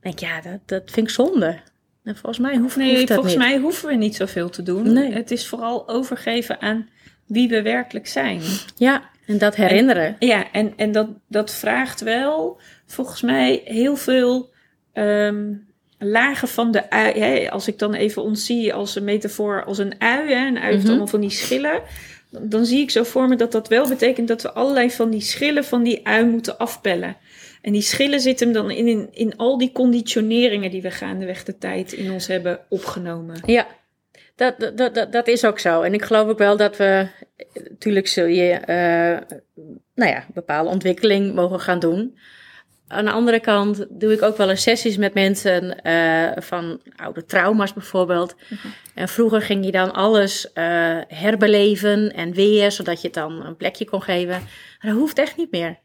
denk 0.00 0.14
ik, 0.14 0.20
ja, 0.20 0.40
dat, 0.40 0.58
dat 0.66 0.82
vind 0.90 1.06
ik 1.08 1.14
zonde. 1.14 1.58
En 2.04 2.16
volgens 2.16 2.38
mij 2.38 2.56
hoeft, 2.56 2.76
nee, 2.76 3.06
volgens 3.06 3.28
niet. 3.34 3.42
mij 3.42 3.58
hoeven 3.58 3.88
we 3.88 3.94
niet 3.94 4.16
zoveel 4.16 4.50
te 4.50 4.62
doen. 4.62 4.92
Nee. 4.92 5.12
Het 5.12 5.30
is 5.30 5.46
vooral 5.46 5.88
overgeven 5.88 6.60
aan 6.60 6.88
wie 7.26 7.48
we 7.48 7.62
werkelijk 7.62 8.06
zijn. 8.06 8.40
Ja, 8.76 9.02
en 9.26 9.38
dat 9.38 9.56
herinneren. 9.56 10.16
En, 10.18 10.26
ja, 10.26 10.52
en, 10.52 10.72
en 10.76 10.92
dat, 10.92 11.08
dat 11.28 11.54
vraagt 11.54 12.00
wel 12.00 12.60
volgens 12.86 13.20
mij 13.22 13.62
heel 13.64 13.96
veel 13.96 14.50
um, 14.94 15.66
lagen 15.98 16.48
van 16.48 16.70
de 16.70 16.90
ui. 16.90 17.18
Hè? 17.20 17.50
Als 17.50 17.68
ik 17.68 17.78
dan 17.78 17.94
even 17.94 18.22
ontzie 18.22 18.74
als 18.74 18.96
een 18.96 19.04
metafoor 19.04 19.64
als 19.64 19.78
een 19.78 19.94
ui. 19.98 20.32
Hè? 20.32 20.46
Een 20.46 20.58
ui 20.58 20.66
heeft 20.66 20.78
Mhm. 20.78 20.88
allemaal 20.88 21.06
van 21.06 21.20
die 21.20 21.30
schillen. 21.30 21.82
Dan, 22.30 22.48
dan 22.48 22.66
zie 22.66 22.80
ik 22.80 22.90
zo 22.90 23.02
voor 23.02 23.28
me 23.28 23.36
dat 23.36 23.52
dat 23.52 23.68
wel 23.68 23.88
betekent 23.88 24.28
dat 24.28 24.42
we 24.42 24.52
allerlei 24.52 24.90
van 24.90 25.10
die 25.10 25.20
schillen 25.20 25.64
van 25.64 25.82
die 25.82 26.06
ui 26.06 26.24
moeten 26.24 26.58
afpellen. 26.58 27.16
En 27.60 27.72
die 27.72 27.82
schillen 27.82 28.20
zitten 28.20 28.52
dan 28.52 28.70
in, 28.70 28.86
in, 28.86 29.08
in 29.12 29.36
al 29.36 29.58
die 29.58 29.72
conditioneringen 29.72 30.70
die 30.70 30.82
we 30.82 30.90
gaandeweg 30.90 31.44
de 31.44 31.58
tijd 31.58 31.92
in 31.92 32.10
ons 32.10 32.26
hebben 32.26 32.60
opgenomen. 32.68 33.42
Ja, 33.46 33.66
dat, 34.36 34.76
dat, 34.76 34.94
dat, 34.94 35.12
dat 35.12 35.28
is 35.28 35.44
ook 35.44 35.58
zo. 35.58 35.82
En 35.82 35.94
ik 35.94 36.02
geloof 36.02 36.28
ook 36.28 36.38
wel 36.38 36.56
dat 36.56 36.76
we, 36.76 37.08
natuurlijk 37.68 38.08
zul 38.08 38.26
je, 38.26 38.52
uh, 38.60 39.36
nou 39.94 40.10
ja, 40.10 40.24
bepaalde 40.34 40.70
ontwikkeling 40.70 41.34
mogen 41.34 41.60
gaan 41.60 41.78
doen. 41.78 42.18
Aan 42.88 43.04
de 43.04 43.10
andere 43.10 43.40
kant 43.40 43.86
doe 43.90 44.12
ik 44.12 44.22
ook 44.22 44.36
wel 44.36 44.50
eens 44.50 44.62
sessies 44.62 44.96
met 44.96 45.14
mensen 45.14 45.76
uh, 45.82 46.30
van 46.36 46.80
oude 46.96 47.24
trauma's 47.24 47.72
bijvoorbeeld. 47.72 48.34
Mhm. 48.48 48.66
En 48.94 49.08
vroeger 49.08 49.42
ging 49.42 49.64
je 49.64 49.70
dan 49.70 49.92
alles 49.92 50.44
uh, 50.44 50.98
herbeleven 51.08 52.14
en 52.14 52.32
weer, 52.32 52.72
zodat 52.72 53.00
je 53.00 53.06
het 53.06 53.16
dan 53.16 53.44
een 53.46 53.56
plekje 53.56 53.84
kon 53.84 54.02
geven. 54.02 54.28
Maar 54.28 54.90
dat 54.90 55.00
hoeft 55.00 55.18
echt 55.18 55.36
niet 55.36 55.50
meer. 55.50 55.78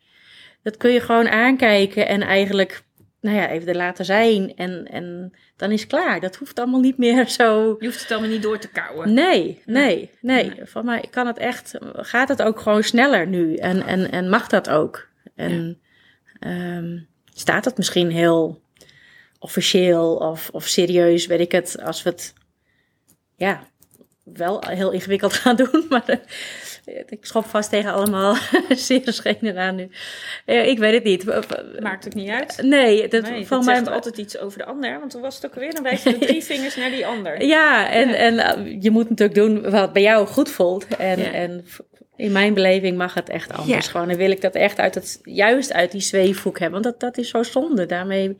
Dat 0.65 0.77
kun 0.77 0.91
je 0.91 0.99
gewoon 0.99 1.27
aankijken 1.27 2.07
en 2.07 2.21
eigenlijk, 2.21 2.83
nou 3.21 3.37
ja, 3.37 3.49
even 3.49 3.67
er 3.67 3.75
laten 3.75 4.05
zijn. 4.05 4.55
En, 4.55 4.87
en 4.91 5.33
dan 5.55 5.71
is 5.71 5.79
het 5.81 5.89
klaar. 5.89 6.19
Dat 6.19 6.35
hoeft 6.35 6.59
allemaal 6.59 6.79
niet 6.79 6.97
meer 6.97 7.29
zo. 7.39 7.75
Je 7.79 7.85
hoeft 7.85 8.01
het 8.01 8.11
allemaal 8.11 8.29
niet 8.29 8.41
door 8.41 8.59
te 8.59 8.69
kouwen. 8.69 9.13
Nee, 9.13 9.61
nee, 9.65 10.11
nee. 10.21 10.45
nee. 10.45 10.65
Van 10.65 10.85
mij 10.85 11.07
kan 11.09 11.27
het 11.27 11.37
echt, 11.37 11.77
gaat 11.93 12.27
het 12.27 12.41
ook 12.41 12.59
gewoon 12.59 12.83
sneller 12.83 13.27
nu. 13.27 13.55
En, 13.55 13.85
en, 13.85 14.11
en 14.11 14.29
mag 14.29 14.47
dat 14.47 14.69
ook. 14.69 15.07
En 15.35 15.81
ja. 16.39 16.75
um, 16.77 17.07
staat 17.33 17.65
het 17.65 17.77
misschien 17.77 18.11
heel 18.11 18.61
officieel 19.39 20.15
of, 20.15 20.49
of 20.51 20.65
serieus, 20.67 21.25
weet 21.25 21.39
ik 21.39 21.51
het, 21.51 21.81
als 21.81 22.03
we 22.03 22.09
het, 22.09 22.33
ja, 23.35 23.67
wel 24.23 24.63
heel 24.67 24.91
ingewikkeld 24.91 25.33
gaan 25.43 25.55
doen. 25.55 25.85
Maar 25.89 26.19
ik 26.85 27.25
schop 27.25 27.45
vast 27.45 27.69
tegen 27.69 27.93
allemaal 27.93 28.35
zeer 28.69 29.13
schenen 29.13 29.57
aan 29.57 29.75
nu. 29.75 29.89
Ik 30.45 30.79
weet 30.79 30.93
het 30.93 31.03
niet. 31.03 31.25
Maakt 31.79 32.03
het 32.03 32.13
niet 32.13 32.29
uit? 32.29 32.59
Nee, 32.63 33.07
dat, 33.07 33.23
nee, 33.23 33.47
van 33.47 33.57
het 33.57 33.65
mij 33.65 33.75
zegt 33.75 33.89
altijd 33.89 34.17
iets 34.17 34.37
over 34.37 34.57
de 34.57 34.65
ander. 34.65 34.99
Want 34.99 35.11
toen 35.11 35.21
was 35.21 35.35
het 35.35 35.45
ook 35.45 35.55
weer, 35.55 35.73
dan 35.73 35.83
wijs 35.89 36.03
je 36.03 36.17
de 36.17 36.25
drie 36.25 36.43
vingers 36.43 36.75
naar 36.75 36.89
die 36.89 37.05
ander. 37.05 37.43
Ja, 37.43 37.89
en, 37.89 38.09
ja. 38.09 38.15
en 38.15 38.33
uh, 38.67 38.77
je 38.81 38.91
moet 38.91 39.09
natuurlijk 39.09 39.37
doen 39.37 39.71
wat 39.71 39.93
bij 39.93 40.01
jou 40.01 40.27
goed 40.27 40.49
voelt. 40.49 40.87
En, 40.97 41.19
ja. 41.19 41.31
en 41.31 41.65
in 42.15 42.31
mijn 42.31 42.53
beleving 42.53 42.97
mag 42.97 43.13
het 43.13 43.29
echt 43.29 43.53
anders. 43.53 43.85
Ja. 43.85 43.91
Gewoon, 43.91 44.09
en 44.09 44.17
wil 44.17 44.31
ik 44.31 44.41
dat 44.41 44.55
echt 44.55 44.79
uit 44.79 44.95
het, 44.95 45.19
juist 45.23 45.73
uit 45.73 45.91
die 45.91 46.01
zweefhoek 46.01 46.59
hebben. 46.59 46.81
Want 46.81 46.99
dat, 46.99 47.09
dat 47.09 47.23
is 47.23 47.29
zo 47.29 47.43
zonde. 47.43 47.85
Daarmee... 47.85 48.37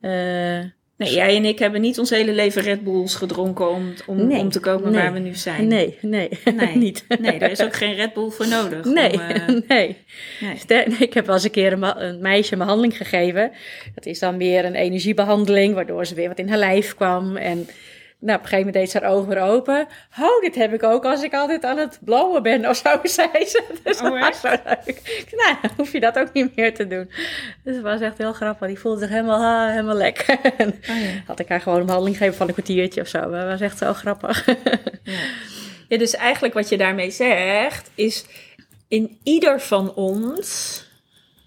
Uh, 0.00 0.64
Nee, 1.00 1.14
jij 1.14 1.36
en 1.36 1.44
ik 1.44 1.58
hebben 1.58 1.80
niet 1.80 1.98
ons 1.98 2.10
hele 2.10 2.32
leven 2.32 2.62
Red 2.62 2.84
Bulls 2.84 3.14
gedronken 3.14 3.70
om, 3.70 3.92
om, 4.06 4.26
nee, 4.26 4.40
om 4.40 4.50
te 4.50 4.60
komen 4.60 4.92
nee, 4.92 5.02
waar 5.02 5.12
we 5.12 5.18
nu 5.18 5.34
zijn. 5.34 5.66
Nee, 5.66 5.98
nee, 6.00 6.28
nee. 6.56 6.76
niet. 6.76 7.04
Nee, 7.20 7.38
daar 7.38 7.50
is 7.50 7.62
ook 7.62 7.74
geen 7.74 7.94
Red 7.94 8.12
Bull 8.12 8.30
voor 8.30 8.48
nodig. 8.48 8.84
Nee, 8.84 9.12
om, 9.12 9.20
uh... 9.20 9.46
nee. 9.68 9.96
nee. 10.40 10.84
Ik 10.98 11.14
heb 11.14 11.26
wel 11.26 11.34
eens 11.34 11.44
een 11.44 11.50
keer 11.50 11.72
een, 11.72 12.02
een, 12.04 12.20
meisje 12.20 12.52
een 12.52 12.58
behandeling 12.58 12.96
gegeven. 12.96 13.52
Dat 13.94 14.06
is 14.06 14.18
dan 14.18 14.36
meer 14.36 14.64
een 14.64 14.74
energiebehandeling, 14.74 15.74
waardoor 15.74 16.06
ze 16.06 16.14
weer 16.14 16.28
wat 16.28 16.38
in 16.38 16.48
haar 16.48 16.58
lijf 16.58 16.94
kwam. 16.94 17.36
En 17.36 17.68
nou, 18.20 18.38
op 18.38 18.44
een 18.44 18.48
gegeven 18.48 18.58
moment 18.58 18.74
deed 18.74 18.90
ze 18.90 18.98
haar 18.98 19.10
ogen 19.16 19.28
weer 19.28 19.42
open. 19.42 19.86
Oh, 20.20 20.40
dit 20.40 20.54
heb 20.54 20.72
ik 20.72 20.82
ook 20.82 21.04
als 21.04 21.22
ik 21.22 21.34
altijd 21.34 21.64
aan 21.64 21.78
het 21.78 21.98
blowen 22.04 22.42
ben 22.42 22.68
of 22.68 22.76
zo, 22.76 23.00
zei 23.18 23.46
ze. 23.46 23.64
Dus 23.84 24.00
oh, 24.00 24.20
was 24.20 24.40
zo 24.40 24.48
leuk. 24.48 25.26
Nou, 25.36 25.56
dan 25.62 25.70
hoef 25.76 25.92
je 25.92 26.00
dat 26.00 26.18
ook 26.18 26.32
niet 26.32 26.56
meer 26.56 26.74
te 26.74 26.86
doen. 26.86 27.10
Dus 27.64 27.74
het 27.74 27.84
was 27.84 28.00
echt 28.00 28.18
heel 28.18 28.32
grappig. 28.32 28.66
Die 28.66 28.78
voelde 28.78 29.00
zich 29.00 29.08
helemaal, 29.08 29.66
ah, 29.66 29.70
helemaal 29.70 29.96
lekker. 29.96 30.38
Oh, 30.60 31.00
ja. 31.00 31.22
Had 31.26 31.38
ik 31.40 31.48
haar 31.48 31.60
gewoon 31.60 31.78
een 31.78 31.86
behandeling 31.86 32.16
gegeven 32.16 32.38
van 32.38 32.48
een 32.48 32.52
kwartiertje 32.52 33.00
of 33.00 33.08
zo. 33.08 33.20
Maar 33.20 33.40
dat 33.40 33.50
was 33.50 33.60
echt 33.60 33.78
zo 33.78 33.92
grappig. 33.92 34.46
Ja. 35.02 35.12
ja, 35.88 35.98
dus 35.98 36.14
eigenlijk 36.14 36.54
wat 36.54 36.68
je 36.68 36.76
daarmee 36.76 37.10
zegt 37.10 37.90
is... 37.94 38.24
in 38.88 39.18
ieder 39.22 39.60
van 39.60 39.94
ons 39.94 40.82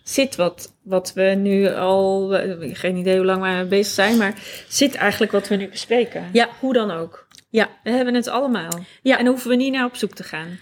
zit 0.03 0.36
wat, 0.36 0.72
wat 0.84 1.13
we 1.13 1.21
nu 1.21 1.67
al, 1.67 2.27
geen 2.59 2.95
idee 2.95 3.15
hoe 3.15 3.25
lang 3.25 3.59
we 3.59 3.65
bezig 3.65 3.93
zijn, 3.93 4.17
maar 4.17 4.34
zit 4.67 4.95
eigenlijk 4.95 5.31
wat 5.31 5.47
we 5.47 5.55
nu 5.55 5.67
bespreken. 5.67 6.29
Ja. 6.31 6.49
Hoe 6.59 6.73
dan 6.73 6.91
ook. 6.91 7.27
Ja. 7.49 7.69
We 7.84 7.89
hebben 7.89 8.13
het 8.13 8.27
allemaal. 8.27 8.79
Ja. 9.01 9.17
En 9.17 9.23
dan 9.23 9.34
hoeven 9.34 9.49
we 9.49 9.55
niet 9.55 9.73
naar 9.73 9.86
op 9.86 9.95
zoek 9.95 10.13
te 10.13 10.23
gaan. 10.23 10.59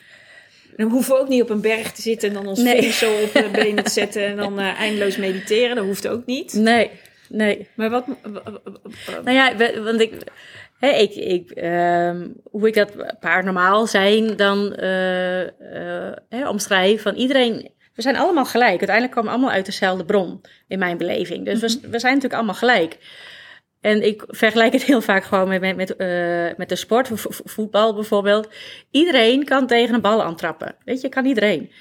En 0.69 0.87
dan 0.87 0.89
hoeven 0.89 1.13
we 1.13 1.19
ook 1.19 1.27
niet 1.27 1.41
op 1.41 1.49
een 1.49 1.61
berg 1.61 1.91
te 1.91 2.01
zitten 2.01 2.29
en 2.29 2.33
dan 2.33 2.47
ons 2.47 2.59
nee. 2.59 2.91
zo 2.91 3.13
op 3.13 3.33
de 3.33 3.49
benen 3.51 3.83
te 3.83 3.89
zetten 4.01 4.25
en 4.25 4.35
dan 4.35 4.59
uh, 4.59 4.79
eindeloos 4.79 5.17
mediteren. 5.17 5.75
Dat 5.75 5.85
hoeft 5.85 6.07
ook 6.07 6.25
niet. 6.25 6.53
Nee, 6.53 6.91
nee. 7.29 7.67
Maar 7.73 7.89
wat... 7.89 8.05
Nou 9.23 9.31
ja, 9.31 9.55
want 9.83 10.01
ik... 10.01 10.13
Hè, 10.79 10.89
ik, 10.89 11.15
ik, 11.15 11.63
um, 11.63 12.33
hoe 12.43 12.67
ik 12.67 12.73
dat 12.73 13.19
paranormaal 13.19 13.87
zijn 13.87 14.35
dan 14.35 14.75
uh, 14.79 15.47
hè, 16.29 16.49
omschrijf. 16.49 17.01
Van 17.01 17.15
iedereen 17.15 17.71
we 17.93 18.01
zijn 18.01 18.17
allemaal 18.17 18.45
gelijk. 18.45 18.69
Uiteindelijk 18.69 19.11
komen 19.11 19.29
we 19.29 19.35
allemaal 19.35 19.55
uit 19.55 19.65
dezelfde 19.65 20.05
bron, 20.05 20.41
in 20.67 20.79
mijn 20.79 20.97
beleving. 20.97 21.45
Dus 21.45 21.59
we, 21.59 21.89
we 21.89 21.99
zijn 21.99 22.13
natuurlijk 22.13 22.33
allemaal 22.33 22.55
gelijk. 22.55 22.97
En 23.81 24.05
ik 24.05 24.23
vergelijk 24.27 24.73
het 24.73 24.83
heel 24.83 25.01
vaak 25.01 25.23
gewoon 25.23 25.47
met, 25.47 25.61
met, 25.61 25.75
met, 25.75 25.93
uh, 25.97 26.57
met 26.57 26.69
de 26.69 26.75
sport, 26.75 27.09
voetbal 27.45 27.93
bijvoorbeeld. 27.93 28.53
Iedereen 28.91 29.45
kan 29.45 29.67
tegen 29.67 29.95
een 29.95 30.01
bal 30.01 30.23
aantrappen. 30.23 30.75
Weet 30.85 31.01
je, 31.01 31.09
kan 31.09 31.25
iedereen. 31.25 31.71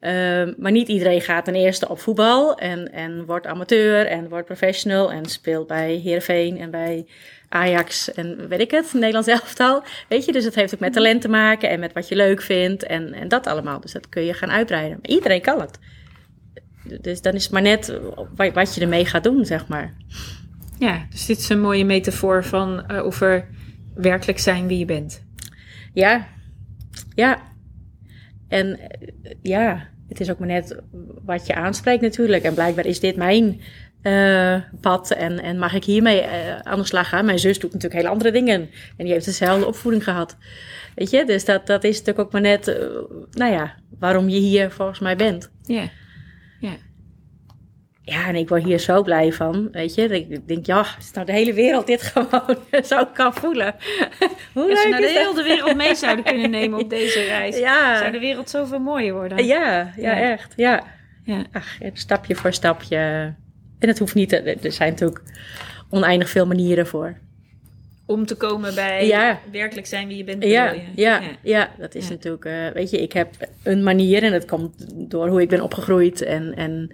Uh, 0.00 0.54
maar 0.56 0.72
niet 0.72 0.88
iedereen 0.88 1.20
gaat 1.20 1.44
ten 1.44 1.54
eerste 1.54 1.88
op 1.88 2.00
voetbal 2.00 2.58
en, 2.58 2.92
en 2.92 3.24
wordt 3.24 3.46
amateur 3.46 4.06
en 4.06 4.28
wordt 4.28 4.46
professional 4.46 5.12
en 5.12 5.24
speelt 5.24 5.66
bij 5.66 5.94
Heerenveen 5.94 6.58
en 6.58 6.70
bij 6.70 7.06
Ajax 7.54 8.12
en 8.12 8.48
weet 8.48 8.60
ik 8.60 8.70
het, 8.70 8.92
Nederlands 8.92 9.28
elftal. 9.28 9.82
Weet 10.08 10.24
je, 10.24 10.32
dus 10.32 10.44
het 10.44 10.54
heeft 10.54 10.74
ook 10.74 10.80
met 10.80 10.92
talent 10.92 11.20
te 11.20 11.28
maken 11.28 11.70
en 11.70 11.80
met 11.80 11.92
wat 11.92 12.08
je 12.08 12.16
leuk 12.16 12.42
vindt 12.42 12.82
en, 12.82 13.12
en 13.12 13.28
dat 13.28 13.46
allemaal. 13.46 13.80
Dus 13.80 13.92
dat 13.92 14.08
kun 14.08 14.24
je 14.24 14.34
gaan 14.34 14.50
uitbreiden. 14.50 14.98
Maar 15.02 15.10
iedereen 15.10 15.40
kan 15.40 15.60
het. 15.60 15.78
Dus 17.00 17.20
dan 17.20 17.32
is 17.32 17.42
het 17.42 17.52
maar 17.52 17.62
net 17.62 18.00
wat 18.34 18.74
je 18.74 18.80
ermee 18.80 19.06
gaat 19.06 19.24
doen, 19.24 19.44
zeg 19.44 19.68
maar. 19.68 19.94
Ja, 20.78 21.06
dus 21.10 21.26
dit 21.26 21.38
is 21.38 21.48
een 21.48 21.60
mooie 21.60 21.84
metafoor 21.84 22.44
van 22.44 22.84
uh, 22.90 23.04
over 23.04 23.48
werkelijk 23.94 24.38
zijn 24.38 24.66
wie 24.66 24.78
je 24.78 24.84
bent. 24.84 25.24
Ja, 25.92 26.26
ja. 27.14 27.42
En 28.48 28.66
uh, 28.66 29.30
ja, 29.42 29.88
het 30.08 30.20
is 30.20 30.30
ook 30.30 30.38
maar 30.38 30.48
net 30.48 30.80
wat 31.24 31.46
je 31.46 31.54
aanspreekt 31.54 32.02
natuurlijk. 32.02 32.42
En 32.42 32.54
blijkbaar 32.54 32.86
is 32.86 33.00
dit 33.00 33.16
mijn 33.16 33.60
uh, 34.04 34.56
pad 34.80 35.10
en, 35.10 35.42
en 35.42 35.58
mag 35.58 35.74
ik 35.74 35.84
hiermee 35.84 36.22
uh, 36.22 36.58
aan 36.58 36.78
de 36.78 36.86
slag 36.86 37.08
gaan. 37.08 37.24
Mijn 37.24 37.38
zus 37.38 37.58
doet 37.58 37.72
natuurlijk 37.72 38.00
hele 38.00 38.14
andere 38.14 38.32
dingen 38.32 38.70
en 38.96 39.04
die 39.04 39.12
heeft 39.12 39.24
dezelfde 39.24 39.66
opvoeding 39.66 40.04
gehad. 40.04 40.36
Weet 40.94 41.10
je, 41.10 41.24
dus 41.24 41.44
dat, 41.44 41.66
dat 41.66 41.84
is 41.84 41.98
natuurlijk 41.98 42.26
ook 42.26 42.32
maar 42.32 42.40
net, 42.40 42.68
uh, 42.68 42.74
nou 43.30 43.52
ja, 43.52 43.74
waarom 43.98 44.28
je 44.28 44.38
hier 44.38 44.70
volgens 44.70 44.98
mij 44.98 45.16
bent. 45.16 45.50
Ja, 45.62 45.88
ja. 46.60 46.76
Ja, 48.06 48.26
en 48.28 48.34
ik 48.34 48.48
word 48.48 48.64
hier 48.64 48.78
zo 48.78 49.02
blij 49.02 49.32
van, 49.32 49.68
weet 49.72 49.94
je. 49.94 50.08
Ik 50.08 50.48
denk, 50.48 50.66
ja, 50.66 50.86
is 50.98 51.10
nou 51.12 51.26
de 51.26 51.32
hele 51.32 51.52
wereld 51.52 51.86
dit 51.86 52.02
gewoon 52.12 52.56
zo 52.84 53.06
kan 53.06 53.34
voelen. 53.34 53.74
Hoe 54.54 54.70
Als 54.70 54.82
we 54.82 54.88
nou 54.88 55.02
de 55.02 55.08
hele 55.08 55.42
wereld 55.42 55.76
mee 55.76 55.94
zouden 55.94 56.24
kunnen 56.24 56.50
nemen 56.50 56.78
op 56.78 56.90
deze 57.00 57.22
reis, 57.22 57.58
ja. 57.58 57.98
zou 57.98 58.12
de 58.12 58.18
wereld 58.18 58.50
zoveel 58.50 58.78
mooier 58.78 59.14
worden. 59.14 59.46
Ja, 59.46 59.92
ja, 59.96 60.20
echt. 60.20 60.52
Ja. 60.56 60.84
ja. 61.22 61.44
Ach, 61.52 61.78
stapje 61.92 62.34
voor 62.34 62.52
stapje. 62.52 63.34
En 63.84 63.90
het 63.90 63.98
hoeft 63.98 64.14
niet, 64.14 64.32
er 64.32 64.72
zijn 64.72 64.90
natuurlijk 64.90 65.22
oneindig 65.90 66.28
veel 66.28 66.46
manieren 66.46 66.86
voor. 66.86 67.16
Om 68.06 68.26
te 68.26 68.34
komen 68.34 68.74
bij 68.74 69.06
ja. 69.06 69.40
werkelijk 69.52 69.86
zijn 69.86 70.08
wie 70.08 70.16
je 70.16 70.24
bent. 70.24 70.44
Ja, 70.44 70.70
je. 70.70 70.80
Ja, 70.94 71.20
ja, 71.20 71.20
ja. 71.42 71.70
dat 71.78 71.94
is 71.94 72.08
natuurlijk, 72.08 72.44
uh, 72.44 72.68
weet 72.68 72.90
je, 72.90 73.02
ik 73.02 73.12
heb 73.12 73.28
een 73.62 73.82
manier 73.82 74.22
en 74.22 74.32
dat 74.32 74.44
komt 74.44 74.86
door 75.10 75.28
hoe 75.28 75.40
ik 75.40 75.48
ben 75.48 75.60
opgegroeid 75.60 76.22
en, 76.22 76.54
en 76.56 76.90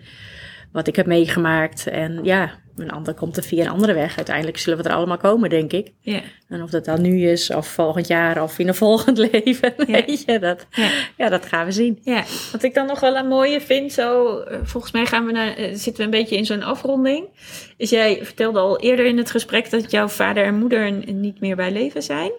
wat 0.73 0.87
ik 0.87 0.97
heb 0.97 1.07
meegemaakt. 1.07 1.87
En 1.87 2.25
ja, 2.25 2.53
een 2.81 2.91
ander 2.91 3.15
komt 3.15 3.37
er 3.37 3.43
via 3.43 3.65
een 3.65 3.71
andere 3.71 3.93
weg. 3.93 4.17
Uiteindelijk 4.17 4.59
zullen 4.59 4.83
we 4.83 4.89
er 4.89 4.95
allemaal 4.95 5.17
komen, 5.17 5.51
denk 5.51 5.73
ik. 5.73 5.93
Ja. 6.01 6.21
En 6.49 6.63
of 6.63 6.71
dat 6.71 6.85
dan 6.85 7.01
nu 7.01 7.29
is, 7.29 7.51
of 7.51 7.67
volgend 7.67 8.07
jaar, 8.07 8.43
of 8.43 8.59
in 8.59 8.69
een 8.69 8.75
volgend 8.85 9.19
leven, 9.19 9.75
ja. 9.77 9.85
weet 9.87 10.23
je, 10.27 10.39
dat, 10.39 10.67
ja. 10.71 10.91
ja. 11.17 11.29
dat 11.29 11.47
gaan 11.47 11.65
we 11.65 11.73
zien. 11.73 11.99
Ja, 12.03 12.25
wat 12.53 12.63
ik 12.63 12.75
dan 12.75 12.87
nog 12.87 13.01
wel 13.01 13.17
een 13.17 13.29
mooie 13.29 13.61
vind, 13.61 13.93
zo, 13.93 14.39
eh, 14.39 14.59
volgens 14.63 14.93
mij 14.93 15.07
gaan 15.07 15.27
we 15.27 15.33
naar, 15.33 15.57
eh, 15.57 15.75
zitten 15.75 15.97
we 15.97 16.03
een 16.03 16.21
beetje 16.21 16.37
in 16.37 16.47
zo'n 16.47 16.63
afronding. 16.63 17.25
Is 17.77 17.91
jij 17.91 18.19
vertelde 18.23 18.59
al 18.59 18.81
eerder 18.81 19.07
in 19.07 19.19
het 19.19 19.31
gesprek 19.31 19.71
dat 19.71 19.91
jouw 19.91 20.09
vader 20.09 20.45
en 20.45 20.59
moeder 20.59 21.13
niet 21.13 21.41
meer 21.41 21.57
bij 21.57 21.73
leven 21.73 22.03
zijn. 22.03 22.31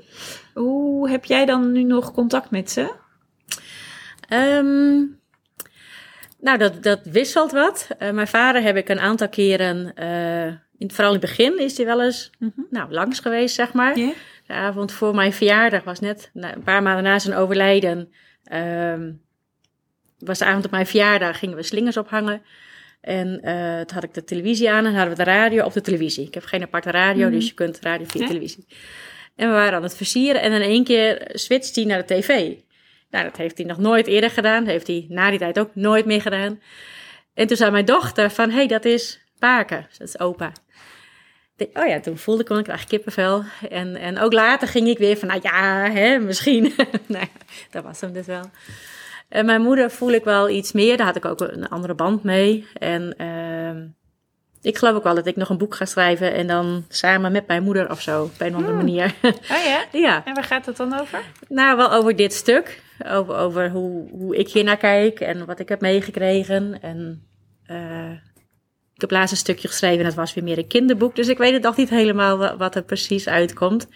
Hoe 0.53 1.09
heb 1.09 1.25
jij 1.25 1.45
dan 1.45 1.71
nu 1.71 1.83
nog 1.83 2.11
contact 2.11 2.51
met 2.51 2.71
ze? 2.71 2.91
Um, 4.33 5.20
nou, 6.41 6.57
dat, 6.57 6.83
dat 6.83 6.99
wisselt 7.03 7.51
wat. 7.51 7.87
Uh, 7.99 8.09
mijn 8.09 8.27
vader 8.27 8.61
heb 8.61 8.75
ik 8.75 8.89
een 8.89 8.99
aantal 8.99 9.29
keren, 9.29 9.93
uh, 9.99 10.45
in, 10.77 10.91
vooral 10.91 11.13
in 11.13 11.19
het 11.19 11.29
begin 11.29 11.59
is 11.59 11.77
hij 11.77 11.85
wel 11.85 12.01
eens 12.01 12.31
mm 12.39 12.51
-hmm. 12.55 12.67
nou, 12.69 12.91
langs 12.91 13.19
geweest, 13.19 13.55
zeg 13.55 13.73
maar. 13.73 13.97
Yeah. 13.97 14.13
De 14.47 14.53
avond 14.53 14.91
voor 14.91 15.15
mijn 15.15 15.33
verjaardag 15.33 15.83
was 15.83 15.99
net 15.99 16.29
nou, 16.33 16.55
een 16.55 16.63
paar 16.63 16.83
maanden 16.83 17.03
na 17.03 17.19
zijn 17.19 17.35
overlijden. 17.35 18.11
Uh, 18.53 18.93
was 20.17 20.39
de 20.39 20.45
avond 20.45 20.65
op 20.65 20.71
mijn 20.71 20.87
verjaardag, 20.87 21.39
gingen 21.39 21.55
we 21.55 21.63
slingers 21.63 21.97
ophangen. 21.97 22.41
En 23.01 23.27
uh, 23.43 23.79
toen 23.79 23.95
had 23.95 24.03
ik 24.03 24.13
de 24.13 24.23
televisie 24.23 24.71
aan 24.71 24.85
en 24.85 24.93
hadden 24.93 25.17
we 25.17 25.23
de 25.23 25.29
radio 25.29 25.65
op 25.65 25.73
de 25.73 25.81
televisie. 25.81 26.27
Ik 26.27 26.33
heb 26.33 26.43
geen 26.43 26.61
aparte 26.61 26.91
radio, 26.91 27.25
mm 27.25 27.31
-hmm. 27.31 27.39
dus 27.39 27.47
je 27.47 27.53
kunt 27.53 27.79
radio 27.79 28.05
via 28.07 28.27
televisie. 28.27 28.65
En 29.35 29.47
we 29.47 29.53
waren 29.53 29.73
aan 29.73 29.83
het 29.83 29.95
versieren 29.95 30.41
en 30.41 30.51
in 30.51 30.61
één 30.61 30.83
keer 30.83 31.29
switcht 31.33 31.75
hij 31.75 31.85
naar 31.85 32.05
de 32.05 32.13
tv. 32.13 32.53
Nou, 33.11 33.23
dat 33.23 33.37
heeft 33.37 33.57
hij 33.57 33.67
nog 33.67 33.77
nooit 33.77 34.07
eerder 34.07 34.29
gedaan. 34.29 34.63
Dat 34.63 34.73
heeft 34.73 34.87
hij 34.87 35.05
na 35.09 35.29
die 35.29 35.39
tijd 35.39 35.59
ook 35.59 35.69
nooit 35.73 36.05
meer 36.05 36.21
gedaan. 36.21 36.61
En 37.33 37.47
toen 37.47 37.57
zei 37.57 37.71
mijn 37.71 37.85
dochter 37.85 38.31
van, 38.31 38.49
hé, 38.49 38.55
hey, 38.55 38.67
dat 38.67 38.85
is 38.85 39.21
Paken. 39.39 39.87
Dat 39.97 40.07
is 40.07 40.19
opa. 40.19 40.51
Oh 41.73 41.87
ja, 41.87 41.99
toen 41.99 42.17
voelde 42.17 42.41
ik 42.41 42.47
hem, 42.47 42.57
ik 42.57 42.85
kippenvel. 42.87 43.43
En, 43.69 43.95
en 43.95 44.19
ook 44.19 44.33
later 44.33 44.67
ging 44.67 44.87
ik 44.87 44.97
weer 44.97 45.17
van, 45.17 45.27
nou 45.27 45.39
ja, 45.43 45.91
hè, 45.91 46.19
misschien. 46.19 46.73
nou, 47.07 47.25
dat 47.71 47.83
was 47.83 48.01
hem 48.01 48.13
dus 48.13 48.25
wel. 48.25 48.49
En 49.29 49.45
mijn 49.45 49.61
moeder 49.61 49.91
voel 49.91 50.11
ik 50.11 50.23
wel 50.23 50.49
iets 50.49 50.71
meer. 50.71 50.97
Daar 50.97 51.05
had 51.05 51.15
ik 51.15 51.25
ook 51.25 51.39
een 51.39 51.67
andere 51.67 51.93
band 51.93 52.23
mee. 52.23 52.67
En 52.73 53.15
uh, 53.17 53.83
ik 54.61 54.77
geloof 54.77 54.95
ook 54.95 55.03
wel 55.03 55.15
dat 55.15 55.25
ik 55.25 55.35
nog 55.35 55.49
een 55.49 55.57
boek 55.57 55.75
ga 55.75 55.85
schrijven. 55.85 56.33
En 56.33 56.47
dan 56.47 56.85
samen 56.89 57.31
met 57.31 57.47
mijn 57.47 57.63
moeder 57.63 57.89
of 57.89 58.01
zo, 58.01 58.23
op 58.23 58.31
een 58.37 58.55
andere 58.55 58.73
Hmm. 58.73 58.77
manier. 58.77 59.13
Oh 59.23 59.63
ja? 59.65 59.85
ja. 60.07 60.25
En 60.25 60.33
waar 60.33 60.43
gaat 60.43 60.65
het 60.65 60.77
dan 60.77 60.99
over? 60.99 61.23
Nou, 61.47 61.77
wel 61.77 61.91
over 61.91 62.15
dit 62.15 62.33
stuk. 62.33 62.81
Over, 63.07 63.35
over 63.35 63.69
hoe, 63.69 64.09
hoe 64.09 64.35
ik 64.35 64.49
hier 64.49 64.63
naar 64.63 64.77
kijk 64.77 65.19
en 65.19 65.45
wat 65.45 65.59
ik 65.59 65.69
heb 65.69 65.81
meegekregen. 65.81 66.81
En 66.81 67.27
uh, 67.67 68.11
ik 68.93 69.01
heb 69.01 69.11
laatst 69.11 69.31
een 69.31 69.37
stukje 69.37 69.67
geschreven 69.67 69.99
en 69.99 70.05
het 70.05 70.15
was 70.15 70.33
weer 70.33 70.43
meer 70.43 70.57
een 70.57 70.67
kinderboek. 70.67 71.15
Dus 71.15 71.27
ik 71.27 71.37
weet 71.37 71.53
het 71.53 71.63
nog 71.63 71.77
niet 71.77 71.89
helemaal 71.89 72.57
wat, 72.57 72.75
er 72.75 72.83
precies 72.83 73.27
uitkomt. 73.27 73.87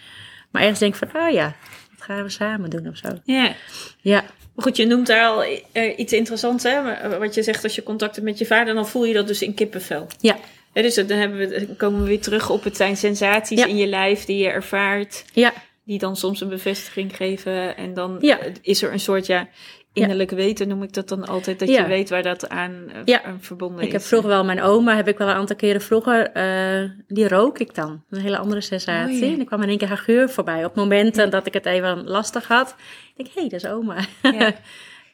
Maar 0.50 0.62
ergens 0.62 0.80
denk 0.80 0.94
ik 0.94 1.08
van, 1.08 1.22
oh 1.22 1.30
ja, 1.30 1.54
dat 1.96 2.02
gaan 2.02 2.22
we 2.22 2.30
samen 2.30 2.70
doen 2.70 2.88
of 2.88 2.96
zo. 2.96 3.08
Ja. 3.24 3.54
Ja. 4.00 4.24
Goed, 4.56 4.76
je 4.76 4.86
noemt 4.86 5.06
daar 5.06 5.26
al 5.26 5.44
uh, 5.44 5.98
iets 5.98 6.12
interessants, 6.12 6.64
hè? 6.64 6.82
Wat 7.18 7.34
je 7.34 7.42
zegt 7.42 7.64
als 7.64 7.74
je 7.74 7.82
contact 7.82 8.14
hebt 8.14 8.26
met 8.26 8.38
je 8.38 8.46
vader, 8.46 8.74
dan 8.74 8.88
voel 8.88 9.04
je 9.04 9.14
dat 9.14 9.26
dus 9.26 9.42
in 9.42 9.54
kippenvel. 9.54 10.06
Ja. 10.20 10.36
Ja, 10.76 10.82
dus 10.82 10.94
dan, 10.94 11.06
hebben 11.08 11.38
we, 11.38 11.66
komen 11.76 12.00
we 12.00 12.06
weer 12.06 12.20
terug 12.20 12.50
op 12.50 12.64
het 12.64 12.76
zijn 12.76 12.96
sensaties 12.96 13.58
Ja. 13.58 13.66
in 13.66 13.76
je 13.76 13.86
lijf 13.86 14.24
die 14.24 14.38
je 14.38 14.48
ervaart. 14.48 15.24
Ja. 15.32 15.52
Die 15.84 15.98
dan 15.98 16.16
soms 16.16 16.40
een 16.40 16.48
bevestiging 16.48 17.16
geven. 17.16 17.76
En 17.76 17.94
dan 17.94 18.16
Ja. 18.20 18.38
is 18.62 18.82
er 18.82 18.92
een 18.92 19.00
soort 19.00 19.26
ja, 19.26 19.48
innerlijk 19.92 20.30
weten, 20.30 20.68
noem 20.68 20.82
ik 20.82 20.92
dat 20.92 21.08
dan 21.08 21.26
altijd. 21.26 21.58
Dat 21.58 21.68
je 21.68 21.86
weet 21.86 22.10
waar 22.10 22.22
dat 22.22 22.48
aan, 22.48 22.90
Ja. 23.04 23.22
aan 23.22 23.38
verbonden 23.40 23.80
Ik 23.80 23.86
is. 23.86 23.92
heb 23.92 24.02
vroeger 24.02 24.28
wel 24.28 24.44
mijn 24.44 24.62
oma, 24.62 24.96
heb 24.96 25.08
ik 25.08 25.18
wel 25.18 25.28
een 25.28 25.34
aantal 25.34 25.56
keren 25.56 25.80
vroeger, 25.80 26.30
uh, 26.36 26.90
die 27.08 27.28
rook 27.28 27.58
ik 27.58 27.74
dan. 27.74 28.02
Een 28.10 28.20
hele 28.20 28.38
andere 28.38 28.60
sensatie. 28.60 29.24
Oh. 29.24 29.32
En 29.32 29.38
er 29.38 29.44
kwam 29.44 29.62
in 29.62 29.68
één 29.68 29.78
keer 29.78 29.88
haar 29.88 29.98
geur 29.98 30.30
voorbij. 30.30 30.64
Op 30.64 30.74
momenten 30.74 31.30
dat 31.30 31.46
ik 31.46 31.52
het 31.54 31.66
even 31.66 32.04
lastig 32.04 32.46
had. 32.48 32.74
Ik 33.16 33.24
denk, 33.24 33.28
hé, 33.34 33.40
hey, 33.40 33.50
dat 33.50 33.62
is 33.64 33.70
oma. 33.70 33.96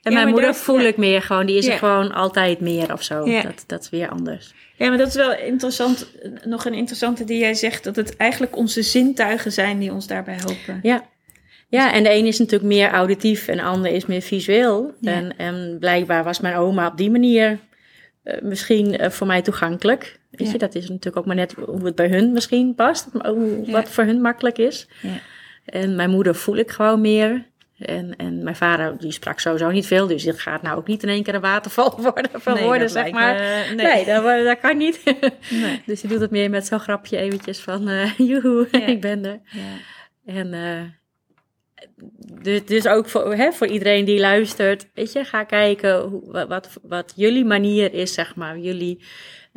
En 0.02 0.12
Ja, 0.12 0.18
mijn 0.18 0.28
moeder 0.30 0.50
dat- 0.50 0.58
voel 0.58 0.80
ja. 0.80 0.86
ik 0.86 0.96
meer 0.96 1.22
gewoon. 1.22 1.46
Die 1.46 1.56
is 1.56 1.66
Ja. 1.66 1.72
er 1.72 1.78
gewoon 1.78 2.12
altijd 2.12 2.60
meer 2.60 2.92
of 2.92 3.02
zo. 3.02 3.24
Dat, 3.42 3.64
dat 3.66 3.80
is 3.82 3.90
weer 3.90 4.08
anders. 4.08 4.54
Ja, 4.76 4.88
maar 4.88 4.98
dat 4.98 5.08
is 5.08 5.14
wel 5.14 5.34
interessant. 5.34 6.06
Nog 6.44 6.64
een 6.64 6.74
interessante 6.74 7.24
die 7.24 7.38
jij 7.38 7.54
zegt. 7.54 7.84
Dat 7.84 7.96
het 7.96 8.16
eigenlijk 8.16 8.56
onze 8.56 8.82
zintuigen 8.82 9.52
zijn 9.52 9.78
die 9.78 9.92
ons 9.92 10.06
daarbij 10.06 10.34
helpen. 10.34 10.78
Ja. 10.82 11.04
Ja, 11.68 11.92
en 11.92 12.02
de 12.02 12.10
een 12.14 12.26
is 12.26 12.38
natuurlijk 12.38 12.72
meer 12.72 12.90
auditief 12.90 13.48
en 13.48 13.56
de 13.56 13.62
ander 13.62 13.92
is 13.92 14.06
meer 14.06 14.20
visueel. 14.22 14.94
En, 15.02 15.36
en 15.36 15.76
blijkbaar 15.80 16.24
was 16.24 16.40
mijn 16.40 16.54
oma 16.56 16.86
op 16.86 16.96
die 16.96 17.10
manier 17.10 17.58
uh, 18.24 18.34
misschien 18.42 19.00
uh, 19.02 19.10
voor 19.10 19.26
mij 19.26 19.42
toegankelijk. 19.42 20.18
Weet 20.30 20.50
je, 20.50 20.58
dat 20.58 20.74
is 20.74 20.82
natuurlijk 20.88 21.16
ook 21.16 21.26
maar 21.26 21.36
net 21.36 21.52
hoe 21.66 21.84
het 21.84 21.94
bij 21.94 22.08
hun 22.08 22.32
misschien 22.32 22.74
past. 22.74 23.08
Hoe. 23.22 23.64
Wat 23.70 23.88
voor 23.88 24.04
hun 24.04 24.20
makkelijk 24.20 24.58
is. 24.58 24.88
Ja. 25.02 25.08
En 25.64 25.96
mijn 25.96 26.10
moeder 26.10 26.34
voel 26.34 26.56
ik 26.56 26.70
gewoon 26.70 27.00
meer. 27.00 27.46
En, 27.84 28.16
en 28.16 28.42
mijn 28.42 28.56
vader, 28.56 28.98
die 28.98 29.12
sprak 29.12 29.40
sowieso 29.40 29.70
niet 29.70 29.86
veel. 29.86 30.06
Dus 30.06 30.22
dit 30.22 30.38
gaat 30.40 30.62
nou 30.62 30.76
ook 30.76 30.86
niet 30.86 31.02
in 31.02 31.08
één 31.08 31.22
keer 31.22 31.34
een 31.34 31.40
waterval 31.40 32.00
worden 32.12 32.30
van 32.40 32.54
Nee, 32.54 32.62
woorden, 32.62 32.80
dat 32.82 32.90
zeg 32.90 33.10
maar. 33.10 33.34
me- 33.34 33.74
nee, 33.74 33.86
nee. 33.86 34.04
dat, 34.04 34.44
dat 34.44 34.60
kan 34.60 34.76
niet. 34.76 35.02
Nee. 35.50 35.82
dus 35.86 36.00
die 36.00 36.10
doet 36.10 36.20
het 36.20 36.30
meer 36.30 36.50
met 36.50 36.66
zo'n 36.66 36.80
grapje 36.80 37.16
eventjes 37.16 37.58
van... 37.60 37.88
Uh, 37.88 38.18
joehoe, 38.28 38.68
Ja. 38.70 38.86
ik 38.86 39.00
ben 39.00 39.24
er. 39.24 39.40
Ja. 39.44 39.60
En 40.34 40.52
uh, 40.52 40.80
dus, 42.42 42.64
dus 42.64 42.86
ook 42.86 43.08
voor, 43.08 43.34
hè, 43.34 43.52
voor 43.52 43.66
iedereen 43.66 44.04
die 44.04 44.20
luistert, 44.20 44.88
weet 44.94 45.12
je, 45.12 45.24
ga 45.24 45.44
kijken 45.44 46.00
hoe, 46.00 46.46
wat, 46.48 46.68
wat 46.82 47.12
jullie 47.16 47.44
manier 47.44 47.92
is, 47.94 48.14
zeg 48.14 48.34
maar. 48.34 48.58
Jullie, 48.58 49.04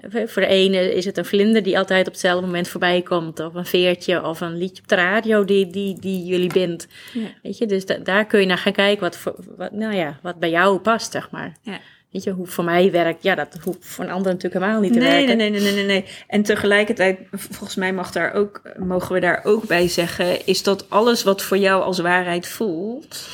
voor 0.03 0.41
de 0.41 0.47
ene 0.47 0.93
is 0.93 1.05
het 1.05 1.17
een 1.17 1.25
vlinder 1.25 1.63
die 1.63 1.77
altijd 1.77 2.07
op 2.07 2.13
hetzelfde 2.13 2.45
moment 2.45 2.67
voorbij 2.67 3.01
komt, 3.01 3.39
of 3.39 3.53
een 3.53 3.65
veertje, 3.65 4.23
of 4.23 4.41
een 4.41 4.57
liedje 4.57 4.81
op 4.81 4.87
de 4.87 4.95
radio 4.95 5.45
die, 5.45 5.67
die, 5.67 5.99
die 5.99 6.23
jullie 6.25 6.53
bindt. 6.53 6.87
Ja. 7.13 7.27
Weet 7.43 7.57
je, 7.57 7.65
dus 7.65 7.85
da, 7.85 7.97
daar 7.97 8.25
kun 8.25 8.39
je 8.39 8.45
naar 8.45 8.57
gaan 8.57 8.73
kijken 8.73 9.03
wat, 9.03 9.17
voor, 9.17 9.35
wat, 9.57 9.71
nou 9.71 9.95
ja, 9.95 10.19
wat 10.21 10.39
bij 10.39 10.49
jou 10.49 10.79
past, 10.79 11.11
zeg 11.11 11.31
maar. 11.31 11.55
Ja. 11.61 11.79
Weet 12.11 12.23
je, 12.23 12.31
hoe 12.31 12.47
voor 12.47 12.63
mij 12.63 12.91
werkt, 12.91 13.23
ja, 13.23 13.35
dat 13.35 13.57
hoeft 13.63 13.77
voor 13.81 14.03
een 14.03 14.11
ander 14.11 14.31
natuurlijk 14.31 14.61
helemaal 14.63 14.81
niet 14.81 14.93
te 14.93 14.99
Nee, 14.99 15.09
werken. 15.09 15.37
nee, 15.37 15.49
nee, 15.49 15.61
nee, 15.61 15.73
nee, 15.73 15.85
nee. 15.85 16.05
En 16.27 16.43
tegelijkertijd, 16.43 17.19
volgens 17.31 17.75
mij 17.75 17.93
mag 17.93 18.11
daar 18.11 18.33
ook, 18.33 18.61
mogen 18.77 19.13
we 19.13 19.19
daar 19.19 19.41
ook 19.43 19.67
bij 19.67 19.87
zeggen, 19.87 20.45
is 20.45 20.63
dat 20.63 20.89
alles 20.89 21.23
wat 21.23 21.41
voor 21.41 21.57
jou 21.57 21.83
als 21.83 21.99
waarheid 21.99 22.47
voelt, 22.47 23.27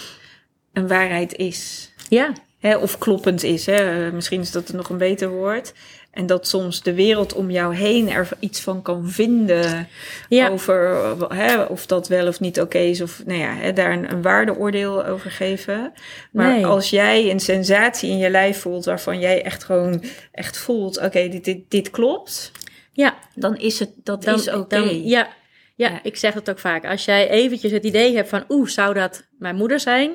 een 0.73 0.87
waarheid 0.87 1.35
is. 1.35 1.91
Ja, 2.09 2.33
Hè, 2.61 2.77
of 2.77 2.97
kloppend 2.97 3.43
is. 3.43 3.65
Hè? 3.65 4.11
Misschien 4.11 4.41
is 4.41 4.51
dat 4.51 4.73
nog 4.73 4.89
een 4.89 4.97
beter 4.97 5.29
woord. 5.29 5.73
En 6.11 6.25
dat 6.25 6.47
soms 6.47 6.81
de 6.83 6.93
wereld 6.93 7.33
om 7.33 7.51
jou 7.51 7.75
heen 7.75 8.09
er 8.09 8.29
iets 8.39 8.59
van 8.61 8.81
kan 8.81 9.09
vinden 9.09 9.87
ja. 10.29 10.49
over 10.49 11.05
hè, 11.35 11.61
of 11.61 11.85
dat 11.85 12.07
wel 12.07 12.27
of 12.27 12.39
niet 12.39 12.61
oké 12.61 12.77
is. 12.77 13.01
Of 13.01 13.21
nou 13.25 13.39
ja, 13.39 13.53
hè, 13.55 13.73
daar 13.73 13.91
een, 13.91 14.11
een 14.11 14.21
waardeoordeel 14.21 15.05
over 15.05 15.31
geven. 15.31 15.93
Maar 16.31 16.51
Nee. 16.55 16.65
als 16.65 16.89
jij 16.89 17.31
een 17.31 17.39
sensatie 17.39 18.09
in 18.09 18.17
je 18.17 18.29
lijf 18.29 18.59
voelt 18.59 18.85
waarvan 18.85 19.19
jij 19.19 19.43
echt 19.43 19.63
gewoon 19.63 20.03
echt 20.31 20.57
voelt, 20.57 20.97
oké, 20.97 21.27
dit, 21.29 21.45
dit, 21.45 21.59
dit 21.67 21.89
klopt. 21.89 22.51
ja. 22.93 23.15
Dan 23.35 23.57
is 23.57 23.79
het, 23.79 23.89
dat 24.03 24.23
dan, 24.23 24.35
is 24.35 24.49
oké. 24.49 24.77
ja, 24.77 24.89
ja, 25.03 25.27
Ja. 25.75 25.99
ik 26.03 26.17
zeg 26.17 26.33
het 26.33 26.49
ook 26.49 26.59
vaak. 26.59 26.85
Als 26.85 27.05
jij 27.05 27.29
eventjes 27.29 27.71
het 27.71 27.83
idee 27.83 28.15
hebt 28.15 28.29
van, 28.29 28.43
oeh, 28.49 28.67
zou 28.67 28.93
dat 28.93 29.23
mijn 29.37 29.55
moeder 29.55 29.79
zijn? 29.79 30.11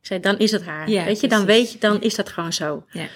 Ik 0.00 0.08
zei, 0.08 0.20
dan 0.20 0.38
is 0.38 0.50
het 0.50 0.64
haar. 0.64 0.90
Ja, 0.90 1.04
weet 1.04 1.20
je, 1.20 1.28
dan 1.28 1.44
weet 1.44 1.72
je, 1.72 1.78
dan 1.78 2.00
is 2.02 2.14
dat 2.14 2.28
gewoon 2.28 2.52
zo. 2.52 2.84
Ja. 2.90 3.06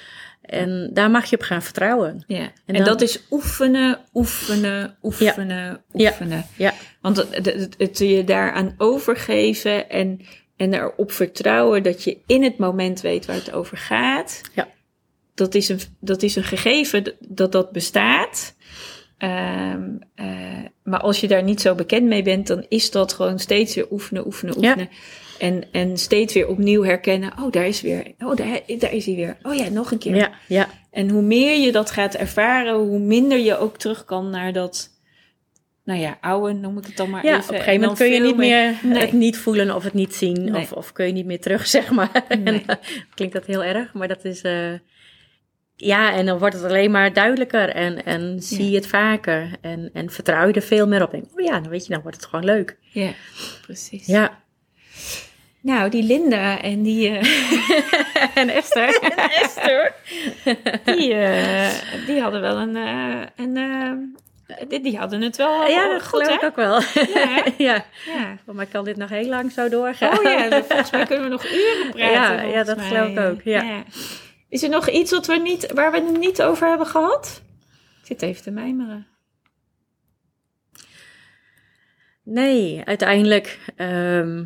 En 0.46 0.90
daar 0.92 1.10
mag 1.10 1.30
je 1.30 1.36
op 1.36 1.42
gaan 1.42 1.62
vertrouwen. 1.62 2.24
Ja. 2.26 2.38
En, 2.38 2.52
En 2.66 2.74
dan- 2.74 2.84
dat 2.84 3.00
is 3.00 3.20
oefenen, 3.30 3.98
oefenen, 4.14 4.96
oefenen, 5.02 5.80
Ja. 5.92 6.10
oefenen. 6.10 6.46
Ja, 6.56 6.74
Want 7.00 7.16
het, 7.16 7.46
het, 7.46 7.74
het 7.78 7.98
je 7.98 8.24
daaraan 8.24 8.74
overgeven 8.78 9.90
en, 9.90 10.20
en 10.56 10.74
erop 10.74 11.12
vertrouwen 11.12 11.82
dat 11.82 12.04
je 12.04 12.18
in 12.26 12.42
het 12.42 12.58
moment 12.58 13.00
weet 13.00 13.26
waar 13.26 13.36
het 13.36 13.52
over 13.52 13.76
gaat. 13.76 14.40
Ja. 14.54 14.68
Dat 15.34 15.54
is 15.54 15.68
een, 15.68 15.80
dat 16.00 16.22
is 16.22 16.36
een 16.36 16.44
gegeven 16.44 17.14
dat 17.28 17.52
dat 17.52 17.72
bestaat. 17.72 18.54
Ehm, 19.18 19.82
eh, 20.14 20.26
maar 20.82 21.00
als 21.00 21.20
je 21.20 21.28
daar 21.28 21.42
niet 21.42 21.60
zo 21.60 21.74
bekend 21.74 22.06
mee 22.06 22.22
bent, 22.22 22.46
dan 22.46 22.66
is 22.68 22.90
dat 22.90 23.12
gewoon 23.12 23.38
steeds 23.38 23.74
weer 23.74 23.86
oefenen, 23.90 24.26
oefenen, 24.26 24.56
oefenen. 24.56 24.88
En, 25.38 25.64
en 25.72 25.96
steeds 25.98 26.34
weer 26.34 26.48
opnieuw 26.48 26.82
herkennen. 26.84 27.32
Oh, 27.40 27.52
daar 27.52 27.66
is 27.66 27.80
weer. 27.80 28.12
Oh, 28.18 28.36
daar, 28.36 28.60
daar 28.78 28.92
is 28.92 29.06
hij 29.06 29.14
weer. 29.14 29.36
Oh 29.42 29.54
ja, 29.54 29.68
nog 29.68 29.90
een 29.90 29.98
keer. 29.98 30.14
Ja, 30.16 30.30
ja. 30.48 30.68
En 30.90 31.10
hoe 31.10 31.22
meer 31.22 31.60
je 31.60 31.72
dat 31.72 31.90
gaat 31.90 32.14
ervaren, 32.14 32.74
hoe 32.74 32.98
minder 32.98 33.38
je 33.38 33.58
ook 33.58 33.76
terug 33.78 34.04
kan 34.04 34.30
naar 34.30 34.52
dat. 34.52 34.94
Nou 35.84 36.00
ja, 36.00 36.18
oude 36.20 36.52
noem 36.52 36.78
ik 36.78 36.86
het 36.86 36.96
dan 36.96 37.10
maar 37.10 37.24
ja, 37.24 37.30
even. 37.36 37.42
op 37.44 37.50
een 37.50 37.56
gegeven 37.56 37.80
moment 37.80 37.98
kun 37.98 38.12
je 38.12 38.20
niet 38.20 38.36
meer 38.36 38.74
Nee. 38.82 38.98
het 39.00 39.12
niet 39.12 39.38
voelen 39.38 39.74
of 39.74 39.84
het 39.84 39.92
niet 39.94 40.14
zien. 40.14 40.44
Nee. 40.50 40.62
Of, 40.62 40.72
of 40.72 40.92
kun 40.92 41.06
je 41.06 41.12
niet 41.12 41.26
meer 41.26 41.40
terug, 41.40 41.66
zeg 41.76 41.90
maar. 41.90 42.24
Nee. 42.28 42.38
En, 42.44 42.66
eh, 42.66 42.76
klinkt 43.14 43.34
dat 43.34 43.46
heel 43.46 43.64
erg, 43.64 43.92
maar 43.92 44.08
dat 44.08 44.24
is... 44.24 44.42
eh, 44.42 44.72
ja, 45.76 46.12
en 46.14 46.26
dan 46.26 46.38
wordt 46.38 46.54
het 46.54 46.64
alleen 46.64 46.90
maar 46.90 47.12
duidelijker 47.12 47.68
en, 47.68 48.04
en 48.04 48.42
zie 48.42 48.64
Ja. 48.64 48.70
je 48.70 48.76
het 48.76 48.86
vaker. 48.86 49.50
En, 49.60 49.90
en 49.92 50.10
vertrouw 50.10 50.46
je 50.46 50.52
er 50.52 50.62
veel 50.62 50.86
meer 50.88 51.02
op. 51.02 51.10
Denk, 51.10 51.24
oh 51.34 51.44
ja, 51.44 51.60
dan 51.60 51.68
weet 51.70 51.86
je, 51.86 51.92
dan 51.92 52.02
wordt 52.02 52.16
het 52.16 52.26
gewoon 52.26 52.44
leuk. 52.44 52.76
Ja, 52.80 53.10
precies. 53.62 54.06
Ja. 54.06 54.44
Nou, 55.66 55.90
die 55.90 56.02
Linda 56.02 56.60
en 56.60 56.82
die. 56.82 57.08
eh, 57.18 57.26
En 58.40 58.48
Esther. 58.48 59.00
en 59.16 59.30
Esther. 59.30 59.94
Die, 60.84 61.14
eh, 61.14 62.06
die 62.06 62.20
hadden 62.20 62.40
wel 62.40 62.56
een. 62.58 62.76
eh, 62.76 63.26
een 63.36 64.16
die, 64.68 64.80
die 64.80 64.96
hadden 64.98 65.22
het 65.22 65.36
wel. 65.36 65.66
ja, 65.66 65.88
dat 65.88 66.02
goed, 66.02 66.08
geloof 66.08 66.28
hè? 66.28 66.34
ik 66.34 66.42
ook 66.42 66.56
wel. 66.56 66.80
hè? 66.82 67.42
ja. 67.64 67.84
Ja. 68.06 68.36
Voor 68.44 68.54
mij 68.54 68.66
kan 68.66 68.84
dit 68.84 68.96
nog 68.96 69.08
heel 69.08 69.28
lang 69.28 69.52
zo 69.52 69.68
doorgaan. 69.68 70.18
Oh 70.18 70.22
ja, 70.24 70.62
volgens 70.62 70.90
mij 70.90 71.06
kunnen 71.06 71.24
we 71.24 71.30
nog 71.30 71.44
uren 71.44 71.90
praten. 71.90 72.12
Ja, 72.12 72.42
ja, 72.42 72.64
dat 72.64 72.76
mij. 72.76 72.86
geloof 72.88 73.08
ik 73.08 73.18
ook, 73.18 73.42
ja. 73.42 73.82
Is 74.48 74.62
er 74.62 74.68
nog 74.68 74.88
iets 74.88 75.10
wat 75.10 75.26
we 75.26 75.36
niet, 75.36 75.72
waar 75.72 75.90
we 75.92 76.00
het 76.00 76.18
niet 76.18 76.42
over 76.42 76.68
hebben 76.68 76.86
gehad? 76.86 77.42
Ik 78.00 78.06
zit 78.06 78.22
even 78.22 78.42
te 78.42 78.50
mijmeren. 78.50 79.06
Nee, 82.22 82.82
uiteindelijk. 82.84 83.58
ehm, 83.76 84.44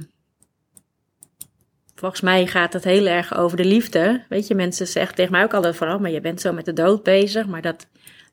volgens 2.01 2.21
mij 2.21 2.47
gaat 2.47 2.73
het 2.73 2.85
heel 2.85 3.07
erg 3.07 3.37
over 3.37 3.57
de 3.57 3.65
liefde. 3.65 4.23
Weet 4.29 4.47
je, 4.47 4.55
mensen 4.55 4.87
zeggen 4.87 5.15
tegen 5.15 5.33
mij 5.33 5.43
ook 5.43 5.55
altijd 5.55 5.77
vooral, 5.77 5.99
maar 5.99 6.11
je 6.11 6.21
bent 6.21 6.41
zo 6.41 6.53
met 6.53 6.65
de 6.65 6.73
dood 6.73 7.03
bezig. 7.03 7.47
Maar 7.47 7.63
dat 7.63 7.87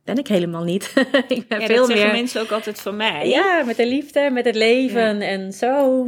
ben 0.04 0.18
ik 0.18 0.28
helemaal 0.28 0.64
niet. 0.64 0.94
ik 1.28 1.48
ben 1.48 1.60
Ja, 1.60 1.66
veel 1.66 1.78
dat 1.78 1.88
zeggen 1.88 2.06
meer. 2.06 2.16
mensen 2.16 2.42
ook 2.42 2.52
altijd 2.52 2.82
van 2.82 2.96
mij. 2.96 3.30
Ja, 3.30 3.64
met 3.66 3.78
de 3.78 3.88
liefde, 3.88 4.30
met 4.34 4.46
het 4.46 4.56
leven 4.56 5.22
en 5.22 5.52
zo. 5.54 6.06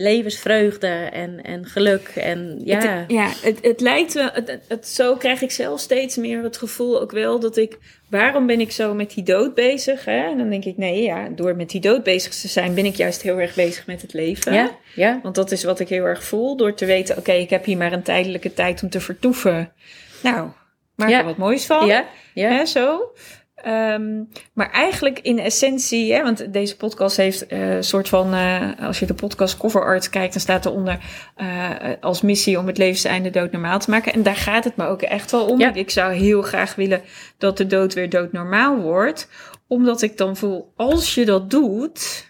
Levensvreugde 0.00 0.86
en, 1.12 1.42
en 1.42 1.66
geluk. 1.66 2.08
En 2.08 2.60
ja. 2.64 2.78
Het, 2.78 3.10
ja, 3.10 3.30
het, 3.42 3.58
het 3.62 3.80
lijkt 3.80 4.12
wel, 4.14 4.30
het, 4.32 4.58
het- 4.68 4.86
zo 4.88 5.16
krijg 5.16 5.42
ik 5.42 5.50
zelf 5.50 5.80
steeds 5.80 6.16
meer 6.16 6.42
het 6.42 6.56
gevoel 6.56 7.00
ook 7.00 7.10
wel 7.12 7.40
dat 7.40 7.56
ik, 7.56 7.78
waarom 8.08 8.46
ben 8.46 8.60
ik 8.60 8.72
zo 8.72 8.94
met 8.94 9.10
die 9.10 9.24
dood 9.24 9.54
bezig? 9.54 10.04
Hè? 10.04 10.30
En 10.30 10.38
dan 10.38 10.50
denk 10.50 10.64
ik, 10.64 10.76
nee, 10.76 11.02
ja, 11.02 11.28
door 11.28 11.56
met 11.56 11.70
die 11.70 11.80
dood 11.80 12.02
bezig 12.02 12.34
te 12.34 12.48
zijn, 12.48 12.74
ben 12.74 12.84
ik 12.84 12.94
juist 12.94 13.22
heel 13.22 13.38
erg 13.40 13.54
bezig 13.54 13.86
met 13.86 14.02
het 14.02 14.12
leven. 14.12 14.52
ja, 14.52 14.70
ja. 14.94 15.20
Want 15.22 15.34
dat 15.34 15.50
is 15.50 15.64
wat 15.64 15.80
ik 15.80 15.88
heel 15.88 16.04
erg 16.04 16.24
voel, 16.24 16.56
door 16.56 16.74
te 16.74 16.86
weten, 16.86 17.16
oké, 17.16 17.32
ik 17.32 17.50
heb 17.50 17.64
hier 17.64 17.76
maar 17.76 17.92
een 17.92 18.02
tijdelijke 18.02 18.54
tijd 18.54 18.82
om 18.82 18.90
te 18.90 19.00
vertoeven. 19.00 19.72
Nou, 20.22 20.48
maak 20.96 21.08
Ja. 21.08 21.18
er 21.18 21.24
wat 21.24 21.36
moois 21.36 21.66
van. 21.66 21.86
Ja, 21.86 22.04
ja. 22.34 22.48
Hè, 22.48 22.66
zo. 22.66 23.12
Ehm, 23.62 24.22
maar 24.52 24.70
eigenlijk 24.70 25.18
in 25.18 25.38
essentie, 25.38 26.12
hè, 26.12 26.22
want 26.22 26.52
deze 26.52 26.76
podcast 26.76 27.16
heeft 27.16 27.46
eh, 27.46 27.74
een 27.74 27.84
soort 27.84 28.08
van, 28.08 28.34
eh, 28.34 28.68
als 28.80 28.98
je 28.98 29.06
de 29.06 29.14
podcast 29.14 29.56
cover 29.56 29.84
art 29.84 30.10
kijkt, 30.10 30.32
dan 30.32 30.42
staat 30.42 30.66
eronder 30.66 30.98
eh 31.36 31.70
als 32.00 32.20
missie 32.22 32.58
om 32.58 32.66
het 32.66 32.78
levenseinde 32.78 33.30
doodnormaal 33.30 33.78
te 33.78 33.90
maken. 33.90 34.12
En 34.12 34.22
daar 34.22 34.36
gaat 34.36 34.64
het 34.64 34.76
me 34.76 34.86
ook 34.86 35.02
echt 35.02 35.30
wel 35.30 35.46
om. 35.46 35.58
Ja. 35.58 35.74
Ik 35.74 35.90
zou 35.90 36.12
heel 36.12 36.42
graag 36.42 36.74
willen 36.74 37.00
dat 37.38 37.56
de 37.56 37.66
dood 37.66 37.94
weer 37.94 38.10
doodnormaal 38.10 38.76
wordt, 38.76 39.28
omdat 39.66 40.02
ik 40.02 40.16
dan 40.16 40.36
voel, 40.36 40.72
als 40.76 41.14
je 41.14 41.24
dat 41.24 41.50
doet, 41.50 42.29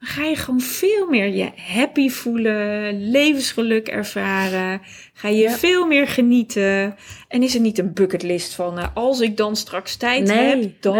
dan 0.00 0.08
ga 0.08 0.24
je 0.24 0.36
gewoon 0.36 0.60
veel 0.60 1.06
meer 1.08 1.28
je 1.34 1.50
happy 1.56 2.08
voelen, 2.08 3.10
levensgeluk 3.10 3.88
ervaren. 3.88 4.80
Ga 5.12 5.28
je 5.28 5.36
Ja. 5.42 5.50
veel 5.50 5.86
meer 5.86 6.08
genieten. 6.08 6.96
En 7.28 7.42
is 7.42 7.54
er 7.54 7.60
niet 7.60 7.78
een 7.78 7.92
bucketlist 7.92 8.54
van 8.54 8.78
eh, 8.78 8.86
als 8.94 9.20
ik 9.20 9.36
dan 9.36 9.56
straks 9.56 9.96
tijd 9.96 10.24
Nee, 10.26 10.38
heb, 10.62 10.82
dan. 10.82 10.94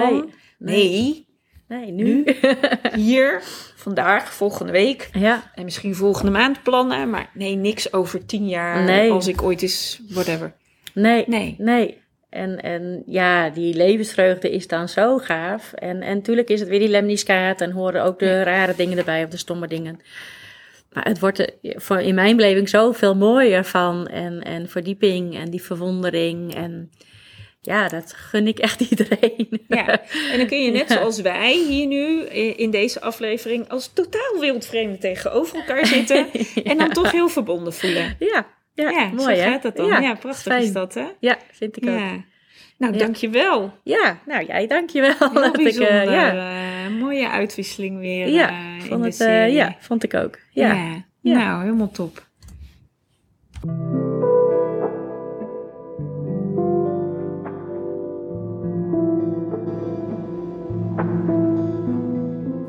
nee, 0.59 0.85
Nee, 0.89 1.29
Nee, 1.69 1.91
nu. 1.93 2.25
hier, 2.95 3.43
vandaag, 3.77 4.35
volgende 4.35 4.73
week. 4.73 5.09
ja, 5.13 5.51
En 5.55 5.65
misschien 5.65 5.95
volgende 5.95 6.31
maand 6.31 6.63
plannen. 6.63 7.11
Maar 7.11 7.31
nee, 7.35 7.55
niks 7.55 7.93
over 7.93 8.27
tien 8.27 8.49
jaar. 8.49 8.85
Nee. 8.85 9.11
Als 9.11 9.27
ik 9.27 9.43
ooit 9.43 9.63
eens, 9.63 10.01
whatever. 10.09 10.55
nee, 10.95 11.25
Nee. 11.27 11.55
nee. 11.59 11.99
En, 12.31 12.61
en 12.61 13.03
ja, 13.07 13.51
die 13.51 13.75
levensvreugde 13.75 14.51
is 14.51 14.67
dan 14.67 14.89
zo 14.89 15.19
gaaf. 15.19 15.73
En, 15.73 16.03
en 16.03 16.17
natuurlijk 16.17 16.49
is 16.49 16.61
het 16.61 16.69
weer 16.69 16.79
die 16.79 16.89
lemniskaat 16.89 17.61
en 17.61 17.71
horen 17.71 18.03
ook 18.05 18.19
de 18.19 18.43
rare 18.43 18.75
dingen 18.77 18.99
erbij 18.99 19.25
of 19.25 19.31
de 19.31 19.37
stomme 19.37 19.67
dingen. 19.67 20.01
Maar 20.93 21.05
het 21.05 21.19
wordt 21.21 21.39
er 21.39 21.51
voor- 21.63 22.01
in 22.01 22.15
mijn 22.15 22.37
beleving 22.37 22.69
zoveel 22.69 23.17
mooier 23.17 23.65
van. 23.65 24.07
En, 24.07 24.43
en 24.43 24.69
verdieping 24.69 25.37
en 25.39 25.51
die 25.51 25.63
verwondering. 25.63 26.55
En 26.55 26.91
ja, 27.61 27.89
dat 27.89 28.13
gun 28.13 28.47
ik 28.47 28.59
echt 28.59 28.81
iedereen. 28.91 29.49
Ja, 29.69 30.01
en 30.33 30.39
dan 30.39 30.47
kun 30.47 30.63
je 30.65 30.71
net 30.71 30.89
Ja. 30.89 30.95
zoals 30.97 31.21
wij 31.21 31.53
hier 31.69 31.87
nu 31.87 32.25
in 32.57 32.71
deze 32.71 33.01
aflevering 33.01 33.69
als 33.69 33.93
totaal 33.93 34.41
wildvreemden 34.41 34.99
tegenover 35.01 35.57
elkaar 35.57 35.87
zitten. 35.87 36.27
En 36.65 36.79
dan 36.79 36.93
toch 36.93 37.11
heel 37.11 37.29
verbonden 37.29 37.73
voelen. 37.73 38.17
Ja, 38.19 38.47
ja, 38.81 38.91
Ja, 38.91 39.09
mooi 39.15 39.35
zo 39.37 39.43
hè? 39.43 39.51
gaat 39.51 39.63
dat 39.63 39.77
dan. 39.77 39.87
Ja, 40.03 40.15
prachtig 40.15 40.43
fijn. 40.43 40.63
is 40.63 40.73
dat 40.73 40.95
hè? 40.95 41.05
Ja, 41.21 41.37
vind 41.53 41.77
ik 41.77 41.89
ook. 41.89 41.99
Ja. 41.99 42.11
Nou, 42.79 42.93
Ja. 42.93 42.99
dankjewel. 42.99 43.73
Ja, 43.85 44.19
nou 44.27 44.45
jij 44.47 44.67
dankjewel. 44.67 45.15
Heel 45.19 45.33
Dat 45.43 45.59
ik, 45.59 45.63
bijzonder. 45.65 46.11
ja, 46.11 46.33
eh, 46.35 46.91
mooie 47.01 47.29
uitwisseling 47.29 47.99
weer 47.99 48.29
ja, 48.29 48.49
eh, 48.49 48.55
vond 48.89 49.05
het, 49.05 49.17
ja, 49.53 49.77
vond 49.81 50.03
ik 50.05 50.15
ook. 50.15 50.39
Ja. 50.51 50.73
Ja. 50.75 51.05
Ja. 51.23 51.39
Nou, 51.39 51.63
helemaal 51.63 51.91
top. 51.91 52.29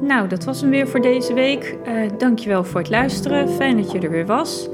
Nou, 0.01 0.27
dat 0.27 0.43
was 0.43 0.61
hem 0.61 0.69
weer 0.69 0.88
voor 0.88 1.01
deze 1.01 1.33
week. 1.33 1.77
Eh 1.83 1.93
dankjewel 2.17 2.63
voor 2.63 2.79
het 2.79 2.89
luisteren. 2.89 3.49
Fijn 3.49 3.77
dat 3.77 3.91
je 3.91 3.99
er 3.99 4.09
weer 4.09 4.25
was. 4.25 4.69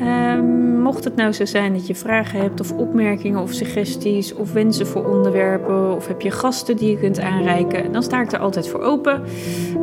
Ehm, 0.00 0.80
mocht 0.82 1.04
het 1.04 1.16
nou 1.16 1.32
zo 1.32 1.44
zijn 1.44 1.72
dat 1.72 1.86
je 1.86 1.94
vragen 1.94 2.40
hebt 2.40 2.60
of 2.60 2.72
opmerkingen 2.72 3.40
of 3.40 3.52
suggesties 3.52 4.34
of 4.34 4.52
wensen 4.52 4.86
voor 4.86 5.04
onderwerpen 5.04 5.94
of 5.94 6.06
heb 6.06 6.20
je 6.20 6.30
gasten 6.30 6.76
die 6.76 6.90
je 6.90 6.98
kunt 6.98 7.20
aanreiken, 7.20 7.92
dan 7.92 8.02
sta 8.02 8.22
ik 8.22 8.32
er 8.32 8.38
altijd 8.38 8.68
voor 8.68 8.80
open. 8.80 9.22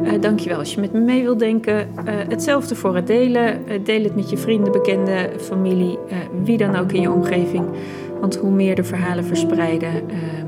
Eh 0.04 0.22
dankjewel 0.22 0.58
als 0.58 0.74
je 0.74 0.80
met 0.80 0.94
me 0.94 1.00
mee 1.00 1.24
wilt 1.24 1.40
denken. 1.40 1.78
Eh, 1.78 2.14
hetzelfde 2.30 2.76
voor 2.76 2.96
het 2.96 3.08
delen. 3.08 3.68
Eh, 3.68 3.80
deel 3.84 4.04
het 4.04 4.16
met 4.16 4.30
je 4.30 4.38
vrienden, 4.38 4.72
bekenden, 4.72 5.40
familie, 5.40 5.98
wie 6.44 6.58
dan 6.58 6.76
ook 6.76 6.92
in 6.92 7.02
je 7.02 7.12
omgeving. 7.12 7.66
Want 8.20 8.36
hoe 8.36 8.52
meer 8.52 8.76
de 8.76 8.84
verhalen 8.84 9.26
verspreiden, 9.26 9.90
ehm, 9.90 10.46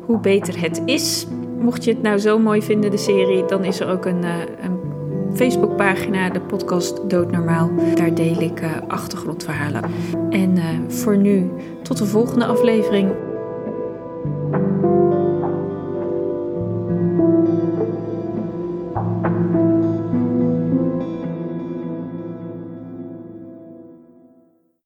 hoe 0.00 0.18
beter 0.20 0.60
het 0.60 0.82
is. 0.84 1.26
Mocht 1.58 1.84
je 1.84 1.90
het 1.90 2.02
nou 2.02 2.18
zo 2.18 2.38
mooi 2.38 2.62
vinden, 2.62 2.90
de 2.90 2.96
serie, 2.96 3.44
dan 3.44 3.64
is 3.64 3.80
er 3.80 3.88
ook 3.88 4.04
een, 4.04 4.22
een 4.62 4.89
Facebookpagina, 5.34 6.30
de 6.30 6.40
podcast 6.40 7.10
Doodnormaal. 7.10 7.70
Daar 7.94 8.14
deel 8.14 8.40
ik 8.40 8.60
eh, 8.60 8.70
achtergrondverhalen. 8.88 9.82
En 10.30 10.56
eh, 10.56 10.64
voor 10.88 11.16
nu, 11.16 11.50
tot 11.82 11.98
de 11.98 12.06
volgende 12.06 12.44
aflevering. 12.44 13.29